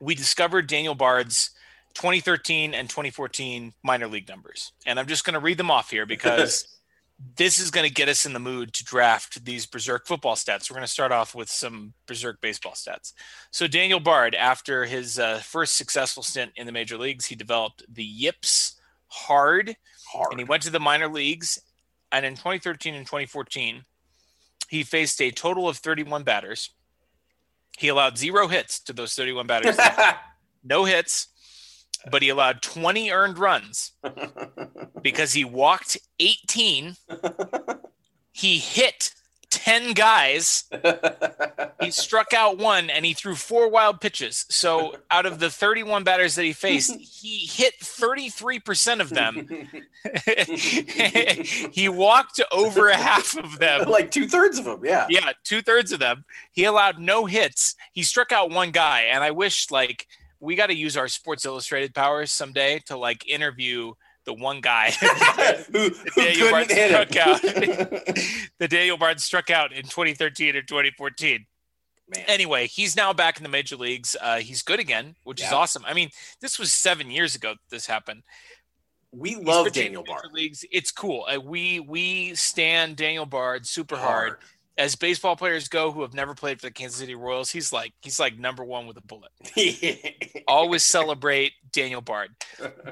we 0.00 0.14
discovered 0.14 0.66
Daniel 0.66 0.94
Bard's 0.94 1.50
2013 1.94 2.74
and 2.74 2.88
2014 2.88 3.74
minor 3.82 4.06
league 4.06 4.28
numbers, 4.28 4.72
and 4.86 4.98
I'm 4.98 5.06
just 5.06 5.24
going 5.24 5.34
to 5.34 5.40
read 5.40 5.58
them 5.58 5.70
off 5.70 5.90
here 5.90 6.06
because. 6.06 6.66
this 7.36 7.58
is 7.58 7.70
going 7.70 7.86
to 7.86 7.92
get 7.92 8.08
us 8.08 8.26
in 8.26 8.32
the 8.32 8.38
mood 8.38 8.72
to 8.74 8.84
draft 8.84 9.44
these 9.44 9.66
berserk 9.66 10.06
football 10.06 10.36
stats. 10.36 10.70
We're 10.70 10.76
going 10.76 10.86
to 10.86 10.92
start 10.92 11.10
off 11.10 11.34
with 11.34 11.48
some 11.48 11.92
berserk 12.06 12.40
baseball 12.40 12.72
stats. 12.72 13.12
So 13.50 13.66
Daniel 13.66 13.98
Bard, 13.98 14.34
after 14.34 14.84
his 14.84 15.18
uh, 15.18 15.38
first 15.38 15.76
successful 15.76 16.22
stint 16.22 16.52
in 16.56 16.66
the 16.66 16.72
major 16.72 16.96
leagues, 16.96 17.26
he 17.26 17.34
developed 17.34 17.82
the 17.92 18.04
yips 18.04 18.80
hard, 19.08 19.76
hard, 20.12 20.28
and 20.30 20.38
he 20.38 20.44
went 20.44 20.62
to 20.64 20.70
the 20.70 20.80
minor 20.80 21.08
leagues. 21.08 21.58
And 22.12 22.24
in 22.24 22.34
2013 22.34 22.94
and 22.94 23.04
2014, 23.04 23.82
he 24.68 24.82
faced 24.84 25.20
a 25.20 25.30
total 25.30 25.68
of 25.68 25.78
31 25.78 26.22
batters. 26.22 26.70
He 27.76 27.88
allowed 27.88 28.16
zero 28.16 28.48
hits 28.48 28.80
to 28.80 28.92
those 28.92 29.14
31 29.14 29.46
batters. 29.46 29.76
no 30.64 30.84
hits 30.84 31.28
but 32.10 32.22
he 32.22 32.28
allowed 32.28 32.62
20 32.62 33.10
earned 33.10 33.38
runs 33.38 33.92
because 35.02 35.32
he 35.32 35.44
walked 35.44 35.98
18. 36.18 36.96
he 38.32 38.58
hit 38.58 39.12
10 39.50 39.92
guys. 39.92 40.64
he 41.80 41.90
struck 41.90 42.32
out 42.32 42.58
one 42.58 42.90
and 42.90 43.04
he 43.04 43.14
threw 43.14 43.34
four 43.34 43.68
wild 43.68 44.00
pitches. 44.00 44.44
So 44.48 44.96
out 45.10 45.26
of 45.26 45.38
the 45.38 45.50
31 45.50 46.04
batters 46.04 46.34
that 46.34 46.44
he 46.44 46.52
faced, 46.52 46.94
he 46.94 47.46
hit 47.46 47.78
33% 47.80 49.00
of 49.00 49.10
them. 49.10 49.48
he 51.72 51.88
walked 51.88 52.40
over 52.52 52.90
half 52.90 53.36
of 53.36 53.58
them. 53.58 53.88
like 53.88 54.10
two 54.10 54.28
thirds 54.28 54.58
of 54.58 54.64
them. 54.66 54.84
Yeah. 54.84 55.06
Yeah, 55.08 55.32
two 55.44 55.62
thirds 55.62 55.92
of 55.92 56.00
them. 56.00 56.24
He 56.52 56.64
allowed 56.64 56.98
no 56.98 57.26
hits. 57.26 57.74
He 57.92 58.02
struck 58.02 58.32
out 58.32 58.50
one 58.50 58.70
guy. 58.70 59.02
And 59.02 59.24
I 59.24 59.30
wish 59.30 59.70
like 59.70 60.06
we 60.40 60.54
got 60.54 60.66
to 60.66 60.74
use 60.74 60.96
our 60.96 61.08
Sports 61.08 61.44
Illustrated 61.44 61.94
powers 61.94 62.30
someday 62.30 62.80
to 62.86 62.96
like 62.96 63.28
interview 63.28 63.92
the 64.24 64.34
one 64.34 64.60
guy 64.60 64.90
who, 65.72 65.88
who 65.88 66.22
Daniel 66.22 66.54
hit 66.56 66.90
struck 66.90 67.16
out. 67.16 67.40
the 68.58 68.68
Daniel 68.68 68.98
Barnes 68.98 69.24
struck 69.24 69.50
out 69.50 69.72
in 69.72 69.84
2013 69.84 70.54
or 70.54 70.62
2014. 70.62 71.46
Man. 72.14 72.24
Anyway, 72.26 72.66
he's 72.66 72.96
now 72.96 73.12
back 73.12 73.36
in 73.36 73.42
the 73.42 73.48
major 73.50 73.76
leagues. 73.76 74.16
Uh, 74.20 74.38
he's 74.38 74.62
good 74.62 74.80
again, 74.80 75.14
which 75.24 75.42
is 75.42 75.52
awesome. 75.52 75.84
I 75.86 75.92
mean, 75.92 76.08
this 76.40 76.58
was 76.58 76.72
seven 76.72 77.10
years 77.10 77.34
ago 77.34 77.50
that 77.50 77.70
this 77.70 77.86
happened. 77.86 78.22
we 79.12 79.36
love 79.36 79.70
Daniel 79.72 80.04
Bard. 80.04 80.24
Leagues. 80.32 80.64
It's 80.70 80.90
cool. 80.90 81.26
Uh, 81.30 81.38
we 81.38 81.80
we 81.80 82.34
stand 82.34 82.96
Daniel 82.96 83.26
Bard 83.26 83.66
super 83.66 83.96
hard. 83.96 84.36
As 84.78 84.94
baseball 84.94 85.36
players 85.36 85.68
go 85.68 85.90
who 85.90 86.02
have 86.02 86.14
never 86.14 86.34
played 86.34 86.60
for 86.60 86.68
the 86.68 86.72
Kansas 86.72 87.00
City 87.00 87.16
Royals, 87.16 87.50
he's 87.50 87.72
like 87.72 87.92
he's 88.00 88.20
like 88.20 88.38
number 88.38 88.64
one 88.64 88.86
with 88.86 88.96
a 88.96 89.02
bullet. 89.02 89.32
Always 90.48 90.84
celebrate 90.84 91.52
Daniel 91.72 92.00
Bard. 92.00 92.30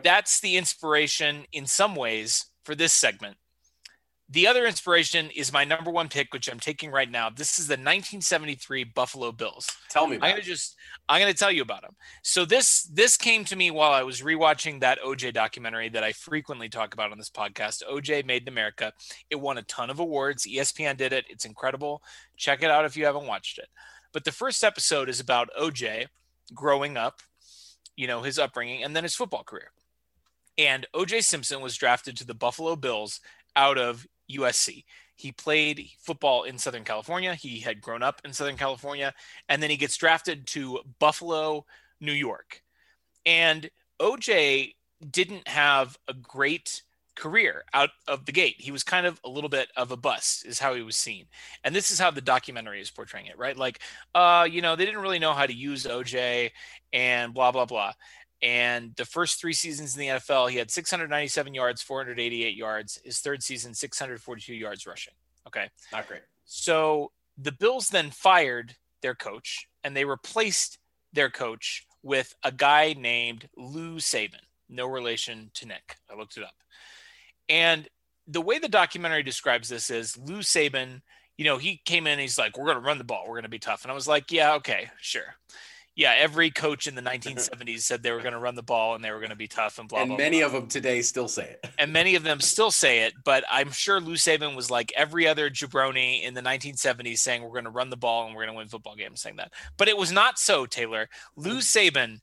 That's 0.03 0.41
the 0.41 0.57
inspiration 0.57 1.47
in 1.53 1.66
some 1.66 1.95
ways 1.95 2.47
for 2.64 2.74
this 2.74 2.93
segment. 2.93 3.37
The 4.29 4.49
other 4.49 4.66
inspiration 4.66 5.31
is 5.31 5.53
my 5.53 5.64
number 5.64 5.91
one 5.91 6.09
pick, 6.09 6.33
which 6.33 6.49
I'm 6.49 6.59
taking 6.59 6.91
right 6.91 7.09
now. 7.09 7.31
This 7.31 7.61
is 7.61 7.68
the 7.68 7.74
1973 7.74 8.83
Buffalo 8.83 9.31
Bills. 9.31 9.70
Tell 9.89 10.09
me 10.09 10.16
I'm 10.16 10.31
gonna 10.31 10.43
just 10.43 10.74
I'm 11.09 11.20
gonna 11.20 11.33
tell 11.33 11.53
you 11.53 11.62
about 11.62 11.83
them. 11.83 11.95
So 12.22 12.45
this 12.45 12.83
this 12.93 13.16
came 13.16 13.45
to 13.45 13.55
me 13.55 13.70
while 13.70 13.93
I 13.93 14.03
was 14.03 14.22
rewatching 14.22 14.81
that 14.81 14.99
OJ 15.01 15.33
documentary 15.33 15.89
that 15.91 16.03
I 16.03 16.11
frequently 16.11 16.68
talk 16.68 16.93
about 16.93 17.12
on 17.12 17.18
this 17.18 17.31
podcast. 17.31 17.85
OJ 17.89 18.27
Made 18.27 18.43
in 18.43 18.49
America. 18.49 18.93
It 19.31 19.37
won 19.37 19.59
a 19.59 19.62
ton 19.62 19.91
of 19.91 20.01
awards. 20.01 20.45
ESPN 20.45 20.97
did 20.97 21.12
it. 21.12 21.27
It's 21.29 21.45
incredible. 21.45 22.03
Check 22.37 22.64
it 22.64 22.70
out 22.70 22.85
if 22.85 22.97
you 22.97 23.05
haven't 23.07 23.29
watched 23.29 23.59
it. 23.59 23.68
But 24.12 24.24
the 24.24 24.33
first 24.33 24.64
episode 24.64 25.09
is 25.09 25.20
about 25.20 25.51
OJ 25.61 26.07
growing 26.53 26.97
up, 26.97 27.20
you 27.95 28.09
know, 28.09 28.22
his 28.22 28.41
upbringing, 28.41 28.83
and 28.83 28.97
then 28.97 29.05
his 29.05 29.14
football 29.14 29.45
career. 29.45 29.70
And 30.59 30.85
OJ 30.95 31.22
Simpson 31.22 31.61
was 31.61 31.77
drafted 31.77 32.16
to 32.16 32.27
the 32.27 32.35
Buffalo 32.35 32.74
Bills 32.74 33.20
out 33.55 33.79
of 33.79 34.07
USC. 34.31 34.85
He 35.16 35.33
played 35.33 35.89
football 35.99 36.43
in 36.43 36.59
Southern 36.59 36.85
California. 36.85 37.35
He 37.35 37.61
had 37.61 37.81
grown 37.81 38.03
up 38.03 38.20
in 38.24 38.33
Southern 38.33 38.57
California. 38.57 39.14
And 39.49 39.62
then 39.62 39.70
he 39.70 39.77
gets 39.77 39.97
drafted 39.97 40.47
to 40.49 40.81
Buffalo, 40.99 41.64
New 42.01 42.12
York. 42.12 42.62
And 43.24 43.70
OJ 44.01 44.74
didn't 45.11 45.49
have 45.49 45.99
a 46.07 46.14
great 46.14 46.83
career 47.16 47.64
out 47.72 47.91
of 48.07 48.27
the 48.27 48.33
gate. 48.33 48.57
He 48.59 48.70
was 48.70 48.85
kind 48.85 49.07
of 49.07 49.18
a 49.24 49.29
little 49.29 49.49
bit 49.49 49.68
of 49.77 49.91
a 49.91 49.97
bust, 49.97 50.47
is 50.47 50.59
how 50.59 50.74
he 50.74 50.83
was 50.83 50.97
seen. 50.97 51.27
And 51.64 51.74
this 51.74 51.91
is 51.91 51.99
how 51.99 52.11
the 52.11 52.20
documentary 52.20 52.81
is 52.81 52.91
portraying 52.91 53.27
it, 53.27 53.39
right? 53.39 53.57
Like, 53.57 53.81
uh, 54.14 54.47
you 54.49 54.61
know, 54.61 54.77
they 54.77 54.85
didn't 54.85 55.01
really 55.01 55.18
know 55.18 55.33
how 55.33 55.47
to 55.47 55.53
use 55.53 55.85
OJ 55.85 56.51
and 56.93 57.35
blah, 57.35 57.51
blah, 57.51 57.64
blah. 57.64 57.93
And 58.43 58.95
the 58.97 59.05
first 59.05 59.41
three 59.41 59.53
seasons 59.53 59.97
in 59.97 60.01
the 60.01 60.07
NFL, 60.09 60.51
he 60.51 60.59
had 60.59 60.70
697 60.70 61.55
yards, 61.55 61.82
488 61.82 62.55
yards. 62.55 63.01
His 63.05 63.20
third 63.20 63.43
season, 63.43 63.72
642 63.74 64.55
yards 64.55 64.87
rushing. 64.87 65.14
Okay. 65.47 65.68
Not 65.93 66.07
great. 66.07 66.22
So 66.45 67.12
the 67.39 67.53
Bills 67.53 67.89
then 67.89 68.11
fired 68.11 68.76
their 69.03 69.14
coach 69.14 69.68
and 69.84 69.97
they 69.97 70.05
replaced 70.05 70.78
their 71.12 71.30
coach 71.30 71.87
with 72.03 72.34
a 72.43 72.53
guy 72.53 72.95
named 72.99 73.49
Lou 73.57 73.97
Saban, 73.97 74.41
no 74.68 74.87
relation 74.87 75.51
to 75.55 75.66
Nick. 75.66 75.97
I 76.11 76.16
looked 76.16 76.37
it 76.37 76.45
up. 76.45 76.55
And 77.49 77.89
the 78.26 78.41
way 78.41 78.59
the 78.59 78.68
documentary 78.68 79.22
describes 79.22 79.68
this 79.68 79.91
is 79.91 80.16
Lou 80.16 80.39
Saban, 80.39 81.03
you 81.37 81.45
know, 81.45 81.59
he 81.59 81.80
came 81.84 82.07
in 82.07 82.14
and 82.14 82.20
he's 82.20 82.39
like, 82.39 82.57
we're 82.57 82.64
going 82.64 82.78
to 82.78 82.82
run 82.82 82.99
the 82.99 83.05
ball. 83.05 83.24
We're 83.26 83.34
going 83.34 83.45
to 83.45 83.49
be 83.49 83.59
tough. 83.59 83.82
And 83.82 83.91
I 83.91 83.95
was 83.95 84.09
like, 84.09 84.32
yeah, 84.32 84.55
okay, 84.55 84.91
sure. 85.01 85.34
Yeah, 85.97 86.15
every 86.17 86.51
coach 86.51 86.87
in 86.87 86.95
the 86.95 87.03
1970s 87.03 87.81
said 87.81 88.03
they 88.03 88.13
were 88.13 88.21
going 88.21 88.35
to 88.35 88.39
run 88.39 88.55
the 88.55 88.63
ball 88.63 88.95
and 88.95 89.03
they 89.03 89.11
were 89.11 89.19
going 89.19 89.31
to 89.31 89.37
be 89.37 89.49
tough 89.49 89.79
and 89.79 89.89
blah, 89.89 90.01
and 90.01 90.09
blah, 90.11 90.19
many 90.19 90.39
blah 90.39 90.47
of 90.47 90.53
them 90.53 90.69
today 90.69 91.03
still 91.03 91.27
say 91.27 91.57
it. 91.63 91.71
and 91.79 91.93
many 91.93 92.15
of 92.15 92.23
them 92.23 92.41
still 92.41 92.71
say 92.71 93.05
it, 93.05 93.15
but 93.25 93.45
I'm 93.51 93.73
sure 93.73 94.01
Lou 94.01 94.15
Saban 94.15 94.55
was 94.55 94.71
like 94.71 94.93
every 94.95 95.27
other 95.27 95.51
jabroni 95.51 96.23
in 96.23 96.35
the 96.35 96.43
1970s 96.43 97.19
saying 97.19 97.43
we're 97.43 97.49
going 97.49 97.65
to 97.65 97.71
run 97.71 97.91
the 97.91 97.97
ball 97.97 98.27
and 98.27 98.37
we're 98.37 98.45
going 98.45 98.55
to 98.55 98.59
win 98.59 98.69
football 98.69 98.95
games 98.95 99.23
saying 99.23 99.37
that. 99.37 99.53
But 99.77 99.89
it 99.89 99.97
was 99.97 100.13
not 100.13 100.39
so, 100.39 100.67
Taylor. 100.67 101.09
Lou 101.35 101.59
mm. 101.59 101.93
Saban 101.93 102.21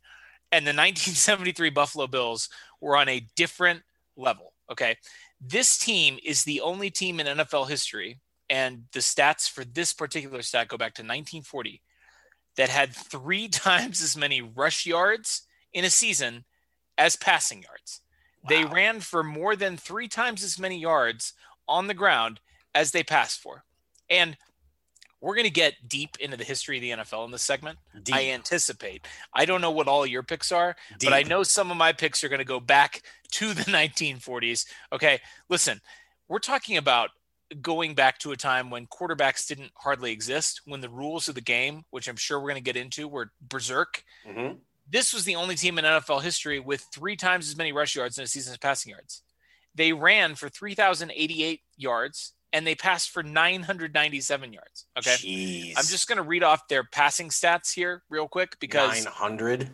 and 0.52 0.68
the 0.68 0.72
1973 0.72 1.72
Buffalo 1.72 2.06
Bills 2.06 2.48
were 2.80 2.96
on 2.96 3.10
a 3.10 3.26
different 3.36 3.82
level, 4.16 4.54
okay? 4.72 4.98
This 5.42 5.80
team 5.80 6.20
is 6.24 6.44
the 6.44 6.62
only 6.62 6.92
team 6.92 7.20
in 7.20 7.26
NFL 7.26 7.70
history 7.70 8.20
and 8.50 8.84
the 8.94 9.00
stats 9.00 9.50
for 9.50 9.66
this 9.66 9.94
particular 9.94 10.44
stat 10.44 10.68
go 10.68 10.78
back 10.78 10.94
to 10.96 11.02
1940 11.02 11.82
that 12.58 12.70
had 12.70 12.93
3 12.93 13.47
times 13.49 14.01
as 14.01 14.18
many 14.18 14.41
rush 14.41 14.86
yards 14.86 15.47
in 15.74 15.86
a 15.86 15.89
season 15.89 16.45
as 16.97 17.16
passing 17.16 17.64
yards. 17.64 18.01
They 18.47 18.66
ran 18.66 18.99
for 18.99 19.24
more 19.24 19.56
than 19.56 19.78
three 19.78 20.08
times 20.08 20.43
as 20.43 20.60
many 20.60 20.78
yards 20.78 21.34
on 21.68 21.88
the 21.88 21.93
ground 21.93 22.41
as 22.76 22.91
they 22.91 23.04
passed 23.04 23.39
for. 23.39 23.64
And 24.10 24.38
we're 25.22 25.36
going 25.36 25.45
to 25.45 25.51
get 25.51 25.88
deep 25.88 26.18
into 26.20 26.36
the 26.36 26.43
history 26.43 26.78
of 26.78 26.82
the 26.82 26.89
NFL 27.04 27.24
in 27.26 27.32
this 27.32 27.43
segment. 27.43 27.80
Deep, 28.04 28.14
I 28.14 28.26
anticipate. 28.32 29.08
I 29.34 29.45
don't 29.45 29.62
know 29.62 29.72
what 29.72 29.88
all 29.88 30.06
your 30.06 30.24
picks 30.24 30.51
are, 30.51 30.76
deep. 30.99 31.10
but 31.10 31.16
I 31.16 31.24
know 31.24 31.43
some 31.43 31.72
of 31.72 31.78
my 31.78 31.93
picks 31.93 32.24
are 32.24 32.30
going 32.30 32.39
to 32.39 32.45
go 32.45 32.60
back 32.60 33.01
to 33.32 33.54
the 33.54 33.64
1940s. 33.72 34.66
Okay, 34.91 35.22
listen, 35.47 35.80
we're 36.28 36.39
talking 36.39 36.76
about 36.76 37.12
going 37.62 37.93
back 37.95 38.18
to 38.20 38.32
a 38.32 38.38
time 38.38 38.70
when 38.70 38.88
quarterbacks 38.88 39.47
didn't 39.47 39.72
hardly 39.76 40.12
exist, 40.12 40.62
when 40.66 40.82
the 40.82 40.89
rules 40.89 41.28
of 41.30 41.36
the 41.36 41.41
game, 41.41 41.84
which 41.91 42.08
I'm 42.08 42.16
sure 42.16 42.39
we're 42.39 42.49
going 42.49 42.64
to 42.64 42.72
get 42.74 42.76
into, 42.78 43.08
were 43.08 43.32
berserk 43.41 44.04
Mhm. 44.28 44.60
this 44.89 45.14
was 45.14 45.24
the 45.26 45.36
only 45.36 45.56
team 45.56 45.78
in 45.80 45.86
NFL 45.86 46.20
history 46.20 46.60
with 46.60 46.86
three 46.93 47.16
times 47.16 47.47
as 47.49 47.56
many 47.56 47.72
rush 47.72 47.95
yards 47.95 48.18
in 48.18 48.24
a 48.24 48.28
season 48.28 48.51
as 48.54 48.58
passing 48.58 48.91
yards. 48.91 49.24
They 49.76 49.93
ran 49.93 50.36
for 50.36 50.49
3,088 50.49 51.62
yards 51.78 52.34
and 52.51 52.68
they 52.68 52.76
passed 52.76 53.10
for 53.10 53.24
997 53.24 54.54
yards. 54.54 54.86
Okay. 54.97 55.16
Jeez. 55.16 55.70
I'm 55.78 55.86
just 55.86 56.08
going 56.08 56.18
to 56.18 56.24
read 56.24 56.43
off 56.43 56.68
their 56.68 56.84
passing 56.84 57.30
stats 57.30 57.74
here 57.74 58.04
real 58.10 58.28
quick 58.28 58.60
because 58.60 59.06
900. 59.06 59.70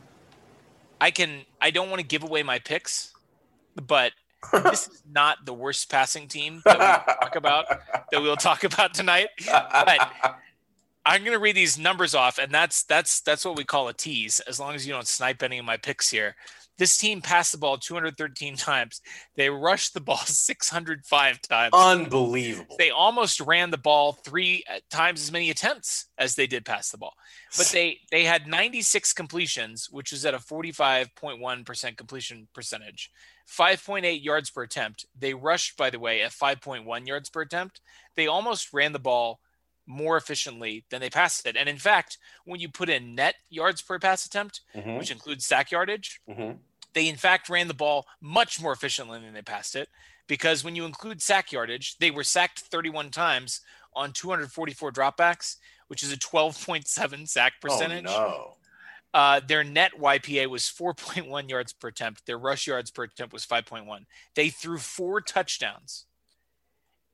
I 1.01 1.11
can, 1.11 1.45
I 1.61 1.71
don't 1.71 1.89
want 1.89 1.99
to 2.01 2.07
give 2.07 2.23
away 2.23 2.43
my 2.43 2.59
picks, 2.59 3.11
but 3.75 4.13
this 4.63 4.87
is 4.87 5.03
not 5.09 5.45
the 5.45 5.53
worst 5.53 5.89
passing 5.89 6.27
team 6.27 6.61
that 6.65 6.77
we 6.77 7.13
talk 7.13 7.35
about, 7.35 7.65
that 8.11 8.21
we'll 8.21 8.35
talk 8.35 8.63
about 8.63 8.93
tonight. 8.93 9.27
But 9.45 9.99
I'm 11.05 11.23
going 11.23 11.35
to 11.35 11.39
read 11.39 11.55
these 11.55 11.77
numbers 11.77 12.13
off, 12.13 12.37
and 12.37 12.51
that's 12.51 12.83
that's 12.83 13.21
that's 13.21 13.45
what 13.45 13.57
we 13.57 13.63
call 13.63 13.87
a 13.87 13.93
tease. 13.93 14.39
As 14.41 14.59
long 14.59 14.75
as 14.75 14.85
you 14.85 14.93
don't 14.93 15.07
snipe 15.07 15.41
any 15.43 15.57
of 15.57 15.65
my 15.65 15.77
picks 15.77 16.09
here, 16.09 16.35
this 16.79 16.97
team 16.97 17.21
passed 17.21 17.51
the 17.51 17.57
ball 17.57 17.77
213 17.77 18.55
times. 18.55 19.01
They 19.35 19.49
rushed 19.49 19.93
the 19.93 19.99
ball 19.99 20.17
605 20.25 21.41
times. 21.41 21.71
Unbelievable. 21.73 22.77
They 22.79 22.89
almost 22.89 23.41
ran 23.41 23.69
the 23.69 23.77
ball 23.77 24.13
three 24.13 24.63
uh, 24.69 24.79
times 24.89 25.21
as 25.21 25.31
many 25.31 25.49
attempts 25.49 26.07
as 26.17 26.35
they 26.35 26.47
did 26.47 26.65
pass 26.65 26.89
the 26.89 26.97
ball. 26.97 27.13
But 27.57 27.67
they 27.73 27.99
they 28.11 28.23
had 28.23 28.47
96 28.47 29.13
completions, 29.13 29.89
which 29.91 30.13
is 30.13 30.25
at 30.25 30.33
a 30.33 30.39
45.1% 30.39 31.97
completion 31.97 32.47
percentage. 32.53 33.11
5.8 33.50 34.24
yards 34.24 34.50
per 34.50 34.64
attempt. 34.64 35.06
They 35.18 35.34
rushed, 35.34 35.76
by 35.76 35.89
the 35.89 36.00
way, 36.00 36.22
at 36.22 36.32
5.1 36.32 37.08
yards 37.08 37.30
per 37.30 37.41
attempt. 37.41 37.82
They 38.16 38.28
almost 38.28 38.74
ran 38.74 38.93
the 38.93 39.00
ball 39.00 39.39
more 39.88 40.18
efficiently 40.18 40.86
than 40.91 41.02
they 41.02 41.10
passed 41.10 41.47
it. 41.47 41.58
And 41.58 41.68
in 41.68 41.80
fact, 41.80 42.20
when 42.45 42.60
you 42.60 42.70
put 42.70 42.89
in 42.89 43.16
net 43.16 43.36
yards 43.50 43.82
per 43.82 43.97
pass 43.97 44.26
attempt, 44.26 44.62
Mhm, 44.76 45.00
which 45.00 45.10
includes 45.10 45.47
sack 45.47 45.72
yardage, 45.72 46.22
mhm. 46.30 46.60
they 46.93 47.08
in 47.08 47.16
fact 47.16 47.50
ran 47.50 47.68
the 47.68 47.74
ball 47.74 48.08
much 48.22 48.60
more 48.60 48.72
efficiently 48.72 49.20
than 49.20 49.34
they 49.34 49.41
passed 49.41 49.76
it 49.76 49.89
because 50.28 50.64
when 50.64 50.76
you 50.76 50.86
include 50.86 51.24
sack 51.24 51.52
yardage, 51.52 51.97
they 51.97 52.12
were 52.12 52.24
sacked 52.24 52.60
31 52.60 53.10
times 53.10 53.62
on 53.93 54.14
244 54.14 54.91
dropbacks, 54.91 55.56
which 55.88 56.04
is 56.04 56.12
a 56.14 56.18
12.7 56.18 57.28
sack 57.28 57.54
percentage. 57.60 58.06
Oh, 58.08 58.58
Uh, 59.14 59.41
their 59.45 59.64
net 59.64 59.93
YPA 59.99 60.47
was 60.47 60.64
4.1 60.64 61.49
yards 61.49 61.74
per 61.74 61.88
attempt. 61.88 62.26
Their 62.26 62.38
rush 62.38 62.68
yards 62.68 62.91
per 62.91 63.03
attempt 63.03 63.34
was 63.34 63.45
5.1. 63.45 64.05
They 64.36 64.49
threw 64.49 64.78
four 64.78 65.20
touchdowns 65.20 66.05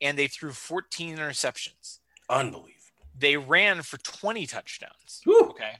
and 0.01 0.17
they 0.17 0.27
threw 0.27 0.51
14 0.51 1.17
interceptions. 1.17 1.99
Unbelievable. 2.29 2.71
They 3.17 3.37
ran 3.37 3.81
for 3.81 3.97
20 3.97 4.45
touchdowns. 4.45 5.21
Whew. 5.23 5.47
Okay. 5.51 5.77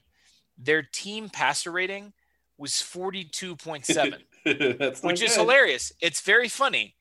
Their 0.56 0.82
team 0.82 1.28
passer 1.28 1.70
rating 1.70 2.14
was 2.56 2.72
42.7, 2.72 4.14
That's 4.78 5.02
not 5.02 5.08
which 5.10 5.22
is 5.22 5.34
good. 5.36 5.40
hilarious. 5.42 5.92
It's 6.00 6.22
very 6.22 6.48
funny. 6.48 6.94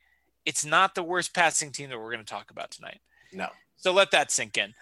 It's 0.45 0.66
not 0.66 0.93
the 0.93 1.03
worst 1.03 1.34
passing 1.34 1.72
team 1.72 1.89
that 1.89 1.97
we're 1.97 2.11
going 2.11 2.20
to 2.20 2.26
talk 2.26 2.51
about 2.51 2.72
tonight. 2.72 2.99
No. 3.32 3.47
So 3.78 3.93
let 3.93 4.11
that 4.11 4.30
sink 4.32 4.57
in. 4.57 4.74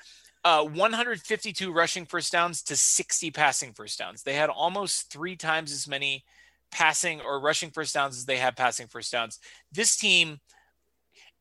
Uh, 0.45 0.65
152 0.65 1.71
rushing 1.71 2.05
first 2.05 2.31
downs 2.31 2.61
to 2.63 2.75
60 2.75 3.31
passing 3.31 3.71
first 3.73 3.97
downs. 3.97 4.23
They 4.23 4.33
had 4.33 4.49
almost 4.49 5.09
three 5.11 5.35
times 5.37 5.71
as 5.71 5.87
many 5.87 6.25
passing 6.71 7.21
or 7.21 7.39
rushing 7.39 7.69
first 7.71 7.93
downs 7.93 8.17
as 8.17 8.25
they 8.25 8.37
had 8.37 8.57
passing 8.57 8.87
first 8.87 9.11
downs. 9.11 9.39
This 9.71 9.95
team, 9.95 10.41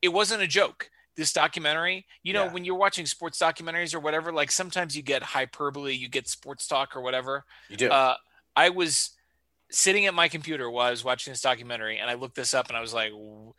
it 0.01 0.09
wasn't 0.09 0.41
a 0.43 0.47
joke. 0.47 0.89
This 1.17 1.33
documentary, 1.33 2.05
you 2.23 2.33
know, 2.33 2.45
Yeah. 2.45 2.51
when 2.53 2.65
you're 2.65 2.75
watching 2.75 3.05
sports 3.05 3.37
documentaries 3.39 3.93
or 3.93 3.99
whatever, 3.99 4.31
like 4.31 4.51
sometimes 4.51 4.95
you 4.95 5.03
get 5.03 5.21
hyperbole, 5.21 5.93
you 5.93 6.07
get 6.09 6.27
sports 6.27 6.65
talk 6.65 6.95
or 6.95 7.01
whatever. 7.01 7.45
You 7.69 7.77
do. 7.77 7.89
Uh, 7.91 8.15
I 8.55 8.69
was 8.69 9.11
sitting 9.69 10.05
at 10.05 10.13
my 10.13 10.27
computer 10.29 10.69
while 10.71 10.87
I 10.87 10.91
was 10.91 11.03
watching 11.03 11.33
this 11.33 11.41
documentary, 11.41 11.99
and 11.99 12.09
I 12.09 12.13
looked 12.13 12.35
this 12.35 12.53
up, 12.53 12.67
and 12.69 12.77
I 12.77 12.81
was 12.81 12.93
like, 12.93 13.11
"Whoa, 13.11 13.53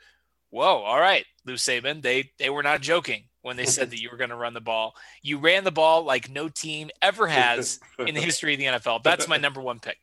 all 0.83 0.99
right, 1.01 1.27
Lou 1.45 1.55
Saban, 1.55 2.03
they 2.03 2.33
they 2.39 2.51
were 2.51 2.63
not 2.63 2.81
joking 2.81 3.29
when 3.45 3.57
they 3.57 3.65
said 3.67 3.91
that 3.91 4.01
you 4.01 4.11
were 4.11 4.17
going 4.17 4.31
to 4.31 4.37
run 4.37 4.55
the 4.55 4.61
ball. 4.61 4.97
You 5.23 5.39
ran 5.39 5.65
the 5.65 5.71
ball 5.71 6.05
like 6.05 6.31
no 6.31 6.49
team 6.49 6.91
ever 7.01 7.27
has 7.27 7.79
in 7.99 8.15
the 8.15 8.21
history 8.31 8.55
of 8.55 8.59
the 8.59 8.67
NFL. 8.67 9.03
That's 9.03 9.29
my 9.29 9.37
number 9.37 9.61
one 9.61 9.79
pick. 9.79 9.99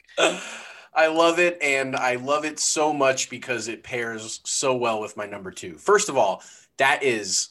I 0.93 1.07
love 1.07 1.39
it, 1.39 1.57
and 1.61 1.95
I 1.95 2.15
love 2.15 2.43
it 2.43 2.59
so 2.59 2.91
much 2.91 3.29
because 3.29 3.67
it 3.67 3.83
pairs 3.83 4.41
so 4.43 4.75
well 4.75 4.99
with 4.99 5.15
my 5.15 5.25
number 5.25 5.49
two. 5.49 5.75
First 5.75 6.09
of 6.09 6.17
all, 6.17 6.43
that 6.77 7.01
is 7.03 7.49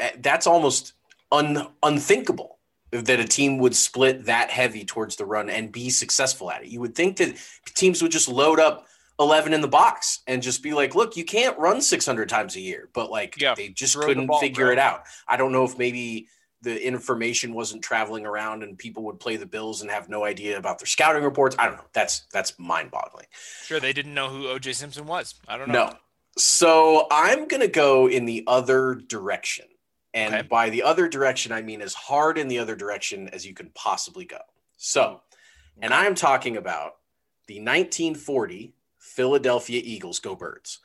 eh, 0.00 0.12
that's 0.20 0.46
almost 0.46 0.94
un, 1.30 1.68
unthinkable 1.82 2.58
that 2.90 3.20
a 3.20 3.24
team 3.24 3.58
would 3.58 3.76
split 3.76 4.24
that 4.24 4.50
heavy 4.50 4.84
towards 4.84 5.16
the 5.16 5.26
run 5.26 5.50
and 5.50 5.70
be 5.70 5.90
successful 5.90 6.50
at 6.50 6.62
it. 6.62 6.68
You 6.68 6.80
would 6.80 6.94
think 6.94 7.18
that 7.18 7.36
teams 7.74 8.00
would 8.00 8.12
just 8.12 8.28
load 8.28 8.58
up 8.58 8.87
11 9.20 9.52
in 9.52 9.60
the 9.60 9.68
box 9.68 10.20
and 10.26 10.42
just 10.42 10.62
be 10.62 10.72
like, 10.72 10.94
look, 10.94 11.16
you 11.16 11.24
can't 11.24 11.58
run 11.58 11.80
600 11.80 12.28
times 12.28 12.54
a 12.56 12.60
year, 12.60 12.88
but 12.92 13.10
like 13.10 13.40
Yeah, 13.40 13.54
they 13.54 13.68
just 13.68 13.96
couldn't 13.98 14.26
ball, 14.26 14.40
figure 14.40 14.66
bro. 14.66 14.72
it 14.72 14.78
out. 14.78 15.04
I 15.26 15.36
don't 15.36 15.52
know 15.52 15.64
if 15.64 15.76
maybe 15.76 16.28
the 16.62 16.84
information 16.84 17.54
wasn't 17.54 17.82
traveling 17.82 18.26
around 18.26 18.62
and 18.64 18.76
people 18.76 19.04
would 19.04 19.20
play 19.20 19.36
the 19.36 19.46
Bills 19.46 19.80
and 19.82 19.90
have 19.90 20.08
no 20.08 20.24
idea 20.24 20.56
about 20.58 20.78
their 20.78 20.86
scouting 20.86 21.22
reports. 21.22 21.54
I 21.58 21.66
don't 21.66 21.76
know. 21.76 21.84
That's 21.92 22.26
that's 22.32 22.58
mind-boggling. 22.58 23.26
Sure, 23.64 23.78
they 23.80 23.92
didn't 23.92 24.14
know 24.14 24.28
who 24.28 24.44
OJ 24.44 24.74
Simpson 24.74 25.06
was. 25.06 25.34
I 25.46 25.56
don't 25.56 25.68
know. 25.68 25.86
No. 25.90 25.96
So 26.36 27.06
I'm 27.10 27.48
going 27.48 27.60
to 27.62 27.68
go 27.68 28.08
in 28.08 28.24
the 28.24 28.44
other 28.46 28.94
direction. 28.94 29.66
And 30.14 30.34
Okay. 30.34 30.46
by 30.48 30.70
the 30.70 30.82
other 30.84 31.08
direction, 31.08 31.52
I 31.52 31.62
mean 31.62 31.82
as 31.82 31.94
hard 31.94 32.38
in 32.38 32.48
the 32.48 32.58
other 32.60 32.74
direction 32.76 33.28
as 33.28 33.44
you 33.46 33.54
can 33.54 33.70
possibly 33.74 34.24
go. 34.24 34.38
So, 34.78 35.20
and 35.82 35.92
I'm 35.92 36.14
talking 36.14 36.56
about 36.56 36.96
the 37.46 37.56
1940 37.60 38.72
Philadelphia 39.18 39.82
Eagles. 39.84 40.20
Go 40.20 40.36
Birds. 40.36 40.78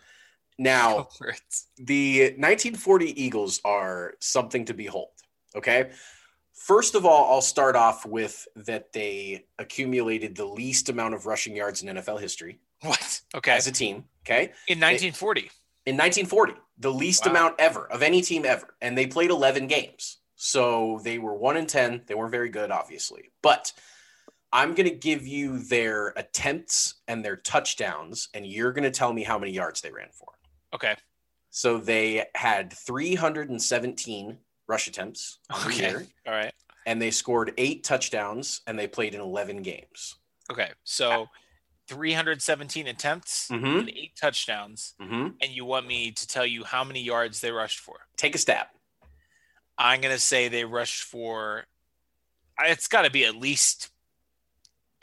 Now, 0.58 1.08
Birds. 1.20 1.68
the 1.78 2.22
1940 2.38 3.24
Eagles 3.24 3.62
are 3.64 4.16
something 4.20 4.66
to 4.66 4.74
behold. 4.74 5.12
Okay. 5.56 5.92
First 6.56 6.96
of 6.96 7.06
all, 7.06 7.32
I'll 7.32 7.42
start 7.42 7.76
off 7.76 8.08
with 8.08 8.48
that 8.56 8.92
they 8.92 9.46
accumulated 9.60 10.36
the 10.36 10.46
least 10.46 10.90
amount 10.90 11.14
of 11.14 11.28
rushing 11.28 11.56
yards 11.56 11.84
in 11.84 11.96
NFL 11.96 12.20
history 12.20 12.60
What? 12.82 13.22
Okay. 13.36 13.52
as 13.52 13.68
a 13.68 13.72
team. 13.72 14.06
Okay. 14.26 14.46
In 14.68 14.80
1940. 14.80 15.42
In 15.86 15.96
1940, 15.96 16.54
the 16.80 16.92
least 16.92 17.26
Wow. 17.26 17.32
amount 17.32 17.56
ever 17.60 17.86
of 17.92 18.02
any 18.02 18.22
team 18.24 18.46
ever. 18.46 18.74
And 18.82 18.98
they 18.98 19.06
played 19.06 19.30
11 19.30 19.68
games. 19.68 20.18
So 20.36 21.00
they 21.04 21.20
were 21.20 21.36
1 21.36 21.58
in 21.58 21.68
10. 21.68 22.04
They 22.08 22.16
weren't 22.16 22.32
very 22.32 22.50
good, 22.50 22.72
obviously. 22.72 23.32
But 23.44 23.74
I'm 24.54 24.76
going 24.76 24.88
to 24.88 24.96
give 24.96 25.26
you 25.28 25.58
their 25.58 26.10
attempts 26.16 26.96
and 27.08 27.26
their 27.26 27.36
touchdowns, 27.38 28.30
and 28.36 28.46
you're 28.46 28.72
going 28.72 28.84
to 28.84 28.92
tell 28.92 29.12
me 29.12 29.24
how 29.24 29.38
many 29.40 29.52
yards 29.52 29.82
they 29.82 29.92
ran 29.92 30.10
for. 30.12 30.32
Okay. 30.74 30.96
So 31.50 31.78
they 31.80 32.26
had 32.36 32.72
317 32.72 34.38
rush 34.68 34.88
attempts 34.88 35.40
Okay. 35.66 35.90
year, 35.90 36.08
All 36.28 36.34
right. 36.34 36.54
and 36.86 37.02
they 37.02 37.12
scored 37.12 37.54
eight 37.58 37.84
touchdowns, 37.84 38.62
and 38.68 38.78
they 38.78 38.88
played 38.88 39.16
in 39.16 39.22
11 39.22 39.64
games. 39.64 40.16
Okay. 40.52 40.72
So 40.84 41.28
317 41.88 42.88
attempts 42.88 43.50
Mm-hmm. 43.50 43.66
and 43.80 43.90
eight 43.90 44.14
touchdowns. 44.20 44.94
Mm-hmm. 45.02 45.28
And 45.42 45.52
you 45.52 45.66
want 45.66 45.88
me 45.88 46.12
to 46.12 46.28
tell 46.28 46.46
you 46.46 46.64
how 46.64 46.84
many 46.84 47.02
yards 47.02 47.42
they 47.42 47.52
rushed 47.52 47.80
for? 47.80 47.96
Take 48.18 48.36
a 48.36 48.38
stab. 48.38 48.68
I'm 49.78 50.02
going 50.02 50.14
to 50.14 50.22
say 50.22 50.48
they 50.48 50.64
rushed 50.66 51.04
for, 51.04 51.66
it's 52.64 52.88
got 52.88 53.02
to 53.04 53.10
be 53.12 53.26
at 53.26 53.36
least 53.36 53.90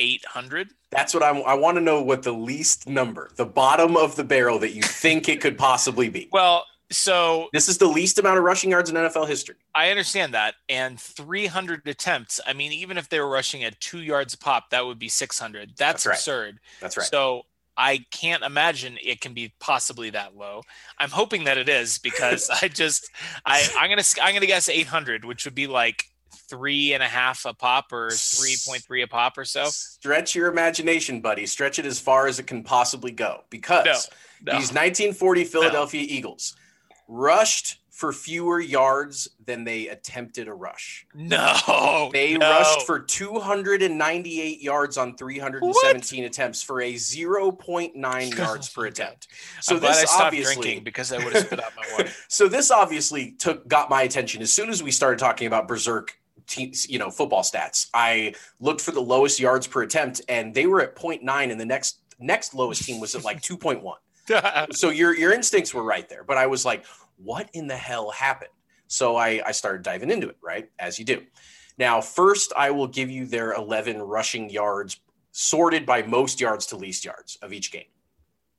800. 0.01 0.73
That's 0.91 1.15
what 1.15 1.23
I'm, 1.23 1.45
I 1.47 1.55
want 1.55 1.77
to 1.77 1.81
know 1.81 2.03
what 2.03 2.25
the 2.25 2.33
least 2.33 2.89
number, 2.89 3.31
the 3.37 3.47
bottom 3.47 3.97
of 3.97 4.17
the 4.17 4.25
barrel 4.25 4.59
that 4.59 4.75
you 4.75 4.83
think 4.83 5.29
it 5.29 5.41
could 5.41 5.57
possibly 5.57 6.09
be. 6.09 6.29
Well, 6.33 6.65
so 6.91 7.49
This 7.53 7.69
is 7.69 7.79
the 7.79 7.87
least 7.87 8.19
amount 8.19 8.39
of 8.39 8.45
rushing 8.45 8.71
yards 8.71 8.91
in 8.91 8.97
NFL 8.97 9.29
history. 9.29 9.55
I 9.75 9.91
understand 9.91 10.35
that. 10.35 10.55
And 10.69 10.99
300 10.99 11.87
attempts. 11.87 12.41
I 12.45 12.53
mean, 12.53 12.73
even 12.73 12.99
if 12.99 13.09
they 13.09 13.21
were 13.21 13.29
rushing 13.29 13.63
at 13.63 13.79
two 13.79 14.01
yards 14.01 14.35
a 14.35 14.39
pop, 14.39 14.71
that 14.71 14.85
would 14.85 14.99
be 14.99 15.09
600. 15.09 15.69
That's, 15.69 15.77
That's 15.79 16.07
right. 16.07 16.15
absurd. 16.15 16.61
That's 16.81 16.97
right. 16.97 17.07
So 17.07 17.43
I 17.77 18.05
can't 18.11 18.43
imagine 18.43 18.99
it 19.03 19.21
can 19.21 19.33
be 19.33 19.55
possibly 19.61 20.11
that 20.11 20.37
low. 20.37 20.63
I'm 20.99 21.11
hoping 21.11 21.45
that 21.45 21.57
it 21.57 21.69
is 21.69 21.99
because 21.99 22.51
I 22.63 22.69
just 22.69 23.09
I 23.47 23.67
I'm 23.79 23.89
gonna 23.89 24.03
I'm 24.21 24.35
gonna 24.35 24.47
guess 24.47 24.69
800, 24.69 25.25
which 25.25 25.45
would 25.45 25.55
be 25.55 25.67
like 25.67 26.05
three 26.51 26.93
and 26.93 27.03
a 27.03 27.07
half 27.07 27.45
a 27.47 27.55
pop 27.55 27.93
or 27.93 28.09
3.3 28.09 29.05
a 29.05 29.07
pop 29.07 29.39
or 29.39 29.45
so. 29.45 29.67
Stretch 29.67 30.35
your 30.35 30.49
imagination, 30.51 31.21
buddy. 31.21 31.47
Stretch 31.47 31.79
it 31.79 31.87
as 31.87 31.99
far 32.01 32.27
as 32.27 32.39
it 32.39 32.47
can 32.47 32.63
possibly 32.63 33.13
go 33.13 33.45
because 33.49 33.87
No, 34.43 34.53
no. 34.53 34.59
these 34.59 34.69
1940 34.73 35.45
Philadelphia 35.45 36.05
Eagles 36.07 36.57
rushed 37.09 37.79
for 37.91 38.13
fewer 38.15 38.59
yards 38.59 39.29
than 39.45 39.63
they 39.63 39.89
attempted 39.89 40.49
a 40.49 40.55
rush. 40.55 41.07
No, 41.15 42.09
They 42.13 42.35
no. 42.35 42.49
rushed 42.51 42.87
for 42.87 42.99
298 42.99 44.63
yards 44.63 44.97
on 44.97 45.17
317 45.19 46.25
attempts 46.25 46.63
for 46.63 46.81
a 46.81 46.95
0.9 46.95 48.39
yards 48.39 48.69
per 48.71 48.87
attempt. 48.87 49.29
So 49.61 49.75
I'm 49.77 49.83
this 49.83 50.11
obviously 50.19 50.55
drinking 50.55 50.85
because 50.85 51.13
I 51.13 51.19
would 51.23 51.35
have 51.35 51.45
spit 51.47 51.63
out 51.63 51.73
my 51.77 51.85
water. 51.93 52.11
so 52.29 52.49
this 52.49 52.71
obviously 52.71 53.33
took 53.33 53.69
got 53.69 53.91
my 53.91 54.03
attention 54.03 54.41
as 54.41 54.51
soon 54.53 54.71
as 54.71 54.83
we 54.83 54.91
started 54.91 55.19
talking 55.19 55.47
about 55.47 55.69
berserk 55.69 56.17
teams, 56.51 56.89
you 56.89 56.99
know, 56.99 57.11
football 57.11 57.43
stats. 57.43 57.89
I 57.95 58.35
looked 58.59 58.81
for 58.81 58.91
the 58.91 59.01
lowest 59.01 59.41
yards 59.41 59.67
per 59.67 59.83
attempt 59.83 60.21
and 60.29 60.55
they 60.55 60.67
were 60.67 60.81
at 60.83 60.97
0.9 60.97 61.51
and 61.51 61.61
the 61.61 61.65
next 61.65 61.99
next 62.19 62.55
lowest 62.55 62.85
team 62.85 63.01
was 63.01 63.15
at 63.15 63.25
like 63.25 63.41
2.1. 63.41 63.95
So 64.73 64.91
your 64.91 65.17
your 65.17 65.33
instincts 65.33 65.75
were 65.75 65.83
right 65.83 66.09
there, 66.09 66.23
but 66.23 66.37
I 66.37 66.47
was 66.47 66.65
like, 66.65 66.85
what 67.17 67.51
in 67.53 67.67
the 67.67 67.77
hell 67.77 68.11
happened? 68.11 68.51
So 68.87 69.17
I 69.17 69.43
I 69.45 69.53
started 69.53 69.83
diving 69.83 70.11
into 70.11 70.29
it, 70.29 70.37
right? 70.43 70.71
As 70.79 70.99
you 70.99 71.05
do. 71.05 71.23
Now, 71.79 72.01
first 72.01 72.53
I 72.57 72.71
will 72.71 72.87
give 72.87 73.11
you 73.11 73.27
their 73.27 73.55
11 73.55 74.01
rushing 74.03 74.51
yards 74.51 75.01
sorted 75.33 75.87
by 75.87 76.03
most 76.03 76.41
yards 76.41 76.67
to 76.67 76.77
least 76.77 77.05
yards 77.05 77.39
of 77.43 77.53
each 77.53 77.73
game. 77.73 77.91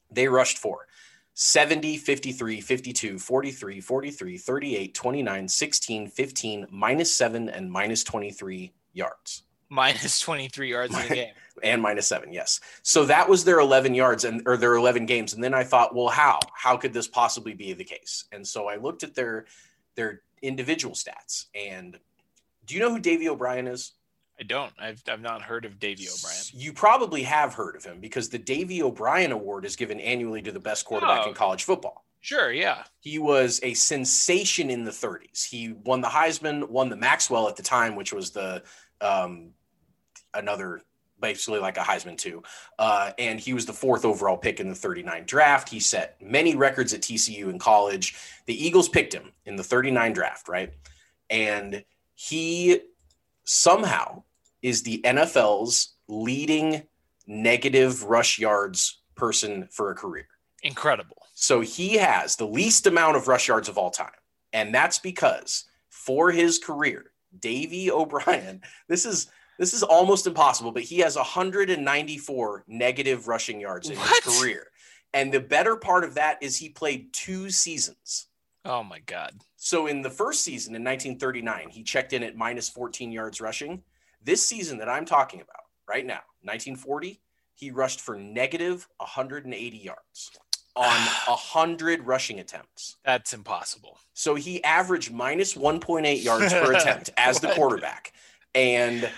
They 0.09 0.27
rushed 0.27 0.57
for 0.57 0.87
70, 1.33 1.97
53, 1.97 2.61
52, 2.61 3.19
43, 3.19 3.81
43, 3.81 4.37
38, 4.37 4.93
29, 4.93 5.47
16, 5.47 6.07
15, 6.07 6.67
minus 6.69 7.13
7 7.13 7.49
and 7.49 7.71
minus 7.71 8.03
23 8.03 8.73
yards. 8.93 9.43
Minus 9.69 10.19
23 10.19 10.69
yards 10.69 10.93
in 10.93 11.07
the 11.07 11.15
game. 11.15 11.33
and 11.63 11.81
minus 11.81 12.07
seven 12.07 12.33
yes. 12.33 12.59
So 12.83 13.05
that 13.05 13.29
was 13.29 13.45
their 13.45 13.59
11 13.59 13.95
yards 13.95 14.25
and 14.25 14.41
or 14.45 14.57
their 14.57 14.75
11 14.75 15.05
games. 15.05 15.33
And 15.33 15.41
then 15.41 15.53
i 15.53 15.63
thought 15.63 15.95
well 15.95 16.09
how? 16.09 16.39
How 16.53 16.75
could 16.75 16.91
this 16.91 17.07
possibly 17.07 17.53
be 17.53 17.71
the 17.71 17.85
case? 17.85 18.25
And 18.33 18.45
so 18.45 18.67
i 18.67 18.75
looked 18.75 19.03
at 19.03 19.15
their 19.15 19.45
their 19.95 20.23
individual 20.41 20.93
stats. 20.93 21.45
And 21.55 21.97
do 22.65 22.73
you 22.75 22.81
know 22.81 22.89
who 22.89 22.99
davey 22.99 23.29
o'brien 23.29 23.67
is 23.67 23.93
I 24.41 24.43
don't. 24.43 24.73
I've 24.79 25.03
I've 25.07 25.21
not 25.21 25.43
heard 25.43 25.65
of 25.65 25.79
Davey 25.79 26.07
O'Brien. 26.09 26.41
you 26.51 26.73
probably 26.73 27.21
have 27.21 27.53
heard 27.53 27.75
of 27.75 27.83
him 27.85 27.99
because 28.01 28.27
the 28.27 28.39
davey 28.39 28.81
o'brien 28.81 29.31
award 29.31 29.65
is 29.65 29.75
given 29.75 29.99
annually 29.99 30.41
to 30.41 30.51
the 30.51 30.59
best 30.59 30.83
quarterback 30.83 31.25
Oh. 31.25 31.29
in 31.29 31.35
college 31.35 31.63
football 31.63 32.03
Sure, 32.21 32.51
yeah. 32.51 32.83
he 32.99 33.19
was 33.19 33.59
a 33.63 33.73
sensation 33.75 34.69
in 34.71 34.83
the 34.83 34.91
30s. 34.91 35.43
He 35.47 35.73
won 35.73 36.01
the 36.01 36.07
Heisman, 36.07 36.69
won 36.69 36.89
the 36.89 36.95
Maxwell 36.95 37.47
at 37.47 37.55
the 37.55 37.63
time, 37.63 37.95
which 37.95 38.13
was 38.13 38.31
the 38.31 38.63
um, 38.99 39.51
another 40.33 40.81
basically 41.19 41.59
like 41.59 41.77
a 41.77 41.81
Heisman 41.81 42.17
too. 42.17 42.41
Uh, 42.79 43.11
and 43.19 43.39
he 43.39 43.53
was 43.53 43.67
the 43.67 43.73
fourth 43.73 44.05
overall 44.05 44.37
pick 44.37 44.59
in 44.59 44.69
the 44.69 44.75
39 44.75 45.23
draft. 45.27 45.69
He 45.69 45.79
set 45.79 46.19
many 46.21 46.55
records 46.55 46.93
at 46.95 47.01
TCU 47.01 47.49
in 47.49 47.59
college. 47.59 48.15
The 48.47 48.65
Eagles 48.65 48.89
picked 48.89 49.13
him 49.13 49.31
in 49.45 49.55
the 49.55 49.63
39 49.63 50.13
draft, 50.13 50.47
right? 50.47 50.73
And 51.29 51.83
he 52.15 52.81
somehow 53.45 54.23
is 54.61 54.83
the 54.83 55.01
NFL's 55.03 55.95
leading 56.07 56.83
negative 57.27 58.03
rush 58.03 58.39
yards 58.39 58.99
person 59.15 59.67
for 59.71 59.91
a 59.91 59.95
career. 59.95 60.27
Incredible. 60.63 61.17
So 61.33 61.61
he 61.61 61.95
has 61.97 62.35
the 62.35 62.45
least 62.47 62.85
amount 62.87 63.17
of 63.17 63.27
rush 63.27 63.47
yards 63.47 63.69
of 63.69 63.77
all 63.77 63.89
time. 63.89 64.11
And 64.53 64.73
that's 64.73 64.99
because 64.99 65.65
for 65.89 66.31
his 66.31 66.59
career, 66.59 67.11
Davey 67.39 67.89
O'Brien, 67.89 68.61
this 68.87 69.05
is 69.05 69.27
this 69.57 69.73
is 69.73 69.83
almost 69.83 70.25
impossible, 70.25 70.71
but 70.71 70.81
he 70.83 70.99
has 70.99 71.15
194 71.15 72.63
negative 72.67 73.27
rushing 73.27 73.59
yards 73.59 73.89
in 73.89 73.97
What? 73.97 74.23
his 74.23 74.39
career. 74.39 74.67
And 75.13 75.31
the 75.31 75.39
better 75.39 75.75
part 75.75 76.03
of 76.03 76.15
that 76.15 76.41
is 76.41 76.57
he 76.57 76.69
played 76.69 77.13
two 77.13 77.49
seasons. 77.51 78.27
Oh 78.65 78.83
my 78.83 78.99
God. 78.99 79.33
So 79.57 79.87
in 79.87 80.01
the 80.01 80.09
first 80.09 80.43
season 80.43 80.73
in 80.75 80.83
1939, 80.83 81.69
he 81.69 81.83
checked 81.83 82.13
in 82.13 82.23
at 82.23 82.35
minus 82.35 82.69
14 82.69 83.11
yards 83.11 83.39
rushing. 83.41 83.83
This 84.23 84.45
season 84.45 84.77
that 84.79 84.89
I'm 84.89 85.05
talking 85.05 85.41
about 85.41 85.63
right 85.87 86.05
now, 86.05 86.21
1940, 86.41 87.21
he 87.55 87.71
rushed 87.71 87.99
for 87.99 88.17
negative 88.17 88.87
180 88.97 89.77
yards 89.77 90.31
on 90.75 90.85
100 91.27 92.05
rushing 92.05 92.39
attempts. 92.39 92.97
That's 93.05 93.33
impossible. 93.33 93.97
So 94.13 94.35
he 94.35 94.63
averaged 94.63 95.11
minus 95.11 95.55
1.8 95.55 96.23
yards 96.23 96.53
per 96.53 96.73
attempt 96.77 97.09
as 97.17 97.39
the 97.39 97.49
quarterback. 97.49 98.13
And 98.53 99.09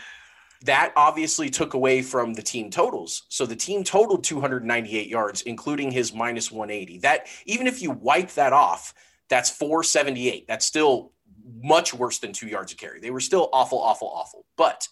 that 0.63 0.93
obviously 0.95 1.49
took 1.49 1.73
away 1.73 2.01
from 2.01 2.33
the 2.33 2.41
team 2.41 2.69
totals. 2.69 3.23
So 3.29 3.45
the 3.45 3.55
team 3.55 3.83
totaled 3.83 4.23
298 4.23 5.07
yards, 5.07 5.41
including 5.41 5.91
his 5.91 6.13
minus 6.13 6.51
180. 6.51 6.99
That 6.99 7.27
even 7.45 7.67
if 7.67 7.81
you 7.81 7.91
wipe 7.91 8.31
that 8.31 8.53
off, 8.53 8.93
that's 9.29 9.49
478. 9.49 10.47
That's 10.47 10.65
still 10.65 11.11
much 11.61 11.93
worse 11.93 12.19
than 12.19 12.33
two 12.33 12.47
yards 12.47 12.71
of 12.71 12.77
carry. 12.77 12.99
They 12.99 13.11
were 13.11 13.19
still 13.19 13.49
awful, 13.53 13.79
awful, 13.79 14.09
awful. 14.09 14.45
But 14.55 14.87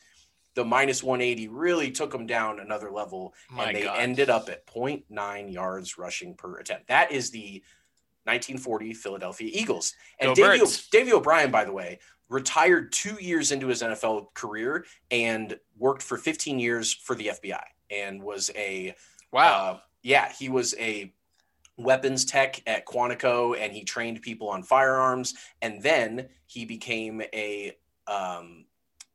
the 0.56 0.66
minus 0.66 1.02
180 1.02 1.48
really 1.48 1.92
took 1.92 2.12
them 2.12 2.26
down 2.26 2.60
another 2.60 2.92
level, 2.92 3.34
My 3.50 3.68
and 3.68 3.78
they 3.78 3.84
God. 3.84 4.00
ended 4.00 4.30
up 4.30 4.50
at 4.50 4.68
0.9 4.68 5.54
yards 5.54 5.98
rushing 5.98 6.36
per 6.36 6.58
attempt. 6.60 6.88
That 6.88 7.12
is 7.12 7.32
the 7.32 7.64
1940 8.26 8.94
Philadelphia 8.94 9.50
Eagles. 9.54 9.94
And 10.20 10.36
Davey 10.92 11.14
O'Brien, 11.14 11.52
by 11.52 11.64
the 11.66 11.72
way, 11.72 12.00
retired 12.30 12.92
two 12.92 13.16
years 13.20 13.52
into 13.52 13.68
his 13.68 13.82
NFL 13.82 14.34
career 14.34 14.86
and 15.10 15.58
worked 15.78 16.02
for 16.04 16.18
15 16.18 16.60
years 16.60 16.94
for 16.94 17.16
the 17.16 17.28
FBI 17.28 17.64
and 17.90 18.22
was 18.22 18.52
a 18.56 18.96
Wow. 19.32 19.42
uh, 19.74 19.80
yeah, 20.04 20.32
he 20.32 20.50
was 20.50 20.76
a 20.78 21.14
weapons 21.78 22.26
tech 22.26 22.62
at 22.68 22.86
Quantico 22.86 23.58
and 23.60 23.74
he 23.74 23.84
trained 23.84 24.22
people 24.22 24.50
on 24.50 24.64
firearms. 24.64 25.34
And 25.62 25.82
then 25.82 26.28
he 26.48 26.66
became 26.66 27.22
a 27.34 27.74
um, 28.08 28.66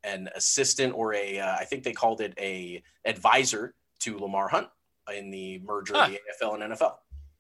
an 0.05 0.29
assistant 0.35 0.95
or 0.95 1.15
a 1.15 1.39
uh, 1.39 1.57
I 1.59 1.65
think 1.65 1.83
they 1.83 1.93
called 1.93 2.21
it 2.21 2.35
a 2.39 2.83
advisor 3.05 3.75
to 4.01 4.19
Lamar 4.19 4.49
Hunt 4.49 4.69
in 5.15 5.31
the 5.31 5.61
merger 5.61 5.97
of 5.97 6.11
the 6.11 6.19
AFL 6.45 6.61
and 6.63 6.73
NFL. 6.73 6.95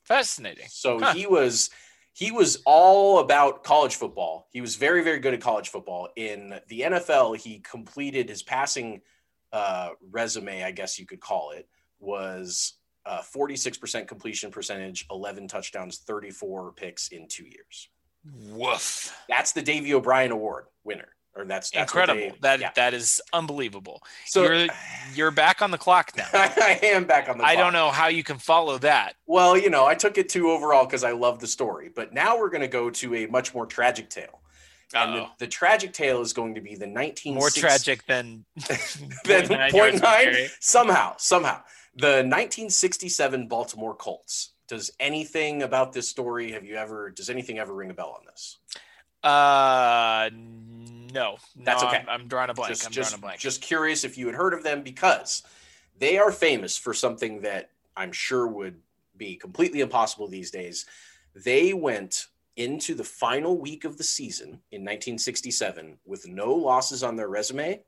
Fascinating. 0.04 0.66
So 0.68 0.98
Huh. 1.00 1.14
he 1.14 1.26
was 1.26 1.70
he 2.12 2.30
was 2.30 2.62
all 2.64 3.18
about 3.18 3.62
college 3.62 3.96
football. 3.96 4.48
He 4.50 4.60
was 4.60 4.76
very 4.76 5.02
very 5.02 5.18
good 5.18 5.34
at 5.34 5.40
college 5.40 5.68
football. 5.68 6.08
In 6.16 6.58
the 6.68 6.80
NFL, 6.82 7.36
he 7.38 7.60
completed 7.60 8.28
his 8.28 8.42
passing 8.42 9.00
uh, 9.52 9.90
resume, 10.10 10.62
I 10.64 10.70
guess 10.70 10.98
you 10.98 11.06
could 11.06 11.20
call 11.20 11.50
it, 11.52 11.68
was 11.98 12.74
uh, 13.06 13.22
46% 13.22 14.08
completion 14.08 14.50
percentage, 14.50 15.06
11 15.10 15.48
touchdowns, 15.48 15.98
34 15.98 16.72
picks 16.72 17.08
in 17.08 17.28
two 17.28 17.44
years. 17.44 17.88
Woof. 18.48 19.16
That's 19.28 19.52
the 19.52 19.62
Davey 19.62 19.94
O'Brien 19.94 20.32
Award 20.32 20.64
winner, 20.82 21.08
or 21.36 21.44
that's, 21.44 21.70
that's 21.70 21.90
Incredible. 21.92 22.20
they- 22.20 22.34
that 22.40 22.60
yeah. 22.60 22.70
that 22.74 22.92
is 22.92 23.20
unbelievable. 23.32 24.02
So 24.24 24.42
you're 24.42 24.66
you're 25.14 25.30
back 25.30 25.62
on 25.62 25.70
the 25.70 25.78
clock 25.78 26.10
now. 26.16 26.26
I 26.32 26.80
am 26.82 27.04
back 27.04 27.28
on 27.28 27.38
the. 27.38 27.42
Clock. 27.44 27.50
I 27.50 27.54
clock. 27.54 27.64
don't 27.66 27.72
know 27.72 27.90
how 27.92 28.08
you 28.08 28.24
can 28.24 28.38
follow 28.38 28.78
that. 28.78 29.14
Well, 29.26 29.56
you 29.56 29.70
know, 29.70 29.86
I 29.86 29.94
took 29.94 30.18
it 30.18 30.28
to 30.30 30.50
overall 30.50 30.86
because 30.86 31.04
I 31.04 31.12
love 31.12 31.38
the 31.38 31.46
story. 31.46 31.88
But 31.94 32.12
now 32.12 32.36
we're 32.36 32.50
going 32.50 32.62
to 32.62 32.68
go 32.68 32.90
to 32.90 33.14
a 33.14 33.26
much 33.26 33.54
more 33.54 33.66
tragic 33.66 34.10
tale. 34.10 34.40
And 34.94 35.14
the, 35.14 35.22
Uh-oh. 35.22 35.30
the 35.38 35.46
tragic 35.48 35.92
tale 35.92 36.20
is 36.20 36.32
going 36.32 36.54
to 36.54 36.60
be 36.60 36.74
the 36.76 36.86
19 36.86 37.34
More 37.34 37.50
tragic 37.50 38.06
than 38.06 38.44
than 38.56 38.76
0.9 39.44 39.70
point 39.70 39.74
yards 39.74 40.00
per 40.00 40.32
nine. 40.32 40.48
Somehow, 40.60 41.14
somehow. 41.18 41.60
The 41.96 42.22
1967 42.22 43.48
Baltimore 43.48 43.94
Colts. 43.94 44.52
Does 44.68 44.90
anything 45.00 45.62
about 45.62 45.92
this 45.92 46.08
story 46.08 46.52
have 46.52 46.64
you 46.64 46.76
ever 46.76 47.10
does 47.10 47.30
anything 47.30 47.58
ever 47.58 47.72
ring 47.72 47.90
a 47.90 47.94
bell 47.94 48.18
on 48.18 48.26
this? 48.26 48.58
Uh, 49.22 50.28
no. 51.12 51.38
That's 51.56 51.82
No, 51.82 51.88
okay. 51.88 51.98
I'm, 51.98 52.08
I'm 52.08 52.28
drawing 52.28 52.50
a 52.50 52.54
blank. 52.54 52.70
just, 52.70 52.86
I'm 52.86 52.92
just, 52.92 53.10
drawing 53.10 53.20
a 53.20 53.22
blank. 53.22 53.40
just 53.40 53.62
curious 53.62 54.04
if 54.04 54.18
you 54.18 54.26
had 54.26 54.34
heard 54.34 54.52
of 54.52 54.62
them 54.62 54.82
because 54.82 55.42
they 55.98 56.18
are 56.18 56.30
famous 56.30 56.76
for 56.76 56.92
something 56.92 57.40
that 57.42 57.70
I'm 57.96 58.12
sure 58.12 58.46
would 58.46 58.76
be 59.16 59.36
completely 59.36 59.80
impossible 59.80 60.28
these 60.28 60.50
days. 60.50 60.84
They 61.34 61.72
went 61.72 62.26
into 62.56 62.94
the 62.94 63.04
final 63.04 63.58
week 63.58 63.84
of 63.84 63.96
the 63.96 64.04
season 64.04 64.48
in 64.70 64.82
1967 64.82 65.98
with 66.04 66.28
no 66.28 66.52
losses 66.52 67.02
on 67.02 67.16
their 67.16 67.28
resume, 67.28 67.80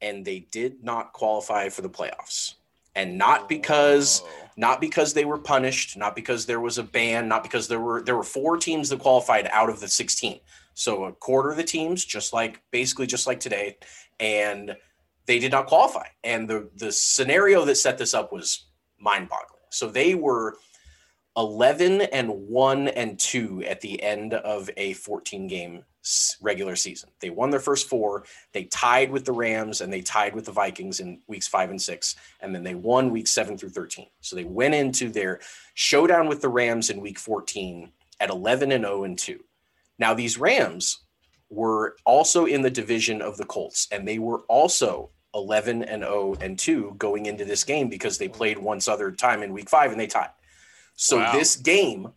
and 0.00 0.24
they 0.24 0.40
did 0.50 0.82
not 0.82 1.12
qualify 1.12 1.68
for 1.68 1.82
the 1.82 1.90
playoffs. 1.90 2.54
And 2.96 3.18
not 3.18 3.48
because 3.48 4.20
Whoa. 4.20 4.48
not 4.56 4.80
because 4.80 5.14
they 5.14 5.24
were 5.24 5.38
punished, 5.38 5.96
not 5.96 6.14
because 6.14 6.46
there 6.46 6.60
was 6.60 6.78
a 6.78 6.82
ban, 6.82 7.28
not 7.28 7.42
because 7.42 7.68
there 7.68 7.80
were 7.80 8.02
there 8.02 8.16
were 8.16 8.22
four 8.22 8.56
teams 8.56 8.88
that 8.88 9.00
qualified 9.00 9.48
out 9.52 9.68
of 9.68 9.80
the 9.80 9.88
16. 9.88 10.40
So 10.74 11.04
a 11.04 11.12
quarter 11.12 11.50
of 11.50 11.56
the 11.56 11.64
teams, 11.64 12.04
just 12.04 12.32
like 12.32 12.62
basically 12.70 13.06
just 13.06 13.26
like 13.26 13.40
today, 13.40 13.78
and 14.20 14.76
they 15.26 15.38
did 15.38 15.52
not 15.52 15.66
qualify. 15.66 16.06
And 16.22 16.48
the 16.48 16.70
the 16.76 16.92
scenario 16.92 17.64
that 17.64 17.76
set 17.76 17.98
this 17.98 18.14
up 18.14 18.32
was 18.32 18.66
mind-boggling. 18.98 19.60
So 19.70 19.88
they 19.88 20.14
were 20.14 20.56
11 21.36 22.02
and 22.02 22.30
1 22.30 22.88
and 22.88 23.18
2 23.18 23.64
at 23.64 23.80
the 23.80 24.00
end 24.02 24.34
of 24.34 24.70
a 24.76 24.92
14 24.92 25.48
game 25.48 25.84
regular 26.40 26.76
season. 26.76 27.10
They 27.20 27.30
won 27.30 27.50
their 27.50 27.60
first 27.60 27.88
four, 27.88 28.24
they 28.52 28.64
tied 28.64 29.10
with 29.10 29.24
the 29.24 29.32
Rams 29.32 29.80
and 29.80 29.92
they 29.92 30.02
tied 30.02 30.34
with 30.34 30.44
the 30.44 30.52
Vikings 30.52 31.00
in 31.00 31.20
weeks 31.26 31.48
5 31.48 31.70
and 31.70 31.80
6 31.80 32.16
and 32.40 32.54
then 32.54 32.62
they 32.62 32.74
won 32.74 33.10
weeks 33.10 33.30
7 33.30 33.56
through 33.56 33.70
13. 33.70 34.06
So 34.20 34.36
they 34.36 34.44
went 34.44 34.74
into 34.74 35.08
their 35.08 35.40
showdown 35.74 36.28
with 36.28 36.40
the 36.42 36.48
Rams 36.48 36.90
in 36.90 37.00
week 37.00 37.18
14 37.18 37.90
at 38.20 38.30
11 38.30 38.72
and 38.72 38.84
0 38.84 39.04
and 39.04 39.18
2. 39.18 39.40
Now 39.98 40.12
these 40.14 40.38
Rams 40.38 41.00
were 41.50 41.96
also 42.04 42.46
in 42.46 42.62
the 42.62 42.70
division 42.70 43.22
of 43.22 43.36
the 43.36 43.46
Colts 43.46 43.88
and 43.90 44.06
they 44.06 44.18
were 44.18 44.40
also 44.42 45.10
11 45.34 45.84
and 45.84 46.02
0 46.02 46.36
and 46.40 46.58
2 46.58 46.94
going 46.98 47.26
into 47.26 47.44
this 47.44 47.64
game 47.64 47.88
because 47.88 48.18
they 48.18 48.28
played 48.28 48.58
once 48.58 48.88
other 48.88 49.10
time 49.10 49.42
in 49.42 49.52
week 49.52 49.70
5 49.70 49.92
and 49.92 50.00
they 50.00 50.06
tied. 50.06 50.30
So 50.96 51.16
Wow. 51.16 51.32
this 51.32 51.56
game 51.56 52.12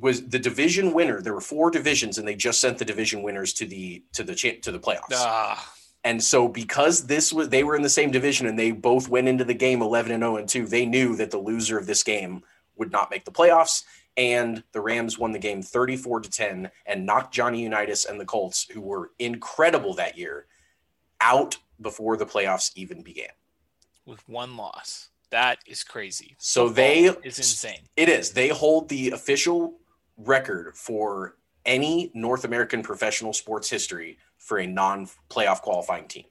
was 0.00 0.26
the 0.26 0.38
division 0.38 0.92
winner. 0.92 1.20
There 1.20 1.34
were 1.34 1.40
four 1.40 1.70
divisions 1.70 2.18
and 2.18 2.26
they 2.26 2.34
just 2.34 2.60
sent 2.60 2.78
the 2.78 2.84
division 2.84 3.22
winners 3.22 3.52
to 3.54 3.66
the 3.66 4.02
to 4.12 4.22
the 4.22 4.34
to 4.34 4.72
the 4.72 4.78
playoffs. 4.78 5.12
Ah, 5.12 5.74
And 6.04 6.22
so 6.22 6.48
because 6.48 7.06
this 7.06 7.32
was 7.32 7.50
they 7.50 7.64
were 7.64 7.76
in 7.76 7.82
the 7.82 7.88
same 7.88 8.10
division 8.10 8.46
and 8.46 8.58
they 8.58 8.70
both 8.70 9.08
went 9.08 9.28
into 9.28 9.44
the 9.44 9.54
game 9.54 9.82
11 9.82 10.12
and 10.12 10.22
0 10.22 10.36
and 10.36 10.48
2, 10.48 10.66
they 10.66 10.86
knew 10.86 11.16
that 11.16 11.30
the 11.30 11.38
loser 11.38 11.78
of 11.78 11.86
this 11.86 12.02
game 12.02 12.42
would 12.76 12.90
not 12.90 13.10
make 13.10 13.24
the 13.24 13.30
playoffs 13.30 13.84
and 14.16 14.62
the 14.72 14.80
Rams 14.80 15.18
won 15.18 15.32
the 15.32 15.38
game 15.38 15.60
34 15.60 16.20
to 16.20 16.30
10 16.30 16.70
and 16.86 17.06
knocked 17.06 17.34
Johnny 17.34 17.62
Unitas 17.62 18.04
and 18.04 18.20
the 18.20 18.24
Colts 18.24 18.66
who 18.70 18.80
were 18.80 19.10
incredible 19.18 19.94
that 19.94 20.16
year 20.16 20.46
out 21.20 21.56
before 21.80 22.16
the 22.16 22.26
playoffs 22.26 22.70
even 22.76 23.02
began. 23.02 23.30
with 24.06 24.26
one 24.28 24.56
loss. 24.56 25.10
That 25.34 25.58
is 25.66 25.82
crazy. 25.82 26.36
So 26.38 26.68
Football 26.68 26.74
they 26.74 27.04
is 27.24 27.38
insane. 27.38 27.80
It 27.96 28.08
is. 28.08 28.30
They 28.30 28.50
hold 28.50 28.88
the 28.88 29.10
official 29.10 29.74
record 30.16 30.76
for 30.76 31.34
any 31.66 32.12
North 32.14 32.44
American 32.44 32.84
professional 32.84 33.32
sports 33.32 33.68
history 33.68 34.16
for 34.38 34.58
a 34.58 34.66
non-playoff 34.68 35.60
qualifying 35.60 36.06
team. 36.06 36.26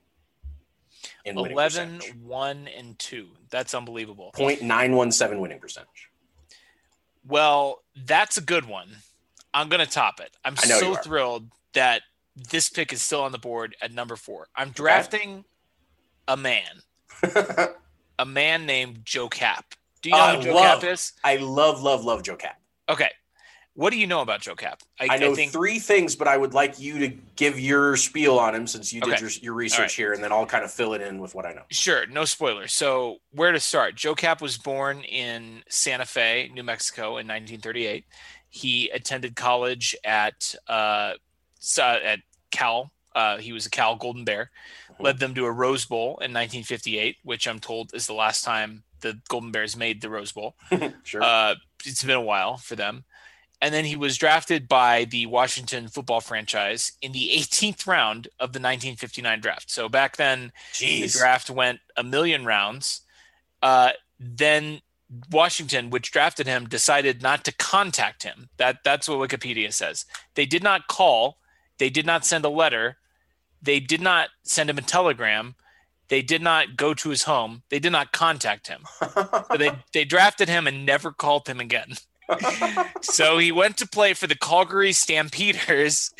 In 1.25 1.37
11, 1.37 1.97
percentage. 1.97 2.15
1, 2.15 2.69
and 2.77 2.97
2. 2.97 3.27
That's 3.49 3.73
unbelievable. 3.73 4.31
0.917 4.37 5.37
winning 5.37 5.59
percentage. 5.59 6.09
Well, 7.27 7.83
that's 8.05 8.37
a 8.37 8.41
good 8.41 8.63
one. 8.63 8.87
I'm 9.53 9.67
going 9.67 9.85
to 9.85 9.91
top 9.91 10.21
it. 10.21 10.31
I'm 10.45 10.55
so 10.55 10.95
thrilled 10.95 11.49
that 11.73 12.03
this 12.37 12.69
pick 12.69 12.93
is 12.93 13.01
still 13.01 13.23
on 13.23 13.33
the 13.33 13.37
board 13.37 13.75
at 13.81 13.93
number 13.93 14.15
four. 14.15 14.47
I'm 14.55 14.69
drafting 14.69 15.43
a 16.25 16.37
man, 16.37 16.83
a 18.19 18.25
man 18.25 18.65
named 18.65 19.01
Joe 19.03 19.29
Kapp. 19.29 19.75
Do 20.01 20.09
you 20.09 20.15
know 20.15 20.21
I 20.21 20.35
who 20.35 20.43
Joe 20.43 20.53
love- 20.55 20.81
Kapp 20.81 20.91
is? 20.91 21.13
I 21.23 21.37
love, 21.37 21.81
love, 21.81 22.03
love 22.03 22.23
Joe 22.23 22.35
Kapp. 22.35 22.59
Okay. 22.89 23.09
What 23.75 23.91
do 23.91 23.97
you 23.97 24.05
know 24.05 24.21
about 24.21 24.41
Joe 24.41 24.53
Kapp? 24.53 24.81
I 24.99 25.17
know 25.17 25.33
think 25.33 25.51
three 25.51 25.79
things, 25.79 26.15
but 26.15 26.27
I 26.27 26.37
would 26.37 26.53
like 26.53 26.79
you 26.79 26.99
to 26.99 27.07
give 27.35 27.59
your 27.59 27.97
spiel 27.97 28.37
on 28.37 28.53
him 28.53 28.67
since 28.67 28.93
you 28.93 29.01
did 29.01 29.13
Okay. 29.13 29.21
your, 29.21 29.31
your 29.41 29.53
research 29.53 29.79
right. 29.79 29.91
here, 29.91 30.13
and 30.13 30.23
then 30.23 30.31
I'll 30.31 30.45
kind 30.45 30.63
of 30.63 30.71
fill 30.71 30.93
it 30.93 31.01
in 31.01 31.17
with 31.17 31.33
what 31.33 31.47
I 31.47 31.53
know. 31.53 31.63
Sure, 31.71 32.05
no 32.05 32.23
spoilers. 32.23 32.71
So, 32.71 33.17
where 33.31 33.51
to 33.51 33.59
start? 33.59 33.95
Joe 33.95 34.13
Kapp 34.13 34.43
was 34.43 34.59
born 34.59 35.01
in 35.01 35.63
Santa 35.69 36.05
Fe, 36.05 36.51
New 36.53 36.61
Mexico 36.61 37.17
in 37.17 37.25
1938. 37.27 38.05
He 38.49 38.89
attended 38.89 39.35
college 39.35 39.95
at 40.03 40.53
uh, 40.67 41.13
uh, 41.79 41.81
at 41.81 42.19
Cal. 42.51 42.91
Uh, 43.15 43.37
he 43.37 43.53
was 43.53 43.65
a 43.65 43.71
Cal 43.71 43.95
Golden 43.95 44.23
Bear. 44.23 44.51
Led 45.03 45.19
them 45.19 45.33
to 45.35 45.45
a 45.45 45.51
Rose 45.51 45.85
Bowl 45.85 46.11
in 46.19 46.31
1958, 46.31 47.17
which 47.23 47.47
I'm 47.47 47.59
told 47.59 47.93
is 47.93 48.07
the 48.07 48.13
last 48.13 48.43
time 48.43 48.83
the 49.01 49.19
Golden 49.27 49.51
Bears 49.51 49.75
made 49.75 50.01
the 50.01 50.09
Rose 50.09 50.31
Bowl. 50.31 50.55
Sure. 51.03 51.21
Uh, 51.21 51.55
it's 51.85 52.03
been 52.03 52.15
a 52.15 52.21
while 52.21 52.57
for 52.57 52.75
them. 52.75 53.03
And 53.61 53.73
then 53.73 53.85
he 53.85 53.95
was 53.95 54.17
drafted 54.17 54.67
by 54.67 55.05
the 55.05 55.25
Washington 55.25 55.87
football 55.87 56.19
franchise 56.19 56.93
in 57.01 57.11
the 57.13 57.29
18th 57.33 57.87
round 57.87 58.27
of 58.39 58.51
the 58.51 58.59
1959 58.59 59.39
draft. 59.39 59.71
So 59.71 59.87
back 59.87 60.17
then, 60.17 60.51
the 60.79 61.07
draft 61.07 61.49
went 61.49 61.79
a 61.95 62.03
million 62.03 62.45
rounds. 62.45 63.01
Uh, 63.61 63.91
then 64.19 64.81
Washington, 65.31 65.89
which 65.89 66.11
drafted 66.11 66.47
him, 66.47 66.67
decided 66.67 67.21
not 67.21 67.45
to 67.45 67.53
contact 67.53 68.23
him. 68.23 68.49
That 68.57 68.79
that's 68.83 69.07
what 69.07 69.29
Wikipedia 69.29 69.71
says. 69.71 70.05
They 70.35 70.45
did 70.45 70.63
not 70.63 70.87
call, 70.87 71.37
they 71.77 71.89
did 71.89 72.05
not 72.05 72.25
send 72.25 72.43
a 72.45 72.49
letter, 72.49 72.97
they 73.63 73.79
did 73.79 74.01
not 74.01 74.29
send 74.43 74.69
him 74.69 74.77
a 74.77 74.81
telegram, 74.81 75.55
they 76.09 76.21
did 76.21 76.41
not 76.41 76.75
go 76.75 76.93
to 76.93 77.09
his 77.09 77.23
home, 77.23 77.63
they 77.69 77.79
did 77.79 77.91
not 77.91 78.11
contact 78.11 78.67
him. 78.67 78.83
so 78.99 79.57
they 79.57 79.71
they 79.93 80.05
drafted 80.05 80.49
him 80.49 80.67
and 80.67 80.85
never 80.85 81.11
called 81.11 81.47
him 81.47 81.59
again. 81.59 81.95
so 83.01 83.37
he 83.37 83.51
went 83.51 83.77
to 83.77 83.87
play 83.87 84.13
for 84.13 84.27
the 84.27 84.35
Calgary 84.35 84.93
Stampeders 84.93 86.11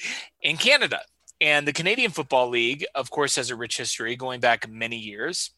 in 0.41 0.57
Canada. 0.57 1.01
And 1.41 1.67
the 1.67 1.73
Canadian 1.73 2.11
Football 2.11 2.49
League, 2.49 2.85
of 2.95 3.09
course, 3.09 3.35
has 3.35 3.49
a 3.49 3.55
rich 3.55 3.77
history 3.77 4.15
going 4.15 4.39
back 4.39 4.69
many 4.69 4.97
years. 4.97 5.51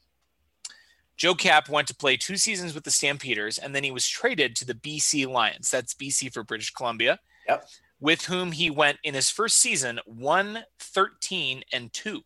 Joe 1.18 1.36
Kapp 1.36 1.70
went 1.70 1.88
to 1.88 1.95
play 1.95 2.18
two 2.18 2.38
seasons 2.38 2.74
with 2.74 2.84
the 2.84 2.91
Stampeders, 2.91 3.57
and 3.57 3.74
then 3.74 3.84
he 3.84 3.91
was 3.91 4.07
traded 4.07 4.56
to 4.56 4.66
the 4.66 4.74
BC 4.74 5.28
Lions. 5.28 5.72
That's 5.72 5.94
BC 5.94 6.34
for 6.34 6.44
British 6.44 6.72
Columbia. 6.72 7.20
Yep. 7.48 7.68
With 8.00 8.26
whom 8.26 8.52
he 8.52 8.70
went 8.70 9.00
in 9.04 9.14
his 9.14 9.30
first 9.30 9.58
season 9.58 10.00
1 10.06 10.64
13 10.80 11.64
and 11.72 11.92
2. 11.94 12.22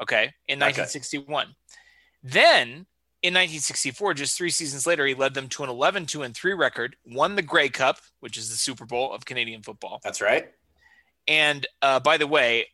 Okay. 0.00 0.32
In 0.48 0.58
1961. 0.60 1.44
Okay. 1.44 1.52
Then 2.22 2.86
in 3.22 3.34
1964, 3.34 4.14
just 4.14 4.36
three 4.36 4.50
seasons 4.50 4.86
later, 4.86 5.06
he 5.06 5.14
led 5.14 5.34
them 5.34 5.48
to 5.48 5.64
an 5.64 5.70
11 5.70 6.06
2 6.06 6.22
and 6.22 6.34
3 6.34 6.52
record, 6.54 6.96
won 7.06 7.34
the 7.34 7.42
Grey 7.42 7.68
Cup, 7.68 7.98
which 8.20 8.36
is 8.36 8.50
the 8.50 8.56
Super 8.56 8.84
Bowl 8.84 9.12
of 9.12 9.24
Canadian 9.24 9.62
football. 9.62 10.00
That's 10.02 10.20
right. 10.20 10.52
And 11.26 11.66
uh, 11.82 12.00
by 12.00 12.18
the 12.18 12.26
way, 12.26 12.68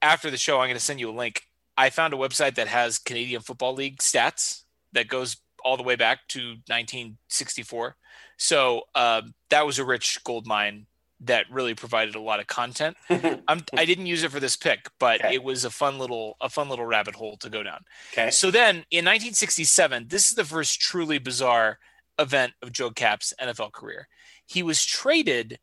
after 0.00 0.30
the 0.30 0.36
show, 0.36 0.58
I'm 0.58 0.68
going 0.68 0.74
to 0.74 0.80
send 0.80 1.00
you 1.00 1.10
a 1.10 1.12
link. 1.12 1.42
I 1.76 1.90
found 1.90 2.14
a 2.14 2.16
website 2.16 2.54
that 2.54 2.68
has 2.68 2.98
Canadian 2.98 3.42
Football 3.42 3.74
League 3.74 3.98
stats 3.98 4.64
that 4.92 5.08
goes 5.08 5.36
all 5.64 5.76
the 5.76 5.82
way 5.82 5.96
back 5.96 6.26
to 6.28 6.40
1964. 6.66 7.96
So 8.38 8.82
uh, 8.94 9.22
that 9.50 9.66
was 9.66 9.78
a 9.78 9.84
rich 9.84 10.18
gold 10.24 10.46
mine 10.46 10.86
that 11.20 11.50
really 11.50 11.74
provided 11.74 12.14
a 12.14 12.20
lot 12.20 12.40
of 12.40 12.46
content. 12.46 12.96
I'm, 13.10 13.62
I 13.76 13.84
did 13.84 13.98
not 13.98 14.06
use 14.06 14.22
it 14.22 14.30
for 14.30 14.40
this 14.40 14.56
pick, 14.56 14.88
but 14.98 15.24
okay. 15.24 15.34
it 15.34 15.42
was 15.42 15.64
a 15.64 15.70
fun 15.70 15.98
little 15.98 16.36
a 16.40 16.48
fun 16.48 16.68
little 16.68 16.86
rabbit 16.86 17.14
hole 17.14 17.36
to 17.38 17.50
go 17.50 17.62
down. 17.62 17.84
Okay. 18.12 18.30
So 18.30 18.50
then 18.50 18.76
in 18.90 19.04
1967, 19.04 20.06
this 20.08 20.30
is 20.30 20.36
the 20.36 20.44
first 20.44 20.80
truly 20.80 21.18
bizarre 21.18 21.78
event 22.18 22.54
of 22.62 22.72
Joe 22.72 22.90
Kapp's 22.90 23.34
NFL 23.40 23.72
career. 23.72 24.08
He 24.46 24.62
was 24.62 24.84
traded 24.84 25.58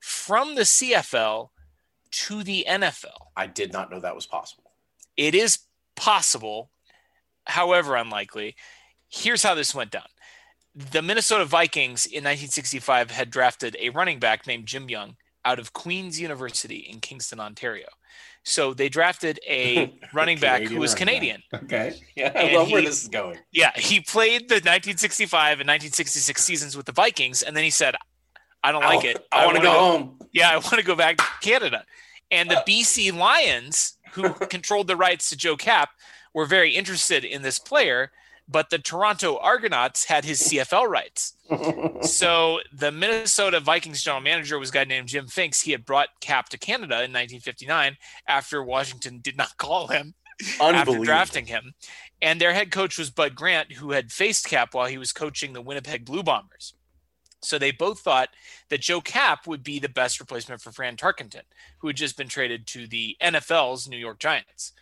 from 0.00 0.54
the 0.54 0.62
CFL 0.62 1.48
to 2.10 2.42
the 2.42 2.66
NFL. 2.68 3.28
I 3.36 3.46
did 3.46 3.72
not 3.72 3.90
know 3.90 4.00
that 4.00 4.14
was 4.14 4.26
possible. 4.26 4.72
It 5.16 5.34
is 5.34 5.60
possible, 5.96 6.70
however 7.46 7.96
unlikely. 7.96 8.56
Here's 9.08 9.42
how 9.42 9.54
this 9.54 9.74
went 9.74 9.90
down. 9.90 10.06
The 10.74 11.02
Minnesota 11.02 11.44
Vikings 11.44 12.06
in 12.06 12.24
1965 12.24 13.10
had 13.10 13.30
drafted 13.30 13.76
a 13.78 13.90
running 13.90 14.18
back 14.18 14.46
named 14.46 14.66
Jim 14.66 14.88
Young 14.88 15.16
out 15.44 15.58
of 15.58 15.72
Queen's 15.72 16.20
University 16.20 16.76
in 16.76 17.00
Kingston, 17.00 17.40
Ontario. 17.40 17.88
So 18.44 18.74
they 18.74 18.88
drafted 18.88 19.38
a 19.46 19.92
running 20.14 20.38
back 20.38 20.62
who 20.62 20.78
was 20.78 20.94
Canadian. 20.94 21.42
Back. 21.50 21.64
Okay. 21.64 22.00
Yeah, 22.16 22.32
I 22.34 22.54
love 22.54 22.68
he, 22.68 22.72
where 22.74 22.82
this 22.82 23.02
is 23.02 23.08
going. 23.08 23.38
Yeah, 23.52 23.72
he 23.74 24.00
played 24.00 24.48
the 24.48 24.56
1965 24.56 25.60
and 25.60 25.68
1966 25.68 26.42
seasons 26.42 26.76
with 26.76 26.86
the 26.86 26.92
Vikings, 26.92 27.42
and 27.42 27.56
then 27.56 27.64
he 27.64 27.70
said, 27.70 27.94
I 28.62 28.70
don't 28.70 28.82
like 28.82 29.04
oh, 29.04 29.08
it. 29.08 29.26
I, 29.32 29.42
I 29.42 29.46
want 29.46 29.56
to 29.56 29.62
go, 29.62 29.72
go 29.72 29.78
home. 29.78 30.18
Yeah, 30.32 30.50
I 30.50 30.56
want 30.56 30.74
to 30.74 30.82
go 30.82 30.94
back 30.94 31.16
to 31.18 31.24
Canada. 31.40 31.84
And 32.30 32.50
the 32.50 32.60
oh. 32.60 32.64
BC 32.66 33.16
Lions, 33.16 33.98
who 34.12 34.32
controlled 34.48 34.88
the 34.88 34.96
rights 34.96 35.30
to 35.30 35.36
Joe 35.36 35.56
Kapp, 35.56 35.90
were 36.34 36.46
very 36.46 36.74
interested 36.74 37.24
in 37.24 37.42
this 37.42 37.58
player, 37.58 38.10
but 38.48 38.70
the 38.70 38.78
Toronto 38.78 39.38
Argonauts 39.38 40.04
had 40.04 40.24
his 40.24 40.40
CFL 40.40 40.88
rights. 40.88 41.34
so 42.02 42.60
the 42.72 42.92
Minnesota 42.92 43.60
Vikings 43.60 44.02
general 44.02 44.22
manager 44.22 44.58
was 44.58 44.70
a 44.70 44.72
guy 44.72 44.84
named 44.84 45.08
Jim 45.08 45.26
Finks. 45.26 45.62
He 45.62 45.72
had 45.72 45.84
brought 45.84 46.08
Kapp 46.20 46.48
to 46.50 46.58
Canada 46.58 46.96
in 46.96 47.12
1959 47.12 47.96
after 48.26 48.62
Washington 48.62 49.20
did 49.20 49.36
not 49.36 49.56
call 49.56 49.88
him 49.88 50.14
after 50.60 50.98
drafting 50.98 51.46
him. 51.46 51.74
And 52.20 52.40
their 52.40 52.52
head 52.52 52.70
coach 52.70 52.98
was 52.98 53.10
Bud 53.10 53.34
Grant, 53.34 53.72
who 53.72 53.92
had 53.92 54.12
faced 54.12 54.46
Kapp 54.46 54.74
while 54.74 54.86
he 54.86 54.98
was 54.98 55.12
coaching 55.12 55.52
the 55.52 55.62
Winnipeg 55.62 56.04
Blue 56.04 56.22
Bombers. 56.22 56.74
So 57.42 57.58
they 57.58 57.72
both 57.72 58.00
thought 58.00 58.28
that 58.70 58.80
Joe 58.80 59.00
Kapp 59.00 59.48
would 59.48 59.64
be 59.64 59.80
the 59.80 59.88
best 59.88 60.20
replacement 60.20 60.60
for 60.60 60.70
Fran 60.70 60.96
Tarkenton, 60.96 61.42
who 61.78 61.88
had 61.88 61.96
just 61.96 62.16
been 62.16 62.28
traded 62.28 62.66
to 62.68 62.86
the 62.86 63.16
NFL's 63.20 63.88
New 63.88 63.96
York 63.96 64.20
Giants. 64.20 64.72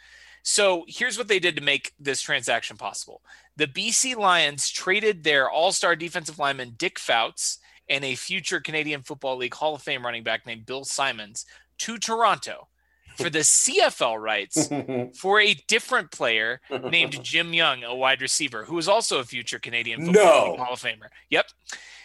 So 0.42 0.84
here's 0.88 1.18
what 1.18 1.28
they 1.28 1.38
did 1.38 1.56
to 1.56 1.62
make 1.62 1.92
this 1.98 2.20
transaction 2.20 2.76
possible. 2.76 3.22
The 3.56 3.66
BC 3.66 4.16
Lions 4.16 4.68
traded 4.70 5.22
their 5.22 5.50
all-star 5.50 5.96
defensive 5.96 6.38
lineman 6.38 6.74
Dick 6.78 6.98
Fouts 6.98 7.58
and 7.88 8.04
a 8.04 8.14
future 8.14 8.60
Canadian 8.60 9.02
Football 9.02 9.36
League 9.36 9.54
Hall 9.54 9.74
of 9.74 9.82
Fame 9.82 10.04
running 10.04 10.22
back 10.22 10.46
named 10.46 10.64
Bill 10.64 10.84
Symons 10.84 11.44
to 11.78 11.98
Toronto 11.98 12.68
for 13.16 13.30
the 13.30 13.40
CFL 13.40 14.18
rights 14.20 14.70
for 15.18 15.40
a 15.40 15.54
different 15.66 16.10
player 16.10 16.60
named 16.70 17.20
Jim 17.24 17.52
Young, 17.52 17.84
a 17.84 17.94
wide 17.94 18.22
receiver, 18.22 18.64
who 18.64 18.76
was 18.76 18.88
also 18.88 19.18
a 19.18 19.24
future 19.24 19.58
Canadian 19.58 20.06
Football 20.06 20.24
no. 20.24 20.50
League 20.52 20.60
Hall 20.60 20.72
of 20.72 20.82
Famer. 20.82 21.08
Yep. 21.28 21.46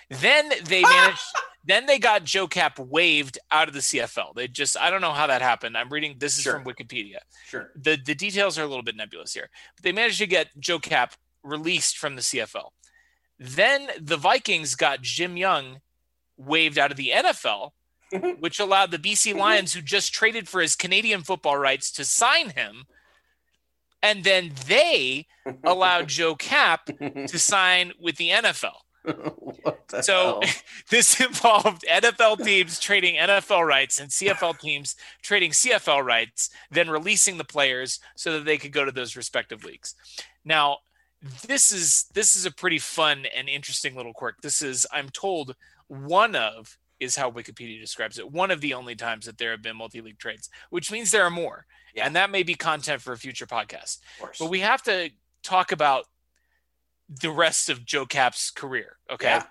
Then 0.09 0.51
they 0.65 0.81
managed. 0.81 1.21
then 1.65 1.87
they 1.87 1.97
got 1.97 2.23
Joe 2.23 2.47
Kapp 2.47 2.77
waived 2.77 3.39
out 3.51 3.67
of 3.67 3.73
the 3.73 3.79
CFL. 3.79 4.35
They 4.35 4.47
just 4.47 4.77
I 4.77 4.89
don't 4.89 5.01
know 5.01 5.13
how 5.13 5.27
that 5.27 5.41
happened. 5.41 5.77
I'm 5.77 5.89
reading 5.89 6.15
this 6.17 6.37
is 6.37 6.43
sure. 6.43 6.53
from 6.53 6.63
Wikipedia. 6.63 7.17
Sure. 7.47 7.71
The 7.75 7.97
the 8.03 8.15
details 8.15 8.57
are 8.59 8.63
a 8.63 8.67
little 8.67 8.83
bit 8.83 8.95
nebulous 8.95 9.33
here. 9.33 9.49
But 9.75 9.83
they 9.83 9.91
managed 9.91 10.19
to 10.19 10.27
get 10.27 10.47
Joe 10.59 10.79
Kapp 10.79 11.13
released 11.43 11.97
from 11.97 12.15
the 12.15 12.21
CFL. 12.21 12.69
Then 13.39 13.89
the 13.99 14.17
Vikings 14.17 14.75
got 14.75 15.01
Jim 15.01 15.37
Young 15.37 15.81
waived 16.37 16.77
out 16.77 16.91
of 16.91 16.97
the 16.97 17.11
NFL, 17.13 17.71
which 18.39 18.59
allowed 18.59 18.91
the 18.91 18.99
BC 18.99 19.33
mhm. 19.33 19.39
Lions, 19.39 19.73
who 19.73 19.81
just 19.81 20.13
traded 20.13 20.47
for 20.47 20.61
his 20.61 20.75
Canadian 20.75 21.21
football 21.21 21.57
rights, 21.57 21.91
to 21.93 22.05
sign 22.05 22.51
him. 22.51 22.85
And 24.01 24.23
then 24.23 24.51
they 24.67 25.25
allowed 25.63 26.09
Joe 26.09 26.35
Kapp 26.35 26.85
to 26.99 27.39
sign 27.39 27.91
with 27.99 28.17
the 28.17 28.29
NFL 28.29 28.84
so 30.01 30.41
this 30.89 31.19
involved 31.19 31.85
NFL 31.89 32.43
teams 32.43 32.79
trading 32.79 33.15
NFL 33.15 33.65
rights 33.65 33.99
and 33.99 34.09
CFL 34.09 34.59
teams 34.59 34.95
trading 35.21 35.51
CFL 35.51 36.03
rights, 36.03 36.49
then 36.71 36.89
releasing 36.89 37.37
the 37.37 37.43
players 37.43 37.99
so 38.15 38.33
that 38.33 38.45
they 38.45 38.57
could 38.57 38.71
go 38.71 38.85
to 38.85 38.91
those 38.91 39.15
respective 39.15 39.63
leagues. 39.63 39.95
Now, 40.43 40.79
this 41.47 41.71
is 41.71 42.05
this 42.13 42.35
is 42.35 42.45
a 42.45 42.51
pretty 42.51 42.79
fun 42.79 43.25
and 43.35 43.49
interesting 43.49 43.95
little 43.95 44.13
quirk. 44.13 44.41
This 44.41 44.61
is, 44.61 44.85
I'm 44.91 45.09
told, 45.09 45.55
one 45.87 46.35
of 46.35 46.77
is 46.99 47.15
how 47.15 47.29
Wikipedia 47.29 47.79
describes 47.79 48.19
it. 48.19 48.31
One 48.31 48.51
of 48.51 48.61
the 48.61 48.73
only 48.73 48.95
times 48.95 49.25
that 49.25 49.37
there 49.37 49.51
have 49.51 49.61
been 49.61 49.75
multi-league 49.75 50.17
trades, 50.17 50.49
which 50.69 50.91
means 50.91 51.11
there 51.11 51.23
are 51.23 51.31
more. 51.31 51.65
Yeah. 51.93 52.05
And 52.05 52.15
that 52.15 52.29
may 52.29 52.43
be 52.43 52.55
content 52.55 53.01
for 53.01 53.13
a 53.13 53.17
future 53.17 53.45
podcast. 53.45 53.99
But 54.39 54.49
we 54.49 54.61
have 54.61 54.81
to 54.83 55.09
talk 55.43 55.71
about 55.71 56.05
the 57.09 57.29
rest 57.29 57.69
of 57.69 57.85
Joe 57.85 58.05
Kapp's 58.05 58.49
career. 58.51 58.97
Okay. 59.11 59.27
Yeah. 59.27 59.43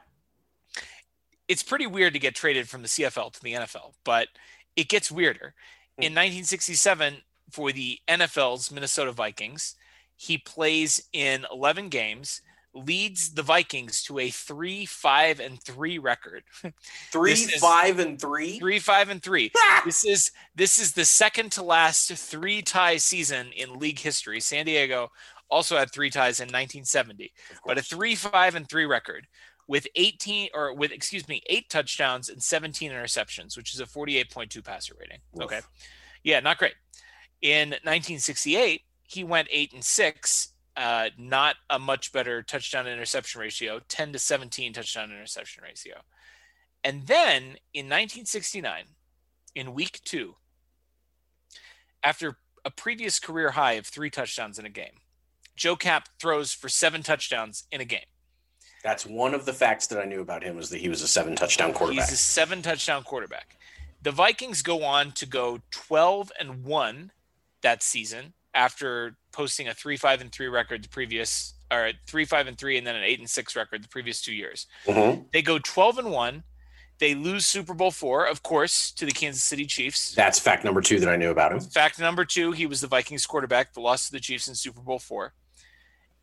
It's 1.47 1.62
pretty 1.62 1.86
weird 1.86 2.14
to 2.14 2.18
get 2.18 2.35
traded 2.35 2.68
from 2.68 2.82
the 2.82 2.89
CFL 2.89 3.32
to 3.32 3.43
the 3.43 3.52
NFL, 3.52 3.93
but 4.05 4.28
it 4.76 4.89
gets 4.89 5.10
weirder. 5.10 5.55
In 5.98 6.12
1967, 6.12 7.14
hmm. 7.14 7.18
for 7.51 7.70
the 7.70 7.98
NFL's 8.09 8.72
Minnesota 8.72 9.12
Vikings, 9.12 9.76
he 10.16 10.39
plays 10.39 11.09
in 11.12 11.47
11 11.52 11.89
games, 11.89 12.40
leads 12.74 13.35
the 13.35 13.43
Vikings 13.43 14.02
to 14.05 14.18
a 14.18 14.31
three, 14.31 14.85
five, 14.85 15.39
and 15.39 15.62
three 15.62 15.98
record. 15.98 16.43
Three, 17.12 17.35
five, 17.35 18.01
and 18.01 18.20
three. 18.20 18.59
Three, 18.59 18.81
five, 18.81 19.09
and 19.09 19.22
three. 19.22 19.52
this 19.85 20.05
is 20.05 20.32
this 20.56 20.78
is 20.78 20.93
the 20.93 21.05
second 21.05 21.52
to 21.52 21.62
last 21.62 22.12
three 22.12 22.62
tie 22.62 22.97
season 22.97 23.52
in 23.56 23.78
league 23.78 24.01
history. 24.01 24.40
San 24.40 24.66
Diego 24.66 25.12
also 25.55 25.78
had 25.78 25.90
three 25.90 26.10
ties 26.10 26.40
in 26.40 26.47
1970, 26.47 27.32
but 27.64 27.78
a 27.78 27.82
three, 27.82 28.14
five, 28.16 28.56
and 28.56 28.68
three 28.68 28.86
record 28.86 29.26
with 29.68 29.86
18 29.94 30.48
or 30.52 30.74
with 30.74 30.90
excuse 30.90 31.26
me, 31.28 31.43
eight 31.47 31.70
touchdowns 31.70 32.28
and 32.28 32.43
17 32.43 32.90
interceptions, 32.90 33.56
which 33.56 33.72
is 33.72 33.81
a 33.81 33.86
48.2 33.86 34.64
passer 34.64 34.94
rating. 34.98 35.20
Oof. 35.36 35.44
Okay, 35.44 35.60
yeah, 36.24 36.40
not 36.40 36.59
great. 36.59 36.74
In 37.40 37.70
1968, 37.70 38.82
he 39.05 39.22
went 39.22 39.48
eight 39.51 39.72
and 39.72 39.85
six. 39.85 40.48
Uh, 40.76 41.09
not 41.16 41.55
a 41.70 41.78
much 41.78 42.10
better 42.10 42.43
touchdown 42.43 42.89
interception 42.89 43.40
ratio, 43.40 43.81
10 43.89 44.12
to 44.12 44.18
17 44.18 44.72
touchdown 44.72 45.12
interception 45.12 45.62
ratio. 45.62 45.94
And 46.82 47.06
then 47.06 47.43
in 47.72 47.86
1969, 47.86 48.86
in 49.55 49.72
week 49.72 50.01
two, 50.05 50.35
after 52.02 52.39
a 52.64 52.72
previous 52.72 53.20
career 53.20 53.52
high 53.52 53.74
of 53.74 53.86
three 53.86 54.10
touchdowns 54.10 54.59
in 54.59 54.66
a 54.66 54.70
game, 54.70 54.94
Joe 55.56 55.76
Kapp 55.76 56.09
throws 56.18 56.52
for 56.52 56.68
seven 56.68 57.02
touchdowns 57.02 57.64
in 57.70 57.81
a 57.81 57.85
game. 57.85 58.06
That's 58.82 59.06
one 59.06 59.35
of 59.35 59.47
the 59.47 59.52
facts 59.52 59.86
that 59.89 59.98
I 59.98 60.05
knew 60.05 60.20
about 60.20 60.43
him 60.43 60.56
was 60.56 60.68
that 60.70 60.78
he 60.78 60.89
was 60.89 61.01
a 61.01 61.09
seven 61.09 61.35
touchdown 61.36 61.72
quarterback. 61.72 62.09
He's 62.09 62.14
a 62.14 62.18
seven 62.18 62.60
touchdown 62.60 63.02
quarterback. 63.02 63.56
The 64.02 64.10
Vikings 64.12 64.60
go 64.60 64.82
on 64.85 65.12
to 65.12 65.26
go 65.26 65.60
12 65.70 66.31
and 66.39 66.64
1 66.64 67.10
that 67.62 67.82
season 67.82 68.35
after 68.52 69.16
posting 69.32 69.68
a 69.68 69.74
3 69.74 69.97
5 69.97 70.20
and 70.20 70.31
3 70.31 70.48
record 70.48 70.85
the 70.85 70.89
previous 70.89 71.55
or 71.72 71.93
three, 72.06 72.24
five, 72.24 72.47
and 72.47 72.56
three, 72.59 72.76
and 72.78 72.86
then 72.86 72.94
an 72.94 73.02
eight 73.02 73.18
and 73.18 73.28
six 73.28 73.56
record 73.56 73.82
the 73.82 73.89
previous 73.89 74.20
two 74.20 74.35
years. 74.35 74.66
Mhm. 74.86 75.24
They 75.32 75.43
go 75.43 75.59
12 75.59 75.98
and 75.98 76.10
one. 76.10 76.44
They 76.98 77.14
lose 77.14 77.44
Super 77.47 77.74
Bowl 77.74 77.90
four, 77.90 78.24
of 78.26 78.43
course, 78.44 78.93
to 78.93 79.05
the 79.05 79.10
Kansas 79.12 79.43
City 79.43 79.66
Chiefs. 79.66 80.14
That's 80.14 80.39
fact 80.39 80.64
number 80.64 80.81
two 80.81 81.01
that 81.01 81.09
I 81.09 81.16
knew 81.16 81.31
about 81.31 81.52
him. 81.52 81.60
Fact 81.60 81.98
number 81.98 82.24
two, 82.24 82.52
he 82.52 82.66
was 82.66 82.81
the 82.81 82.86
Vikings 82.86 83.26
quarterback 83.26 83.72
that 83.74 83.81
lost 83.81 84.06
to 84.06 84.12
the 84.12 84.20
Chiefs 84.20 84.47
in 84.47 84.55
Super 84.55 84.81
Bowl 84.81 85.01
four. 85.01 85.35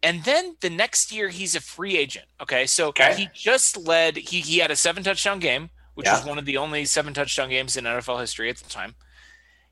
And 0.04 0.24
then 0.24 0.56
the 0.62 0.70
next 0.70 1.12
year, 1.12 1.30
he's 1.30 1.56
a 1.56 1.62
free 1.62 1.98
agent. 1.98 2.26
Okay. 2.42 2.66
So 2.66 2.88
Okay. 2.88 3.16
he 3.16 3.30
just 3.34 3.78
led, 3.78 4.18
he, 4.18 4.40
he 4.42 4.58
had 4.60 4.72
a 4.72 4.76
seven 4.76 5.04
touchdown 5.04 5.40
game, 5.40 5.70
which 5.94 6.08
Yeah. 6.08 6.18
was 6.18 6.26
one 6.26 6.38
of 6.40 6.46
the 6.46 6.58
only 6.58 6.86
seven 6.86 7.14
touchdown 7.14 7.50
games 7.50 7.78
in 7.78 7.86
NFL 7.86 8.20
history 8.20 8.50
at 8.50 8.58
the 8.58 8.68
time. 8.70 8.96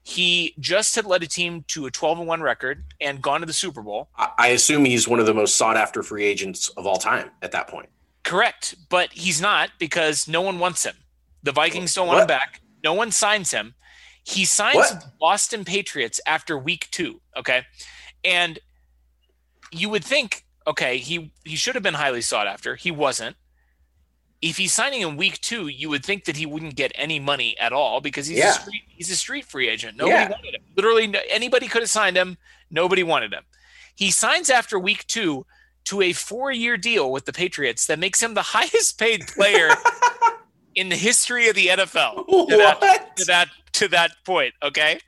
He 0.03 0.53
just 0.59 0.95
had 0.95 1.05
led 1.05 1.23
a 1.23 1.27
team 1.27 1.63
to 1.69 1.85
a 1.85 1.91
12 1.91 2.19
and 2.19 2.27
1 2.27 2.41
record 2.41 2.85
and 3.01 3.21
gone 3.21 3.41
to 3.41 3.45
the 3.45 3.53
Super 3.53 3.81
Bowl. 3.81 4.09
I, 4.37 4.47
assume 4.49 4.85
he's 4.85 5.07
one 5.07 5.19
of 5.19 5.25
the 5.25 5.33
most 5.33 5.55
sought 5.55 5.77
after 5.77 6.01
free 6.03 6.23
agents 6.25 6.69
of 6.69 6.87
all 6.87 6.97
time 6.97 7.31
at 7.41 7.51
that 7.51 7.67
point. 7.67 7.89
Correct. 8.23 8.75
But 8.89 9.11
he's 9.11 9.41
not 9.41 9.71
because 9.77 10.27
no 10.27 10.41
one 10.41 10.57
wants 10.59 10.85
him. 10.85 10.95
The 11.43 11.51
Vikings 11.51 11.93
don't 11.93 12.07
want 12.07 12.21
him 12.21 12.27
back. 12.27 12.61
No 12.83 12.93
one 12.93 13.11
signs 13.11 13.51
him. 13.51 13.75
He 14.23 14.45
signs 14.45 14.75
What? 14.75 14.93
with 14.93 15.03
the 15.03 15.11
Boston 15.19 15.65
Patriots 15.65 16.19
after 16.25 16.57
week 16.57 16.87
two. 16.91 17.21
Okay. 17.35 17.63
And 18.23 18.59
you 19.71 19.89
would 19.89 20.03
think, 20.03 20.45
okay, 20.67 20.97
he 20.97 21.31
he 21.43 21.55
should 21.55 21.75
have 21.75 21.83
been 21.83 21.93
highly 21.95 22.21
sought 22.21 22.47
after. 22.47 22.75
He 22.75 22.91
wasn't. 22.91 23.35
If 24.41 24.55
he's 24.57 24.73
signing 24.73 25.01
in 25.01 25.17
week 25.17 25.41
two, 25.41 25.67
you 25.67 25.89
would 25.89 26.05
think 26.05 26.23
that 26.25 26.37
he 26.37 26.45
wouldn't 26.45 26.75
get 26.75 26.93
any 26.95 27.19
money 27.19 27.57
at 27.59 27.73
all 27.73 27.99
because 27.99 28.27
he's 28.27 28.37
Yeah. 28.39 28.51
a 28.51 28.53
street 28.53 28.83
he's 28.87 29.11
a 29.11 29.15
street 29.15 29.45
free 29.45 29.67
agent. 29.67 29.97
Nobody 29.97 30.15
Yeah. 30.15 30.29
wanted 30.29 30.55
him. 30.55 30.61
Literally, 30.75 31.07
no- 31.07 31.21
anybody 31.29 31.67
could 31.67 31.81
have 31.81 31.89
signed 31.89 32.15
him. 32.15 32.37
Nobody 32.71 33.03
wanted 33.03 33.33
him. 33.33 33.43
He 33.95 34.11
signs 34.11 34.49
after 34.49 34.79
week 34.79 35.05
two 35.07 35.45
to 35.85 36.01
a 36.01 36.13
four 36.13 36.51
year 36.51 36.77
deal 36.77 37.11
with 37.11 37.25
the 37.25 37.33
Patriots 37.33 37.85
that 37.87 37.99
makes 37.99 38.21
him 38.23 38.33
the 38.33 38.41
highest 38.55 38.97
paid 38.97 39.27
player 39.27 39.75
in 40.75 40.87
the 40.89 40.95
history 40.95 41.49
of 41.49 41.55
the 41.55 41.67
NFL. 41.67 42.25
To 42.47 42.57
that, 42.57 43.15
to 43.17 43.25
that 43.25 43.49
to 43.73 43.87
that 43.89 44.11
point, 44.23 44.53
okay? 44.63 44.99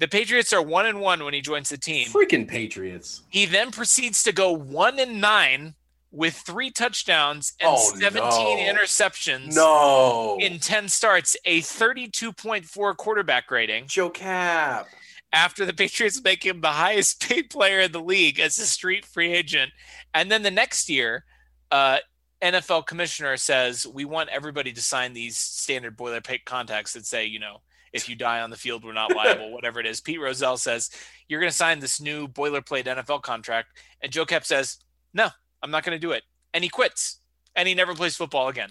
The 0.00 0.08
Patriots 0.08 0.52
are 0.52 0.62
one 0.62 0.86
and 0.86 0.98
one 1.00 1.22
when 1.24 1.34
he 1.34 1.40
joins 1.42 1.68
the 1.68 1.76
team. 1.78 2.08
Freaking 2.08 2.48
Patriots. 2.48 3.22
He 3.28 3.44
then 3.46 3.70
proceeds 3.70 4.22
to 4.24 4.32
go 4.32 4.50
one 4.50 4.98
and 4.98 5.20
nine 5.20 5.74
with 6.10 6.34
three 6.34 6.70
touchdowns 6.70 7.52
and 7.60 7.68
Oh, 7.70 7.94
17 8.00 8.22
no. 8.22 8.72
interceptions 8.74 9.54
No. 9.54 10.38
in 10.40 10.58
10 10.58 10.88
starts, 10.88 11.36
a 11.44 11.60
32.4 11.60 12.96
quarterback 12.96 13.50
rating 13.50 13.86
Joe 13.86 14.10
Kapp. 14.10 14.88
after 15.32 15.64
the 15.64 15.72
Patriots 15.72 16.20
make 16.24 16.44
him 16.44 16.60
the 16.62 16.68
highest 16.72 17.20
paid 17.28 17.50
player 17.50 17.80
in 17.80 17.92
the 17.92 18.00
league 18.00 18.40
as 18.40 18.58
a 18.58 18.66
street 18.66 19.04
free 19.04 19.32
agent. 19.32 19.70
And 20.14 20.32
then 20.32 20.42
the 20.42 20.50
next 20.50 20.88
year, 20.88 21.24
uh, 21.70 21.98
NFL 22.42 22.86
commissioner 22.86 23.36
says, 23.36 23.86
We 23.86 24.06
want 24.06 24.30
everybody 24.30 24.72
to 24.72 24.80
sign 24.82 25.12
these 25.12 25.36
standard 25.38 25.96
boilerplate 25.96 26.46
contacts 26.46 26.94
that 26.94 27.04
say, 27.06 27.26
you 27.26 27.38
know, 27.38 27.60
if 27.92 28.08
you 28.08 28.16
die 28.16 28.40
on 28.40 28.50
the 28.50 28.56
field, 28.56 28.84
we're 28.84 28.92
not 28.92 29.14
liable, 29.14 29.52
whatever 29.52 29.80
it 29.80 29.86
is. 29.86 30.00
Pete 30.00 30.20
Rozelle 30.20 30.56
says, 30.56 30.90
You're 31.28 31.40
going 31.40 31.50
to 31.50 31.56
sign 31.56 31.80
this 31.80 32.00
new 32.00 32.28
boilerplate 32.28 32.84
NFL 32.84 33.22
contract. 33.22 33.68
And 34.02 34.12
Joe 34.12 34.24
Kapp 34.26 34.44
says, 34.44 34.78
No, 35.14 35.28
I'm 35.62 35.70
not 35.70 35.84
going 35.84 35.94
to 35.98 36.06
do 36.06 36.12
it. 36.12 36.22
And 36.54 36.64
he 36.64 36.70
quits 36.70 37.20
and 37.54 37.68
he 37.68 37.74
never 37.74 37.94
plays 37.94 38.16
football 38.16 38.48
again. 38.48 38.70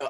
Uh, 0.00 0.08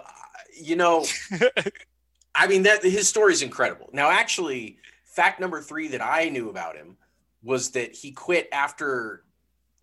you 0.60 0.76
know, 0.76 1.04
I 2.34 2.46
mean 2.46 2.62
that 2.64 2.82
his 2.82 3.08
story 3.08 3.32
is 3.32 3.42
incredible. 3.42 3.90
Now, 3.92 4.10
actually, 4.10 4.78
fact 5.04 5.40
number 5.40 5.60
three 5.60 5.88
that 5.88 6.02
I 6.02 6.28
knew 6.28 6.48
about 6.48 6.76
him 6.76 6.96
was 7.42 7.70
that 7.72 7.94
he 7.94 8.12
quit 8.12 8.48
after 8.52 9.24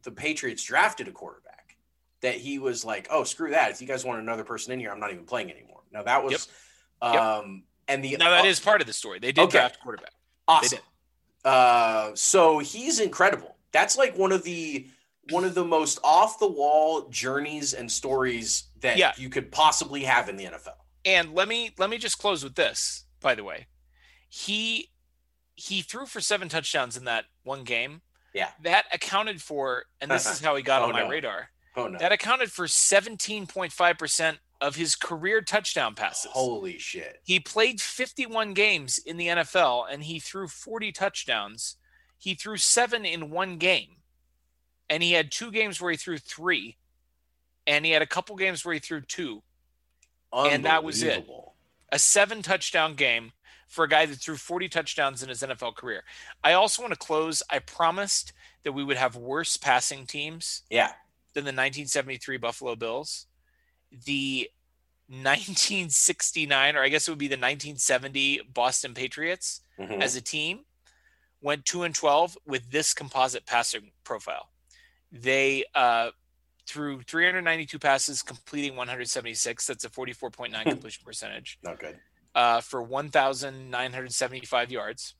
the 0.04 0.12
Patriots 0.12 0.64
drafted 0.64 1.08
a 1.08 1.12
quarterback. 1.12 1.78
That 2.22 2.36
he 2.36 2.60
was 2.60 2.84
like, 2.84 3.08
"Oh, 3.10 3.24
screw 3.24 3.52
that! 3.52 3.72
If 3.72 3.82
you 3.82 3.88
guys 3.88 4.04
want 4.04 4.20
another 4.20 4.44
person 4.44 4.74
in 4.74 4.80
here, 4.80 4.92
I'm 4.92 5.00
not 5.00 5.12
even 5.14 5.26
playing 5.26 5.52
anymore." 5.52 5.82
Now 5.92 6.04
that 6.04 6.24
was, 6.24 6.50
Yep. 7.02 7.14
um, 7.14 7.64
and 7.90 8.04
the 8.04 8.16
Now, 8.18 8.30
that 8.30 8.46
is 8.46 8.60
part 8.60 8.80
of 8.82 8.88
the 8.88 8.94
story. 8.94 9.20
They 9.20 9.32
did 9.34 9.42
Okay. 9.44 9.58
draft 9.58 9.80
quarterback. 9.82 10.14
awesome. 10.48 10.80
Uh, 11.44 12.12
so 12.16 12.60
he's 12.60 13.00
incredible. 13.00 13.56
That's 13.72 13.98
like 13.98 14.18
one 14.18 14.32
of 14.32 14.44
the 14.44 14.88
one 15.32 15.44
of 15.46 15.54
the 15.54 15.64
most 15.64 16.00
off 16.04 16.40
the 16.40 16.48
wall 16.48 17.08
journeys 17.10 17.74
and 17.74 17.92
stories 17.92 18.64
that 18.82 18.98
Yeah. 18.98 19.14
you 19.18 19.30
could 19.30 19.52
possibly 19.52 20.04
have 20.04 20.28
in 20.28 20.38
the 20.38 20.46
NFL. 20.46 20.74
And 21.06 21.34
let 21.36 21.48
me 21.48 21.72
let 21.78 21.90
me 21.90 21.98
just 21.98 22.18
close 22.18 22.44
with 22.44 22.56
this, 22.56 23.06
by 23.22 23.36
the 23.36 23.44
way. 23.44 23.68
He 24.28 24.90
he 25.56 25.82
threw 25.82 26.06
for 26.06 26.20
seven 26.22 26.50
touchdowns 26.50 26.96
in 26.98 27.04
that 27.06 27.26
one 27.44 27.64
game. 27.64 28.02
Yeah. 28.34 28.52
That 28.62 28.86
accounted 28.94 29.42
for, 29.42 29.86
and 30.02 30.10
this 30.12 30.26
is 30.26 30.40
how 30.44 30.56
he 30.56 30.62
got 30.64 30.82
Oh, 30.82 30.86
on 30.86 30.92
my 30.94 31.08
radar. 31.08 31.50
Oh 31.76 31.88
no! 31.88 31.98
That 32.00 32.12
accounted 32.12 32.52
for 32.52 32.66
17.5% 32.68 34.38
of 34.62 34.76
his 34.76 34.96
career 34.96 35.42
touchdown 35.42 35.96
passes. 35.96 36.32
Holy 36.32 36.78
shit! 36.78 37.22
He 37.24 37.40
played 37.40 37.80
51 37.82 38.54
games 38.54 38.98
in 38.98 39.18
the 39.18 39.28
NFL 39.28 39.86
and 39.92 40.04
he 40.04 40.20
threw 40.20 40.48
40 40.48 40.92
touchdowns. 40.92 41.78
He 42.18 42.34
threw 42.36 42.58
seven 42.58 43.06
in 43.06 43.30
one 43.30 43.58
game. 43.58 43.98
And 44.90 45.02
he 45.04 45.14
had 45.14 45.32
two 45.32 45.52
games 45.52 45.80
where 45.80 45.92
he 45.92 45.98
threw 45.98 46.18
three. 46.18 46.78
And 47.68 47.86
he 47.86 47.92
had 47.92 48.02
a 48.02 48.08
couple 48.08 48.36
games 48.36 48.66
where 48.66 48.74
he 48.74 48.80
threw 48.80 49.02
two. 49.02 49.44
And 50.34 50.66
that 50.66 50.84
was 50.84 51.02
it. 51.04 51.26
A 51.92 52.00
seven 52.00 52.42
touchdown 52.42 52.96
game 52.96 53.32
for 53.68 53.84
a 53.84 53.88
guy 53.88 54.06
that 54.08 54.16
threw 54.16 54.36
40 54.36 54.68
touchdowns 54.68 55.22
in 55.24 55.30
his 55.30 55.42
NFL 55.44 55.76
career. 55.76 56.04
I 56.44 56.54
also 56.54 56.82
want 56.82 56.92
to 56.94 57.00
close. 57.00 57.42
I 57.52 57.60
promised 57.60 58.34
that 58.64 58.72
we 58.74 58.84
would 58.84 58.98
have 58.98 59.16
worse 59.16 59.58
passing 59.58 60.06
teams 60.08 60.64
Yeah. 60.70 60.94
than 61.34 61.46
the 61.46 61.50
1973 61.54 62.38
Buffalo 62.38 62.76
Bills. 62.76 63.28
The 63.92 64.50
1969, 65.08 66.76
or 66.76 66.84
I 66.84 66.90
guess 66.90 67.08
it 67.08 67.12
would 67.12 67.18
be 67.18 67.28
the 67.28 67.34
1970 67.38 68.42
Boston 68.54 68.94
Patriots 68.94 69.62
Mhm. 69.80 70.02
as 70.02 70.16
a 70.16 70.22
team 70.22 70.66
went 71.42 71.66
2 71.66 71.84
and 71.84 71.96
12 71.96 72.38
with 72.46 72.70
this 72.72 72.94
composite 72.94 73.46
passing 73.46 73.92
profile. 74.04 74.50
They 75.12 75.66
uh, 75.74 76.12
threw 76.68 77.02
392 77.02 77.80
passes, 77.80 78.22
completing 78.22 78.76
176. 78.76 79.66
That's 79.66 79.84
a 79.86 79.90
44.9 79.90 80.64
completion 80.66 81.04
percentage 81.06 81.58
Not 81.64 81.80
good. 81.80 82.00
uh, 82.36 82.62
for 82.62 82.84
1,975 82.84 84.72
yards, 84.72 85.16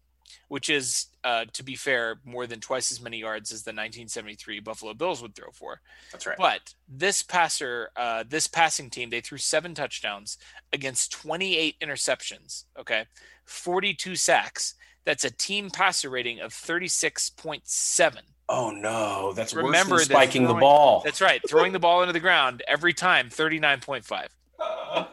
which 0.48 0.70
is, 0.70 1.08
uh, 1.24 1.46
to 1.54 1.64
be 1.64 1.76
fair, 1.76 2.20
more 2.24 2.48
than 2.48 2.60
twice 2.60 2.92
as 2.92 3.02
many 3.02 3.20
yards 3.20 3.52
as 3.52 3.64
the 3.64 3.70
1973 3.70 4.60
Buffalo 4.60 4.94
Bills 4.94 5.22
would 5.22 5.36
throw 5.36 5.52
for. 5.52 5.82
That's 6.12 6.26
right. 6.28 6.38
But 6.38 6.74
this 6.88 7.24
passer, 7.24 7.92
uh, 7.96 8.24
this 8.28 8.48
passing 8.48 8.90
team, 8.90 9.10
they 9.10 9.22
threw 9.22 9.38
seven 9.38 9.74
touchdowns 9.74 10.38
against 10.74 11.12
28 11.12 11.80
interceptions. 11.80 12.66
Okay, 12.78 13.06
42 13.46 14.16
sacks. 14.16 14.76
That's 15.06 15.24
a 15.24 15.32
team 15.32 15.70
passer 15.70 16.10
rating 16.10 16.40
of 16.40 16.52
36.7. 16.52 18.18
Oh 18.50 18.72
no, 18.72 19.34
that's 19.34 19.54
Remember 19.54 19.96
worse 19.96 20.06
spiking 20.06 20.48
the 20.48 20.54
ball. 20.54 21.02
That's 21.06 21.22
right, 21.22 21.42
throwing 21.48 21.72
the 21.72 21.80
ball 21.80 22.02
into 22.02 22.14
the 22.14 22.20
ground 22.20 22.64
every 22.68 22.94
time, 22.94 23.30
39.5. 23.30 24.28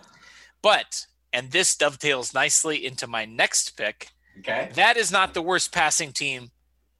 But, 0.62 1.06
and 1.32 1.52
this 1.52 1.76
dovetails 1.76 2.34
nicely 2.34 2.84
into 2.84 3.06
my 3.06 3.24
next 3.24 3.76
pick. 3.76 4.08
Okay. 4.40 4.70
That 4.74 4.96
is 4.96 5.10
not 5.12 5.34
the 5.34 5.42
worst 5.42 5.72
passing 5.72 6.12
team 6.12 6.50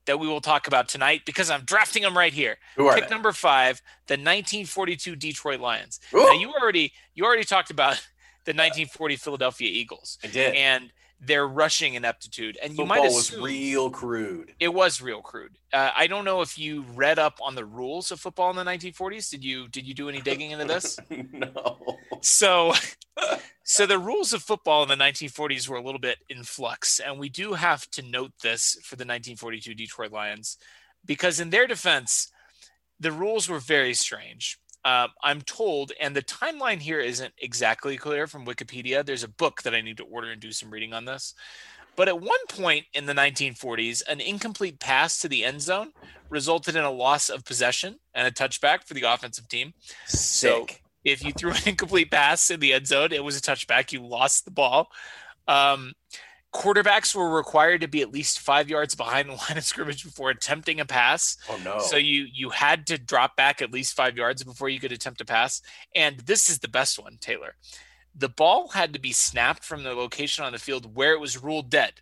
that 0.07 0.21
we 0.21 0.29
will 0.29 0.41
talk 0.41 0.67
about 0.69 0.89
tonight 0.89 1.23
because 1.27 1.51
I'm 1.51 1.63
drafting 1.65 2.03
them 2.03 2.17
right 2.17 2.33
here. 2.33 2.59
Who 2.77 2.87
are 2.87 2.95
Pick 2.95 3.09
they? 3.09 3.15
number 3.15 3.33
five, 3.33 3.83
the 4.07 4.15
1942 4.15 5.17
Detroit 5.17 5.61
Lions. 5.61 5.99
Ooh, 6.15 6.19
Now 6.25 6.33
you 6.33 6.53
already 6.53 6.93
you 7.15 7.25
already 7.25 7.45
talked 7.45 7.71
about 7.71 7.95
the 8.45 8.53
1940 8.53 9.17
Philadelphia 9.17 9.69
Eagles 9.69 10.19
I 10.23 10.29
did. 10.29 10.55
and 10.55 10.93
their 11.21 11.47
rushing 11.47 11.95
ineptitude, 11.95 12.59
and 12.63 12.73
you 12.73 12.77
Football 12.77 12.97
might 13.05 13.13
was 13.13 13.37
real 13.37 13.91
crude. 13.91 14.53
it 14.61 14.73
was 14.73 15.01
real 15.01 15.23
crude. 15.23 15.59
Uh, 15.73 15.91
I 15.95 16.07
don't 16.07 16.25
know 16.25 16.43
if 16.43 16.59
you 16.59 16.85
read 16.95 17.19
up 17.19 17.39
on 17.43 17.55
the 17.55 17.65
rules 17.65 18.11
of 18.11 18.21
football 18.21 18.51
in 18.51 18.57
the 18.57 18.65
1940s. 18.65 19.31
Did 19.31 19.45
you 19.45 19.69
did 19.69 19.87
you 19.87 19.95
do 19.95 20.09
any 20.09 20.21
digging 20.21 20.51
into 20.51 20.67
this? 20.67 20.99
no. 21.33 21.79
So, 22.21 22.75
so 23.65 23.87
the 23.87 23.99
rules 23.99 24.33
of 24.33 24.43
football 24.43 24.83
in 24.83 24.89
the 24.89 24.97
1940s 25.03 25.69
were 25.69 25.77
a 25.77 25.83
little 25.83 26.01
bit 26.01 26.19
in 26.29 26.45
flux, 26.45 27.01
and 27.01 27.19
we 27.19 27.29
do 27.29 27.55
have 27.55 27.91
to 27.93 28.03
note 28.03 28.33
this 28.43 28.75
for 28.83 28.97
the 28.97 29.03
1942 29.03 29.75
Detroit 29.75 30.13
Lions, 30.13 30.59
because 31.05 31.41
in 31.41 31.51
their 31.51 31.67
defense, 31.67 32.31
the 33.01 33.13
rules 33.13 33.49
were 33.49 33.59
very 33.59 33.95
strange. 33.95 34.59
Um, 34.87 35.09
I'm 35.21 35.43
told, 35.43 35.91
and 36.01 36.15
the 36.15 36.23
timeline 36.23 36.79
here 36.79 37.01
isn't 37.01 37.35
exactly 37.39 37.97
clear 37.97 38.29
from 38.29 38.47
Wikipedia. 38.47 39.05
There's 39.05 39.25
a 39.25 39.29
book 39.29 39.63
that 39.63 39.75
I 39.75 39.81
need 39.81 39.97
to 39.97 40.05
order 40.05 40.31
and 40.31 40.41
do 40.41 40.53
some 40.53 40.71
reading 40.71 40.93
on 40.93 41.05
this. 41.05 41.35
But 41.97 42.07
at 42.07 42.21
one 42.21 42.47
point 42.49 42.87
in 42.95 43.05
the 43.05 43.13
1940s, 43.13 44.05
an 44.07 44.21
incomplete 44.21 44.79
pass 44.79 45.19
to 45.23 45.29
the 45.29 45.45
end 45.45 45.61
zone 45.61 45.91
resulted 46.31 46.77
in 46.77 46.85
a 46.85 46.91
loss 46.91 47.31
of 47.31 47.45
possession 47.45 47.99
and 48.15 48.29
a 48.29 48.31
touchback 48.31 48.85
for 48.85 48.95
the 48.95 49.03
offensive 49.03 49.49
team 49.49 49.75
Sick. 50.07 50.83
if 51.05 51.25
you 51.25 51.33
threw 51.33 51.51
an 51.51 51.63
incomplete 51.67 52.13
pass 52.13 52.49
in 52.53 52.61
the 52.61 52.73
end 52.73 52.87
zone, 52.87 53.11
it 53.11 53.25
was 53.25 53.37
a 53.37 53.41
touchback. 53.41 53.91
You 53.91 54.07
lost 54.07 54.45
the 54.45 54.53
ball. 54.53 54.93
Um, 55.49 55.95
quarterbacks 56.55 57.15
were 57.15 57.29
required 57.31 57.81
to 57.83 57.89
be 57.89 58.01
at 58.03 58.11
least 58.13 58.41
five 58.41 58.69
yards 58.71 58.95
behind 58.95 59.29
the 59.31 59.35
line 59.35 59.59
of 59.59 59.65
scrimmage 59.65 60.05
before 60.05 60.31
attempting 60.31 60.81
a 60.81 60.85
pass. 60.85 61.37
Oh 61.51 61.59
no. 61.65 61.79
So 61.81 61.97
you 61.97 62.27
you 62.33 62.51
had 62.51 62.87
to 62.89 62.99
drop 62.99 63.37
back 63.37 63.61
at 63.63 63.73
least 63.73 63.95
five 63.95 64.17
yards 64.17 64.43
before 64.43 64.69
you 64.69 64.81
could 64.81 64.93
attempt 64.93 65.21
a 65.21 65.25
pass. 65.25 65.61
And 65.95 66.21
this 66.21 66.49
is 66.49 66.61
the 66.61 66.69
best 66.69 66.99
one, 66.99 67.19
Taylor. 67.21 67.57
The 68.15 68.29
ball 68.31 68.69
had 68.69 68.93
to 68.95 68.99
be 68.99 69.13
snapped 69.13 69.63
from 69.65 69.83
the 69.83 69.93
location 69.95 70.45
on 70.45 70.53
the 70.53 70.59
field 70.59 70.97
where 70.97 71.13
it 71.13 71.21
was 71.21 71.43
ruled 71.43 71.69
dead. 71.69 72.01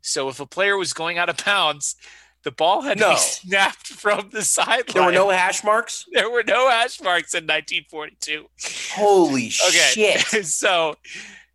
So 0.00 0.28
if 0.28 0.40
a 0.40 0.46
player 0.46 0.76
was 0.76 0.92
going 0.94 1.18
out 1.18 1.28
of 1.28 1.36
bounds, 1.44 1.94
the 2.42 2.50
ball 2.50 2.80
had 2.82 2.98
to 2.98 3.10
be 3.10 3.16
snapped 3.18 3.86
from 3.86 4.30
the 4.32 4.42
sideline. 4.42 4.84
there 4.94 5.04
were 5.04 5.12
no 5.12 5.28
hash 5.30 5.62
marks? 5.62 6.06
there 6.12 6.30
were 6.30 6.42
no 6.42 6.68
hash 6.70 7.00
marks 7.00 7.34
in 7.34 7.44
1942. 7.44 8.46
Holy 8.94 9.46
Okay, 9.68 10.18
shit. 10.24 10.46
so 10.46 10.96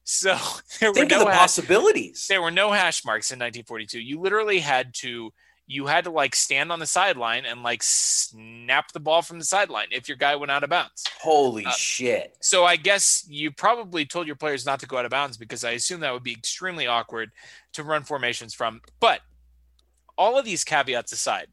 so 0.09 0.37
there 0.79 0.89
were 0.89 0.95
Think 0.95 1.11
no 1.11 1.19
of 1.19 1.25
the 1.25 1.31
hash- 1.31 1.39
possibilities. 1.39 2.27
there 2.27 2.41
were 2.41 2.49
no 2.51 2.71
hash 2.71 3.03
marks 3.03 3.29
in 3.31 3.35
1942. 3.39 3.99
You 3.99 4.19
literally 4.21 4.59
had 4.59 4.93
to 4.95 5.33
you 5.69 5.85
had 5.87 6.05
to 6.05 6.09
like 6.09 6.33
stand 6.33 6.71
on 6.71 6.79
the 6.79 6.85
sideline 6.85 7.43
and 7.45 7.61
like 7.61 7.83
snap 7.83 8.93
the 8.93 9.01
ball 9.01 9.21
from 9.21 9.37
the 9.37 9.43
sideline 9.43 9.87
if 9.91 10.07
your 10.07 10.15
guy 10.15 10.33
went 10.33 10.49
out 10.49 10.63
of 10.63 10.69
bounds. 10.69 11.03
Holy 11.19 11.65
Uh, 11.65 11.71
shit. 11.71 12.37
So 12.39 12.63
I 12.63 12.77
guess 12.77 13.25
you 13.27 13.51
probably 13.51 14.05
told 14.05 14.27
your 14.27 14.37
players 14.37 14.65
not 14.65 14.79
to 14.79 14.87
go 14.87 14.97
out 14.97 15.03
of 15.03 15.11
bounds 15.11 15.35
because 15.35 15.65
I 15.65 15.71
assume 15.71 15.99
that 15.99 16.13
would 16.13 16.23
be 16.23 16.31
extremely 16.31 16.87
awkward 16.87 17.31
to 17.73 17.83
run 17.83 18.03
formations 18.03 18.53
from. 18.53 18.79
But 19.01 19.19
all 20.17 20.39
of 20.39 20.45
these 20.45 20.63
caveats 20.63 21.11
aside, 21.11 21.47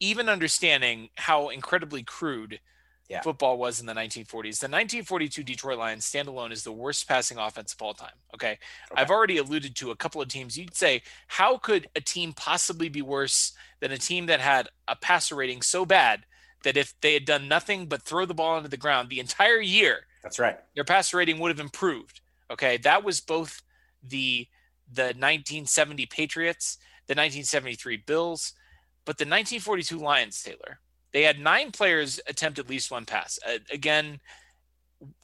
even 0.00 0.30
understanding 0.30 1.10
how 1.16 1.50
incredibly 1.50 2.02
crude 2.04 2.60
Yeah. 3.08 3.22
football 3.22 3.56
was 3.56 3.80
in 3.80 3.86
the 3.86 3.94
1940s, 3.94 4.60
the 4.60 4.68
1942 4.68 5.42
Detroit 5.42 5.78
Lions 5.78 6.04
standalone 6.10 6.52
is 6.52 6.62
the 6.62 6.72
worst 6.72 7.08
passing 7.08 7.38
offense 7.38 7.72
of 7.72 7.80
all 7.80 7.94
time. 7.94 8.12
Okay. 8.34 8.52
Okay. 8.52 8.58
I've 9.00 9.10
already 9.10 9.38
alluded 9.38 9.74
to 9.76 9.90
a 9.90 9.96
couple 9.96 10.20
of 10.20 10.28
teams. 10.28 10.58
You'd 10.58 10.76
say, 10.76 11.02
how 11.28 11.56
could 11.56 11.88
a 11.96 12.00
team 12.00 12.32
possibly 12.34 12.88
be 12.90 13.00
worse 13.02 13.52
than 13.80 13.92
a 13.92 13.98
team 13.98 14.26
that 14.26 14.40
had 14.40 14.68
a 14.88 14.96
passer 14.96 15.34
rating 15.36 15.62
so 15.62 15.86
bad 15.86 16.26
that 16.64 16.76
if 16.76 16.92
they 17.00 17.14
had 17.14 17.24
done 17.24 17.48
nothing 17.48 17.86
but 17.86 18.02
throw 18.02 18.26
the 18.26 18.34
ball 18.34 18.56
into 18.58 18.68
the 18.68 18.76
ground 18.76 19.08
the 19.08 19.20
entire 19.20 19.60
year, 19.60 20.00
That's 20.22 20.38
right. 20.38 20.58
their 20.74 20.84
passer 20.84 21.16
rating 21.16 21.38
would 21.38 21.50
have 21.50 21.60
improved. 21.60 22.20
Okay, 22.50 22.76
that 22.78 23.04
was 23.04 23.20
both 23.20 23.62
the 24.02 24.46
the 24.90 25.02
1970 25.14 26.06
Patriots, 26.06 26.78
the 27.06 27.12
1973 27.12 27.98
Bills, 27.98 28.54
but 29.04 29.18
the 29.18 29.24
1942 29.24 29.98
Lions. 29.98 30.42
Taylor, 30.42 30.80
they 31.12 31.22
had 31.22 31.38
nine 31.38 31.70
players 31.72 32.20
attempt 32.26 32.58
at 32.58 32.68
least 32.68 32.90
one 32.90 33.04
pass. 33.06 33.38
Uh, 33.46 33.58
again, 33.72 34.20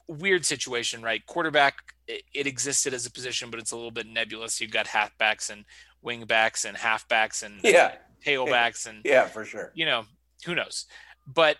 weird 0.07 0.45
situation, 0.45 1.01
right? 1.01 1.25
Quarterback, 1.25 1.75
it, 2.07 2.23
it 2.33 2.47
existed 2.47 2.93
as 2.93 3.05
a 3.05 3.11
position, 3.11 3.49
but 3.49 3.59
it's 3.59 3.71
a 3.71 3.75
little 3.75 3.91
bit 3.91 4.07
nebulous. 4.07 4.59
You've 4.61 4.71
got 4.71 4.87
halfbacks 4.87 5.49
and 5.49 5.65
wingbacks 6.03 6.65
and 6.65 6.77
halfbacks 6.77 7.43
and 7.43 7.59
Yeah. 7.63 7.95
tailbacks 8.25 8.85
and 8.87 9.01
Yeah, 9.03 9.27
for 9.27 9.45
sure. 9.45 9.71
you 9.75 9.85
know, 9.85 10.05
who 10.45 10.55
knows? 10.55 10.85
But 11.27 11.57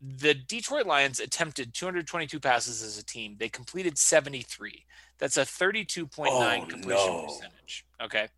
the 0.00 0.34
Detroit 0.34 0.86
Lions 0.86 1.20
attempted 1.20 1.72
222 1.74 2.38
passes 2.38 2.82
as 2.82 2.98
a 2.98 3.04
team. 3.04 3.36
They 3.38 3.48
completed 3.48 3.96
73. 3.98 4.84
That's 5.18 5.38
a 5.38 5.42
32.9 5.46 6.62
Oh, 6.62 6.66
completion 6.66 7.06
no. 7.06 7.24
percentage. 7.26 7.86
Okay. 8.02 8.28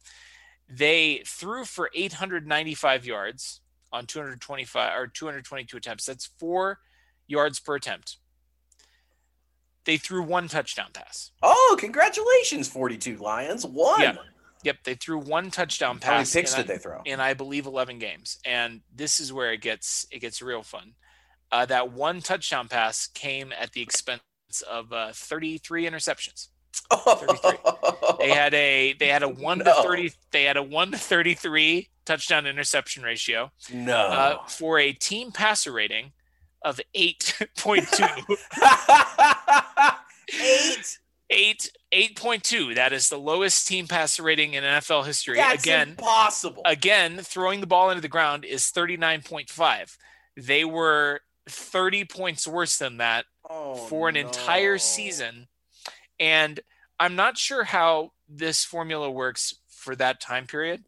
They 0.69 1.23
threw 1.27 1.65
for 1.65 1.91
895 1.95 3.05
yards 3.05 3.61
on 3.93 4.07
225 4.07 4.99
or 4.99 5.07
222 5.07 5.77
attempts. 5.77 6.05
That's 6.07 6.27
four 6.39 6.81
yards 7.27 7.61
per 7.61 7.77
attempt. 7.77 8.19
They 9.85 9.97
threw 9.97 10.23
one 10.23 10.49
touchdown 10.49 10.89
pass. 10.93 11.31
Oh, 11.43 11.77
congratulations, 11.79 12.69
42 12.69 13.17
Lions. 13.17 13.65
One. 13.65 14.01
Yeah. 14.01 14.17
Yep, 14.65 14.77
they 14.85 14.95
threw 14.95 15.19
one 15.19 15.51
touchdown 15.51 15.99
pass. 15.99 16.07
How 16.09 16.15
many 16.15 16.27
picks 16.31 16.55
did 16.55 16.65
I- 16.65 16.75
they 16.75 16.79
throw? 16.79 17.01
in 17.05 17.21
I 17.21 17.33
believe 17.33 17.65
11 17.65 17.99
games. 17.99 18.39
And 18.45 18.83
this 18.95 19.21
is 19.21 19.33
where 19.33 19.53
it 19.53 19.61
gets 19.61 20.07
it 20.11 20.19
gets 20.19 20.43
real 20.43 20.63
fun. 20.63 20.95
Uh, 21.51 21.65
that 21.67 21.93
one 21.93 22.21
touchdown 22.21 22.69
pass 22.69 23.07
came 23.07 23.53
at 23.59 23.73
the 23.73 23.81
expense 23.81 24.21
of 24.69 24.93
uh, 24.93 25.13
33 25.15 25.87
interceptions. 25.89 26.49
33. 26.93 27.53
They 28.19 28.31
had 28.31 28.55
a 28.55 28.93
they 28.95 29.09
had 29.09 29.23
a 29.23 29.29
one 29.49 29.59
No. 29.59 29.65
to 29.65 29.83
30 29.83 30.13
they 30.31 30.45
had 30.45 30.57
a 30.57 30.63
one 30.63 30.91
to 30.93 30.99
33 30.99 31.89
touchdown 32.05 32.47
interception 32.47 33.03
ratio 33.03 33.51
no. 33.73 33.97
uh, 33.97 34.47
for 34.47 34.79
a 34.79 34.93
team 34.93 35.31
passer 35.33 35.73
rating 35.73 36.13
of 36.63 36.81
8.2 36.97 38.37
Eight. 40.41 40.99
8 41.31 41.71
8.2 41.93 42.75
that 42.75 42.93
is 42.93 43.09
the 43.09 43.19
lowest 43.19 43.67
team 43.69 43.87
passer 43.87 44.23
rating 44.23 44.55
in 44.55 44.63
NFL 44.65 45.05
history 45.07 45.37
That's 45.37 45.63
again 45.63 45.91
impossible. 45.91 46.63
again, 46.67 47.19
throwing 47.19 47.61
the 47.61 47.67
ball 47.67 47.91
into 47.91 48.01
the 48.03 48.09
ground 48.09 48.45
is 48.45 48.65
39.5. 48.65 49.97
They 50.37 50.65
were 50.65 51.21
30 51.49 52.05
points 52.07 52.47
worse 52.47 52.77
than 52.79 52.99
that 52.99 53.25
Oh, 53.49 53.75
for 53.77 54.09
an 54.11 54.17
entire 54.17 54.77
season. 54.79 55.49
And 56.21 56.61
I'm 56.99 57.17
not 57.17 57.39
sure 57.39 57.65
how 57.65 58.13
this 58.29 58.65
formula 58.65 59.11
works 59.11 59.55
for 59.69 59.95
that 59.97 60.21
time 60.21 60.47
period. 60.47 60.85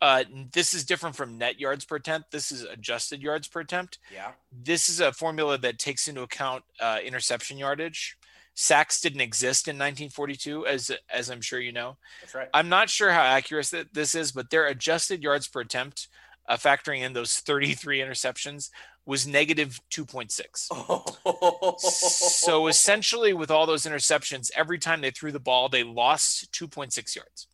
Uh, 0.00 0.24
this 0.52 0.74
is 0.74 0.84
different 0.84 1.14
from 1.14 1.38
net 1.38 1.60
yards 1.60 1.84
per 1.84 1.96
attempt. 1.96 2.30
This 2.30 2.50
is 2.50 2.62
adjusted 2.62 3.22
yards 3.22 3.48
per 3.48 3.60
attempt. 3.60 3.98
Yeah. 4.12 4.32
This 4.50 4.88
is 4.88 5.00
a 5.00 5.12
formula 5.12 5.58
that 5.58 5.78
takes 5.78 6.08
into 6.08 6.22
account 6.22 6.64
uh, 6.80 6.98
interception 7.04 7.58
yardage. 7.58 8.16
Sacks 8.54 9.00
didn't 9.00 9.20
exist 9.20 9.66
in 9.68 9.76
1942, 9.76 10.66
as 10.66 10.90
as 11.08 11.30
I'm 11.30 11.40
sure 11.40 11.58
you 11.58 11.72
know. 11.72 11.96
That's 12.20 12.34
right. 12.34 12.48
I'm 12.52 12.68
not 12.68 12.90
sure 12.90 13.10
how 13.10 13.22
accurate 13.22 13.70
that 13.70 13.94
this 13.94 14.14
is, 14.14 14.32
but 14.32 14.50
their 14.50 14.66
adjusted 14.66 15.22
yards 15.22 15.48
per 15.48 15.60
attempt, 15.60 16.08
uh, 16.48 16.56
factoring 16.56 17.00
in 17.00 17.14
those 17.14 17.38
33 17.38 18.00
interceptions, 18.00 18.70
was 19.06 19.26
negative 19.26 19.80
2.6. 19.90 21.78
So 21.80 22.66
essentially, 22.66 23.32
with 23.32 23.50
all 23.50 23.66
those 23.66 23.84
interceptions, 23.84 24.50
every 24.56 24.78
time 24.78 25.00
they 25.00 25.10
threw 25.10 25.32
the 25.32 25.40
ball, 25.40 25.68
they 25.68 25.82
lost 25.84 26.52
2.6 26.52 27.16
yards. 27.16 27.46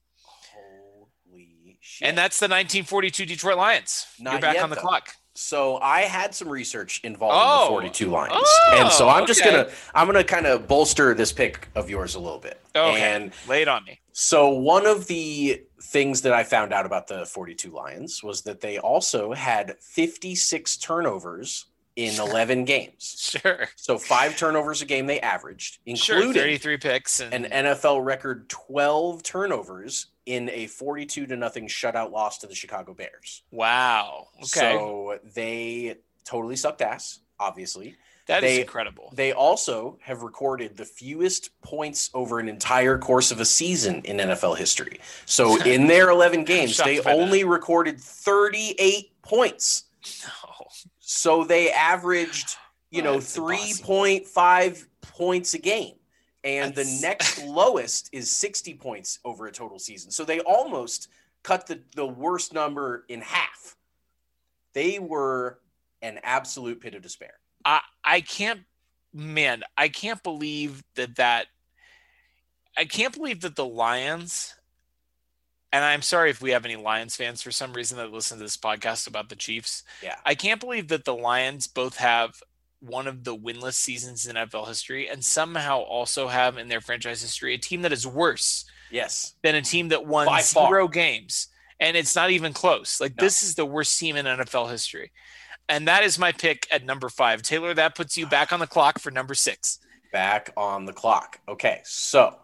Holy 0.55 1.79
shit. 1.81 2.09
And 2.09 2.17
that's 2.19 2.39
the 2.39 2.45
1942 2.45 3.27
Detroit 3.27 3.57
Lions. 3.57 4.07
You're 4.19 4.39
back 4.41 4.55
yet, 4.55 4.63
on 4.65 4.71
the 4.71 4.77
though. 4.77 4.83
clock. 4.83 5.15
So 5.35 5.77
I 5.79 6.01
had 6.03 6.35
some 6.35 6.49
research 6.49 7.01
involving 7.05 7.39
Oh. 7.41 7.65
the 7.65 7.69
42 7.69 8.11
Lions. 8.11 8.33
Oh, 8.37 8.77
and 8.81 8.91
so 8.93 9.09
I'm 9.09 9.27
just 9.27 9.41
okay. 9.41 9.51
going 9.53 9.67
to 9.67 9.73
I'm 9.95 10.13
to 10.13 10.25
kind 10.25 10.47
of 10.47 10.67
bolster 10.67 11.15
this 11.15 11.33
pick 11.33 11.69
of 11.77 11.89
yours 11.89 12.15
a 12.17 12.21
little 12.21 12.41
bit. 12.41 12.61
Okay. 12.75 13.01
And 13.01 13.33
Lay 13.47 13.63
it 13.63 13.69
on 13.69 13.85
me. 13.85 14.01
so 14.13 14.49
one 14.51 14.85
of 14.87 15.07
the 15.07 15.63
things 15.81 16.23
that 16.23 16.33
I 16.33 16.45
found 16.45 16.73
out 16.73 16.87
about 16.87 17.07
the 17.07 17.25
42 17.27 17.71
Lions 17.71 18.23
was 18.23 18.43
that 18.43 18.61
they 18.61 18.79
also 18.79 19.33
had 19.33 19.77
56 19.81 20.77
turnovers 20.79 21.67
in 21.97 22.19
11 22.21 22.65
games. 22.65 23.35
Sure. 23.43 23.69
So 23.77 23.99
5 23.99 24.37
turnovers 24.37 24.83
a 24.83 24.87
game 24.87 25.07
they 25.07 25.19
averaged, 25.21 25.79
Sure. 25.97 26.17
including 26.19 26.43
33 26.43 26.77
picks. 26.77 27.21
And 27.21 27.47
an 27.47 27.65
NFL 27.67 28.05
record 28.05 28.49
12 28.49 29.23
turnovers 29.23 30.07
in 30.27 30.49
a 30.51 30.67
42 30.69 31.27
to 31.27 31.37
nothing 31.37 31.67
shutout 31.67 32.13
loss 32.13 32.39
to 32.39 32.47
the 32.47 32.55
Chicago 32.55 32.95
Bears. 32.95 33.43
wow. 33.51 34.29
Okay. 34.37 34.47
So 34.77 35.19
they 35.35 35.97
totally 36.25 36.55
sucked 36.57 36.83
ass, 36.83 37.21
obviously. 37.41 37.97
that 38.27 38.43
is 38.45 38.57
they- 38.57 38.61
incredible. 38.61 39.11
They 39.15 39.33
also 39.33 39.99
have 40.03 40.23
recorded 40.23 40.77
the 40.77 40.85
fewest 40.85 41.51
points 41.63 42.11
over 42.15 42.39
an 42.41 42.49
entire 42.49 42.99
course 42.99 43.31
of 43.31 43.41
a 43.41 43.45
season 43.45 44.03
in 44.05 44.19
NFL 44.19 44.57
history. 44.59 45.01
So 45.27 45.61
in 45.65 45.87
their 45.87 46.11
11 46.11 46.45
games, 46.45 46.77
they 46.77 46.99
by 46.99 47.05
that. 47.13 47.15
only 47.21 47.45
recorded 47.45 48.01
38 48.01 49.11
points. 49.23 49.85
No. 50.25 50.67
So 51.01 51.45
they 51.45 51.71
averaged, 51.73 52.57
you 52.91 53.03
know, 53.03 53.15
that's 53.15 53.37
3.5 53.37 54.87
points 55.01 55.55
a 55.55 55.59
game. 55.59 55.95
And 56.45 56.75
That's- 56.75 57.01
the 57.01 57.07
next 57.07 57.43
lowest 57.47 58.11
is 58.13 58.31
60 58.31 58.75
points 58.75 59.19
over 59.25 59.47
a 59.47 59.53
total 59.53 59.79
season. 59.79 60.11
So 60.11 60.25
they 60.25 60.41
almost 60.41 61.09
cut 61.43 61.67
the, 61.67 61.81
the 61.97 62.07
worst 62.07 62.53
number 62.53 63.05
in 63.09 63.21
half. 63.23 63.77
They 64.75 64.99
were 64.99 65.59
an 66.03 66.21
absolute 66.23 66.81
pit 66.81 66.95
of 66.95 67.03
despair. 67.03 67.35
I 67.65 67.81
I 68.05 68.21
can't 68.21 68.61
man, 69.13 69.63
I 69.77 69.89
can't 69.89 70.23
believe 70.23 70.83
that 70.97 71.17
that 71.17 71.47
I 72.77 72.85
can't 72.85 73.15
believe 73.15 73.41
that 73.41 73.57
the 73.57 73.67
Lions 73.67 74.55
and 75.73 75.85
I'm 75.85 76.01
sorry 76.03 76.31
if 76.31 76.41
we 76.41 76.51
have 76.53 76.65
any 76.65 76.77
Lions 76.77 77.15
fans 77.17 77.43
for 77.43 77.51
some 77.51 77.75
reason 77.75 77.99
that 77.99 78.11
listen 78.11 78.39
to 78.39 78.45
this 78.45 78.57
podcast 78.57 79.07
about 79.07 79.29
the 79.29 79.37
Chiefs. 79.37 79.83
Yeah. 80.03 80.17
I 80.25 80.35
can't 80.35 80.61
believe 80.61 80.89
that 80.89 81.05
the 81.05 81.15
Lions 81.15 81.67
both 81.67 81.99
have 81.99 82.43
one 82.81 83.07
of 83.07 83.25
the 83.25 83.37
winless 83.37 83.75
seasons 83.75 84.25
in 84.27 84.37
NFL 84.37 84.69
history 84.69 85.09
and 85.09 85.23
somehow 85.23 85.81
also 85.81 86.29
have 86.29 86.57
in 86.57 86.69
their 86.69 86.81
franchise 86.81 87.21
history 87.21 87.53
a 87.55 87.59
team 87.59 87.83
that 87.83 87.93
is 87.93 88.07
worse 88.07 88.65
Yes. 88.91 89.35
than 89.43 89.57
a 89.57 89.61
team 89.63 89.89
that 89.89 90.07
won 90.07 90.27
zero 90.43 90.89
games. 90.89 91.49
And 91.81 91.97
it's 91.97 92.17
not 92.17 92.31
even 92.31 92.53
close. 92.55 92.99
Like 93.01 93.17
No. 93.19 93.25
this 93.25 93.43
is 93.43 93.55
the 93.55 93.67
worst 93.67 93.99
team 93.99 94.17
in 94.17 94.25
NFL 94.27 94.71
history. 94.71 95.13
And 95.69 95.87
that 95.89 96.03
is 96.03 96.19
my 96.19 96.33
pick 96.33 96.67
at 96.71 96.85
number 96.85 97.09
five. 97.09 97.43
Taylor, 97.43 97.75
that 97.75 97.95
puts 97.95 98.17
you 98.17 98.27
back 98.27 98.53
on 98.53 98.61
the 98.61 98.67
clock 98.67 98.99
for 98.99 99.11
number 99.11 99.35
six. 99.35 99.79
Back 100.13 100.51
on 100.57 100.87
the 100.87 100.93
clock. 100.93 101.41
Okay. 101.49 101.81
So 101.85 102.37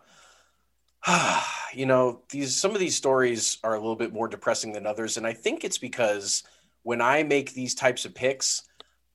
you 1.75 1.87
know, 1.87 2.23
these 2.31 2.57
some 2.57 2.73
of 2.73 2.79
these 2.79 2.97
stories 2.97 3.59
are 3.63 3.75
a 3.75 3.79
little 3.79 3.97
bit 3.97 4.13
more 4.13 4.29
depressing 4.29 4.73
than 4.73 4.87
others, 4.87 5.17
and 5.17 5.27
I 5.27 5.33
think 5.33 5.65
it's 5.65 5.79
because 5.79 6.43
when 6.83 7.01
I 7.01 7.23
make 7.23 7.53
these 7.53 7.75
types 7.75 8.05
of 8.05 8.15
picks, 8.15 8.63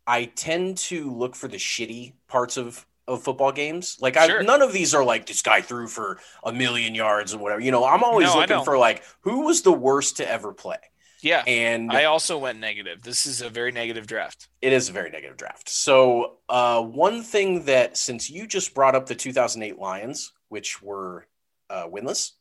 I 0.05 0.25
tend 0.25 0.77
to 0.79 1.11
look 1.11 1.35
for 1.35 1.47
the 1.47 1.57
shitty 1.57 2.13
parts 2.27 2.57
of 2.57 2.85
of 3.07 3.23
football 3.23 3.51
games. 3.51 3.97
Like 4.01 4.15
Sure. 4.15 4.41
I, 4.41 4.43
none 4.43 4.61
of 4.61 4.71
these 4.71 4.93
are 4.93 5.03
like 5.03 5.25
this 5.25 5.41
guy 5.41 5.61
threw 5.61 5.87
for 5.87 6.19
a 6.43 6.53
million 6.53 6.93
yards 6.93 7.33
or 7.33 7.39
whatever. 7.39 7.61
You 7.61 7.71
know, 7.71 7.83
I'm 7.85 8.03
always 8.03 8.27
No, 8.27 8.39
looking 8.39 8.63
for 8.63 8.77
like 8.77 9.03
who 9.21 9.45
was 9.45 9.63
the 9.63 9.73
worst 9.73 10.17
to 10.17 10.29
ever 10.29 10.53
play. 10.53 10.77
Yeah. 11.21 11.43
And 11.47 11.91
I 11.91 12.05
also 12.05 12.37
went 12.37 12.59
negative. 12.59 13.01
This 13.01 13.25
is 13.25 13.41
a 13.41 13.49
very 13.49 13.71
negative 13.71 14.07
draft. 14.07 14.47
it 14.61 14.71
is 14.73 14.89
a 14.89 14.91
very 14.93 15.09
negative 15.09 15.37
draft. 15.37 15.69
So, 15.69 16.37
uh, 16.47 16.81
one 16.81 17.23
thing 17.23 17.65
that 17.65 17.97
since 17.97 18.29
you 18.29 18.47
just 18.47 18.73
brought 18.73 18.95
up 18.95 19.05
the 19.05 19.15
2008 19.15 19.77
Lions, 19.79 20.31
which 20.49 20.81
were 20.81 21.25
uh, 21.69 21.87
winless, 21.87 22.31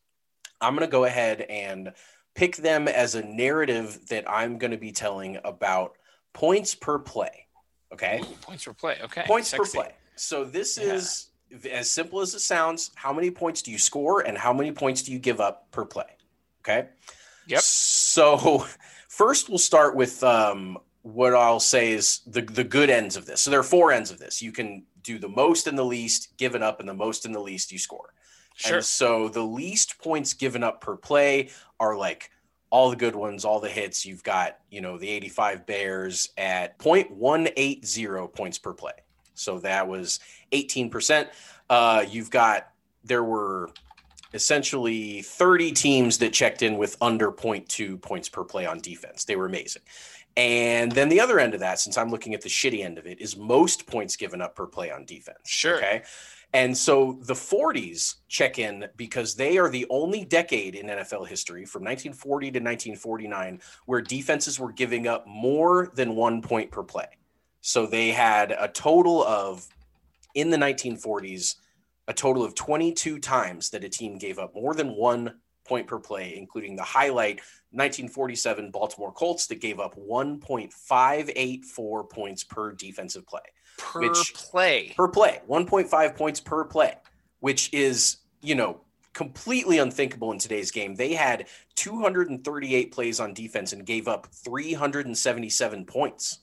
I'm 0.60 0.74
going 0.74 0.86
to 0.86 0.90
go 0.90 1.05
ahead 1.05 1.42
and 1.42 1.92
pick 2.34 2.56
them 2.56 2.88
as 2.88 3.14
a 3.14 3.22
narrative 3.22 3.98
that 4.09 4.28
I'm 4.30 4.59
going 4.59 4.70
to 4.70 4.76
be 4.78 4.92
telling 4.92 5.38
about 5.44 5.92
points 6.32 6.74
per 6.74 6.98
play. 6.98 7.46
Okay, 7.92 8.20
Ooh, 8.22 8.34
points 8.42 8.64
per 8.64 8.72
play. 8.74 8.98
Okay. 9.02 9.24
points 9.26 9.48
Sexy. 9.48 9.78
per 9.78 9.84
play. 9.84 9.92
So 10.16 10.44
this 10.44 10.78
Yeah. 10.78 10.94
is 10.94 11.30
as 11.70 11.90
simple 11.90 12.20
as 12.20 12.34
it 12.34 12.40
sounds. 12.40 12.90
How 12.94 13.12
many 13.12 13.30
points 13.30 13.62
do 13.62 13.70
you 13.72 13.78
score, 13.78 14.20
and 14.20 14.36
how 14.36 14.52
many 14.52 14.70
points 14.72 15.02
do 15.02 15.12
you 15.12 15.18
give 15.18 15.40
up 15.40 15.70
per 15.72 15.84
play? 15.84 16.16
Okay. 16.60 16.88
Yep. 17.48 17.60
So 17.60 18.66
first, 19.08 19.48
we'll 19.48 19.58
start 19.58 19.96
with 19.96 20.22
um, 20.22 20.78
what 21.02 21.34
I'll 21.34 21.60
say 21.60 21.92
is 21.92 22.20
the 22.26 22.42
the 22.42 22.64
good 22.64 22.90
ends 22.90 23.16
of 23.16 23.26
this. 23.26 23.40
So 23.40 23.50
there 23.50 23.60
are 23.60 23.64
four 23.64 23.92
ends 23.92 24.10
of 24.10 24.18
this. 24.18 24.40
You 24.42 24.52
can 24.52 24.84
do 25.02 25.18
the 25.18 25.28
most 25.28 25.66
and 25.66 25.76
the 25.78 25.84
least 25.84 26.36
given 26.36 26.62
up, 26.62 26.80
and 26.80 26.88
the 26.88 26.94
most 26.94 27.24
and 27.24 27.34
the 27.34 27.40
least 27.40 27.72
you 27.72 27.78
score. 27.78 28.12
Sure. 28.54 28.76
And 28.76 28.84
so 28.84 29.28
the 29.28 29.42
least 29.42 29.98
points 29.98 30.34
given 30.34 30.62
up 30.62 30.80
per 30.80 30.96
play 30.96 31.50
are 31.78 31.96
like 31.96 32.30
all 32.70 32.90
the 32.90 32.96
good 32.96 33.16
ones, 33.16 33.44
all 33.44 33.60
the 33.60 33.68
hits. 33.68 34.04
You've 34.04 34.24
got, 34.24 34.58
you 34.70 34.80
know, 34.80 34.98
the 34.98 35.08
85 35.08 35.66
Bears 35.66 36.30
at 36.36 36.78
0.180 36.78 38.34
points 38.34 38.58
per 38.58 38.72
play. 38.72 38.92
So 39.34 39.60
that 39.60 39.86
was 39.86 40.20
18%. 40.52 41.28
Uh, 41.70 42.04
you've 42.08 42.30
got, 42.30 42.68
there 43.04 43.24
were 43.24 43.70
essentially 44.34 45.22
30 45.22 45.72
teams 45.72 46.18
that 46.18 46.32
checked 46.32 46.62
in 46.62 46.76
with 46.76 46.96
under 47.00 47.30
0.2 47.30 48.00
points 48.00 48.28
per 48.28 48.44
play 48.44 48.66
on 48.66 48.78
defense. 48.80 49.24
They 49.24 49.36
were 49.36 49.46
amazing. 49.46 49.82
And 50.36 50.92
then 50.92 51.09
the 51.09 51.20
other 51.20 51.40
end 51.40 51.55
of 51.55 51.60
that, 51.60 51.80
since 51.80 51.98
I'm 51.98 52.10
looking 52.10 52.34
at 52.34 52.42
the 52.42 52.48
shitty 52.48 52.84
end 52.84 52.98
of 52.98 53.06
it, 53.06 53.20
is 53.20 53.36
most 53.36 53.86
points 53.86 54.14
given 54.14 54.40
up 54.40 54.55
per 54.55 54.66
play 54.66 54.90
on 54.90 55.05
defense. 55.05 55.38
Sure. 55.44 55.78
Okay. 55.78 56.02
And 56.55 56.76
so 56.76 57.18
the 57.22 57.34
40s 57.34 58.16
check 58.28 58.59
in 58.59 58.86
because 58.96 59.34
they 59.34 59.59
are 59.59 59.68
the 59.68 59.86
only 59.90 60.24
decade 60.24 60.74
in 60.74 60.86
NFL 60.86 61.26
history 61.26 61.66
from 61.66 61.82
1940 61.82 62.46
to 62.46 62.59
1949 62.59 63.60
where 63.84 64.00
defenses 64.00 64.59
were 64.59 64.72
giving 64.72 65.06
up 65.06 65.26
more 65.26 65.90
than 65.94 66.14
one 66.14 66.40
point 66.40 66.70
per 66.70 66.82
play. 66.82 67.09
So 67.60 67.86
they 67.86 68.12
had 68.12 68.52
a 68.52 68.68
total 68.68 69.22
of, 69.24 69.66
in 70.34 70.48
the 70.48 70.56
1940s, 70.56 71.56
a 72.09 72.14
total 72.14 72.43
of 72.43 72.55
22 72.56 73.18
times 73.20 73.70
that 73.70 73.85
a 73.85 73.89
team 73.89 74.18
gave 74.18 74.39
up 74.39 74.55
more 74.55 74.74
than 74.74 74.97
one 74.97 75.39
point 75.64 75.86
per 75.86 75.98
play, 76.01 76.35
including 76.36 76.74
the 76.74 76.82
highlight 76.82 77.36
1947 77.72 78.70
Baltimore 78.70 79.12
Colts 79.12 79.47
that 79.48 79.60
gave 79.60 79.78
up 79.78 79.94
1.584 79.97 82.10
points 82.10 82.44
per 82.44 82.72
defensive 82.72 83.26
play 83.26 83.40
per 83.76 84.01
which- 84.01 84.35
play. 84.35 84.93
per 84.97 85.09
play 85.09 85.40
1.5 85.48 86.16
points 86.16 86.40
per 86.40 86.64
play 86.64 86.94
which 87.40 87.72
is 87.72 88.18
you 88.43 88.55
know 88.55 88.80
completely 89.12 89.78
unthinkable 89.78 90.32
in 90.32 90.39
today's 90.39 90.70
game 90.70 90.94
they 90.94 91.12
had 91.12 91.47
238 91.76 92.93
plays 92.93 93.20
on 93.20 93.35
defense 93.35 93.72
and 93.72 93.85
gave 93.86 94.09
up 94.09 94.26
377 94.44 95.85
points 95.85 96.40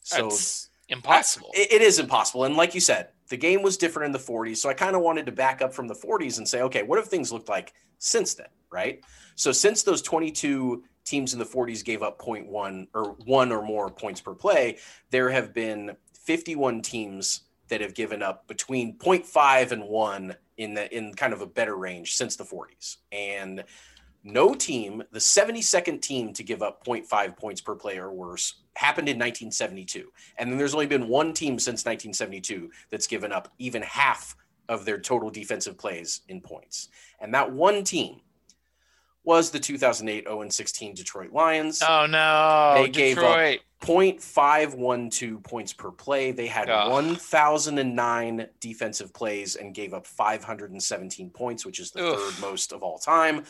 so 0.00 0.28
That's 0.28 0.68
impossible. 0.88 1.50
it- 1.54 1.72
it 1.72 1.82
is 1.82 1.98
impossible 1.98 2.44
and 2.44 2.56
like 2.56 2.74
you 2.74 2.80
said 2.80 3.08
the 3.28 3.36
game 3.36 3.62
was 3.62 3.76
different 3.76 4.06
in 4.06 4.12
the 4.12 4.18
40s 4.18 4.58
so 4.58 4.68
i 4.68 4.74
kind 4.74 4.94
of 4.96 5.02
wanted 5.02 5.26
to 5.26 5.32
back 5.32 5.62
up 5.62 5.72
from 5.72 5.88
the 5.88 5.94
40s 5.94 6.38
and 6.38 6.48
say 6.48 6.62
okay 6.62 6.82
what 6.82 6.98
have 6.98 7.08
things 7.08 7.32
looked 7.32 7.48
like 7.48 7.74
since 7.98 8.34
then 8.34 8.48
right? 8.74 9.02
So 9.36 9.52
since 9.52 9.84
those 9.84 10.02
22 10.02 10.82
teams 11.04 11.32
in 11.32 11.38
the 11.38 11.44
40s 11.44 11.84
gave 11.84 12.02
up 12.02 12.18
0.1 12.18 12.88
or 12.92 13.12
one 13.24 13.52
or 13.52 13.62
more 13.62 13.88
points 13.88 14.20
per 14.20 14.34
play 14.34 14.78
there 15.10 15.30
have 15.30 15.54
been 15.54 15.96
51 16.24 16.82
teams 16.82 17.42
that 17.68 17.80
have 17.80 17.94
given 17.94 18.22
up 18.22 18.46
between 18.48 18.98
0.5 18.98 19.70
and 19.70 19.84
1 19.84 20.36
in 20.56 20.74
the 20.74 20.96
in 20.96 21.14
kind 21.14 21.32
of 21.32 21.40
a 21.40 21.46
better 21.46 21.76
range 21.76 22.14
since 22.14 22.36
the 22.36 22.44
40s 22.44 22.96
and 23.12 23.64
no 24.24 24.54
team 24.54 25.02
the 25.12 25.18
72nd 25.18 26.00
team 26.00 26.32
to 26.32 26.42
give 26.42 26.62
up 26.62 26.84
0.5 26.84 27.36
points 27.36 27.60
per 27.60 27.74
play 27.74 27.98
or 27.98 28.10
worse 28.10 28.54
happened 28.74 29.08
in 29.08 29.16
1972 29.18 30.10
and 30.38 30.50
then 30.50 30.58
there's 30.58 30.72
only 30.74 30.86
been 30.86 31.06
one 31.08 31.32
team 31.34 31.58
since 31.58 31.84
1972 31.84 32.70
that's 32.90 33.06
given 33.06 33.30
up 33.32 33.52
even 33.58 33.82
half 33.82 34.34
of 34.68 34.84
their 34.86 34.98
total 34.98 35.28
defensive 35.30 35.76
plays 35.76 36.22
in 36.28 36.40
points 36.40 36.88
and 37.20 37.34
that 37.34 37.52
one 37.52 37.84
team 37.84 38.20
was 39.24 39.50
the 39.50 39.58
2008 39.60 40.26
0-16 40.26 40.94
Detroit 40.94 41.32
Lions 41.32 41.82
oh 41.86 42.06
no, 42.06 42.82
They 42.82 42.88
gave 42.90 43.18
up- 43.18 43.24
Detroit. 43.24 43.60
0.512 43.80 45.42
points 45.44 45.74
per 45.74 45.90
play. 45.90 46.32
They 46.32 46.46
had 46.46 46.70
Ugh. 46.70 46.90
1,009 46.90 48.46
defensive 48.58 49.12
plays 49.12 49.56
and 49.56 49.74
gave 49.74 49.92
up 49.92 50.06
517 50.06 51.28
points, 51.30 51.66
which 51.66 51.78
is 51.80 51.90
the 51.90 52.02
Ugh. 52.06 52.18
third 52.18 52.40
most 52.40 52.72
of 52.72 52.82
all 52.82 52.98
time. 52.98 53.44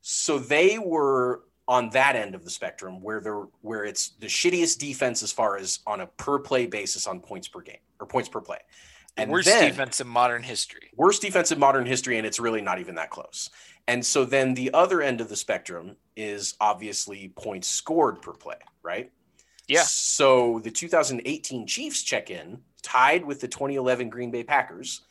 So 0.00 0.38
they 0.38 0.78
were 0.78 1.42
on 1.68 1.90
that 1.90 2.16
end 2.16 2.34
of 2.34 2.44
the 2.44 2.50
spectrum 2.50 3.00
where 3.00 3.20
they're 3.20 3.44
where 3.60 3.84
it's 3.84 4.10
the 4.18 4.26
shittiest 4.26 4.78
defense 4.78 5.22
as 5.22 5.30
far 5.30 5.56
as 5.56 5.80
on 5.86 6.00
a 6.00 6.06
per 6.06 6.38
play 6.38 6.66
basis 6.66 7.06
on 7.06 7.20
points 7.20 7.48
per 7.48 7.60
game 7.60 7.78
or 8.00 8.06
points 8.06 8.28
per 8.28 8.40
play. 8.40 8.58
And 9.16 9.30
worst 9.30 9.48
then- 9.48 9.68
defense 9.70 10.00
in 10.00 10.06
modern 10.08 10.42
history. 10.42 10.90
worst 10.96 11.22
defense 11.22 11.52
in 11.52 11.58
modern 11.58 11.86
history, 11.86 12.16
and 12.18 12.26
it's 12.26 12.40
really 12.40 12.60
not 12.60 12.78
even 12.80 12.94
that 12.96 13.10
close. 13.10 13.50
And 13.88 14.04
so 14.04 14.24
then 14.24 14.54
the 14.54 14.72
other 14.72 15.02
end 15.02 15.20
of 15.20 15.28
the 15.28 15.36
spectrum 15.36 15.96
is 16.16 16.54
obviously 16.60 17.32
points 17.36 17.68
scored 17.68 18.22
per 18.22 18.32
play, 18.32 18.58
right? 18.82 19.10
Yeah. 19.66 19.82
So 19.82 20.60
the 20.60 20.70
2018 20.70 21.66
Chiefs 21.66 22.02
check 22.02 22.30
in, 22.30 22.58
tied 22.82 23.24
with 23.24 23.40
the 23.40 23.48
2011 23.48 24.08
Green 24.08 24.30
Bay 24.30 24.44
Packers 24.44 25.02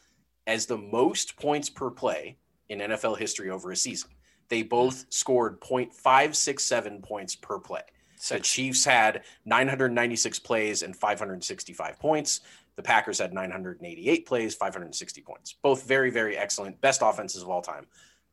as 0.47 0.65
the 0.65 0.77
most 0.77 1.35
points 1.35 1.69
per 1.69 1.89
play 1.89 2.37
in 2.69 2.79
NFL 2.79 3.17
history 3.17 3.49
over 3.49 3.71
a 3.71 3.75
season. 3.75 4.09
They 4.49 4.63
both 4.63 5.05
scored 5.09 5.59
0.567 5.61 7.03
points 7.03 7.35
per 7.35 7.59
play. 7.59 7.81
The 8.27 8.39
Chiefs 8.39 8.83
had 8.83 9.23
996 9.45 10.39
plays 10.39 10.83
and 10.83 10.95
565 10.95 11.99
points. 11.99 12.41
The 12.75 12.83
Packers 12.83 13.19
had 13.19 13.33
988 13.33 14.25
plays, 14.25 14.55
560 14.55 15.21
points. 15.21 15.53
Both 15.61 15.87
very, 15.87 16.09
very 16.09 16.37
excellent, 16.37 16.79
best 16.81 17.01
offenses 17.03 17.43
of 17.43 17.49
all 17.49 17.61
time. 17.61 17.87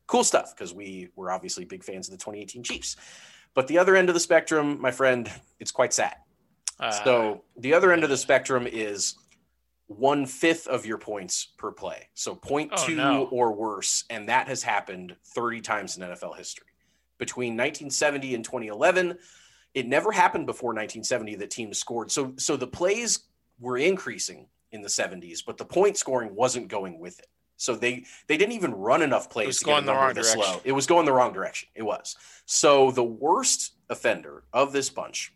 Cool 0.07 0.23
stuff 0.23 0.55
because 0.55 0.73
we 0.73 1.09
were 1.15 1.31
obviously 1.31 1.65
big 1.65 1.83
fans 1.83 2.07
of 2.07 2.11
the 2.11 2.17
2018 2.17 2.63
Chiefs. 2.63 2.95
But 3.53 3.67
the 3.67 3.77
other 3.77 3.95
end 3.95 4.09
of 4.09 4.13
the 4.13 4.19
spectrum, 4.19 4.79
my 4.79 4.91
friend, 4.91 5.31
it's 5.59 5.71
quite 5.71 5.93
sad. 5.93 6.15
Uh, 6.79 6.91
so 6.91 7.43
the 7.57 7.73
other 7.73 7.91
end 7.91 8.03
of 8.03 8.09
the 8.09 8.17
spectrum 8.17 8.67
is 8.67 9.15
one 9.87 10.25
fifth 10.25 10.67
of 10.67 10.85
your 10.85 10.97
points 10.97 11.47
per 11.57 11.71
play. 11.71 12.09
So 12.13 12.35
0.2 12.35 12.69
Oh, 12.73 12.93
no. 12.93 13.25
or 13.31 13.53
worse. 13.53 14.03
And 14.09 14.27
that 14.29 14.47
has 14.47 14.61
happened 14.63 15.15
30 15.33 15.61
times 15.61 15.97
in 15.97 16.03
NFL 16.03 16.37
history. 16.37 16.67
Between 17.17 17.53
1970 17.53 18.35
and 18.35 18.43
2011, 18.43 19.17
it 19.73 19.87
never 19.87 20.11
happened 20.11 20.45
before 20.45 20.69
1970 20.69 21.35
that 21.35 21.49
teams 21.49 21.77
scored. 21.79 22.11
So 22.11 22.33
so 22.37 22.57
the 22.57 22.67
plays 22.67 23.19
were 23.59 23.77
increasing 23.77 24.47
in 24.71 24.81
the 24.81 24.87
70s, 24.89 25.39
but 25.45 25.57
the 25.57 25.65
point 25.65 25.97
scoring 25.97 26.35
wasn't 26.35 26.67
going 26.67 26.99
with 26.99 27.17
it. 27.19 27.27
So 27.55 27.75
they 27.75 28.05
they 28.27 28.37
didn't 28.37 28.53
even 28.53 28.73
run 28.73 29.01
enough 29.01 29.29
plays 29.31 29.45
It 29.45 29.47
was 29.47 29.59
to 29.59 29.65
get 29.65 29.71
going 29.71 29.85
the 29.85 29.93
wrong 29.93 30.13
this 30.13 30.33
direction. 30.33 30.53
low. 30.55 30.61
It 30.63 30.71
was 30.73 30.85
going 30.85 31.05
the 31.05 31.13
wrong 31.13 31.33
direction. 31.33 31.69
It 31.73 31.83
was. 31.83 32.15
So 32.45 32.91
the 32.91 33.03
worst 33.03 33.73
offender 33.89 34.43
of 34.53 34.73
this 34.73 34.89
bunch 34.89 35.33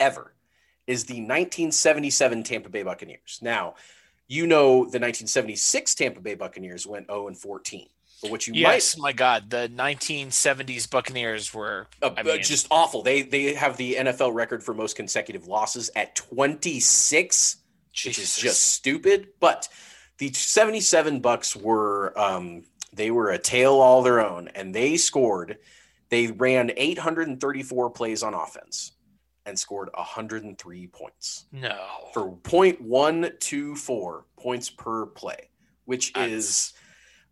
ever 0.00 0.34
is 0.90 1.04
the 1.04 1.14
1977 1.14 2.42
Tampa 2.42 2.68
Bay 2.68 2.82
Buccaneers. 2.82 3.38
Now, 3.40 3.74
you 4.26 4.44
know 4.46 4.70
the 4.78 4.98
1976 4.98 5.94
Tampa 5.94 6.20
Bay 6.20 6.34
Buccaneers 6.34 6.84
went 6.84 7.06
0 7.06 7.28
and 7.28 7.38
14. 7.38 7.86
But 8.20 8.30
what 8.32 8.46
you 8.48 8.54
yes, 8.54 8.98
my 8.98 9.12
God, 9.12 9.48
the 9.48 9.70
1970s 9.74 10.90
Buccaneers 10.90 11.54
were 11.54 11.86
uh, 12.02 12.10
I 12.16 12.24
mean- 12.24 12.42
just 12.42 12.66
awful. 12.72 13.02
They 13.02 13.22
they 13.22 13.54
have 13.54 13.76
the 13.76 13.94
NFL 13.94 14.34
record 14.34 14.64
for 14.64 14.74
most 14.74 14.96
consecutive 14.96 15.46
losses 15.46 15.90
at 15.94 16.16
26 16.16 17.56
which 18.04 18.18
is 18.18 18.36
just 18.36 18.62
stupid. 18.74 19.28
But 19.38 19.68
the 20.18 20.32
77 20.32 21.22
Bucs 21.22 21.56
were 21.56 22.18
um, 22.18 22.64
they 22.92 23.10
were 23.10 23.30
a 23.30 23.38
tale 23.38 23.74
all 23.74 24.02
their 24.02 24.20
own, 24.20 24.48
and 24.48 24.74
they 24.74 24.96
scored. 24.96 25.58
They 26.08 26.26
ran 26.26 26.72
834 26.76 27.90
plays 27.90 28.24
on 28.24 28.34
offense 28.34 28.92
and 29.46 29.58
scored 29.58 29.88
103 29.94 30.86
points 30.88 31.46
no. 31.52 31.78
for 32.12 32.32
0.124 32.42 34.22
points 34.36 34.70
per 34.70 35.06
play, 35.06 35.50
which 35.84 36.12
That's- 36.12 36.32
is 36.32 36.72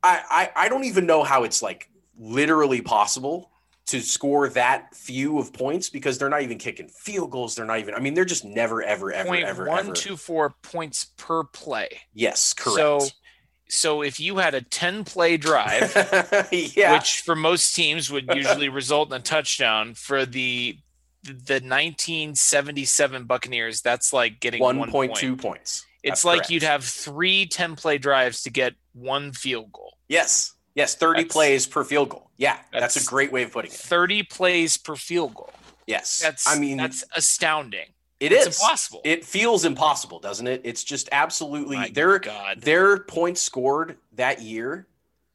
I, 0.02 0.50
I 0.56 0.64
I 0.64 0.68
don't 0.68 0.84
even 0.84 1.06
know 1.06 1.22
how 1.24 1.44
it's 1.44 1.62
like 1.62 1.90
literally 2.16 2.80
possible 2.80 3.50
to 3.88 4.00
score 4.02 4.50
that 4.50 4.94
few 4.94 5.38
of 5.38 5.52
points 5.52 5.88
because 5.88 6.18
they're 6.18 6.28
not 6.28 6.42
even 6.42 6.58
kicking 6.58 6.88
field 6.88 7.30
goals. 7.30 7.54
They're 7.54 7.64
not 7.64 7.78
even. 7.78 7.94
I 7.94 8.00
mean, 8.00 8.14
they're 8.14 8.26
just 8.26 8.44
never, 8.44 8.82
ever, 8.82 9.10
ever, 9.12 9.28
Point 9.28 9.44
ever, 9.44 9.66
one 9.66 9.86
ever. 9.86 9.92
two 9.94 10.16
four 10.16 10.54
points 10.62 11.06
per 11.16 11.44
play. 11.44 11.88
Yes, 12.12 12.52
correct. 12.52 12.76
So, 12.76 13.08
so 13.70 14.02
if 14.02 14.20
you 14.20 14.36
had 14.36 14.54
a 14.54 14.60
ten 14.60 15.04
play 15.04 15.38
drive, 15.38 15.90
yeah, 16.52 16.92
which 16.92 17.20
for 17.20 17.34
most 17.34 17.74
teams 17.74 18.10
would 18.10 18.28
usually 18.34 18.68
result 18.68 19.08
in 19.08 19.14
a 19.14 19.22
touchdown, 19.22 19.94
for 19.94 20.26
the 20.26 20.78
the 21.24 21.60
1977 21.62 23.24
Buccaneers, 23.24 23.82
that's 23.82 24.12
like 24.12 24.40
getting 24.40 24.60
1.2 24.62 24.76
one 24.78 24.90
point 24.90 25.14
point. 25.14 25.40
points. 25.40 25.84
It's 26.02 26.10
That's 26.22 26.24
like 26.24 26.38
correct. 26.40 26.50
you'd 26.50 26.62
have 26.62 26.84
three 26.84 27.46
10 27.46 27.74
play 27.76 27.98
drives 27.98 28.42
to 28.44 28.50
get 28.50 28.74
one 28.92 29.32
field 29.32 29.72
goal. 29.72 29.98
Yes, 30.08 30.52
yes, 30.76 30.94
thirty 30.94 31.22
That's- 31.22 31.32
plays 31.32 31.66
per 31.66 31.82
field 31.84 32.10
goal. 32.10 32.30
Yeah, 32.36 32.54
that's, 32.72 32.94
That's- 32.94 33.04
a 33.04 33.08
great 33.08 33.32
way 33.32 33.42
of 33.42 33.52
putting 33.52 33.70
it. 33.72 33.76
30 33.76 34.22
plays 34.22 34.76
per 34.76 34.94
field 34.94 35.34
goal. 35.34 35.52
Yes, 35.88 36.20
That's 36.20 36.46
I 36.46 36.58
mean, 36.58 36.76
that's 36.76 37.02
astounding. 37.16 37.86
it 38.20 38.30
it's 38.30 38.46
is 38.46 38.60
impossible. 38.60 39.00
It 39.04 39.24
feels 39.24 39.64
impossible, 39.64 40.20
doesn't 40.20 40.46
it? 40.46 40.60
It's 40.64 40.84
just 40.84 41.08
absolutely 41.12 41.76
My 41.78 41.88
their 41.90 42.18
God. 42.20 42.60
their 42.60 42.98
points 43.00 43.40
scored 43.42 43.96
that 44.12 44.40
year. 44.40 44.86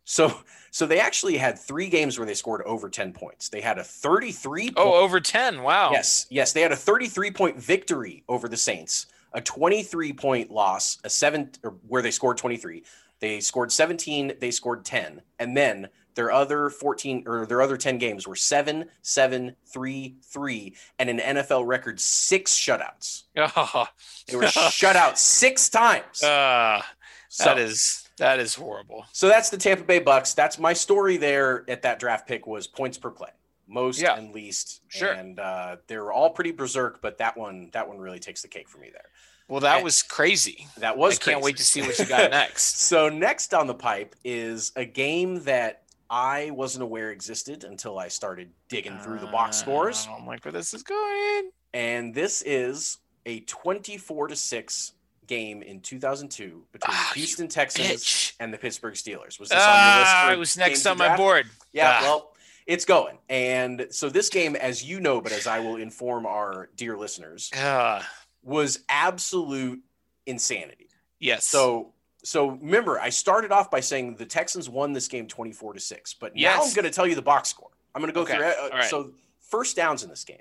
So 0.05 0.33
so 0.73 0.87
they 0.87 0.99
actually 0.99 1.37
had 1.37 1.59
three 1.59 1.87
games 1.87 2.17
where 2.17 2.25
they 2.25 2.33
scored 2.33 2.63
over 2.63 2.89
ten 2.89 3.13
points. 3.13 3.47
They 3.49 3.61
had 3.61 3.77
a 3.77 3.83
thirty 3.83 4.31
three. 4.31 4.71
Oh, 4.75 4.95
over 4.95 5.19
10. 5.19 5.61
Wow. 5.61 5.91
Yes, 5.91 6.25
yes, 6.31 6.51
they 6.51 6.61
had 6.61 6.71
a 6.71 6.75
33 6.75 7.29
point 7.29 7.57
victory 7.61 8.23
over 8.27 8.49
the 8.49 8.57
Saints, 8.57 9.05
a 9.33 9.39
23 9.39 10.13
point 10.13 10.49
loss, 10.49 10.97
a 11.03 11.09
seven 11.11 11.51
or 11.63 11.75
where 11.87 12.01
they 12.01 12.09
scored 12.11 12.37
23. 12.37 12.83
They 13.19 13.39
scored 13.39 13.71
17, 13.71 14.33
they 14.41 14.49
scored 14.51 14.83
10, 14.83 15.21
and 15.39 15.55
then 15.55 15.89
their 16.15 16.31
other 16.31 16.69
14 16.69 17.23
or 17.27 17.45
their 17.45 17.61
other 17.61 17.77
10 17.77 17.97
games 17.99 18.27
were 18.27 18.35
7, 18.35 18.85
7, 19.03 19.55
3, 19.65 20.15
3, 20.23 20.75
and 20.99 21.09
an 21.09 21.19
NFL 21.19 21.65
record 21.67 21.99
six 21.99 22.53
shutouts. 22.53 23.23
Oh, 23.37 23.85
They 24.27 24.35
were 24.35 24.47
shut 24.47 24.95
out 24.95 25.17
six 25.19 25.69
times. 25.69 26.21
uh, 26.23 26.81
So- 27.29 27.43
that 27.45 27.59
is 27.59 28.02
that 28.17 28.39
is 28.39 28.55
horrible. 28.55 29.05
So 29.11 29.27
that's 29.27 29.49
the 29.49 29.57
Tampa 29.57 29.83
Bay 29.83 29.99
Bucs. 29.99 30.35
That's 30.35 30.59
my 30.59 30.73
story 30.73 31.17
there 31.17 31.63
at 31.69 31.81
that 31.83 31.99
draft 31.99 32.27
pick 32.27 32.45
was 32.47 32.67
points 32.67 32.97
per 32.97 33.09
play, 33.09 33.29
most 33.67 34.01
Yeah. 34.01 34.15
and 34.15 34.33
least. 34.33 34.81
Sure. 34.87 35.11
And 35.11 35.39
uh, 35.39 35.77
they 35.87 35.97
were 35.97 36.11
all 36.13 36.29
pretty 36.29 36.51
berserk, 36.51 37.01
but 37.01 37.17
that 37.17 37.37
one 37.37 37.69
that 37.73 37.87
one 37.87 37.97
really 37.97 38.19
takes 38.19 38.41
the 38.41 38.47
cake 38.47 38.69
for 38.69 38.77
me 38.77 38.89
there. 38.91 39.05
Well, 39.47 39.59
that 39.61 39.75
And- 39.77 39.83
was 39.83 40.01
crazy. 40.03 40.67
That 40.77 40.97
was 40.97 41.19
I 41.19 41.23
can't 41.23 41.41
wait 41.43 41.57
to 41.57 41.63
see 41.65 41.81
what 41.81 41.97
you 41.99 42.05
got 42.05 42.31
next. 42.31 42.81
so 42.81 43.09
next 43.09 43.53
on 43.53 43.67
the 43.67 43.73
pipe 43.73 44.15
is 44.23 44.71
a 44.75 44.85
game 44.85 45.43
that 45.43 45.81
I 46.09 46.51
wasn't 46.51 46.83
aware 46.83 47.09
existed 47.11 47.63
until 47.63 47.97
I 47.97 48.07
started 48.07 48.51
digging 48.69 48.99
through 48.99 49.19
the 49.19 49.27
box 49.27 49.57
scores, 49.57 50.07
I'm 50.15 50.27
like, 50.27 50.45
where 50.45 50.51
this 50.51 50.73
is 50.73 50.83
going. 50.83 51.49
and 51.73 52.13
this 52.13 52.43
is 52.43 52.99
a 53.25 53.39
24 53.41 54.27
to 54.27 54.35
six 54.35 54.91
game 55.27 55.61
in 55.61 55.79
2002 55.81 56.65
between 56.71 56.95
Ah, 56.95 57.11
the 57.13 57.19
Houston 57.19 57.47
Texans 57.47 57.87
Bitch. 57.87 58.33
and 58.39 58.53
the 58.53 58.57
Pittsburgh 58.57 58.93
Steelers. 58.95 59.39
Was 59.39 59.49
this 59.49 59.61
on 59.63 59.89
your 59.89 59.99
list? 59.99 60.11
Ah, 60.13 60.23
for 60.27 60.33
it 60.33 60.39
was 60.39 60.57
next 60.57 60.85
on 60.85 60.97
my 60.97 61.15
board. 61.17 61.47
Yeah, 61.71 61.99
Ah. 61.99 62.03
well, 62.03 62.33
it's 62.65 62.85
going. 62.85 63.17
And 63.29 63.87
so 63.91 64.09
this 64.09 64.29
game, 64.29 64.55
as 64.55 64.83
you 64.83 64.99
know, 64.99 65.19
but 65.21 65.31
as 65.31 65.47
I 65.47 65.59
will 65.59 65.75
inform 65.77 66.25
our 66.25 66.69
dear 66.75 66.97
listeners, 66.97 67.51
Ah, 67.55 68.07
was 68.41 68.79
absolute 68.89 69.81
insanity. 70.25 70.89
yes. 71.19 71.47
So 71.47 71.93
so 72.25 72.51
remember, 72.51 72.97
I 73.01 73.09
started 73.09 73.51
off 73.51 73.69
by 73.69 73.81
saying 73.81 74.15
the 74.15 74.25
Texans 74.25 74.69
won 74.69 74.93
this 74.93 75.09
game 75.09 75.27
24 75.27 75.73
to 75.73 75.79
6, 75.81 76.13
but 76.13 76.33
now 76.37 76.61
I'm 76.61 76.73
going 76.73 76.85
to 76.85 76.89
tell 76.89 77.05
you 77.05 77.15
the 77.15 77.21
box 77.21 77.49
score. 77.49 77.69
I'm 77.93 78.01
going 78.01 78.13
to 78.13 78.15
go 78.15 78.21
Okay, 78.21 78.37
through 78.37 78.47
it. 78.47 78.55
Uh, 78.57 78.69
right. 78.77 78.89
So 78.89 79.11
first 79.41 79.75
downs 79.75 80.03
in 80.03 80.09
this 80.09 80.23
game. 80.23 80.39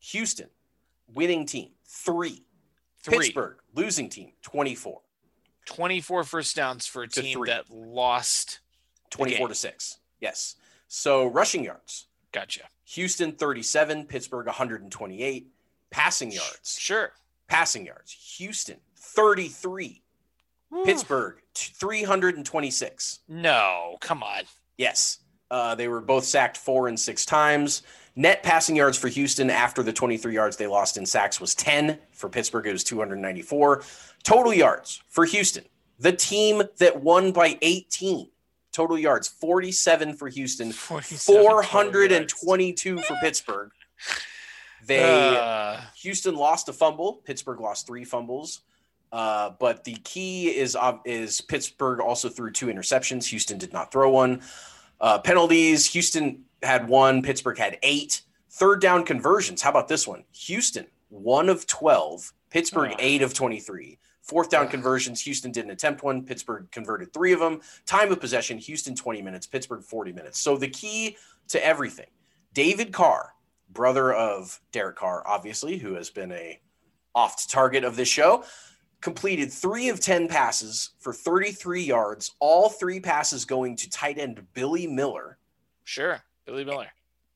Houston, 0.00 0.48
winning 1.14 1.46
team, 1.46 1.70
3. 1.86 2.42
Three. 3.02 3.18
Pittsburgh, 3.18 3.56
losing 3.74 4.08
team, 4.08 4.32
24. 4.42 5.00
24 5.66 6.24
first 6.24 6.56
downs 6.56 6.86
for 6.86 7.02
a 7.04 7.08
To 7.08 7.22
team 7.22 7.38
three. 7.38 7.48
that 7.50 7.70
lost. 7.70 8.60
24 9.10 9.48
to 9.48 9.54
6. 9.54 9.98
Yes. 10.20 10.56
So 10.88 11.26
rushing 11.26 11.64
yards. 11.64 12.06
Gotcha. 12.32 12.62
Houston 12.86 13.32
37, 13.32 14.06
Pittsburgh 14.06 14.46
128. 14.46 15.46
Passing 15.90 16.32
yards. 16.32 16.76
Sure. 16.78 17.12
Passing 17.46 17.84
yards. 17.86 18.12
Houston 18.38 18.78
33, 18.96 20.02
Whew. 20.70 20.84
Pittsburgh 20.84 21.36
326. 21.54 23.20
No, 23.28 23.96
come 24.00 24.22
on. 24.22 24.42
Yes. 24.78 25.18
Uh, 25.50 25.74
they 25.74 25.88
were 25.88 26.00
both 26.00 26.24
sacked 26.24 26.56
four 26.56 26.88
and 26.88 26.98
six 26.98 27.26
times. 27.26 27.82
Net 28.14 28.42
passing 28.42 28.76
yards 28.76 28.98
for 28.98 29.08
Houston 29.08 29.48
after 29.48 29.82
the 29.82 29.92
23 29.92 30.34
yards 30.34 30.56
they 30.56 30.66
lost 30.66 30.96
in 30.98 31.06
sacks 31.06 31.40
was 31.40 31.54
10. 31.54 31.98
For 32.12 32.28
Pittsburgh, 32.28 32.66
it 32.66 32.72
was 32.72 32.84
294. 32.84 33.82
Total 34.22 34.52
yards 34.52 35.02
for 35.08 35.24
Houston, 35.24 35.64
the 35.98 36.12
team 36.12 36.62
that 36.78 37.02
won 37.02 37.32
by 37.32 37.58
18. 37.62 38.28
Total 38.72 38.98
yards 38.98 39.28
47 39.28 40.14
for 40.14 40.28
Houston, 40.28 40.72
47 40.72 41.42
yards. 41.42 41.68
422 41.68 42.98
for 42.98 43.16
Pittsburgh. 43.20 43.70
They 44.84 45.38
Uh, 45.38 45.80
Houston 45.98 46.34
lost 46.34 46.68
a 46.68 46.72
fumble. 46.72 47.22
Pittsburgh 47.24 47.60
lost 47.60 47.86
three 47.86 48.04
fumbles. 48.04 48.62
Uh, 49.12 49.50
but 49.60 49.84
the 49.84 49.94
key 50.02 50.48
is 50.48 50.76
is 51.04 51.40
Pittsburgh 51.40 52.00
also 52.00 52.28
threw 52.28 52.50
two 52.50 52.66
interceptions. 52.66 53.26
Houston 53.26 53.58
did 53.58 53.72
not 53.72 53.92
throw 53.92 54.10
one. 54.10 54.42
Uh, 55.00 55.18
penalties. 55.18 55.86
Houston 55.86 56.44
had 56.62 56.88
one. 56.88 57.22
Pittsburgh 57.22 57.58
had 57.58 57.78
eight. 57.82 58.22
Third 58.50 58.80
down 58.80 59.04
conversions. 59.04 59.62
How 59.62 59.70
about 59.70 59.88
this 59.88 60.06
one? 60.06 60.24
Houston 60.32 60.86
one 61.08 61.48
of 61.48 61.66
twelve. 61.66 62.32
Pittsburgh 62.50 62.92
Oh. 62.92 62.96
eight 62.98 63.22
of 63.22 63.34
twenty 63.34 63.60
three. 63.60 63.98
Fourth 64.22 64.50
down 64.50 64.66
Ugh. 64.66 64.70
conversions. 64.70 65.20
Houston 65.22 65.50
didn't 65.50 65.72
attempt 65.72 66.02
one. 66.02 66.24
Pittsburgh 66.24 66.70
converted 66.70 67.12
three 67.12 67.32
of 67.32 67.40
them. 67.40 67.60
Time 67.86 68.12
of 68.12 68.20
possession. 68.20 68.58
Houston 68.58 68.94
twenty 68.94 69.22
minutes. 69.22 69.46
Pittsburgh 69.46 69.82
forty 69.82 70.12
minutes. 70.12 70.38
So 70.38 70.56
the 70.56 70.68
key 70.68 71.16
to 71.48 71.64
everything. 71.64 72.06
David 72.54 72.92
Carr, 72.92 73.32
brother 73.70 74.12
of 74.12 74.60
Derek 74.72 74.96
Carr, 74.96 75.26
obviously, 75.26 75.78
who 75.78 75.94
has 75.94 76.10
been 76.10 76.30
a 76.32 76.60
oft 77.14 77.50
target 77.50 77.84
of 77.84 77.96
this 77.96 78.08
show, 78.08 78.44
completed 79.00 79.52
three 79.52 79.88
of 79.88 80.00
10 80.00 80.28
passes 80.28 80.90
for 81.00 81.12
33 81.12 81.82
yards, 81.82 82.34
all 82.38 82.68
three 82.70 83.00
passes 83.00 83.44
going 83.44 83.76
to 83.76 83.90
tight 83.90 84.18
end 84.18 84.46
Billy 84.54 84.86
Miller. 84.86 85.38
sure. 85.84 86.22
Billy 86.52 86.64
Miller. 86.64 86.88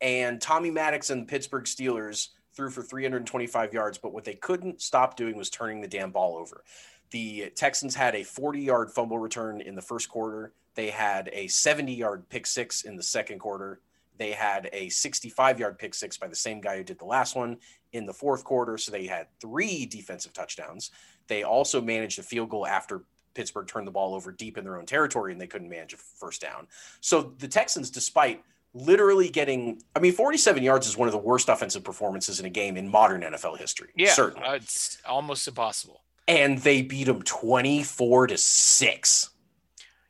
And 0.03 0.43
Tommy 0.43 0.71
Maddox 0.71 1.09
and 1.09 1.23
the 1.23 1.27
Pittsburgh 1.27 1.65
Steelers 1.65 2.29
threw 2.55 2.69
for 2.69 2.83
325 2.83 3.73
yards, 3.73 3.97
but 3.97 4.13
what 4.13 4.25
they 4.25 4.35
couldn't 4.35 4.83
stop 4.83 5.17
doing 5.17 5.37
was 5.37 5.49
turning 5.49 5.81
the 5.81 5.89
damn 5.89 6.11
ball 6.11 6.37
over. 6.37 6.65
The 7.13 7.51
Texans 7.57 7.95
had 7.95 8.15
a 8.15 8.23
40 8.23 8.61
yard 8.61 8.91
fumble 8.91 9.19
return 9.19 9.63
in 9.63 9.75
the 9.75 9.81
first 9.81 10.11
quarter. 10.11 10.53
They 10.75 10.91
had 10.91 11.31
a 11.33 11.49
70 11.49 11.95
yard 11.95 12.29
pick 12.29 12.47
six 12.47 12.83
in 12.83 12.95
the 12.95 13.03
second 13.03 13.39
quarter. 13.39 13.81
They 14.19 14.33
had 14.33 14.69
a 14.75 14.91
65 14.91 15.61
yard 15.61 15.79
pick 15.79 15.95
six 15.95 16.19
by 16.19 16.27
the 16.27 16.37
same 16.37 16.61
guy 16.61 16.77
who 16.77 16.85
did 16.85 16.99
the 16.99 17.07
last 17.07 17.37
one 17.37 17.57
in 17.93 18.05
the 18.05 18.13
fourth 18.13 18.45
quarter. 18.45 18.77
So 18.77 18.93
they 18.93 19.07
had 19.07 19.29
three 19.41 19.87
defensive 19.87 20.35
touchdowns. 20.35 20.91
They 21.27 21.43
also 21.43 21.81
managed 21.81 22.19
a 22.19 22.23
field 22.23 22.51
goal 22.51 22.67
after 22.67 23.05
Pittsburgh 23.33 23.67
turned 23.67 23.87
the 23.87 23.93
ball 23.93 24.15
over 24.15 24.31
deep 24.31 24.59
in 24.59 24.65
their 24.65 24.79
own 24.79 24.85
territory 24.85 25.33
and 25.33 25.41
they 25.41 25.47
couldn't 25.47 25.71
manage 25.71 25.95
a 25.95 25.97
first 25.97 26.43
down. 26.43 26.67
So 27.01 27.33
the 27.39 27.49
Texans, 27.49 27.89
despite 27.89 28.43
literally 28.77 29.29
getting, 29.29 29.81
I 29.95 30.01
mean, 30.01 30.13
47 30.13 30.63
yards 30.63 30.87
is 30.87 30.97
one 30.97 31.09
of 31.09 31.13
the 31.13 31.19
worst 31.19 31.49
offensive 31.49 31.83
performances 31.83 32.39
in 32.41 32.47
a 32.47 32.51
game 32.51 32.77
in 32.77 32.89
modern 32.89 33.23
NFL 33.23 33.59
history. 33.59 33.89
Yeah. 33.97 34.13
Certainly. 34.13 34.47
uh, 34.47 34.53
it's 34.55 34.99
almost 35.07 35.49
impossible. 35.49 36.03
And 36.29 36.59
they 36.59 36.83
beat 36.83 37.05
them 37.05 37.23
24 37.23 38.29
to 38.29 38.37
6. 38.37 39.31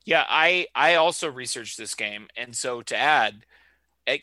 Yeah, 0.07 0.25
I 0.29 0.69
I 0.75 0.95
also 0.95 1.29
researched 1.29 1.77
this 1.77 1.97
game, 1.97 2.29
and 2.37 2.57
so 2.57 2.81
to 2.81 2.97
add, 2.97 3.45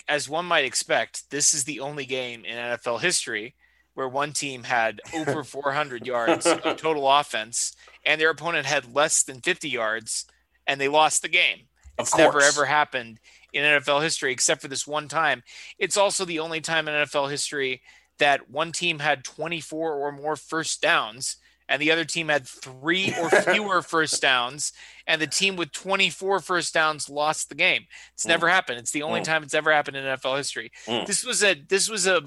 as 0.07 0.29
one 0.29 0.45
might 0.45 0.63
expect, 0.63 1.29
this 1.29 1.53
is 1.53 1.65
the 1.65 1.81
only 1.81 2.05
game 2.05 2.45
in 2.45 2.55
NFL 2.55 3.01
history 3.01 3.53
where 3.93 4.07
one 4.07 4.31
team 4.31 4.63
had 4.63 5.01
over 5.13 5.43
400 5.43 6.07
yards 6.07 6.47
of 6.47 6.77
total 6.77 7.11
offense, 7.11 7.75
and 8.05 8.19
their 8.19 8.29
opponent 8.29 8.65
had 8.65 8.95
less 8.95 9.23
than 9.23 9.41
50 9.41 9.69
yards, 9.69 10.25
and 10.65 10.79
they 10.79 10.87
lost 10.87 11.21
the 11.21 11.27
game. 11.27 11.67
Of 11.99 12.07
It's 12.07 12.17
never 12.17 12.41
ever 12.41 12.65
happened 12.65 13.19
in 13.53 13.63
NFL 13.63 14.01
history 14.01 14.31
except 14.31 14.61
for 14.61 14.67
this 14.67 14.87
one 14.87 15.07
time. 15.07 15.43
It's 15.79 15.97
also 15.97 16.25
the 16.25 16.39
only 16.39 16.61
time 16.61 16.87
in 16.87 16.93
NFL 16.93 17.29
history 17.29 17.81
that 18.19 18.49
one 18.49 18.71
team 18.71 18.99
had 18.99 19.23
24 19.23 19.93
or 19.93 20.11
more 20.11 20.35
first 20.35 20.81
downs 20.81 21.37
and 21.69 21.81
the 21.81 21.91
other 21.91 22.03
team 22.05 22.27
had 22.27 22.45
three 22.47 23.13
or 23.19 23.29
fewer 23.53 23.81
first 23.81 24.21
downs 24.21 24.73
and 25.07 25.21
the 25.21 25.27
team 25.27 25.55
with 25.55 25.71
24 25.71 26.39
first 26.41 26.73
downs 26.73 27.09
lost 27.09 27.49
the 27.49 27.55
game. 27.55 27.85
It's 28.13 28.25
Mm. 28.25 28.29
never 28.29 28.49
happened. 28.49 28.79
It's 28.79 28.91
the 28.91 29.03
only 29.03 29.21
Mm. 29.21 29.25
time 29.25 29.43
it's 29.43 29.53
ever 29.53 29.71
happened 29.71 29.97
in 29.97 30.03
NFL 30.05 30.35
history. 30.37 30.71
Mm. 30.85 31.07
This 31.07 31.23
was 31.23 31.43
a 31.43 31.53
this 31.55 31.89
was 31.89 32.05
a 32.05 32.21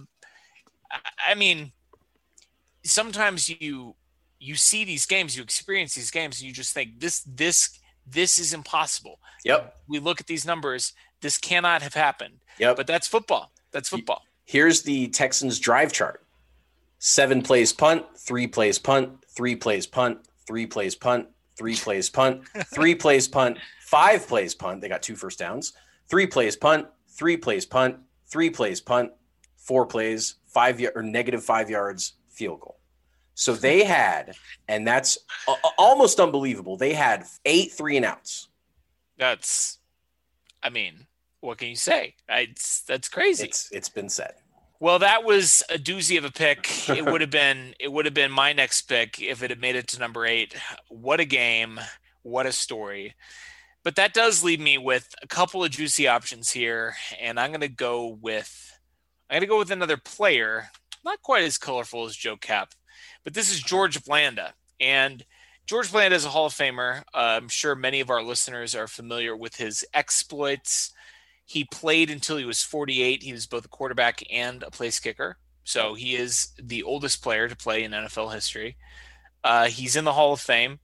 I 1.28 1.34
mean 1.34 1.72
sometimes 2.84 3.48
you 3.48 3.94
you 4.38 4.54
see 4.54 4.84
these 4.84 5.06
games, 5.06 5.36
you 5.36 5.42
experience 5.42 5.94
these 5.94 6.10
games 6.10 6.40
and 6.40 6.46
you 6.48 6.52
just 6.54 6.72
think 6.74 7.00
this 7.00 7.22
this 7.26 7.78
this 8.06 8.38
is 8.38 8.52
impossible. 8.52 9.18
Yep. 9.44 9.76
We 9.88 9.98
look 9.98 10.20
at 10.20 10.26
these 10.26 10.46
numbers. 10.46 10.92
This 11.26 11.38
cannot 11.38 11.82
have 11.82 11.94
happened. 11.94 12.34
Yep. 12.60 12.76
But 12.76 12.86
that's 12.86 13.08
football. 13.08 13.50
That's 13.72 13.88
football. 13.88 14.22
Here's 14.44 14.82
the 14.82 15.08
Texans 15.08 15.58
drive 15.58 15.92
chart. 15.92 16.24
Seven 17.00 17.42
plays 17.42 17.72
punt, 17.72 18.04
three 18.16 18.46
plays 18.46 18.78
punt, 18.78 19.24
three 19.36 19.56
plays 19.56 19.88
punt, 19.88 20.20
three 20.46 20.66
plays 20.66 20.94
punt, 20.94 21.26
three 21.58 21.74
plays 21.74 22.08
punt, 22.08 22.42
three 22.72 22.94
plays 22.94 23.26
punt, 23.26 23.58
five 23.80 24.28
plays 24.28 24.54
punt. 24.54 24.80
They 24.80 24.88
got 24.88 25.02
two 25.02 25.16
first 25.16 25.40
downs. 25.40 25.72
Three 26.08 26.28
plays 26.28 26.54
punt, 26.54 26.86
three 27.08 27.36
plays 27.36 27.66
punt, 27.66 27.96
three 28.28 28.48
plays 28.48 28.80
punt, 28.80 29.10
four 29.56 29.84
plays, 29.84 30.36
five 30.46 30.80
or 30.94 31.02
negative 31.02 31.42
five 31.42 31.68
yards 31.68 32.12
field 32.28 32.60
goal. 32.60 32.78
So 33.34 33.52
they 33.52 33.82
had, 33.82 34.36
and 34.68 34.86
that's 34.86 35.18
almost 35.76 36.20
unbelievable. 36.20 36.76
They 36.76 36.92
had 36.92 37.24
eight 37.44 37.72
three 37.72 37.96
and 37.96 38.06
outs. 38.06 38.46
That's, 39.18 39.78
I 40.62 40.70
mean, 40.70 41.08
what 41.46 41.58
can 41.58 41.68
you 41.68 41.76
say? 41.76 42.14
It's, 42.28 42.80
that's 42.82 43.08
crazy. 43.08 43.46
It's 43.46 43.70
it's 43.72 43.88
been 43.88 44.08
said. 44.08 44.34
Well, 44.78 44.98
that 44.98 45.24
was 45.24 45.62
a 45.70 45.78
doozy 45.78 46.18
of 46.18 46.24
a 46.24 46.30
pick. 46.30 46.88
It 46.88 47.06
would 47.06 47.22
have 47.22 47.30
been 47.42 47.74
it 47.80 47.90
would 47.90 48.04
have 48.04 48.14
been 48.14 48.30
my 48.30 48.52
next 48.52 48.82
pick 48.82 49.20
if 49.20 49.42
it 49.42 49.50
had 49.50 49.60
made 49.60 49.76
it 49.76 49.88
to 49.88 50.00
number 50.00 50.26
eight. 50.26 50.54
What 50.88 51.20
a 51.20 51.24
game! 51.24 51.80
What 52.22 52.46
a 52.46 52.52
story! 52.52 53.14
But 53.84 53.96
that 53.96 54.12
does 54.12 54.42
leave 54.42 54.60
me 54.60 54.76
with 54.76 55.14
a 55.22 55.28
couple 55.28 55.62
of 55.64 55.70
juicy 55.70 56.08
options 56.08 56.50
here, 56.50 56.96
and 57.20 57.38
I'm 57.38 57.50
going 57.50 57.60
to 57.60 57.68
go 57.68 58.18
with 58.20 58.78
I'm 59.30 59.36
going 59.36 59.42
to 59.42 59.46
go 59.46 59.58
with 59.58 59.70
another 59.70 59.96
player, 59.96 60.70
not 61.04 61.22
quite 61.22 61.44
as 61.44 61.56
colorful 61.56 62.04
as 62.04 62.16
Joe 62.16 62.36
Kapp, 62.36 62.74
but 63.24 63.32
this 63.32 63.50
is 63.50 63.60
George 63.60 64.04
Blanda, 64.04 64.52
and 64.80 65.24
George 65.66 65.90
Blanda 65.90 66.14
is 66.14 66.24
a 66.24 66.28
Hall 66.28 66.46
of 66.46 66.52
Famer. 66.52 67.00
Uh, 67.12 67.38
I'm 67.40 67.48
sure 67.48 67.74
many 67.74 68.00
of 68.00 68.10
our 68.10 68.22
listeners 68.22 68.74
are 68.74 68.86
familiar 68.86 69.36
with 69.36 69.56
his 69.56 69.84
exploits. 69.94 70.92
He 71.46 71.64
played 71.64 72.10
until 72.10 72.36
he 72.36 72.44
was 72.44 72.62
48. 72.62 73.22
He 73.22 73.32
was 73.32 73.46
both 73.46 73.64
a 73.64 73.68
quarterback 73.68 74.22
and 74.30 74.62
a 74.62 74.70
place 74.70 75.00
kicker. 75.00 75.38
So 75.64 75.94
he 75.94 76.14
is 76.14 76.48
the 76.60 76.82
oldest 76.82 77.22
player 77.22 77.48
to 77.48 77.56
play 77.56 77.84
in 77.84 77.92
NFL 77.92 78.34
history. 78.34 78.76
Uh, 79.42 79.66
he's 79.66 79.96
in 79.96 80.04
the 80.04 80.12
Hall 80.12 80.32
of 80.32 80.40
Fame. 80.40 80.80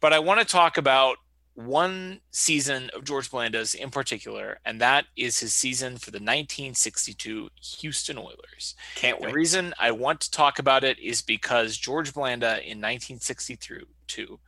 But 0.00 0.12
I 0.12 0.18
want 0.18 0.40
to 0.40 0.46
talk 0.46 0.78
about 0.78 1.18
one 1.54 2.20
season 2.30 2.90
of 2.94 3.04
George 3.04 3.30
Blanda's 3.30 3.74
in 3.74 3.90
particular, 3.90 4.58
and 4.64 4.80
that 4.80 5.04
is 5.16 5.40
his 5.40 5.52
season 5.52 5.98
for 5.98 6.10
the 6.10 6.16
1962 6.16 7.50
Houston 7.80 8.16
Oilers. 8.16 8.74
Can't 8.94 9.20
The 9.20 9.32
reason 9.32 9.74
I 9.78 9.90
want 9.90 10.20
to 10.20 10.30
talk 10.30 10.58
about 10.58 10.84
it 10.84 10.98
is 10.98 11.20
because 11.20 11.76
George 11.76 12.14
Blanda 12.14 12.62
in 12.62 12.80
1962 12.80 14.40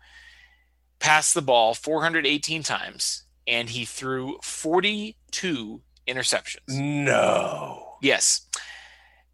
passed 0.98 1.34
the 1.34 1.42
ball 1.42 1.74
418 1.74 2.62
times 2.62 3.24
and 3.46 3.70
he 3.70 3.84
threw 3.84 4.38
42 4.42 5.80
interceptions. 6.08 6.68
No. 6.68 7.96
Yes. 8.02 8.46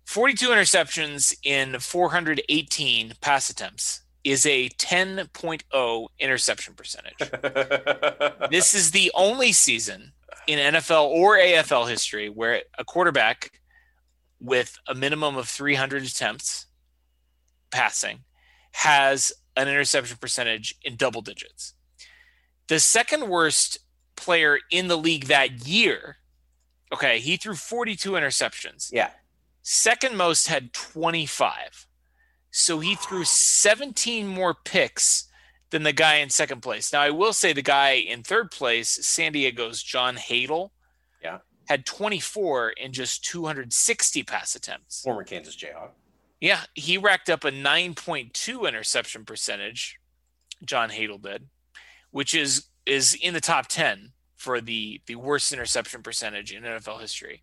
42 0.07 0.49
interceptions 0.49 1.35
in 1.43 1.79
418 1.79 3.15
pass 3.21 3.51
attempts 3.51 4.03
is 4.25 4.47
a 4.47 4.69
10.0 4.71 6.07
interception 6.19 6.75
percentage. 6.75 7.19
this 8.51 8.75
is 8.75 8.91
the 8.91 9.11
only 9.15 9.53
season 9.53 10.13
in 10.47 10.75
NFL 10.75 11.09
or 11.09 11.37
AFL 11.39 11.89
history 11.89 12.29
where 12.29 12.63
a 12.79 12.85
quarterback 12.85 13.53
with 14.41 14.77
a 14.87 14.95
minimum 14.95 15.37
of 15.37 15.49
300 15.49 16.05
attempts 16.05 16.67
passing 17.71 18.21
has 18.73 19.33
an 19.57 19.69
interception 19.69 20.17
percentage 20.21 20.75
in 20.83 20.97
double 20.97 21.21
digits. 21.21 21.75
The 22.69 22.81
second 22.81 23.29
worst 23.29 23.79
player 24.19 24.59
in 24.71 24.89
the 24.89 24.97
league 24.97 25.27
that 25.27 25.67
year, 25.67 26.17
okay, 26.93 27.19
he 27.19 27.37
threw 27.37 27.55
42 27.55 28.13
interceptions. 28.13 28.91
yeah. 28.93 29.11
Second 29.63 30.17
most 30.17 30.49
had 30.49 30.73
25. 30.73 31.87
So 32.51 32.79
he 32.81 32.95
threw 32.95 33.25
17 33.25 34.27
more 34.27 34.55
picks 34.55 35.25
than 35.71 35.83
the 35.83 35.93
guy 35.93 36.17
in 36.17 36.31
second 36.31 36.63
place. 36.63 36.91
Now, 36.93 37.03
I 37.03 37.11
will 37.11 37.35
say 37.35 37.53
the 37.53 37.61
guy 37.61 37.91
in 37.93 38.23
third 38.23 38.51
place, 38.51 38.89
San 39.07 39.33
Diego's 39.33 39.83
John 39.83 40.17
Hadl, 40.17 40.71
Yeah. 41.23 41.41
had 41.69 41.85
24 41.85 42.71
in 42.71 42.95
just 42.95 43.23
260 43.25 44.23
pass 44.23 44.55
attempts. 44.55 45.03
Former 45.03 45.25
Kansas 45.25 45.55
Jayhawk. 45.55 45.91
Yeah, 46.41 46.63
he 46.75 46.97
racked 46.97 47.29
up 47.29 47.45
a 47.45 47.51
9.2 47.51 48.67
interception 48.67 49.27
percentage. 49.27 49.99
John 50.65 50.89
Hadl 50.89 51.21
did, 51.21 51.49
which 52.11 52.35
is 52.35 52.69
is 52.89 53.15
in 53.21 53.35
the 53.35 53.41
top 53.41 53.67
10 53.69 54.13
for 54.37 54.61
the 54.61 55.01
the 55.07 55.17
worst 55.17 55.53
interception 55.53 56.03
percentage 56.03 56.53
in 56.53 56.63
NFL 56.63 57.01
history. 57.01 57.43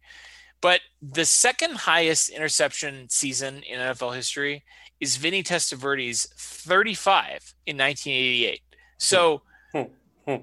But 0.62 0.82
the 1.02 1.26
second 1.26 1.76
highest 1.76 2.30
interception 2.30 3.08
season 3.10 3.62
in 3.64 3.80
NFL 3.80 4.16
history 4.16 4.64
is 5.00 5.18
Vinny 5.18 5.44
Testaverde's 5.44 6.28
35 6.38 7.54
in 7.66 7.78
1988. 7.78 8.62
So 8.98 9.42
hmm. 9.72 9.82
Hmm. 10.26 10.36
Hmm. 10.36 10.40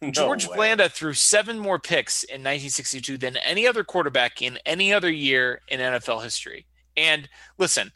No 0.00 0.10
George 0.10 0.48
way. 0.48 0.56
Blanda 0.56 0.88
threw 0.88 1.12
seven 1.12 1.58
more 1.58 1.78
picks 1.78 2.22
in 2.22 2.40
1962 2.40 3.18
than 3.18 3.36
any 3.38 3.66
other 3.66 3.84
quarterback 3.84 4.40
in 4.40 4.58
any 4.64 4.92
other 4.92 5.10
year 5.10 5.60
in 5.68 5.80
NFL 5.80 6.22
history. 6.22 6.66
And 6.96 7.28
listen, 7.58 7.92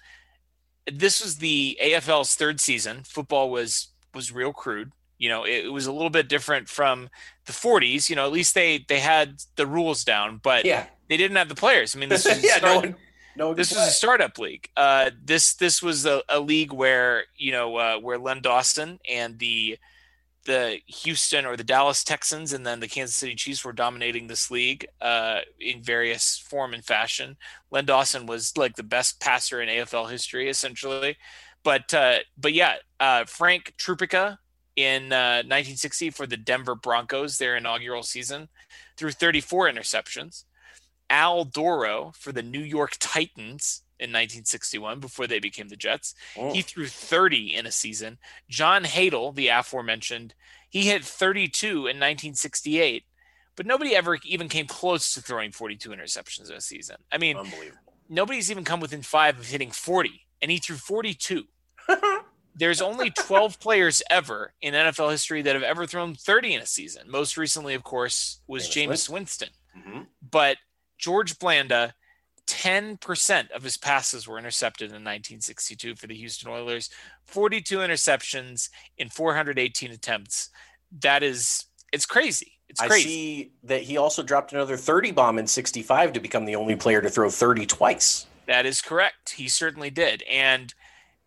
this 0.93 1.23
was 1.23 1.37
the 1.37 1.79
AFL's 1.83 2.35
third 2.35 2.61
season. 2.61 3.03
Football 3.05 3.51
was 3.51 3.89
was 4.15 4.33
real 4.33 4.53
crude. 4.53 4.93
You 5.19 5.29
know, 5.29 5.45
it, 5.45 5.65
it 5.67 5.73
was 5.73 5.87
a 5.87 5.93
little 5.93 6.11
bit 6.11 6.29
different 6.29 6.69
from 6.69 7.09
the 7.47 7.53
40s. 7.53 8.09
You 8.11 8.17
know, 8.17 8.27
at 8.27 8.33
least 8.33 8.55
they 8.55 8.85
they 8.89 9.01
had 9.01 9.41
the 9.57 9.67
rules 9.67 10.05
down, 10.05 10.41
but 10.43 10.65
Yeah. 10.65 10.87
they 11.09 11.17
didn't 11.17 11.37
have 11.37 11.49
the 11.49 11.55
players. 11.55 11.95
I 11.97 11.99
mean, 11.99 12.09
this 12.09 12.25
was 12.29 12.43
yeah. 12.43 12.59
No 12.63 12.77
one. 12.77 12.97
No 13.37 13.49
one 13.49 13.57
this 13.57 13.71
was 13.71 13.87
a 13.87 13.91
startup 13.91 14.39
league. 14.39 14.69
Uh, 14.77 15.11
this 15.23 15.55
this 15.55 15.83
was 15.83 16.07
a, 16.07 16.23
a 16.29 16.41
league 16.41 16.73
where 16.73 17.25
you 17.37 17.53
know 17.53 17.77
uh, 17.77 17.99
where 17.99 18.19
Len 18.19 18.41
Dawson 18.41 18.99
and 19.09 19.39
the 19.39 19.79
the 20.47 20.79
Houston 20.87 21.45
or 21.45 21.57
the 21.57 21.65
Dallas 21.65 22.05
Texans 22.05 22.53
and 22.53 22.65
then 22.65 22.79
the 22.81 22.87
Kansas 22.89 23.17
City 23.17 23.35
Chiefs 23.35 23.65
were 23.65 23.73
dominating 23.73 24.29
this 24.29 24.49
league 24.51 24.87
uh, 25.01 25.41
in 25.61 25.83
various 25.83 26.39
form 26.39 26.73
and 26.73 26.85
fashion. 26.85 27.37
Len 27.73 27.85
Dawson 27.85 28.27
was 28.27 28.57
like 28.57 28.77
the 28.77 28.85
best 28.85 29.21
passer 29.21 29.61
in 29.61 29.69
AFL 29.69 30.09
history, 30.11 30.49
essentially. 30.49 31.17
But 31.65 31.93
uh, 31.93 32.19
but 32.39 32.53
yeah, 32.53 32.77
uh, 33.01 33.25
Frank 33.25 33.75
Tripucka 33.77 34.39
in 34.77 35.13
uh, 35.13 35.43
1960 35.43 36.11
for 36.11 36.27
the 36.27 36.37
Denver 36.37 36.75
Broncos, 36.75 37.39
their 37.39 37.57
inaugural 37.57 38.03
season, 38.03 38.49
threw 38.97 39.11
34 39.11 39.71
interceptions. 39.71 40.45
Al 41.09 41.45
Dorow 41.45 42.13
for 42.17 42.33
the 42.33 42.43
New 42.43 42.61
York 42.61 42.97
Titans 42.99 43.83
in 43.99 44.11
1961 44.11 45.01
before 45.01 45.27
they 45.27 45.39
became 45.39 45.69
the 45.69 45.77
Jets. 45.77 46.15
Oh. 46.37 46.53
He 46.53 46.63
threw 46.63 46.87
30 46.87 47.55
in 47.55 47.67
a 47.67 47.73
season. 47.73 48.19
John 48.49 48.85
Hadl, 48.85 49.35
the 49.35 49.49
aforementioned, 49.49 50.35
he 50.69 50.83
hit 50.83 51.05
32 51.05 51.69
in 51.69 51.97
1968, 51.97 53.05
but 53.57 53.67
nobody 53.67 53.95
ever 53.97 54.19
even 54.25 54.49
came 54.49 54.67
close 54.67 55.15
to 55.15 55.23
throwing 55.23 55.53
42 55.53 55.91
interceptions 55.91 56.51
in 56.51 56.57
a 56.57 56.61
season. 56.61 56.97
I 57.11 57.19
mean, 57.19 57.39
nobody's 58.09 58.51
even 58.51 58.65
come 58.65 58.81
within 58.81 59.03
five 59.03 59.39
of 59.39 59.47
hitting 59.47 59.71
40, 59.71 60.27
and 60.43 60.51
he 60.51 60.59
threw 60.59 60.77
42. 60.77 61.45
There's 62.59 62.81
only 62.81 63.11
12 63.11 63.61
players 63.61 64.03
ever 64.11 64.55
in 64.63 64.73
NFL 64.75 65.11
history 65.11 65.43
that 65.43 65.55
have 65.55 65.63
ever 65.63 65.87
thrown 65.87 66.15
30 66.15 66.55
in 66.55 66.63
a 66.63 66.67
season. 66.67 67.11
Most 67.11 67.37
recently, 67.37 67.75
of 67.75 67.85
course, 67.85 68.41
was 68.47 68.69
Jameis 68.69 68.89
Jameis 68.89 69.09
Winston. 69.11 69.51
Mhm. 69.77 70.07
But 70.23 70.57
George 70.99 71.39
Blanda, 71.39 71.95
10% 72.47 73.51
of 73.51 73.63
his 73.63 73.77
passes 73.77 74.27
were 74.27 74.39
intercepted 74.39 74.91
in 74.91 75.03
1962 75.05 75.97
for 75.97 76.07
the 76.07 76.15
Houston 76.17 76.51
Oilers, 76.51 76.89
42 77.27 77.79
interceptions 77.79 78.71
in 78.97 79.11
418 79.11 79.91
attempts. 79.91 80.49
That 81.01 81.23
is, 81.23 81.67
it's 81.93 82.07
crazy. 82.07 82.53
It's 82.69 82.81
I 82.81 82.89
crazy. 82.89 83.09
see 83.09 83.53
that 83.65 83.83
he 83.83 83.97
also 83.97 84.23
dropped 84.23 84.53
another 84.53 84.77
30 84.77 85.11
bomb 85.11 85.39
in 85.39 85.47
65 85.47 86.13
to 86.15 86.21
become 86.21 86.45
the 86.47 86.57
only 86.57 86.77
player 86.77 87.03
to 87.03 87.11
throw 87.11 87.29
30 87.31 87.67
twice. 87.67 88.27
That 88.47 88.65
is 88.65 88.81
correct. 88.81 89.31
He 89.31 89.49
certainly 89.49 89.91
did. 89.91 90.23
And 90.23 90.73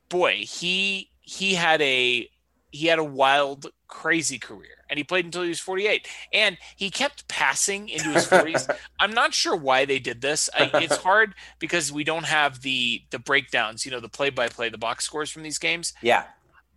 boy, 0.10 0.38
he 0.48 1.12
he 1.30 1.54
had 1.54 1.80
a 1.82 2.28
he 2.72 2.88
had 2.88 3.00
a 3.00 3.04
wild, 3.04 3.68
crazy 3.88 4.40
career. 4.40 4.86
And 4.90 4.98
he 4.98 5.04
played 5.04 5.26
until 5.26 5.44
he 5.44 5.50
was 5.50 5.60
48. 5.60 6.08
And 6.34 6.58
he 6.76 6.92
kept 6.92 7.28
passing 7.28 7.90
into 7.90 8.10
his 8.10 8.28
40s. 8.28 8.76
I'm 9.00 9.12
not 9.12 9.34
sure 9.34 9.56
why 9.56 9.86
they 9.86 9.98
did 9.98 10.22
this. 10.22 10.50
I, 10.54 10.70
it's 10.76 10.98
hard 10.98 11.34
because 11.58 11.92
we 11.92 12.04
don't 12.04 12.26
have 12.26 12.62
the 12.62 13.04
the 13.12 13.20
breakdowns, 13.20 13.86
you 13.86 13.92
know, 13.92 14.00
the 14.00 14.10
play 14.10 14.30
by 14.32 14.50
play, 14.50 14.70
the 14.70 14.78
box 14.78 15.06
scores 15.06 15.30
from 15.30 15.44
these 15.44 15.60
games. 15.60 15.94
Yeah. 16.02 16.26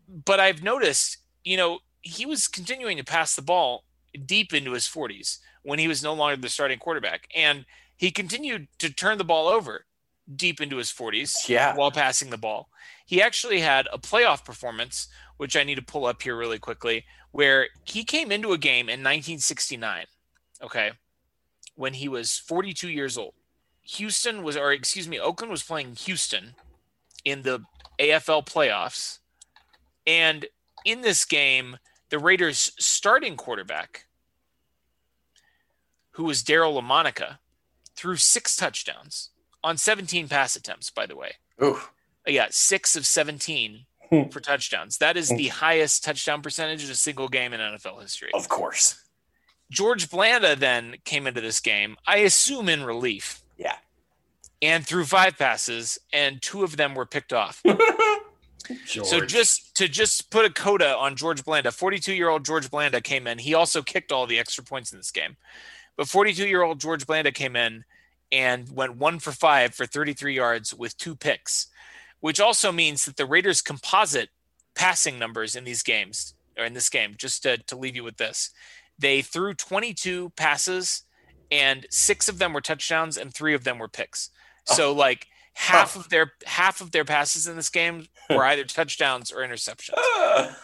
But 0.06 0.40
I've 0.40 0.62
noticed, 0.62 1.18
you 1.44 1.56
know, 1.56 1.80
he 2.02 2.26
was 2.26 2.48
continuing 2.48 2.98
to 2.98 3.04
pass 3.04 3.34
the 3.34 3.42
ball 3.42 3.84
deep 4.26 4.52
into 4.52 4.72
his 4.72 4.84
40s 4.84 5.38
when 5.62 5.78
he 5.78 5.88
was 5.88 6.02
no 6.02 6.12
longer 6.12 6.36
the 6.36 6.48
starting 6.48 6.78
quarterback. 6.78 7.28
And 7.34 7.64
he 7.96 8.10
continued 8.10 8.68
to 8.78 8.92
turn 8.92 9.16
the 9.16 9.24
ball 9.24 9.48
over 9.48 9.86
deep 10.36 10.60
into 10.60 10.76
his 10.76 10.90
40s 10.90 11.48
Yeah. 11.48 11.74
while 11.74 11.90
passing 11.90 12.30
the 12.30 12.38
ball. 12.38 12.68
He 13.06 13.20
actually 13.22 13.60
had 13.60 13.88
a 13.92 13.98
playoff 13.98 14.44
performance, 14.44 15.08
which 15.36 15.56
I 15.56 15.64
need 15.64 15.74
to 15.76 15.82
pull 15.82 16.06
up 16.06 16.22
here 16.22 16.36
really 16.36 16.58
quickly, 16.58 17.04
where 17.30 17.68
he 17.84 18.04
came 18.04 18.30
into 18.32 18.52
a 18.52 18.58
game 18.58 18.88
in 18.88 19.00
1969, 19.02 20.06
okay, 20.62 20.92
when 21.74 21.94
he 21.94 22.08
was 22.08 22.38
42 22.38 22.88
years 22.88 23.18
old. 23.18 23.34
Houston 23.82 24.42
was, 24.42 24.56
or 24.56 24.72
excuse 24.72 25.08
me, 25.08 25.18
Oakland 25.18 25.50
was 25.50 25.62
playing 25.62 25.96
Houston 25.96 26.54
in 27.24 27.42
the 27.42 27.64
AFL 27.98 28.44
playoffs. 28.46 29.18
And 30.06 30.46
in 30.84 31.00
this 31.00 31.24
game, 31.24 31.78
the 32.10 32.18
Raiders' 32.18 32.72
starting 32.78 33.36
quarterback, 33.36 34.06
who 36.12 36.24
was 36.24 36.42
Daryle 36.42 36.80
Lamonica, 36.80 37.38
threw 37.96 38.16
six 38.16 38.56
touchdowns 38.56 39.30
on 39.64 39.76
17 39.76 40.28
pass 40.28 40.56
attempts, 40.56 40.90
by 40.90 41.06
the 41.06 41.16
way. 41.16 41.32
Ooh. 41.62 41.78
Yeah, 42.26 42.46
six 42.50 42.96
of 42.96 43.06
17 43.06 43.86
Hmm. 44.10 44.28
for 44.28 44.40
touchdowns. 44.40 44.98
That 44.98 45.16
is 45.16 45.30
the 45.30 45.48
highest 45.48 46.04
touchdown 46.04 46.42
percentage 46.42 46.84
of 46.84 46.90
a 46.90 46.94
single 46.94 47.28
game 47.28 47.54
in 47.54 47.60
NFL 47.60 48.00
history. 48.02 48.30
Of 48.34 48.48
course. 48.48 48.96
George 49.70 50.10
Blanda 50.10 50.54
then 50.54 50.96
came 51.06 51.26
into 51.26 51.40
this 51.40 51.60
game, 51.60 51.96
I 52.06 52.18
assume 52.18 52.68
in 52.68 52.84
relief, 52.84 53.40
Yeah. 53.56 53.76
and 54.60 54.86
threw 54.86 55.06
five 55.06 55.38
passes, 55.38 55.98
and 56.12 56.42
two 56.42 56.62
of 56.62 56.76
them 56.76 56.94
were 56.94 57.06
picked 57.06 57.32
off. 57.32 57.62
So 58.86 59.20
just 59.26 59.74
to 59.76 59.88
just 59.88 60.30
put 60.30 60.44
a 60.44 60.50
coda 60.50 60.96
on 60.96 61.16
George 61.16 61.44
Blanda, 61.44 61.72
42 61.72 62.14
year 62.14 62.28
old 62.28 62.44
George 62.44 62.70
Blanda 62.70 63.00
came 63.00 63.26
in. 63.26 63.38
He 63.38 63.54
also 63.54 63.82
kicked 63.82 64.12
all 64.12 64.24
the 64.26 64.38
extra 64.38 64.62
points 64.62 64.92
in 64.92 64.98
this 64.98 65.10
game, 65.10 65.36
but 65.96 66.06
42 66.08 66.46
year 66.46 66.62
old 66.62 66.78
George 66.80 67.04
Blanda 67.04 67.32
came 67.32 67.56
in 67.56 67.84
and 68.32 68.74
went 68.74 68.96
one 68.96 69.18
for 69.18 69.30
five 69.30 69.74
for 69.74 69.86
33 69.86 70.34
yards 70.34 70.74
with 70.74 70.96
two 70.96 71.14
picks, 71.14 71.68
which 72.20 72.40
also 72.40 72.72
means 72.72 73.04
that 73.04 73.16
the 73.16 73.26
Raiders' 73.26 73.62
composite 73.62 74.30
passing 74.74 75.18
numbers 75.18 75.54
in 75.54 75.64
these 75.64 75.82
games 75.82 76.34
or 76.58 76.64
in 76.64 76.72
this 76.72 76.88
game, 76.88 77.14
just 77.16 77.42
to, 77.42 77.58
to 77.58 77.76
leave 77.76 77.94
you 77.94 78.02
with 78.02 78.16
this, 78.16 78.50
they 78.98 79.20
threw 79.22 79.54
22 79.54 80.30
passes 80.30 81.04
and 81.50 81.86
six 81.90 82.28
of 82.28 82.38
them 82.38 82.54
were 82.54 82.62
touchdowns 82.62 83.18
and 83.18 83.32
three 83.32 83.54
of 83.54 83.64
them 83.64 83.78
were 83.78 83.88
picks. 83.88 84.30
So 84.64 84.92
like 84.92 85.26
half 85.54 85.96
of 85.96 86.08
their 86.08 86.32
half 86.46 86.80
of 86.80 86.92
their 86.92 87.04
passes 87.04 87.46
in 87.46 87.56
this 87.56 87.68
game 87.68 88.06
were 88.30 88.44
either 88.44 88.64
touchdowns 88.64 89.30
or 89.30 89.38
interceptions. 89.38 89.98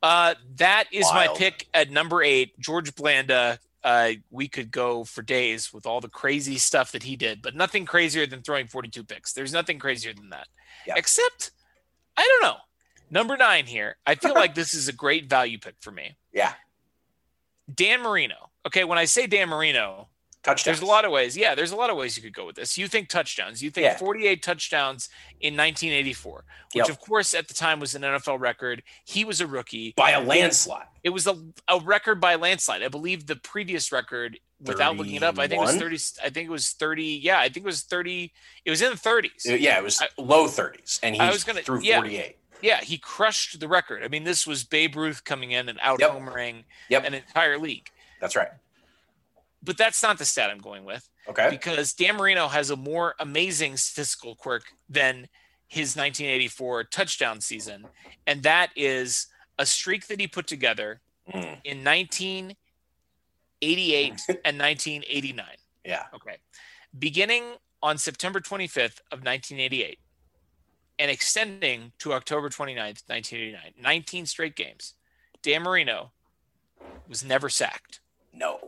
Uh, 0.00 0.34
that 0.54 0.84
is 0.92 1.04
my 1.12 1.26
pick 1.36 1.66
at 1.74 1.90
number 1.90 2.22
eight, 2.22 2.56
George 2.60 2.94
Blanda. 2.94 3.58
Uh, 3.88 4.12
we 4.30 4.48
could 4.48 4.70
go 4.70 5.02
for 5.04 5.22
days 5.22 5.72
with 5.72 5.86
all 5.86 6.00
the 6.00 6.08
crazy 6.10 6.58
stuff 6.58 6.92
that 6.92 7.02
he 7.04 7.16
did, 7.16 7.40
but 7.40 7.54
nothing 7.54 7.86
crazier 7.86 8.26
than 8.26 8.42
throwing 8.42 8.66
42 8.66 9.02
picks. 9.04 9.32
There's 9.32 9.52
nothing 9.52 9.78
crazier 9.78 10.12
than 10.12 10.28
that. 10.30 10.46
Yeah. 10.86 10.92
Except, 10.96 11.52
I 12.16 12.28
don't 12.28 12.42
know. 12.50 12.58
Number 13.10 13.38
nine 13.38 13.64
here. 13.64 13.96
I 14.06 14.14
feel 14.14 14.34
like 14.34 14.54
this 14.54 14.74
is 14.74 14.88
a 14.88 14.92
great 14.92 15.30
value 15.30 15.58
pick 15.58 15.76
for 15.80 15.90
me. 15.90 16.16
yeah. 16.32 16.52
Dan 17.74 18.02
Marino. 18.02 18.50
Okay, 18.66 18.84
when 18.84 18.98
I 18.98 19.04
say 19.06 19.26
Dan 19.26 19.48
Marino, 19.48 20.08
Touchdowns. 20.42 20.64
there's 20.64 20.80
a 20.82 20.90
lot 20.90 21.04
of 21.04 21.10
ways. 21.10 21.36
Yeah, 21.36 21.54
there's 21.54 21.72
a 21.72 21.76
lot 21.76 21.90
of 21.90 21.96
ways 21.96 22.16
you 22.16 22.22
could 22.22 22.32
go 22.34 22.46
with 22.46 22.56
this. 22.56 22.78
You 22.78 22.88
think 22.88 23.08
touchdowns. 23.08 23.62
You 23.62 23.70
think 23.70 23.84
Yeah. 23.84 23.98
48 23.98 24.42
touchdowns 24.42 25.08
in 25.40 25.54
1984, 25.56 26.44
which 26.72 26.88
Yep. 26.88 26.88
of 26.88 27.00
course 27.00 27.34
at 27.34 27.48
the 27.48 27.54
time 27.54 27.78
was 27.80 27.94
an 27.94 28.02
NFL 28.04 28.38
record. 28.38 28.82
He 29.04 29.24
was 29.24 29.40
a 29.40 29.46
rookie. 29.46 29.92
by 29.96 30.10
a 30.12 30.20
landslide. 30.20 30.86
It 31.08 31.12
was 31.14 31.26
a, 31.26 31.38
a 31.68 31.80
record 31.80 32.20
by 32.20 32.34
landslide. 32.34 32.82
I 32.82 32.88
believe 32.88 33.26
the 33.26 33.36
previous 33.36 33.90
record, 33.92 34.38
without 34.60 34.98
looking 34.98 35.14
it 35.14 35.22
up, 35.22 35.38
I 35.38 35.48
think 35.48 35.62
it 35.62 35.64
was 35.64 35.76
30. 35.76 35.96
I 36.26 36.28
think 36.28 36.48
it 36.48 36.50
was 36.50 36.68
30. 36.72 37.02
Yeah, 37.02 37.38
I 37.38 37.44
think 37.44 37.64
it 37.64 37.64
was 37.64 37.80
30. 37.80 38.30
It 38.66 38.70
was 38.70 38.82
in 38.82 38.90
the 38.90 38.96
30s. 38.98 39.48
Uh, 39.50 39.54
Yeah, 39.54 39.78
it 39.78 39.82
was 39.82 40.02
I- 40.02 40.08
low 40.20 40.46
30s, 40.48 41.00
and 41.02 41.14
he 41.14 41.20
I 41.22 41.30
was 41.30 41.44
gonna- 41.44 41.62
threw 41.62 41.80
yeah. 41.80 41.96
48. 42.00 42.36
Yeah, 42.60 42.80
he 42.82 42.98
crushed 42.98 43.58
the 43.58 43.68
record. 43.68 44.04
I 44.04 44.08
mean, 44.08 44.24
this 44.24 44.46
was 44.46 44.64
Babe 44.64 44.96
Ruth 44.96 45.24
coming 45.24 45.52
in 45.52 45.70
and 45.70 45.78
out 45.80 45.98
Yep. 45.98 46.10
homering 46.10 46.64
Yep. 46.90 47.04
an 47.06 47.14
entire 47.14 47.56
league. 47.58 47.88
That's 48.20 48.36
right. 48.36 48.50
But 49.62 49.78
that's 49.78 50.02
not 50.02 50.18
the 50.18 50.26
stat 50.26 50.50
I'm 50.50 50.58
going 50.58 50.84
with. 50.84 51.08
Okay. 51.26 51.48
because 51.50 51.94
Dan 51.94 52.16
Marino 52.16 52.48
has 52.48 52.68
a 52.68 52.76
more 52.76 53.14
amazing 53.18 53.78
statistical 53.78 54.34
quirk 54.34 54.64
than 54.90 55.28
his 55.68 55.94
1984 55.96 56.84
touchdown 56.84 57.40
season, 57.40 57.86
and 58.26 58.42
that 58.42 58.70
is 58.76 59.26
a 59.58 59.66
streak 59.66 60.06
that 60.08 60.20
he 60.20 60.26
put 60.26 60.46
together 60.46 61.00
Mm, 61.28 61.60
in 61.64 61.84
1988 61.84 62.54
and 64.46 64.58
1989. 64.58 65.46
yeah. 65.84 66.04
Okay. 66.14 66.36
Beginning 66.98 67.44
on 67.82 67.98
September 67.98 68.40
25th 68.40 69.00
of 69.12 69.22
1988 69.24 69.98
and 70.98 71.10
extending 71.10 71.92
to 71.98 72.14
October 72.14 72.48
29th, 72.48 73.02
1989, 73.08 73.74
19 73.78 74.24
straight 74.26 74.56
games. 74.56 74.94
Dan 75.42 75.62
Marino 75.62 76.12
was 77.08 77.22
never 77.24 77.50
sacked. 77.50 78.00
No. 78.32 78.58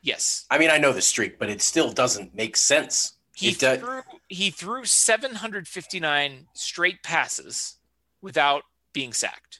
Yes. 0.00 0.46
I 0.50 0.56
mean, 0.58 0.70
I 0.70 0.78
know 0.78 0.92
the 0.94 1.02
streak, 1.02 1.38
but 1.38 1.50
it 1.50 1.60
still 1.60 1.92
doesn't 1.92 2.34
make 2.34 2.56
sense. 2.56 3.12
He 3.34 3.50
It 3.50 3.56
threw 3.60 4.00
he 4.28 4.50
threw 4.50 4.84
759 4.84 6.46
straight 6.54 7.02
passes 7.02 7.76
without 8.22 8.62
being 8.94 9.12
sacked. 9.12 9.59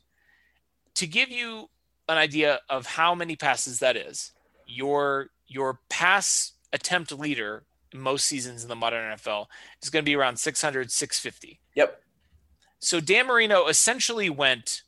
To 0.96 1.06
give 1.06 1.30
you 1.30 1.70
an 2.08 2.18
idea 2.18 2.60
of 2.68 2.86
how 2.86 3.14
many 3.14 3.36
passes 3.36 3.78
that 3.78 3.96
is, 3.96 4.32
your 4.66 5.28
your 5.46 5.80
pass 5.88 6.52
attempt 6.72 7.12
leader 7.12 7.64
in 7.92 8.00
most 8.00 8.26
seasons 8.26 8.62
in 8.62 8.68
the 8.68 8.76
modern 8.76 9.16
NFL 9.16 9.46
is 9.82 9.90
going 9.90 10.04
to 10.04 10.08
be 10.08 10.14
around 10.14 10.38
600 10.38 10.90
650. 10.90 11.60
Yep. 11.74 12.02
So 12.78 13.00
Dan 13.00 13.26
Marino 13.26 13.66
essentially 13.66 14.30
went 14.30 14.82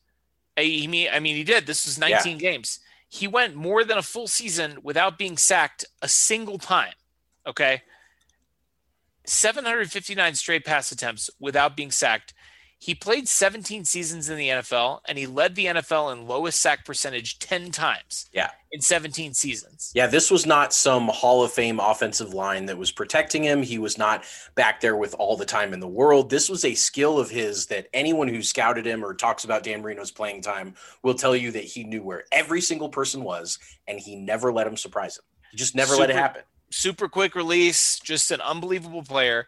I 0.56 0.86
mean 0.88 1.08
I 1.12 1.20
mean 1.20 1.36
he 1.36 1.44
did 1.44 1.66
this 1.66 1.86
was 1.86 1.98
19 1.98 2.38
games. 2.38 2.80
He 3.08 3.28
went 3.28 3.54
more 3.54 3.84
than 3.84 3.98
a 3.98 4.02
full 4.02 4.26
season 4.26 4.78
without 4.82 5.18
being 5.18 5.36
sacked 5.36 5.84
a 6.00 6.08
single 6.08 6.58
time. 6.58 6.94
Okay? 7.46 7.82
759 9.24 10.34
straight 10.34 10.64
pass 10.64 10.90
attempts 10.90 11.30
without 11.38 11.76
being 11.76 11.90
sacked. 11.90 12.34
He 12.82 12.96
played 12.96 13.28
17 13.28 13.84
seasons 13.84 14.28
in 14.28 14.36
the 14.36 14.48
NFL 14.48 15.02
and 15.04 15.16
he 15.16 15.24
led 15.24 15.54
the 15.54 15.66
NFL 15.66 16.12
in 16.12 16.26
lowest 16.26 16.60
sack 16.60 16.84
percentage 16.84 17.38
10 17.38 17.70
times. 17.70 18.28
Yeah. 18.32 18.50
In 18.72 18.80
17 18.80 19.34
seasons. 19.34 19.92
Yeah, 19.94 20.08
this 20.08 20.32
was 20.32 20.46
not 20.46 20.72
some 20.72 21.06
Hall 21.06 21.44
of 21.44 21.52
Fame 21.52 21.78
offensive 21.78 22.34
line 22.34 22.66
that 22.66 22.76
was 22.76 22.90
protecting 22.90 23.44
him. 23.44 23.62
He 23.62 23.78
was 23.78 23.98
not 23.98 24.24
back 24.56 24.80
there 24.80 24.96
with 24.96 25.14
all 25.20 25.36
the 25.36 25.44
time 25.44 25.72
in 25.72 25.78
the 25.78 25.86
world. 25.86 26.28
This 26.28 26.48
was 26.48 26.64
a 26.64 26.74
skill 26.74 27.20
of 27.20 27.30
his 27.30 27.66
that 27.66 27.86
anyone 27.94 28.26
who 28.26 28.42
scouted 28.42 28.84
him 28.84 29.04
or 29.04 29.14
talks 29.14 29.44
about 29.44 29.62
Dan 29.62 29.80
Marino's 29.80 30.10
playing 30.10 30.42
time 30.42 30.74
will 31.04 31.14
tell 31.14 31.36
you 31.36 31.52
that 31.52 31.62
he 31.62 31.84
knew 31.84 32.02
where 32.02 32.24
every 32.32 32.60
single 32.60 32.88
person 32.88 33.22
was 33.22 33.60
and 33.86 34.00
he 34.00 34.16
never 34.16 34.52
let 34.52 34.66
him 34.66 34.76
surprise 34.76 35.18
him. 35.18 35.24
He 35.52 35.56
just 35.56 35.76
never 35.76 35.94
let 35.94 36.10
it 36.10 36.16
happen. 36.16 36.42
super 36.70 37.08
quick 37.08 37.36
release, 37.36 38.00
just 38.00 38.32
an 38.32 38.40
unbelievable 38.40 39.04
player. 39.04 39.46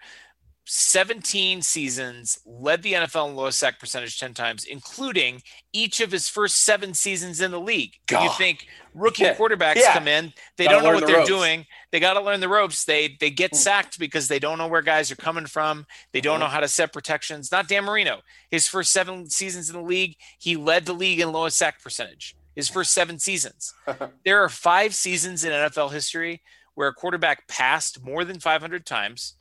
17 0.66 1.61
seasons, 1.62 2.39
led 2.47 2.82
the 2.82 2.95
NFL 2.95 3.28
in 3.28 3.36
lowest 3.36 3.59
sack 3.59 3.78
percentage 3.78 4.19
10 4.19 4.35
times, 4.35 4.65
including 4.65 5.43
each 5.73 6.01
of 6.01 6.11
his 6.11 6.28
first 6.28 6.57
seven 6.57 6.95
seasons 6.95 7.41
in 7.41 7.51
the 7.51 7.61
league. 7.61 7.95
You 8.11 8.31
think 8.39 8.66
rookie 8.95 9.24
Yeah. 9.24 9.35
quarterbacks 9.35 9.77
Yeah. 9.77 9.93
come 9.93 10.09
in, 10.09 10.32
they 10.57 10.65
Gotta 10.65 10.77
don't 10.77 10.85
know 10.85 10.91
what 10.93 11.01
the 11.01 11.07
they're 11.07 11.16
ropes. 11.19 11.28
doing. 11.28 11.66
They 11.93 12.01
got 12.01 12.15
to 12.15 12.20
learn 12.20 12.41
the 12.41 12.49
ropes. 12.49 12.85
They 12.85 13.16
they 13.20 13.31
get 13.31 13.51
Hmm. 13.51 13.57
sacked 13.57 13.99
because 13.99 14.28
they 14.28 14.39
don't 14.39 14.59
know 14.59 14.66
where 14.66 14.82
guys 14.82 15.11
are 15.11 15.16
coming 15.16 15.47
from. 15.47 15.86
They 16.12 16.20
don't 16.20 16.36
Mhm. 16.39 16.41
know 16.41 16.49
how 16.49 16.61
to 16.61 16.69
set 16.69 16.93
protections. 16.93 17.53
Not 17.53 17.69
Dan 17.69 17.85
Marino. 17.85 18.23
His 18.51 18.66
first 18.66 18.91
seven 18.93 19.28
seasons 19.31 19.69
in 19.69 19.77
the 19.77 19.82
league, 19.82 20.16
he 20.39 20.57
led 20.57 20.86
the 20.86 20.93
league 20.95 21.20
in 21.20 21.31
lowest 21.32 21.57
sack 21.59 21.82
percentage. 21.82 22.35
His 22.57 22.69
first 22.69 22.93
seven 22.93 23.19
seasons. 23.19 23.74
there 24.24 24.43
are 24.43 24.49
five 24.49 24.95
seasons 24.95 25.45
in 25.45 25.53
NFL 25.53 25.91
history 25.91 26.43
where 26.74 26.89
a 26.89 26.95
quarterback 26.95 27.47
passed 27.49 28.03
more 28.03 28.24
than 28.24 28.41
500 28.41 28.86
times, 28.86 29.35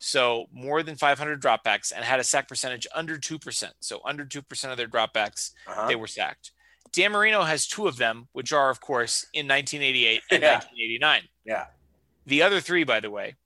so 0.00 0.46
more 0.50 0.82
than 0.82 0.96
500 0.96 1.40
dropbacks, 1.40 1.92
and 1.94 2.04
had 2.04 2.18
a 2.18 2.24
sack 2.24 2.48
percentage 2.48 2.86
under 2.94 3.16
2%. 3.18 3.70
So 3.80 4.00
under 4.04 4.24
2% 4.24 4.70
of 4.72 4.76
their 4.76 4.88
dropbacks, 4.88 5.52
Uh-huh. 5.66 5.86
they 5.86 5.94
were 5.94 6.06
sacked. 6.08 6.50
Dan 6.92 7.12
Marino 7.12 7.42
has 7.44 7.66
two 7.68 7.86
of 7.86 7.98
them, 7.98 8.28
which 8.32 8.52
are, 8.52 8.70
of 8.70 8.80
course, 8.80 9.24
in 9.32 9.46
1988 9.46 10.22
and 10.30 10.42
Yeah. 10.42 10.54
1989. 10.54 11.28
Yeah. 11.44 11.66
The 12.26 12.42
other 12.42 12.60
three, 12.60 12.82
by 12.82 12.98
the 13.00 13.10
way, 13.10 13.36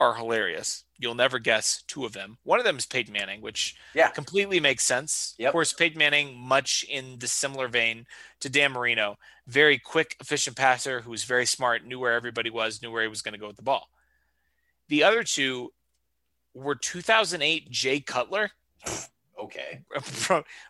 are 0.00 0.14
hilarious. 0.16 0.84
You'll 0.98 1.14
never 1.14 1.38
guess 1.38 1.82
two 1.86 2.04
of 2.04 2.12
them. 2.12 2.38
One 2.42 2.58
of 2.58 2.64
them 2.64 2.76
is 2.76 2.86
Peyton 2.86 3.12
Manning, 3.12 3.40
which 3.40 3.76
Yeah. 3.94 4.08
completely 4.10 4.58
makes 4.58 4.84
sense. 4.84 5.34
Yep. 5.38 5.48
Of 5.48 5.52
course, 5.52 5.72
Peyton 5.72 5.98
Manning, 5.98 6.36
much 6.36 6.84
in 6.88 7.18
the 7.20 7.28
similar 7.28 7.68
vein 7.68 8.06
to 8.40 8.48
Dan 8.48 8.72
Marino, 8.72 9.16
very 9.46 9.78
quick, 9.78 10.16
efficient 10.20 10.56
passer 10.56 11.00
who 11.02 11.10
was 11.10 11.22
very 11.24 11.46
smart, 11.46 11.84
knew 11.84 12.00
where 12.00 12.12
everybody 12.14 12.50
was, 12.50 12.82
knew 12.82 12.90
where 12.90 13.02
he 13.02 13.08
was 13.08 13.22
going 13.22 13.32
to 13.32 13.38
go 13.38 13.46
with 13.46 13.56
the 13.56 13.62
ball. 13.62 13.88
The 14.92 15.04
other 15.04 15.22
two 15.24 15.72
were 16.52 16.74
2008 16.74 17.70
Jay 17.70 18.00
Cutler. 18.00 18.50
Okay. 19.40 19.80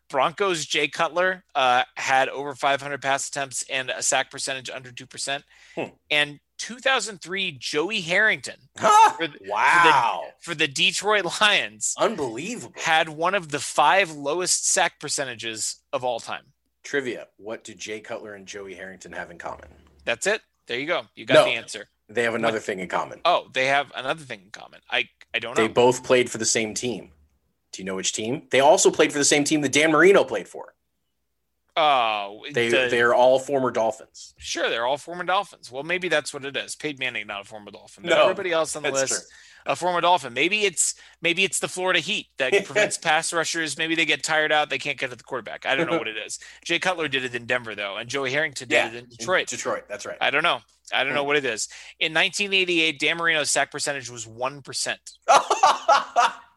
Broncos 0.09 0.65
Jay 0.65 0.87
Cutler 0.87 1.43
uh, 1.57 1.83
had 1.97 2.29
over 2.29 2.55
500 2.55 3.03
pass 3.03 3.29
attempts 3.29 3.65
and 3.69 3.91
a 3.91 4.01
sack 4.01 4.31
percentage 4.31 4.71
under 4.71 4.91
2%. 4.93 5.43
Hmm. 5.75 5.83
And 6.09 6.39
2003 6.59 7.57
Joey 7.59 8.01
Harrington 8.01 8.55
Huh? 8.79 9.11
For 9.15 9.27
the- 9.27 9.41
wow. 9.49 10.23
for 10.39 10.55
the 10.55 10.69
Detroit 10.69 11.25
Lions 11.41 11.93
Unbelievable. 11.99 12.75
had 12.81 13.09
one 13.09 13.35
of 13.35 13.49
the 13.51 13.59
five 13.59 14.13
lowest 14.13 14.69
sack 14.71 15.01
percentages 15.01 15.81
of 15.93 16.05
all 16.05 16.21
time. 16.21 16.45
Trivia. 16.85 17.27
What 17.39 17.65
do 17.65 17.75
Jay 17.75 17.99
Cutler 17.99 18.35
and 18.35 18.47
Joey 18.47 18.75
Harrington 18.77 19.11
have 19.15 19.33
in 19.33 19.39
common? 19.39 19.67
That's 20.05 20.29
it. 20.29 20.43
There 20.69 20.79
you 20.79 20.87
go. 20.87 21.03
You 21.17 21.27
got 21.27 21.35
No. 21.35 21.45
the 21.47 21.51
answer. 21.51 21.89
They 22.15 22.23
have 22.25 22.35
another 22.35 22.61
thing 22.61 22.79
in 22.79 22.89
common. 22.89 23.21
Oh, 23.25 23.49
they 23.53 23.67
have 23.67 23.91
another 23.95 24.23
thing 24.23 24.43
in 24.45 24.51
common. 24.51 24.81
I 24.91 25.09
I 25.35 25.39
don't 25.39 25.57
know. 25.57 25.63
They 25.67 25.73
both 25.73 26.05
played 26.05 26.31
for 26.31 26.39
the 26.39 26.45
same 26.45 26.75
team. 26.75 27.11
Do 27.73 27.83
you 27.83 27.87
know 27.87 27.97
which 27.97 28.13
team? 28.13 28.43
They 28.51 28.61
also 28.61 28.91
played 28.91 29.13
for 29.13 29.19
the 29.19 29.25
same 29.25 29.45
team 29.45 29.63
that 29.63 29.73
Dan 29.73 29.93
Marino 29.93 30.25
played 30.25 30.47
for. 30.47 30.75
Oh, 31.75 32.45
They 32.53 32.69
the- 32.69 32.89
they 32.91 33.01
are 33.01 33.15
all 33.15 33.39
former 33.39 33.71
Dolphins. 33.71 34.35
sure 34.39 34.69
they're 34.69 34.85
all 34.87 34.99
former 34.99 35.25
Dolphins. 35.25 35.71
Well, 35.71 35.83
maybe 35.83 36.09
that's 36.09 36.35
what 36.35 36.45
it 36.45 36.57
is. 36.57 36.77
Peyton 36.77 36.99
Manning 36.99 37.27
not 37.27 37.43
a 37.43 37.45
former 37.45 37.71
Dolphin. 37.71 38.05
No, 38.05 38.23
everybody 38.25 38.53
else 38.53 38.77
on 38.77 38.83
the 38.83 38.91
list 38.91 39.25
a 39.65 39.77
former 39.77 40.01
Dolphin. 40.01 40.35
Maybe 40.35 40.65
it's 40.65 40.95
maybe 41.23 41.45
it's 41.45 41.61
the 41.61 41.69
Florida 41.69 42.01
Heat 42.01 42.27
that 42.37 42.53
prevents 42.67 42.99
pass 42.99 43.33
rushers. 43.33 43.79
Maybe 43.79 43.95
they 43.95 44.05
get 44.05 44.23
tired 44.23 44.53
out. 44.53 44.69
They 44.71 44.79
can't 44.79 44.99
get 44.99 45.11
to 45.11 45.17
the 45.17 45.23
quarterback. 45.25 45.65
I 45.65 45.75
don't 45.77 45.89
know 45.91 45.97
what 45.99 46.09
it 46.09 46.17
is. 46.19 46.39
Jay 46.65 46.79
Cutler 46.79 47.09
did 47.09 47.25
it 47.25 47.35
in 47.35 47.47
Denver 47.47 47.75
though, 47.75 47.97
and 47.97 48.09
Joey 48.11 48.33
Harrington 48.33 48.69
did 48.69 48.75
Yeah, 48.75 48.89
it 48.89 48.95
in 48.97 49.07
Detroit. 49.09 49.47
Detroit. 49.47 49.85
That's 49.89 50.05
right. 50.05 50.19
I 50.21 50.31
don't 50.31 50.43
know. 50.43 50.59
I 50.93 51.05
don't 51.05 51.15
know 51.15 51.23
Hmm. 51.23 51.29
what 51.29 51.37
it 51.37 51.45
is. 51.47 51.69
In 52.01 52.13
1988, 52.13 52.99
Dan 52.99 53.17
Marino's 53.17 53.51
sack 53.51 53.71
percentage 53.71 54.11
was 54.11 54.27
one 54.27 54.61
percent. 54.63 55.01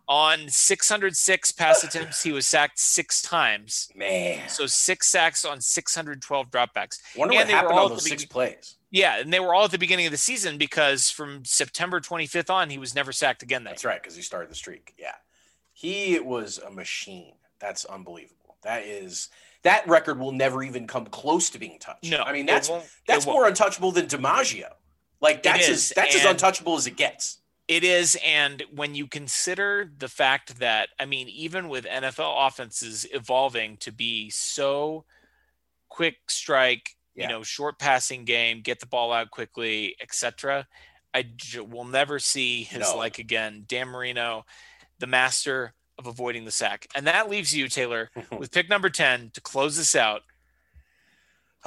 On 0.07 0.47
606 0.49 1.51
pass 1.53 1.83
attempts, 1.83 2.21
he 2.21 2.31
was 2.31 2.45
sacked 2.45 2.77
six 2.79 3.21
times. 3.21 3.89
Man, 3.95 4.47
So 4.49 4.67
six 4.67 5.07
sacks 5.07 5.43
on 5.43 5.59
612 5.61 6.51
dropbacks. 6.51 6.99
wonder 7.15 7.33
and 7.35 7.47
what 7.47 7.53
happened 7.55 7.73
all 7.79 7.85
on 7.85 7.89
those 7.91 8.03
six 8.03 8.23
begin- 8.23 8.29
plays. 8.31 8.75
Yeah, 8.91 9.17
and 9.19 9.33
they 9.33 9.39
were 9.39 9.53
all 9.53 9.65
at 9.65 9.71
the 9.71 9.77
beginning 9.79 10.05
of 10.05 10.11
the 10.11 10.17
season 10.17 10.57
because 10.57 11.09
from 11.09 11.43
September 11.43 11.99
25th 11.99 12.49
on, 12.49 12.69
he 12.69 12.77
was 12.77 12.93
never 12.95 13.11
sacked 13.11 13.41
again. 13.43 13.63
That 13.63 13.71
That's 13.71 13.83
right, 13.85 14.01
because 14.01 14.15
he 14.15 14.21
started 14.21 14.49
the 14.49 14.55
streak. 14.55 14.93
Yeah, 14.97 15.15
he 15.73 16.19
was 16.19 16.59
a 16.59 16.69
machine. 16.69 17.33
That's 17.59 17.83
unbelievable. 17.85 18.57
That 18.61 18.83
is 18.85 19.29
that 19.63 19.87
record 19.87 20.19
will 20.19 20.31
never 20.31 20.61
even 20.63 20.85
come 20.87 21.07
close 21.07 21.49
to 21.49 21.59
being 21.59 21.79
touched. 21.79 22.05
No, 22.09 22.21
I 22.21 22.31
mean 22.31 22.45
that's 22.45 22.69
that's 23.07 23.25
more 23.25 23.47
untouchable 23.47 23.91
than 23.91 24.05
DiMaggio. 24.07 24.69
Like 25.19 25.41
that's 25.43 25.67
as 25.67 25.89
that's 25.89 26.15
as 26.15 26.23
untouchable 26.25 26.75
as 26.75 26.85
it 26.87 26.95
gets. 26.95 27.39
It 27.67 27.83
is, 27.83 28.15
and 28.23 28.63
when 28.71 28.93
you 28.93 29.07
consider 29.07 29.89
the 29.97 30.07
fact 30.07 30.59
that 30.59 30.89
I 30.99 31.05
mean, 31.05 31.27
even 31.29 31.67
with 31.67 31.85
NFL 31.85 32.47
offenses 32.47 33.07
evolving 33.11 33.77
to 33.77 33.91
be 33.91 34.29
so 34.29 35.05
quick 35.89 36.17
strike, 36.29 36.95
Yeah. 37.15 37.23
you 37.23 37.29
know, 37.29 37.43
short 37.43 37.79
passing 37.79 38.23
game, 38.25 38.61
get 38.61 38.79
the 38.81 38.85
ball 38.85 39.11
out 39.11 39.31
quickly, 39.31 39.95
etc. 39.99 40.67
I 41.13 41.23
j- 41.23 41.61
will 41.61 41.85
never 41.85 42.19
see 42.19 42.63
his 42.63 42.81
No. 42.81 42.97
like 42.97 43.17
again. 43.19 43.63
Dan 43.67 43.87
Marino, 43.87 44.45
the 44.99 45.07
master 45.07 45.73
of 45.97 46.05
avoiding 46.07 46.45
the 46.45 46.51
sack, 46.51 46.87
and 46.93 47.07
that 47.07 47.29
leaves 47.29 47.55
you, 47.55 47.67
Taylor, 47.69 48.11
with 48.37 48.51
pick 48.51 48.69
number 48.69 48.89
ten 48.91 49.31
to 49.31 49.41
close 49.41 49.75
this 49.77 49.95
out. 49.95 50.21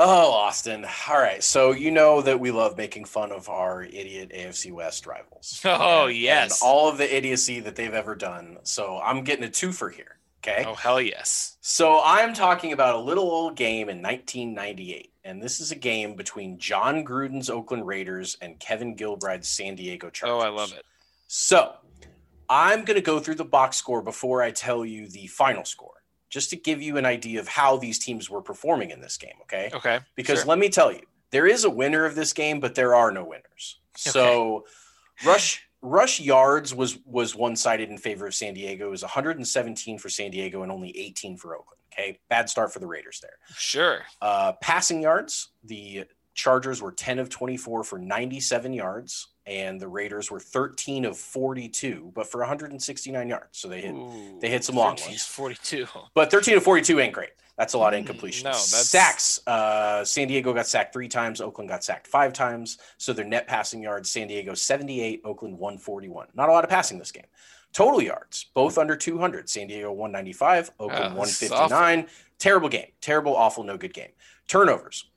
Oh, 0.01 0.31
Austin. 0.33 0.87
All 1.09 1.19
right. 1.19 1.43
So 1.43 1.73
you 1.73 1.91
know 1.91 2.23
that 2.23 2.39
we 2.39 2.51
love 2.53 2.77
making 2.77 3.05
fun 3.07 3.33
of 3.33 3.49
our 3.49 3.83
idiot 3.83 4.31
AFC 4.35 4.73
West 4.73 5.07
rivals. 5.07 5.61
Oh, 5.65 6.07
And- 6.07 6.17
yes. 6.17 6.61
And 6.63 6.69
all 6.69 6.89
of 6.89 6.99
the 6.99 7.17
idiocy 7.17 7.61
that 7.61 7.75
they've 7.77 7.93
ever 7.93 8.15
done. 8.15 8.59
So 8.63 8.99
I'm 9.03 9.25
getting 9.25 9.45
a 9.45 9.49
twofer 9.49 9.93
here. 9.93 10.15
Okay. 10.45 10.65
Oh 10.65 10.75
hell 10.75 11.01
yes! 11.01 11.57
So 11.61 12.01
I'm 12.03 12.33
talking 12.33 12.73
about 12.73 12.95
a 12.95 12.99
little 13.01 13.25
old 13.29 13.57
game 13.57 13.89
in 13.89 14.01
1998, 14.01 15.13
and 15.25 15.43
this 15.43 15.59
is 15.61 15.73
a 15.73 15.77
game 15.77 16.15
between 16.15 16.59
Jon 16.61 17.05
Gruden's 17.05 17.51
Oakland 17.51 17.85
Raiders 17.89 18.39
and 18.41 18.57
Kevin 18.61 18.95
Gilbride's 18.95 19.49
San 19.49 19.75
Diego 19.75 20.11
Chargers. 20.11 20.35
Oh, 20.35 20.39
I 20.39 20.49
love 20.49 20.73
it. 20.73 20.85
So 21.27 21.75
I'm 22.49 22.85
going 22.85 22.95
to 22.95 23.03
go 23.05 23.19
through 23.19 23.35
the 23.35 23.45
box 23.45 23.79
score 23.79 24.01
before 24.01 24.41
I 24.41 24.53
tell 24.53 24.85
you 24.85 25.09
the 25.09 25.27
final 25.27 25.65
score, 25.65 25.98
just 26.29 26.51
to 26.51 26.57
give 26.57 26.81
you 26.83 26.97
an 26.97 27.07
idea 27.07 27.41
of 27.41 27.49
how 27.49 27.77
these 27.77 27.99
teams 27.99 28.29
were 28.29 28.43
performing 28.43 28.91
in 28.91 29.01
this 29.01 29.17
game. 29.17 29.35
Okay. 29.43 29.71
Okay, 29.73 30.01
Because 30.15 30.41
sure. 30.41 30.47
let 30.49 30.59
me 30.59 30.69
tell 30.69 30.93
you, 30.93 31.03
there 31.31 31.47
is 31.47 31.65
a 31.65 31.71
winner 31.71 32.05
of 32.05 32.15
this 32.15 32.33
game, 32.33 32.61
but 32.61 32.75
there 32.75 32.95
are 32.95 33.11
no 33.11 33.25
winners. 33.25 33.81
So 33.97 34.65
rush 35.27 35.63
rush 35.83 36.21
yards 36.21 36.75
was 36.75 36.99
was 37.05 37.35
one 37.37 37.55
sided 37.57 37.89
in 37.91 37.99
favor 37.99 38.27
of 38.27 38.35
San 38.35 38.55
Diego. 38.55 38.87
It 38.89 38.91
was 38.91 39.03
117 39.03 39.99
for 39.99 40.09
San 40.09 40.31
Diego 40.31 40.63
and 40.63 40.71
only 40.73 40.97
18 40.97 41.37
for 41.37 41.55
Oakland. 41.57 41.81
Okay, 41.93 42.19
bad 42.31 42.49
start 42.49 42.73
for 42.73 42.79
the 42.79 42.87
Raiders 42.87 43.21
there. 43.21 43.39
sure. 43.57 44.03
Uh, 44.23 44.53
passing 44.61 45.03
yards, 45.03 45.49
the 45.65 46.05
Chargers 46.43 46.81
were 46.81 46.93
10 46.93 47.19
of 47.19 47.29
24 47.31 47.83
for 47.83 47.99
97 47.99 48.73
yards, 48.73 49.27
and 49.45 49.81
the 49.81 49.89
Raiders 49.89 50.31
were 50.31 50.39
13 50.39 51.05
of 51.05 51.19
42, 51.19 52.13
but 52.15 52.31
for 52.31 52.39
169 52.39 53.29
yards. 53.29 53.59
So 53.59 53.67
they 53.67 53.81
hit 53.81 53.93
Ooh, 53.93 54.39
they 54.41 54.49
hit 54.49 54.63
some 54.63 54.77
long 54.77 54.95
13 54.95 55.09
ones. 55.09 55.27
42. 55.27 55.87
but 56.15 56.31
13 56.31 56.55
to 56.55 56.61
42 56.61 57.01
ain't 57.01 57.13
great. 57.13 57.31
That's 57.57 57.75
a 57.75 57.79
lot 57.79 57.93
of 57.93 58.05
Mm, 58.05 58.07
incompletions. 58.07 58.45
no, 58.45 58.51
that's- 58.53 58.89
Sacks. 58.89 59.41
Uh, 59.49 60.05
San 60.05 60.29
Diego 60.29 60.55
got 60.55 60.69
sacked 60.69 60.93
three 60.93 61.09
times. 61.09 61.41
Oakland 61.41 61.69
got 61.69 61.83
sacked 61.83 62.07
five 62.07 62.33
times. 62.33 62.79
So 62.99 63.13
their 63.13 63.25
net 63.25 63.49
passing 63.49 63.83
yards, 63.83 64.09
San 64.09 64.29
Diego 64.29 64.55
78, 64.55 65.23
Oakland 65.25 65.59
141. 65.59 66.29
Not 66.35 66.49
a 66.49 66.53
lot 66.53 66.63
of 66.63 66.71
passing 66.71 67.01
this 67.01 67.11
game. 67.11 67.27
Total 67.73 68.01
yards, 68.01 68.47
both 68.55 68.79
under 68.79 68.95
200. 68.95 69.51
San 69.51 69.67
Diego 69.67 69.91
195, 69.91 70.71
Oakland 70.79 71.15
Oh, 71.15 71.19
159. 71.19 72.07
Terrible 72.39 72.69
game. 72.69 72.93
Terrible, 73.01 73.35
awful, 73.35 73.65
no 73.65 73.77
good 73.77 73.93
game. 73.93 74.13
Turnovers. 74.47 75.08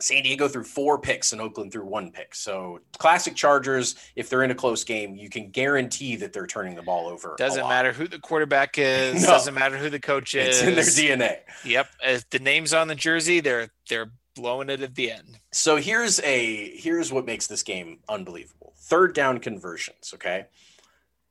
San 0.00 0.22
Diego 0.22 0.46
threw 0.46 0.62
four 0.62 1.00
picks 1.00 1.32
and 1.32 1.40
Oakland 1.40 1.72
threw 1.72 1.84
one 1.84 2.12
pick. 2.12 2.34
So 2.34 2.80
classic 2.98 3.34
Chargers, 3.34 3.96
if 4.14 4.30
they're 4.30 4.44
in 4.44 4.50
a 4.52 4.54
close 4.54 4.84
game, 4.84 5.16
you 5.16 5.28
can 5.28 5.50
guarantee 5.50 6.14
that 6.16 6.32
they're 6.32 6.46
turning 6.46 6.76
the 6.76 6.82
ball 6.82 7.08
over. 7.08 7.34
Doesn't 7.36 7.68
matter 7.68 7.92
who 7.92 8.06
the 8.06 8.20
quarterback 8.20 8.74
is. 8.78 9.22
No. 9.22 9.28
Doesn't 9.28 9.54
matter 9.54 9.76
who 9.76 9.90
the 9.90 9.98
coach 9.98 10.34
is. 10.34 10.60
It's 10.60 10.62
in 10.62 10.74
their 10.74 11.18
DNA. 11.18 11.38
Yep. 11.64 11.88
If 12.04 12.30
the 12.30 12.38
name's 12.38 12.72
on 12.72 12.86
the 12.88 12.94
jersey, 12.94 13.40
they're 13.40 13.70
they're 13.88 14.12
blowing 14.36 14.70
it 14.70 14.82
at 14.82 14.94
the 14.94 15.10
end. 15.10 15.40
So 15.52 15.76
here's 15.76 16.20
a 16.20 16.70
here's 16.76 17.12
what 17.12 17.26
makes 17.26 17.48
this 17.48 17.64
game 17.64 17.98
unbelievable. 18.08 18.74
Third 18.76 19.14
down 19.14 19.38
conversions, 19.40 20.12
okay? 20.14 20.46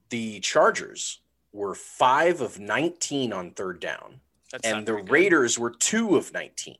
The 0.10 0.40
Chargers 0.42 1.22
were 1.54 1.74
5 1.74 2.42
of 2.42 2.60
19 2.60 3.34
on 3.34 3.52
third 3.52 3.80
down 3.80 4.20
That's 4.52 4.68
and 4.68 4.86
the 4.86 4.94
good. 4.98 5.10
Raiders 5.10 5.58
were 5.58 5.72
2 5.72 6.16
of 6.18 6.34
19. 6.34 6.76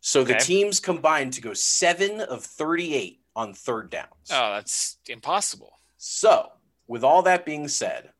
So 0.00 0.24
the 0.24 0.34
teams 0.34 0.80
combined 0.80 1.34
to 1.34 1.40
go 1.40 1.52
7 1.52 2.20
of 2.22 2.44
38 2.44 3.20
on 3.36 3.54
third 3.54 3.90
downs. 3.90 4.30
Oh, 4.30 4.54
that's 4.54 4.98
impossible. 5.08 5.72
So, 5.98 6.50
with 6.88 7.04
all 7.04 7.22
that 7.22 7.44
being 7.44 7.68
said, 7.68 8.10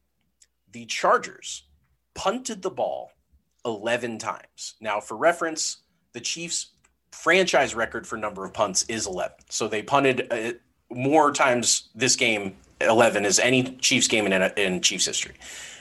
the 0.70 0.84
Chargers 0.86 1.64
punted 2.14 2.62
the 2.62 2.70
ball 2.70 3.12
11 3.64 4.18
times. 4.18 4.74
Now, 4.80 5.00
for 5.00 5.16
reference, 5.16 5.78
the 6.12 6.20
Chiefs' 6.20 6.72
franchise 7.12 7.74
record 7.74 8.06
for 8.06 8.16
number 8.16 8.44
of 8.44 8.52
punts 8.52 8.84
is 8.84 9.06
11. 9.06 9.36
So 9.48 9.68
they 9.68 9.82
punted 9.82 10.28
uh, 10.30 10.52
more 10.94 11.32
times 11.32 11.88
this 11.94 12.16
game, 12.16 12.56
11, 12.80 13.24
as 13.24 13.38
any 13.38 13.76
Chiefs 13.76 14.08
game 14.08 14.26
in, 14.26 14.32
in 14.56 14.80
Chiefs 14.80 15.06
history. 15.06 15.34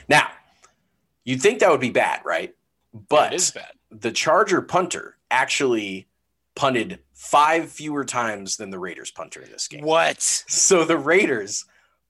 Now, 0.08 0.28
you'd 1.24 1.42
think 1.42 1.60
that 1.60 1.70
would 1.70 1.80
be 1.80 1.90
bad, 1.90 2.20
right? 2.24 2.54
But 3.08 3.32
it 3.32 3.36
is 3.36 3.50
bad. 3.50 3.72
The 3.90 4.12
Charger 4.12 4.62
punter 4.62 5.16
actually 5.30 6.06
punted 6.54 7.00
five 7.12 7.70
fewer 7.70 8.04
times 8.04 8.56
than 8.56 8.70
the 8.70 8.78
Raiders 8.78 9.10
punter 9.10 9.40
in 9.42 9.50
this 9.50 9.68
game. 9.68 9.84
What? 9.84 10.20
So 10.22 10.84
the 10.84 10.98
Raiders 10.98 11.64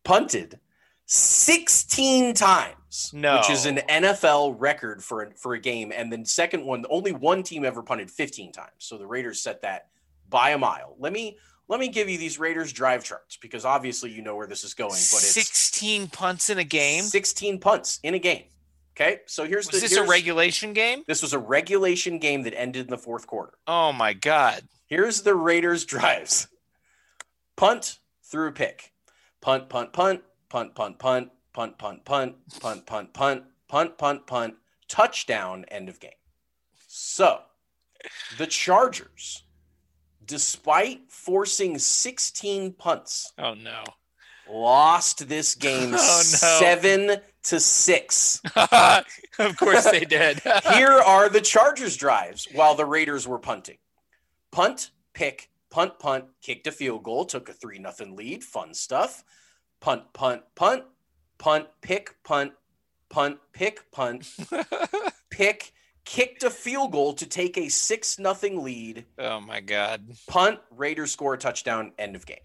punted 0.05 0.59
16 1.07 2.35
times, 2.35 3.11
No. 3.13 3.37
which 3.39 3.51
is 3.51 3.67
an 3.67 3.79
NFL 3.89 4.57
record 4.59 5.03
for 5.03 5.23
a, 5.25 5.31
for 5.35 5.55
a 5.55 5.59
game. 5.61 5.93
And 5.95 6.11
then 6.13 6.25
second 6.25 6.65
one, 6.65 6.85
only 6.89 7.13
one 7.13 7.43
team 7.43 7.65
ever 7.65 7.83
punted 7.83 8.11
15 8.11 8.53
times. 8.53 8.71
So 8.79 8.97
the 8.97 9.07
Raiders 9.07 9.41
set 9.41 9.63
that 9.63 9.89
by 10.29 10.51
a 10.51 10.59
mile. 10.59 10.95
Let 10.99 11.13
me 11.13 11.37
let 11.69 11.79
me 11.79 11.87
give 11.89 12.09
you 12.09 12.19
these 12.19 12.39
Raiders 12.39 12.73
drive 12.73 13.05
charts 13.05 13.37
because 13.37 13.65
obviously 13.65 14.11
you 14.11 14.23
know 14.23 14.35
where 14.35 14.47
this 14.49 14.65
is 14.65 14.75
going, 14.75 14.91
but 14.91 14.97
it's 14.97 15.31
16 15.35 16.09
punts 16.09 16.51
in 16.51 16.59
a 16.59 16.65
game. 16.65 17.03
16 17.05 17.61
punts 17.61 18.01
in 18.03 18.15
a 18.15 18.19
game. 18.19 18.45
Okay, 18.97 19.21
so 19.27 19.47
here's 19.47 19.67
Was 19.71 19.81
the 19.81 19.89
this 19.89 19.97
a 19.97 20.05
regulation 20.05 20.73
game? 20.73 21.05
This 21.07 21.23
was 21.23 21.33
a 21.33 21.39
regulation 21.39 22.19
game 22.19 22.43
that 22.43 22.59
ended 22.59 22.87
in 22.87 22.91
the 22.91 22.99
fourth 22.99 23.27
quarter. 23.27 23.55
Oh 23.67 23.93
my 23.93 24.13
god. 24.13 24.63
Here's 24.87 25.23
the 25.23 25.35
Raiders 25.35 25.85
drives. 25.85 26.49
Punt 27.57 27.99
through 28.25 28.53
pick. 28.53 28.93
Punt, 29.41 29.69
punt, 29.69 29.93
punt, 29.93 30.23
punt, 30.49 30.75
punt, 30.75 30.99
punt, 30.99 31.31
punt, 31.53 31.79
punt, 31.79 32.05
punt, 32.05 32.37
punt, 32.61 32.85
punt, 32.85 33.15
punt, 33.15 33.45
punt, 33.69 33.99
punt, 33.99 34.27
punt, 34.27 34.55
touchdown, 34.89 35.65
end 35.69 35.89
of 35.89 36.01
game. 36.01 36.11
So 36.89 37.41
the 38.39 38.47
Chargers, 38.47 39.45
despite 40.25 41.11
forcing 41.11 41.79
16 41.79 42.73
punts, 42.75 43.33
Oh 43.39 43.55
no. 43.55 43.85
Lost 44.51 45.29
this 45.29 45.55
game 45.55 45.95
Oh, 45.95 45.97
no. 45.97 46.23
seven 46.23 47.17
to 47.45 47.61
six. 47.61 48.41
of 49.39 49.57
course 49.57 49.91
they 49.91 50.05
did. 50.05 50.41
Here 50.73 50.91
are 50.91 51.29
the 51.29 51.41
Chargers 51.41 51.97
drives 51.97 52.47
while 52.53 52.75
the 52.75 52.85
Raiders 52.85 53.27
were 53.27 53.39
punting. 53.39 53.79
Punt, 54.53 54.91
pick, 55.15 55.49
punt, 55.71 55.99
punt, 55.99 56.27
kicked 56.43 56.67
a 56.67 56.73
field 56.73 57.03
goal, 57.03 57.25
took 57.25 57.49
a 57.49 57.53
3 57.53 57.79
nothing 57.79 58.17
lead. 58.17 58.45
Fun 58.45 58.75
stuff. 58.75 59.25
Punt, 59.81 60.13
punt, 60.13 60.43
punt, 60.55 60.85
punt, 61.39 61.67
pick, 61.81 62.17
punt, 62.25 62.53
punt, 63.09 63.39
pick, 63.53 63.91
punt, 63.93 64.29
pick, 65.31 65.73
kicked 66.05 66.43
a 66.43 66.51
field 66.51 66.93
goal 66.93 67.15
to 67.15 67.27
take 67.27 67.57
a 67.57 67.69
6 67.69 68.19
nothing 68.19 68.63
lead. 68.63 69.07
Oh 69.19 69.41
my 69.41 69.61
god. 69.61 70.03
Punt, 70.27 70.59
Raiders 70.77 71.13
score 71.13 71.35
a 71.35 71.39
touchdown, 71.39 71.93
end 71.99 72.17
of 72.17 72.27
game. 72.27 72.39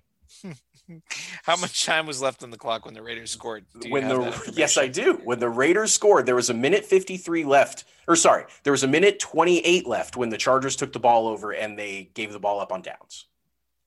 How 1.43 1.55
much 1.55 1.85
time 1.85 2.05
was 2.05 2.21
left 2.21 2.43
on 2.43 2.51
the 2.51 2.57
clock 2.57 2.85
when 2.85 2.93
the 2.93 3.01
Raiders 3.01 3.31
scored? 3.31 3.65
when 3.89 4.07
the 4.07 4.53
yes, 4.55 4.77
I 4.77 4.87
do. 4.87 5.19
When 5.23 5.39
the 5.39 5.49
Raiders 5.49 5.93
scored, 5.93 6.25
there 6.25 6.35
was 6.35 6.49
a 6.49 6.53
minute 6.53 6.85
53 6.85 7.43
left. 7.43 7.85
Or 8.07 8.15
sorry, 8.15 8.45
there 8.63 8.71
was 8.71 8.83
a 8.83 8.87
minute 8.87 9.19
28 9.19 9.87
left 9.87 10.15
when 10.15 10.29
the 10.29 10.37
Chargers 10.37 10.75
took 10.75 10.93
the 10.93 10.99
ball 10.99 11.27
over 11.27 11.51
and 11.51 11.77
they 11.77 12.11
gave 12.13 12.31
the 12.31 12.39
ball 12.39 12.59
up 12.59 12.71
on 12.71 12.81
downs. 12.81 13.25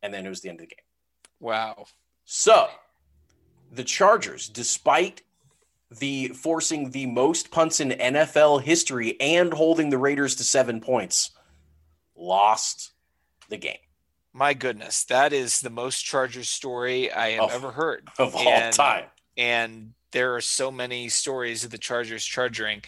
And 0.03 0.12
then 0.12 0.27
it 0.27 0.29
was 0.29 0.41
the 0.41 0.49
end 0.49 0.61
of 0.61 0.69
the 0.69 0.75
game. 0.75 0.85
Wow. 1.41 1.87
So, 2.25 2.69
the 3.73 3.85
Chargers, 3.85 4.49
despite 4.49 5.23
the 5.91 6.29
forcing 6.29 6.91
the 6.91 7.07
most 7.07 7.51
punts 7.51 7.81
in 7.81 7.91
NFL 7.91 8.62
history 8.62 9.19
and 9.20 9.53
holding 9.53 9.91
the 9.91 9.99
Raiders 9.99 10.35
to 10.37 10.45
7 10.45 10.81
points, 10.81 11.31
lost 12.16 12.93
the 13.49 13.57
game. 13.57 13.79
My 14.39 14.55
goodness, 14.55 15.02
that 15.05 15.32
is 15.32 15.60
the 15.62 15.69
most 15.70 16.02
Chargers 16.05 16.48
story 16.48 17.10
I 17.10 17.31
have 17.32 17.44
Of- 17.44 17.52
ever 17.55 17.73
heard 17.73 18.09
Of 18.19 18.36
all 18.36 18.47
And- 18.47 18.73
time. 18.73 19.06
and 19.36 19.94
there 20.12 20.36
are 20.36 20.40
so 20.40 20.70
many 20.70 21.09
stories 21.09 21.65
of 21.65 21.73
the 21.73 21.77
Chargers 21.78 22.24
charging. 22.24 22.85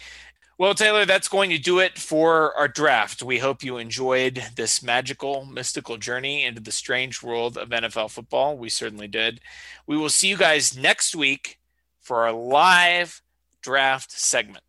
Well, 0.57 0.73
Taylor, 0.73 1.05
that's 1.05 1.27
going 1.27 1.49
to 1.49 1.57
do 1.57 1.79
it 1.79 1.99
for 1.99 2.55
our 2.57 2.69
draft. 2.69 3.21
We 3.21 3.39
hope 3.39 3.63
you 3.63 3.77
enjoyed 3.77 4.35
this 4.55 4.81
magical, 4.81 5.43
mystical 5.43 5.97
journey 5.97 6.45
into 6.45 6.61
the 6.61 6.71
strange 6.71 7.21
world 7.21 7.57
of 7.57 7.69
NFL 7.73 8.07
football. 8.07 8.57
We 8.57 8.69
certainly 8.69 9.09
did. 9.09 9.41
We 9.85 9.97
will 9.97 10.09
see 10.09 10.29
you 10.29 10.37
guys 10.37 10.77
next 10.77 11.13
week 11.15 11.59
for 11.99 12.23
our 12.23 12.31
live 12.31 13.21
draft 13.61 14.11
segment. 14.13 14.63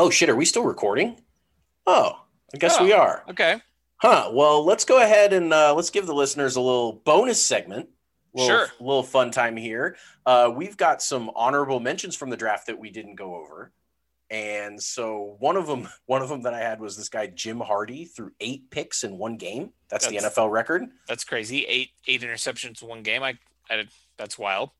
Oh 0.00 0.08
shit, 0.08 0.30
are 0.30 0.34
we 0.36 0.46
still 0.46 0.64
recording? 0.64 1.20
Oh, 1.86 2.24
I 2.54 2.56
guess 2.56 2.76
Oh. 2.80 2.84
we 2.84 2.92
are. 2.94 3.22
Okay. 3.28 3.60
Huh. 3.98 4.30
Well, 4.32 4.64
let's 4.64 4.86
go 4.86 5.02
ahead 5.02 5.34
and 5.34 5.52
uh, 5.52 5.74
let's 5.74 5.90
give 5.90 6.06
the 6.06 6.14
listeners 6.14 6.56
a 6.56 6.60
little 6.62 6.94
bonus 7.04 7.40
segment. 7.42 7.90
Little, 8.32 8.48
Sure. 8.48 8.66
little 8.80 9.02
fun 9.02 9.30
time 9.30 9.58
here. 9.58 9.96
Uh, 10.24 10.50
we've 10.56 10.78
got 10.78 11.02
some 11.02 11.30
honorable 11.36 11.80
mentions 11.80 12.16
from 12.16 12.30
the 12.30 12.36
draft 12.38 12.68
that 12.68 12.78
we 12.78 12.88
didn't 12.90 13.16
go 13.16 13.34
over, 13.34 13.72
and 14.30 14.82
so 14.82 15.36
one 15.38 15.58
of 15.58 15.66
them, 15.66 15.86
one 16.06 16.22
of 16.22 16.30
them 16.30 16.42
that 16.42 16.54
I 16.54 16.60
had 16.60 16.80
was 16.80 16.96
this 16.96 17.10
guy 17.10 17.26
Jim 17.26 17.60
Hardy 17.60 18.06
threw 18.06 18.30
eight 18.40 18.70
picks 18.70 19.04
in 19.04 19.18
one 19.18 19.36
game. 19.36 19.74
That's, 19.90 20.06
the 20.06 20.16
NFL 20.16 20.50
record. 20.50 20.86
That's 21.08 21.24
crazy. 21.24 21.66
Eight 21.66 21.90
eight 22.06 22.22
interceptions 22.22 22.80
in 22.82 22.88
one 22.88 23.02
game. 23.02 23.22
I, 23.22 23.36
I 23.68 23.84
that's 24.16 24.38
wild. 24.38 24.70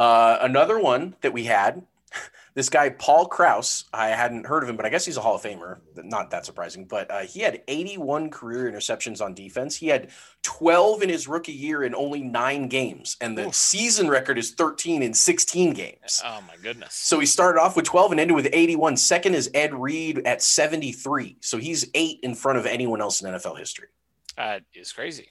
Uh, 0.00 0.38
another 0.40 0.78
one 0.78 1.14
that 1.20 1.34
we 1.34 1.44
had, 1.44 1.82
this 2.54 2.70
guy 2.70 2.88
Paul 2.88 3.26
Krause. 3.26 3.84
I 3.92 4.08
hadn't 4.08 4.46
heard 4.46 4.62
of 4.62 4.68
him, 4.70 4.76
but 4.76 4.86
I 4.86 4.88
guess 4.88 5.04
he's 5.04 5.18
a 5.18 5.20
Hall 5.20 5.34
of 5.34 5.42
Famer. 5.42 5.76
Not 5.94 6.30
that 6.30 6.46
surprising, 6.46 6.86
but 6.86 7.10
uh, 7.10 7.18
he 7.18 7.40
had 7.40 7.60
81 7.68 8.30
career 8.30 8.72
interceptions 8.72 9.20
on 9.20 9.34
defense. 9.34 9.76
He 9.76 9.88
had 9.88 10.08
12 10.40 11.02
in 11.02 11.10
his 11.10 11.28
rookie 11.28 11.52
year 11.52 11.82
in 11.82 11.94
only 11.94 12.22
nine 12.22 12.68
games, 12.68 13.18
and 13.20 13.36
the 13.36 13.52
season 13.52 14.08
record 14.08 14.38
is 14.38 14.52
13 14.52 15.02
in 15.02 15.12
16 15.12 15.74
games. 15.74 16.22
Oh 16.24 16.40
my 16.48 16.56
goodness. 16.62 16.94
So 16.94 17.20
he 17.20 17.26
started 17.26 17.60
off 17.60 17.76
with 17.76 17.84
12 17.84 18.12
and 18.12 18.20
ended 18.20 18.34
with 18.34 18.48
81. 18.54 18.96
Second 18.96 19.34
is 19.34 19.50
Ed 19.52 19.74
Reed 19.74 20.26
at 20.26 20.40
73. 20.40 21.36
So 21.40 21.58
he's 21.58 21.90
eight 21.92 22.20
in 22.22 22.34
front 22.34 22.58
of 22.58 22.64
anyone 22.64 23.02
else 23.02 23.20
in 23.20 23.30
NFL 23.30 23.58
history. 23.58 23.88
That 24.38 24.62
is 24.72 24.92
crazy. 24.92 25.28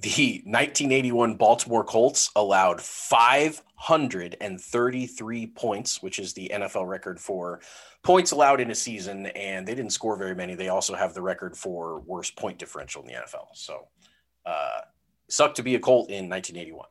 The 0.00 0.42
1981 0.44 1.36
Baltimore 1.36 1.84
Colts 1.84 2.28
allowed 2.34 2.80
533 2.80 5.46
points, 5.46 6.02
which 6.02 6.18
is 6.18 6.32
the 6.32 6.50
NFL 6.52 6.88
record 6.88 7.20
for 7.20 7.60
points 8.02 8.32
allowed 8.32 8.60
in 8.60 8.72
a 8.72 8.74
season, 8.74 9.26
and 9.26 9.64
they 9.66 9.74
didn't 9.74 9.92
score 9.92 10.16
very 10.16 10.34
many. 10.34 10.56
They 10.56 10.68
also 10.68 10.94
have 10.94 11.14
the 11.14 11.22
record 11.22 11.56
for 11.56 12.00
worst 12.00 12.36
point 12.36 12.58
differential 12.58 13.02
in 13.02 13.08
the 13.08 13.14
NFL. 13.14 13.46
So, 13.54 13.86
uh, 14.44 14.80
sucked 15.28 15.56
to 15.56 15.62
be 15.62 15.76
a 15.76 15.80
Colt 15.80 16.10
in 16.10 16.28
1981. 16.28 16.88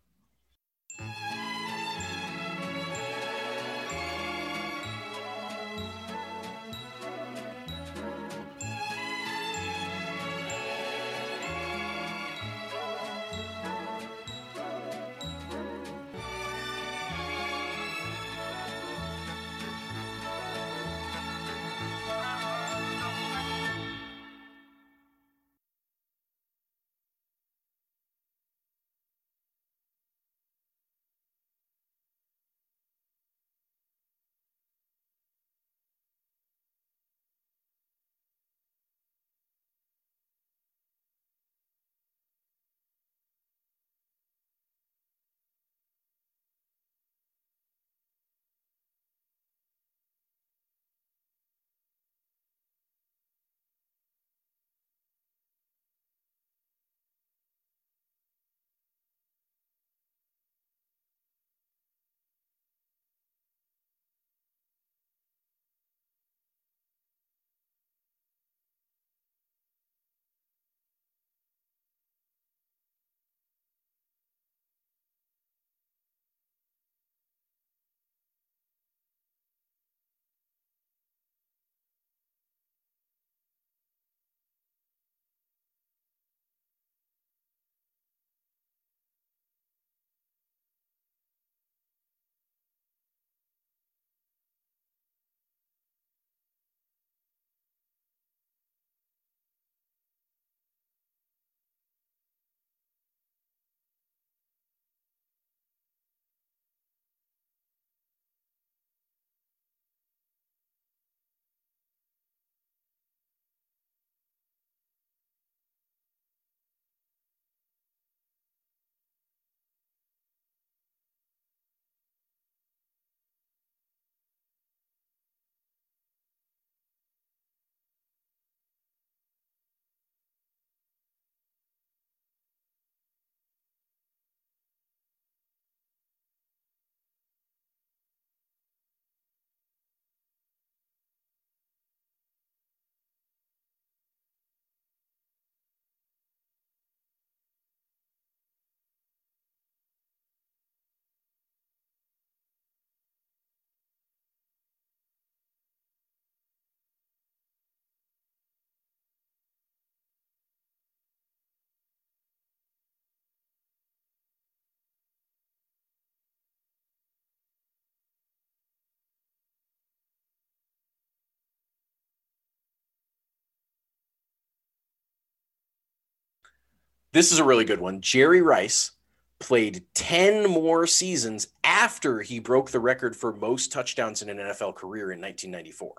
This 177.14 177.32
is 177.32 177.40
a 177.40 177.44
really 177.44 177.64
good 177.64 177.80
one. 177.80 178.02
Jerry 178.02 178.42
Rice 178.42 178.92
played 179.40 179.86
10 179.94 180.50
more 180.50 180.88
seasons 180.88 181.48
after 181.64 182.22
he 182.22 182.40
broke 182.40 182.72
the 182.72 182.80
record 182.80 183.16
for 183.16 183.32
most 183.34 183.72
touchdowns 183.72 184.22
in 184.22 184.30
an 184.30 184.38
NFL 184.38 184.76
career 184.76 185.12
in 185.12 185.22
1994. 185.22 185.94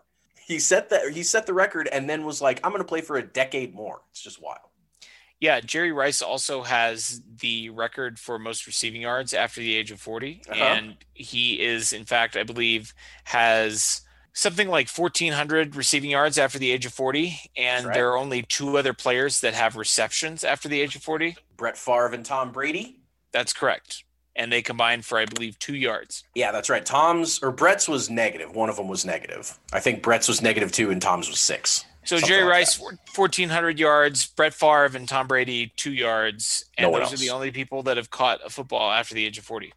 He 0.46 0.58
set 0.58 0.90
that 0.90 1.12
he 1.12 1.22
set 1.22 1.46
the 1.46 1.54
record 1.54 1.88
and 1.90 2.10
then 2.10 2.24
was 2.24 2.42
like, 2.42 2.60
I'm 2.64 2.70
going 2.70 2.82
to 2.82 2.88
play 2.88 3.00
for 3.00 3.16
a 3.16 3.22
decade 3.22 3.74
more. 3.74 4.02
It's 4.10 4.20
just 4.20 4.42
wild. 4.42 4.58
Yeah, 5.40 5.60
Jerry 5.60 5.92
Rice 5.92 6.20
also 6.20 6.62
has 6.62 7.22
the 7.40 7.70
record 7.70 8.18
for 8.18 8.38
most 8.38 8.66
receiving 8.66 9.02
yards 9.02 9.34
after 9.34 9.60
the 9.60 9.74
age 9.74 9.90
of 9.90 10.00
40 10.00 10.42
uh-huh. 10.48 10.64
and 10.64 10.96
he 11.12 11.60
is 11.60 11.92
in 11.92 12.04
fact, 12.04 12.36
I 12.36 12.42
believe 12.42 12.92
has 13.24 14.02
something 14.34 14.68
like 14.68 14.88
1400 14.88 15.76
receiving 15.76 16.10
yards 16.10 16.36
after 16.36 16.58
the 16.58 16.70
age 16.70 16.84
of 16.84 16.92
40 16.92 17.38
and 17.56 17.86
right. 17.86 17.94
there 17.94 18.10
are 18.10 18.18
only 18.18 18.42
two 18.42 18.76
other 18.76 18.92
players 18.92 19.40
that 19.40 19.54
have 19.54 19.76
receptions 19.76 20.44
after 20.44 20.68
the 20.68 20.80
age 20.80 20.94
of 20.96 21.02
40 21.02 21.36
brett 21.56 21.78
favre 21.78 22.12
and 22.12 22.26
tom 22.26 22.52
brady. 22.52 23.00
That's 23.32 23.52
correct. 23.52 24.04
And 24.36 24.52
they 24.52 24.62
combined 24.62 25.04
for 25.04 25.18
i 25.18 25.24
believe 25.24 25.58
two 25.58 25.76
yards. 25.76 26.24
Yeah 26.34 26.52
that's 26.52 26.68
right. 26.68 26.84
Tom's 26.84 27.38
or 27.42 27.52
brett's 27.52 27.88
was 27.88 28.10
negative. 28.10 28.54
One 28.54 28.68
of 28.68 28.76
them 28.76 28.88
was 28.88 29.04
negative. 29.04 29.58
I 29.72 29.80
think 29.80 30.02
brett's 30.02 30.28
was 30.28 30.42
negative 30.42 30.72
two 30.72 30.90
and 30.90 31.00
tom's 31.00 31.28
was 31.28 31.38
six. 31.38 31.84
So 32.04 32.18
jerry 32.18 32.42
like 32.42 32.50
rice 32.50 32.76
that. 32.76 32.98
1400 33.14 33.78
yards 33.78 34.26
brett 34.26 34.52
favre 34.52 34.96
and 34.96 35.08
tom 35.08 35.28
brady 35.28 35.72
two 35.76 35.92
yards. 35.92 36.64
And 36.76 36.90
no 36.90 36.98
those 36.98 37.12
else. 37.12 37.14
are 37.14 37.18
the 37.18 37.30
only 37.30 37.52
people 37.52 37.84
that 37.84 37.96
have 37.96 38.10
caught 38.10 38.40
a 38.44 38.50
football 38.50 38.90
after 38.90 39.14
the 39.14 39.24
age 39.24 39.38
of 39.38 39.44
40 39.44 39.72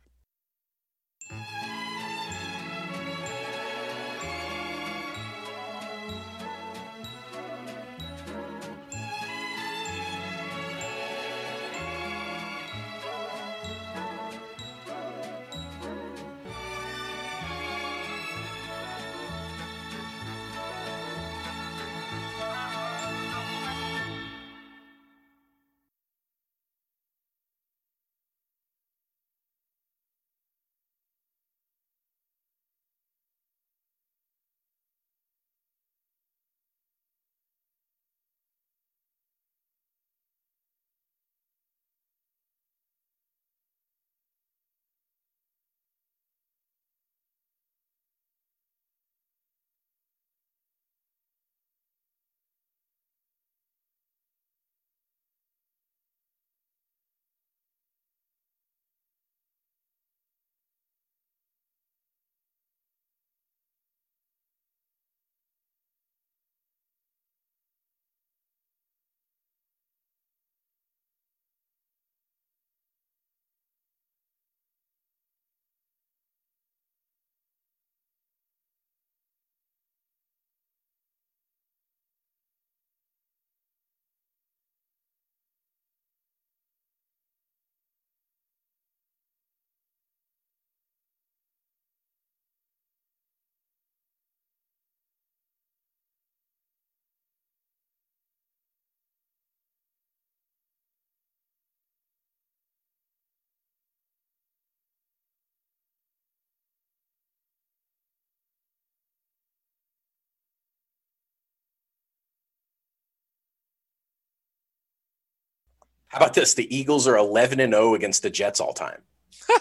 How 116.09 116.17
about 116.17 116.33
this? 116.33 116.53
The 116.53 116.73
Eagles 116.75 117.07
are 117.07 117.17
11 117.17 117.59
and 117.59 117.73
0 117.73 117.95
against 117.95 118.23
the 118.23 118.29
Jets 118.29 118.59
all 118.59 118.73
time. 118.73 119.01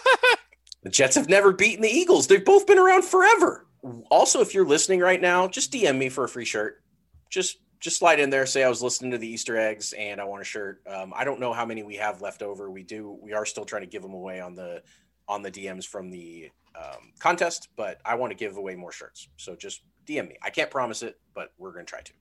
the 0.83 0.89
Jets 0.89 1.15
have 1.15 1.29
never 1.29 1.51
beaten 1.51 1.81
the 1.81 1.89
Eagles. 1.89 2.27
They've 2.27 2.43
both 2.43 2.67
been 2.67 2.79
around 2.79 3.03
forever. 3.03 3.67
Also, 4.09 4.41
if 4.41 4.53
you're 4.53 4.65
listening 4.65 4.99
right 4.99 5.21
now, 5.21 5.47
just 5.47 5.71
DM 5.71 5.97
me 5.97 6.09
for 6.09 6.23
a 6.23 6.29
free 6.29 6.45
shirt. 6.45 6.83
Just 7.29 7.57
just 7.79 7.99
slide 7.99 8.19
in 8.19 8.31
there, 8.31 8.45
say 8.45 8.63
I 8.63 8.69
was 8.69 8.81
listening 8.81 9.11
to 9.11 9.19
the 9.19 9.27
Easter 9.27 9.55
eggs 9.55 9.93
and 9.93 10.19
I 10.19 10.23
want 10.23 10.41
a 10.41 10.45
shirt. 10.45 10.81
Um, 10.87 11.13
I 11.15 11.23
don't 11.23 11.39
know 11.39 11.53
how 11.53 11.63
many 11.63 11.83
we 11.83 11.95
have 11.97 12.21
left 12.21 12.41
over. 12.41 12.71
We 12.71 12.81
do. 12.81 13.19
We 13.21 13.33
are 13.33 13.45
still 13.45 13.65
trying 13.65 13.83
to 13.83 13.87
give 13.87 14.01
them 14.01 14.13
away 14.13 14.39
on 14.39 14.55
the 14.55 14.81
on 15.27 15.41
the 15.41 15.51
DMs 15.51 15.85
from 15.85 16.09
the 16.09 16.49
um, 16.75 17.11
contest, 17.19 17.69
but 17.75 17.99
I 18.05 18.15
want 18.15 18.31
to 18.31 18.35
give 18.35 18.57
away 18.57 18.75
more 18.75 18.91
shirts. 18.91 19.27
So 19.37 19.55
just 19.55 19.81
DM 20.07 20.29
me. 20.29 20.37
I 20.41 20.49
can't 20.49 20.71
promise 20.71 21.03
it, 21.03 21.19
but 21.33 21.51
we're 21.57 21.73
going 21.73 21.85
to 21.85 21.89
try 21.89 22.01
to. 22.01 22.13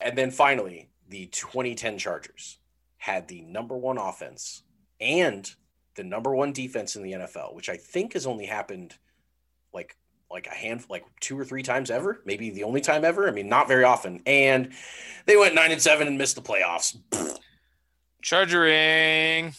And 0.00 0.16
then 0.16 0.30
finally, 0.30 0.88
the 1.08 1.26
2010 1.26 1.98
Chargers 1.98 2.58
had 2.98 3.28
the 3.28 3.42
number 3.42 3.76
one 3.76 3.98
offense 3.98 4.62
and 5.00 5.50
the 5.96 6.04
number 6.04 6.34
one 6.34 6.52
defense 6.52 6.96
in 6.96 7.02
the 7.02 7.12
NFL, 7.12 7.54
which 7.54 7.68
I 7.68 7.76
think 7.76 8.12
has 8.12 8.26
only 8.26 8.46
happened 8.46 8.96
like 9.72 9.96
like 10.30 10.46
a 10.46 10.54
hand 10.54 10.84
like 10.88 11.04
two 11.20 11.38
or 11.38 11.44
three 11.44 11.62
times 11.62 11.90
ever, 11.90 12.22
maybe 12.24 12.50
the 12.50 12.62
only 12.62 12.80
time 12.80 13.04
ever. 13.04 13.28
I 13.28 13.32
mean, 13.32 13.48
not 13.48 13.66
very 13.66 13.82
often. 13.82 14.22
And 14.26 14.72
they 15.26 15.36
went 15.36 15.54
nine 15.54 15.72
and 15.72 15.82
seven 15.82 16.06
and 16.06 16.16
missed 16.16 16.36
the 16.36 16.42
playoffs. 16.42 16.96
Chargering. 18.22 19.54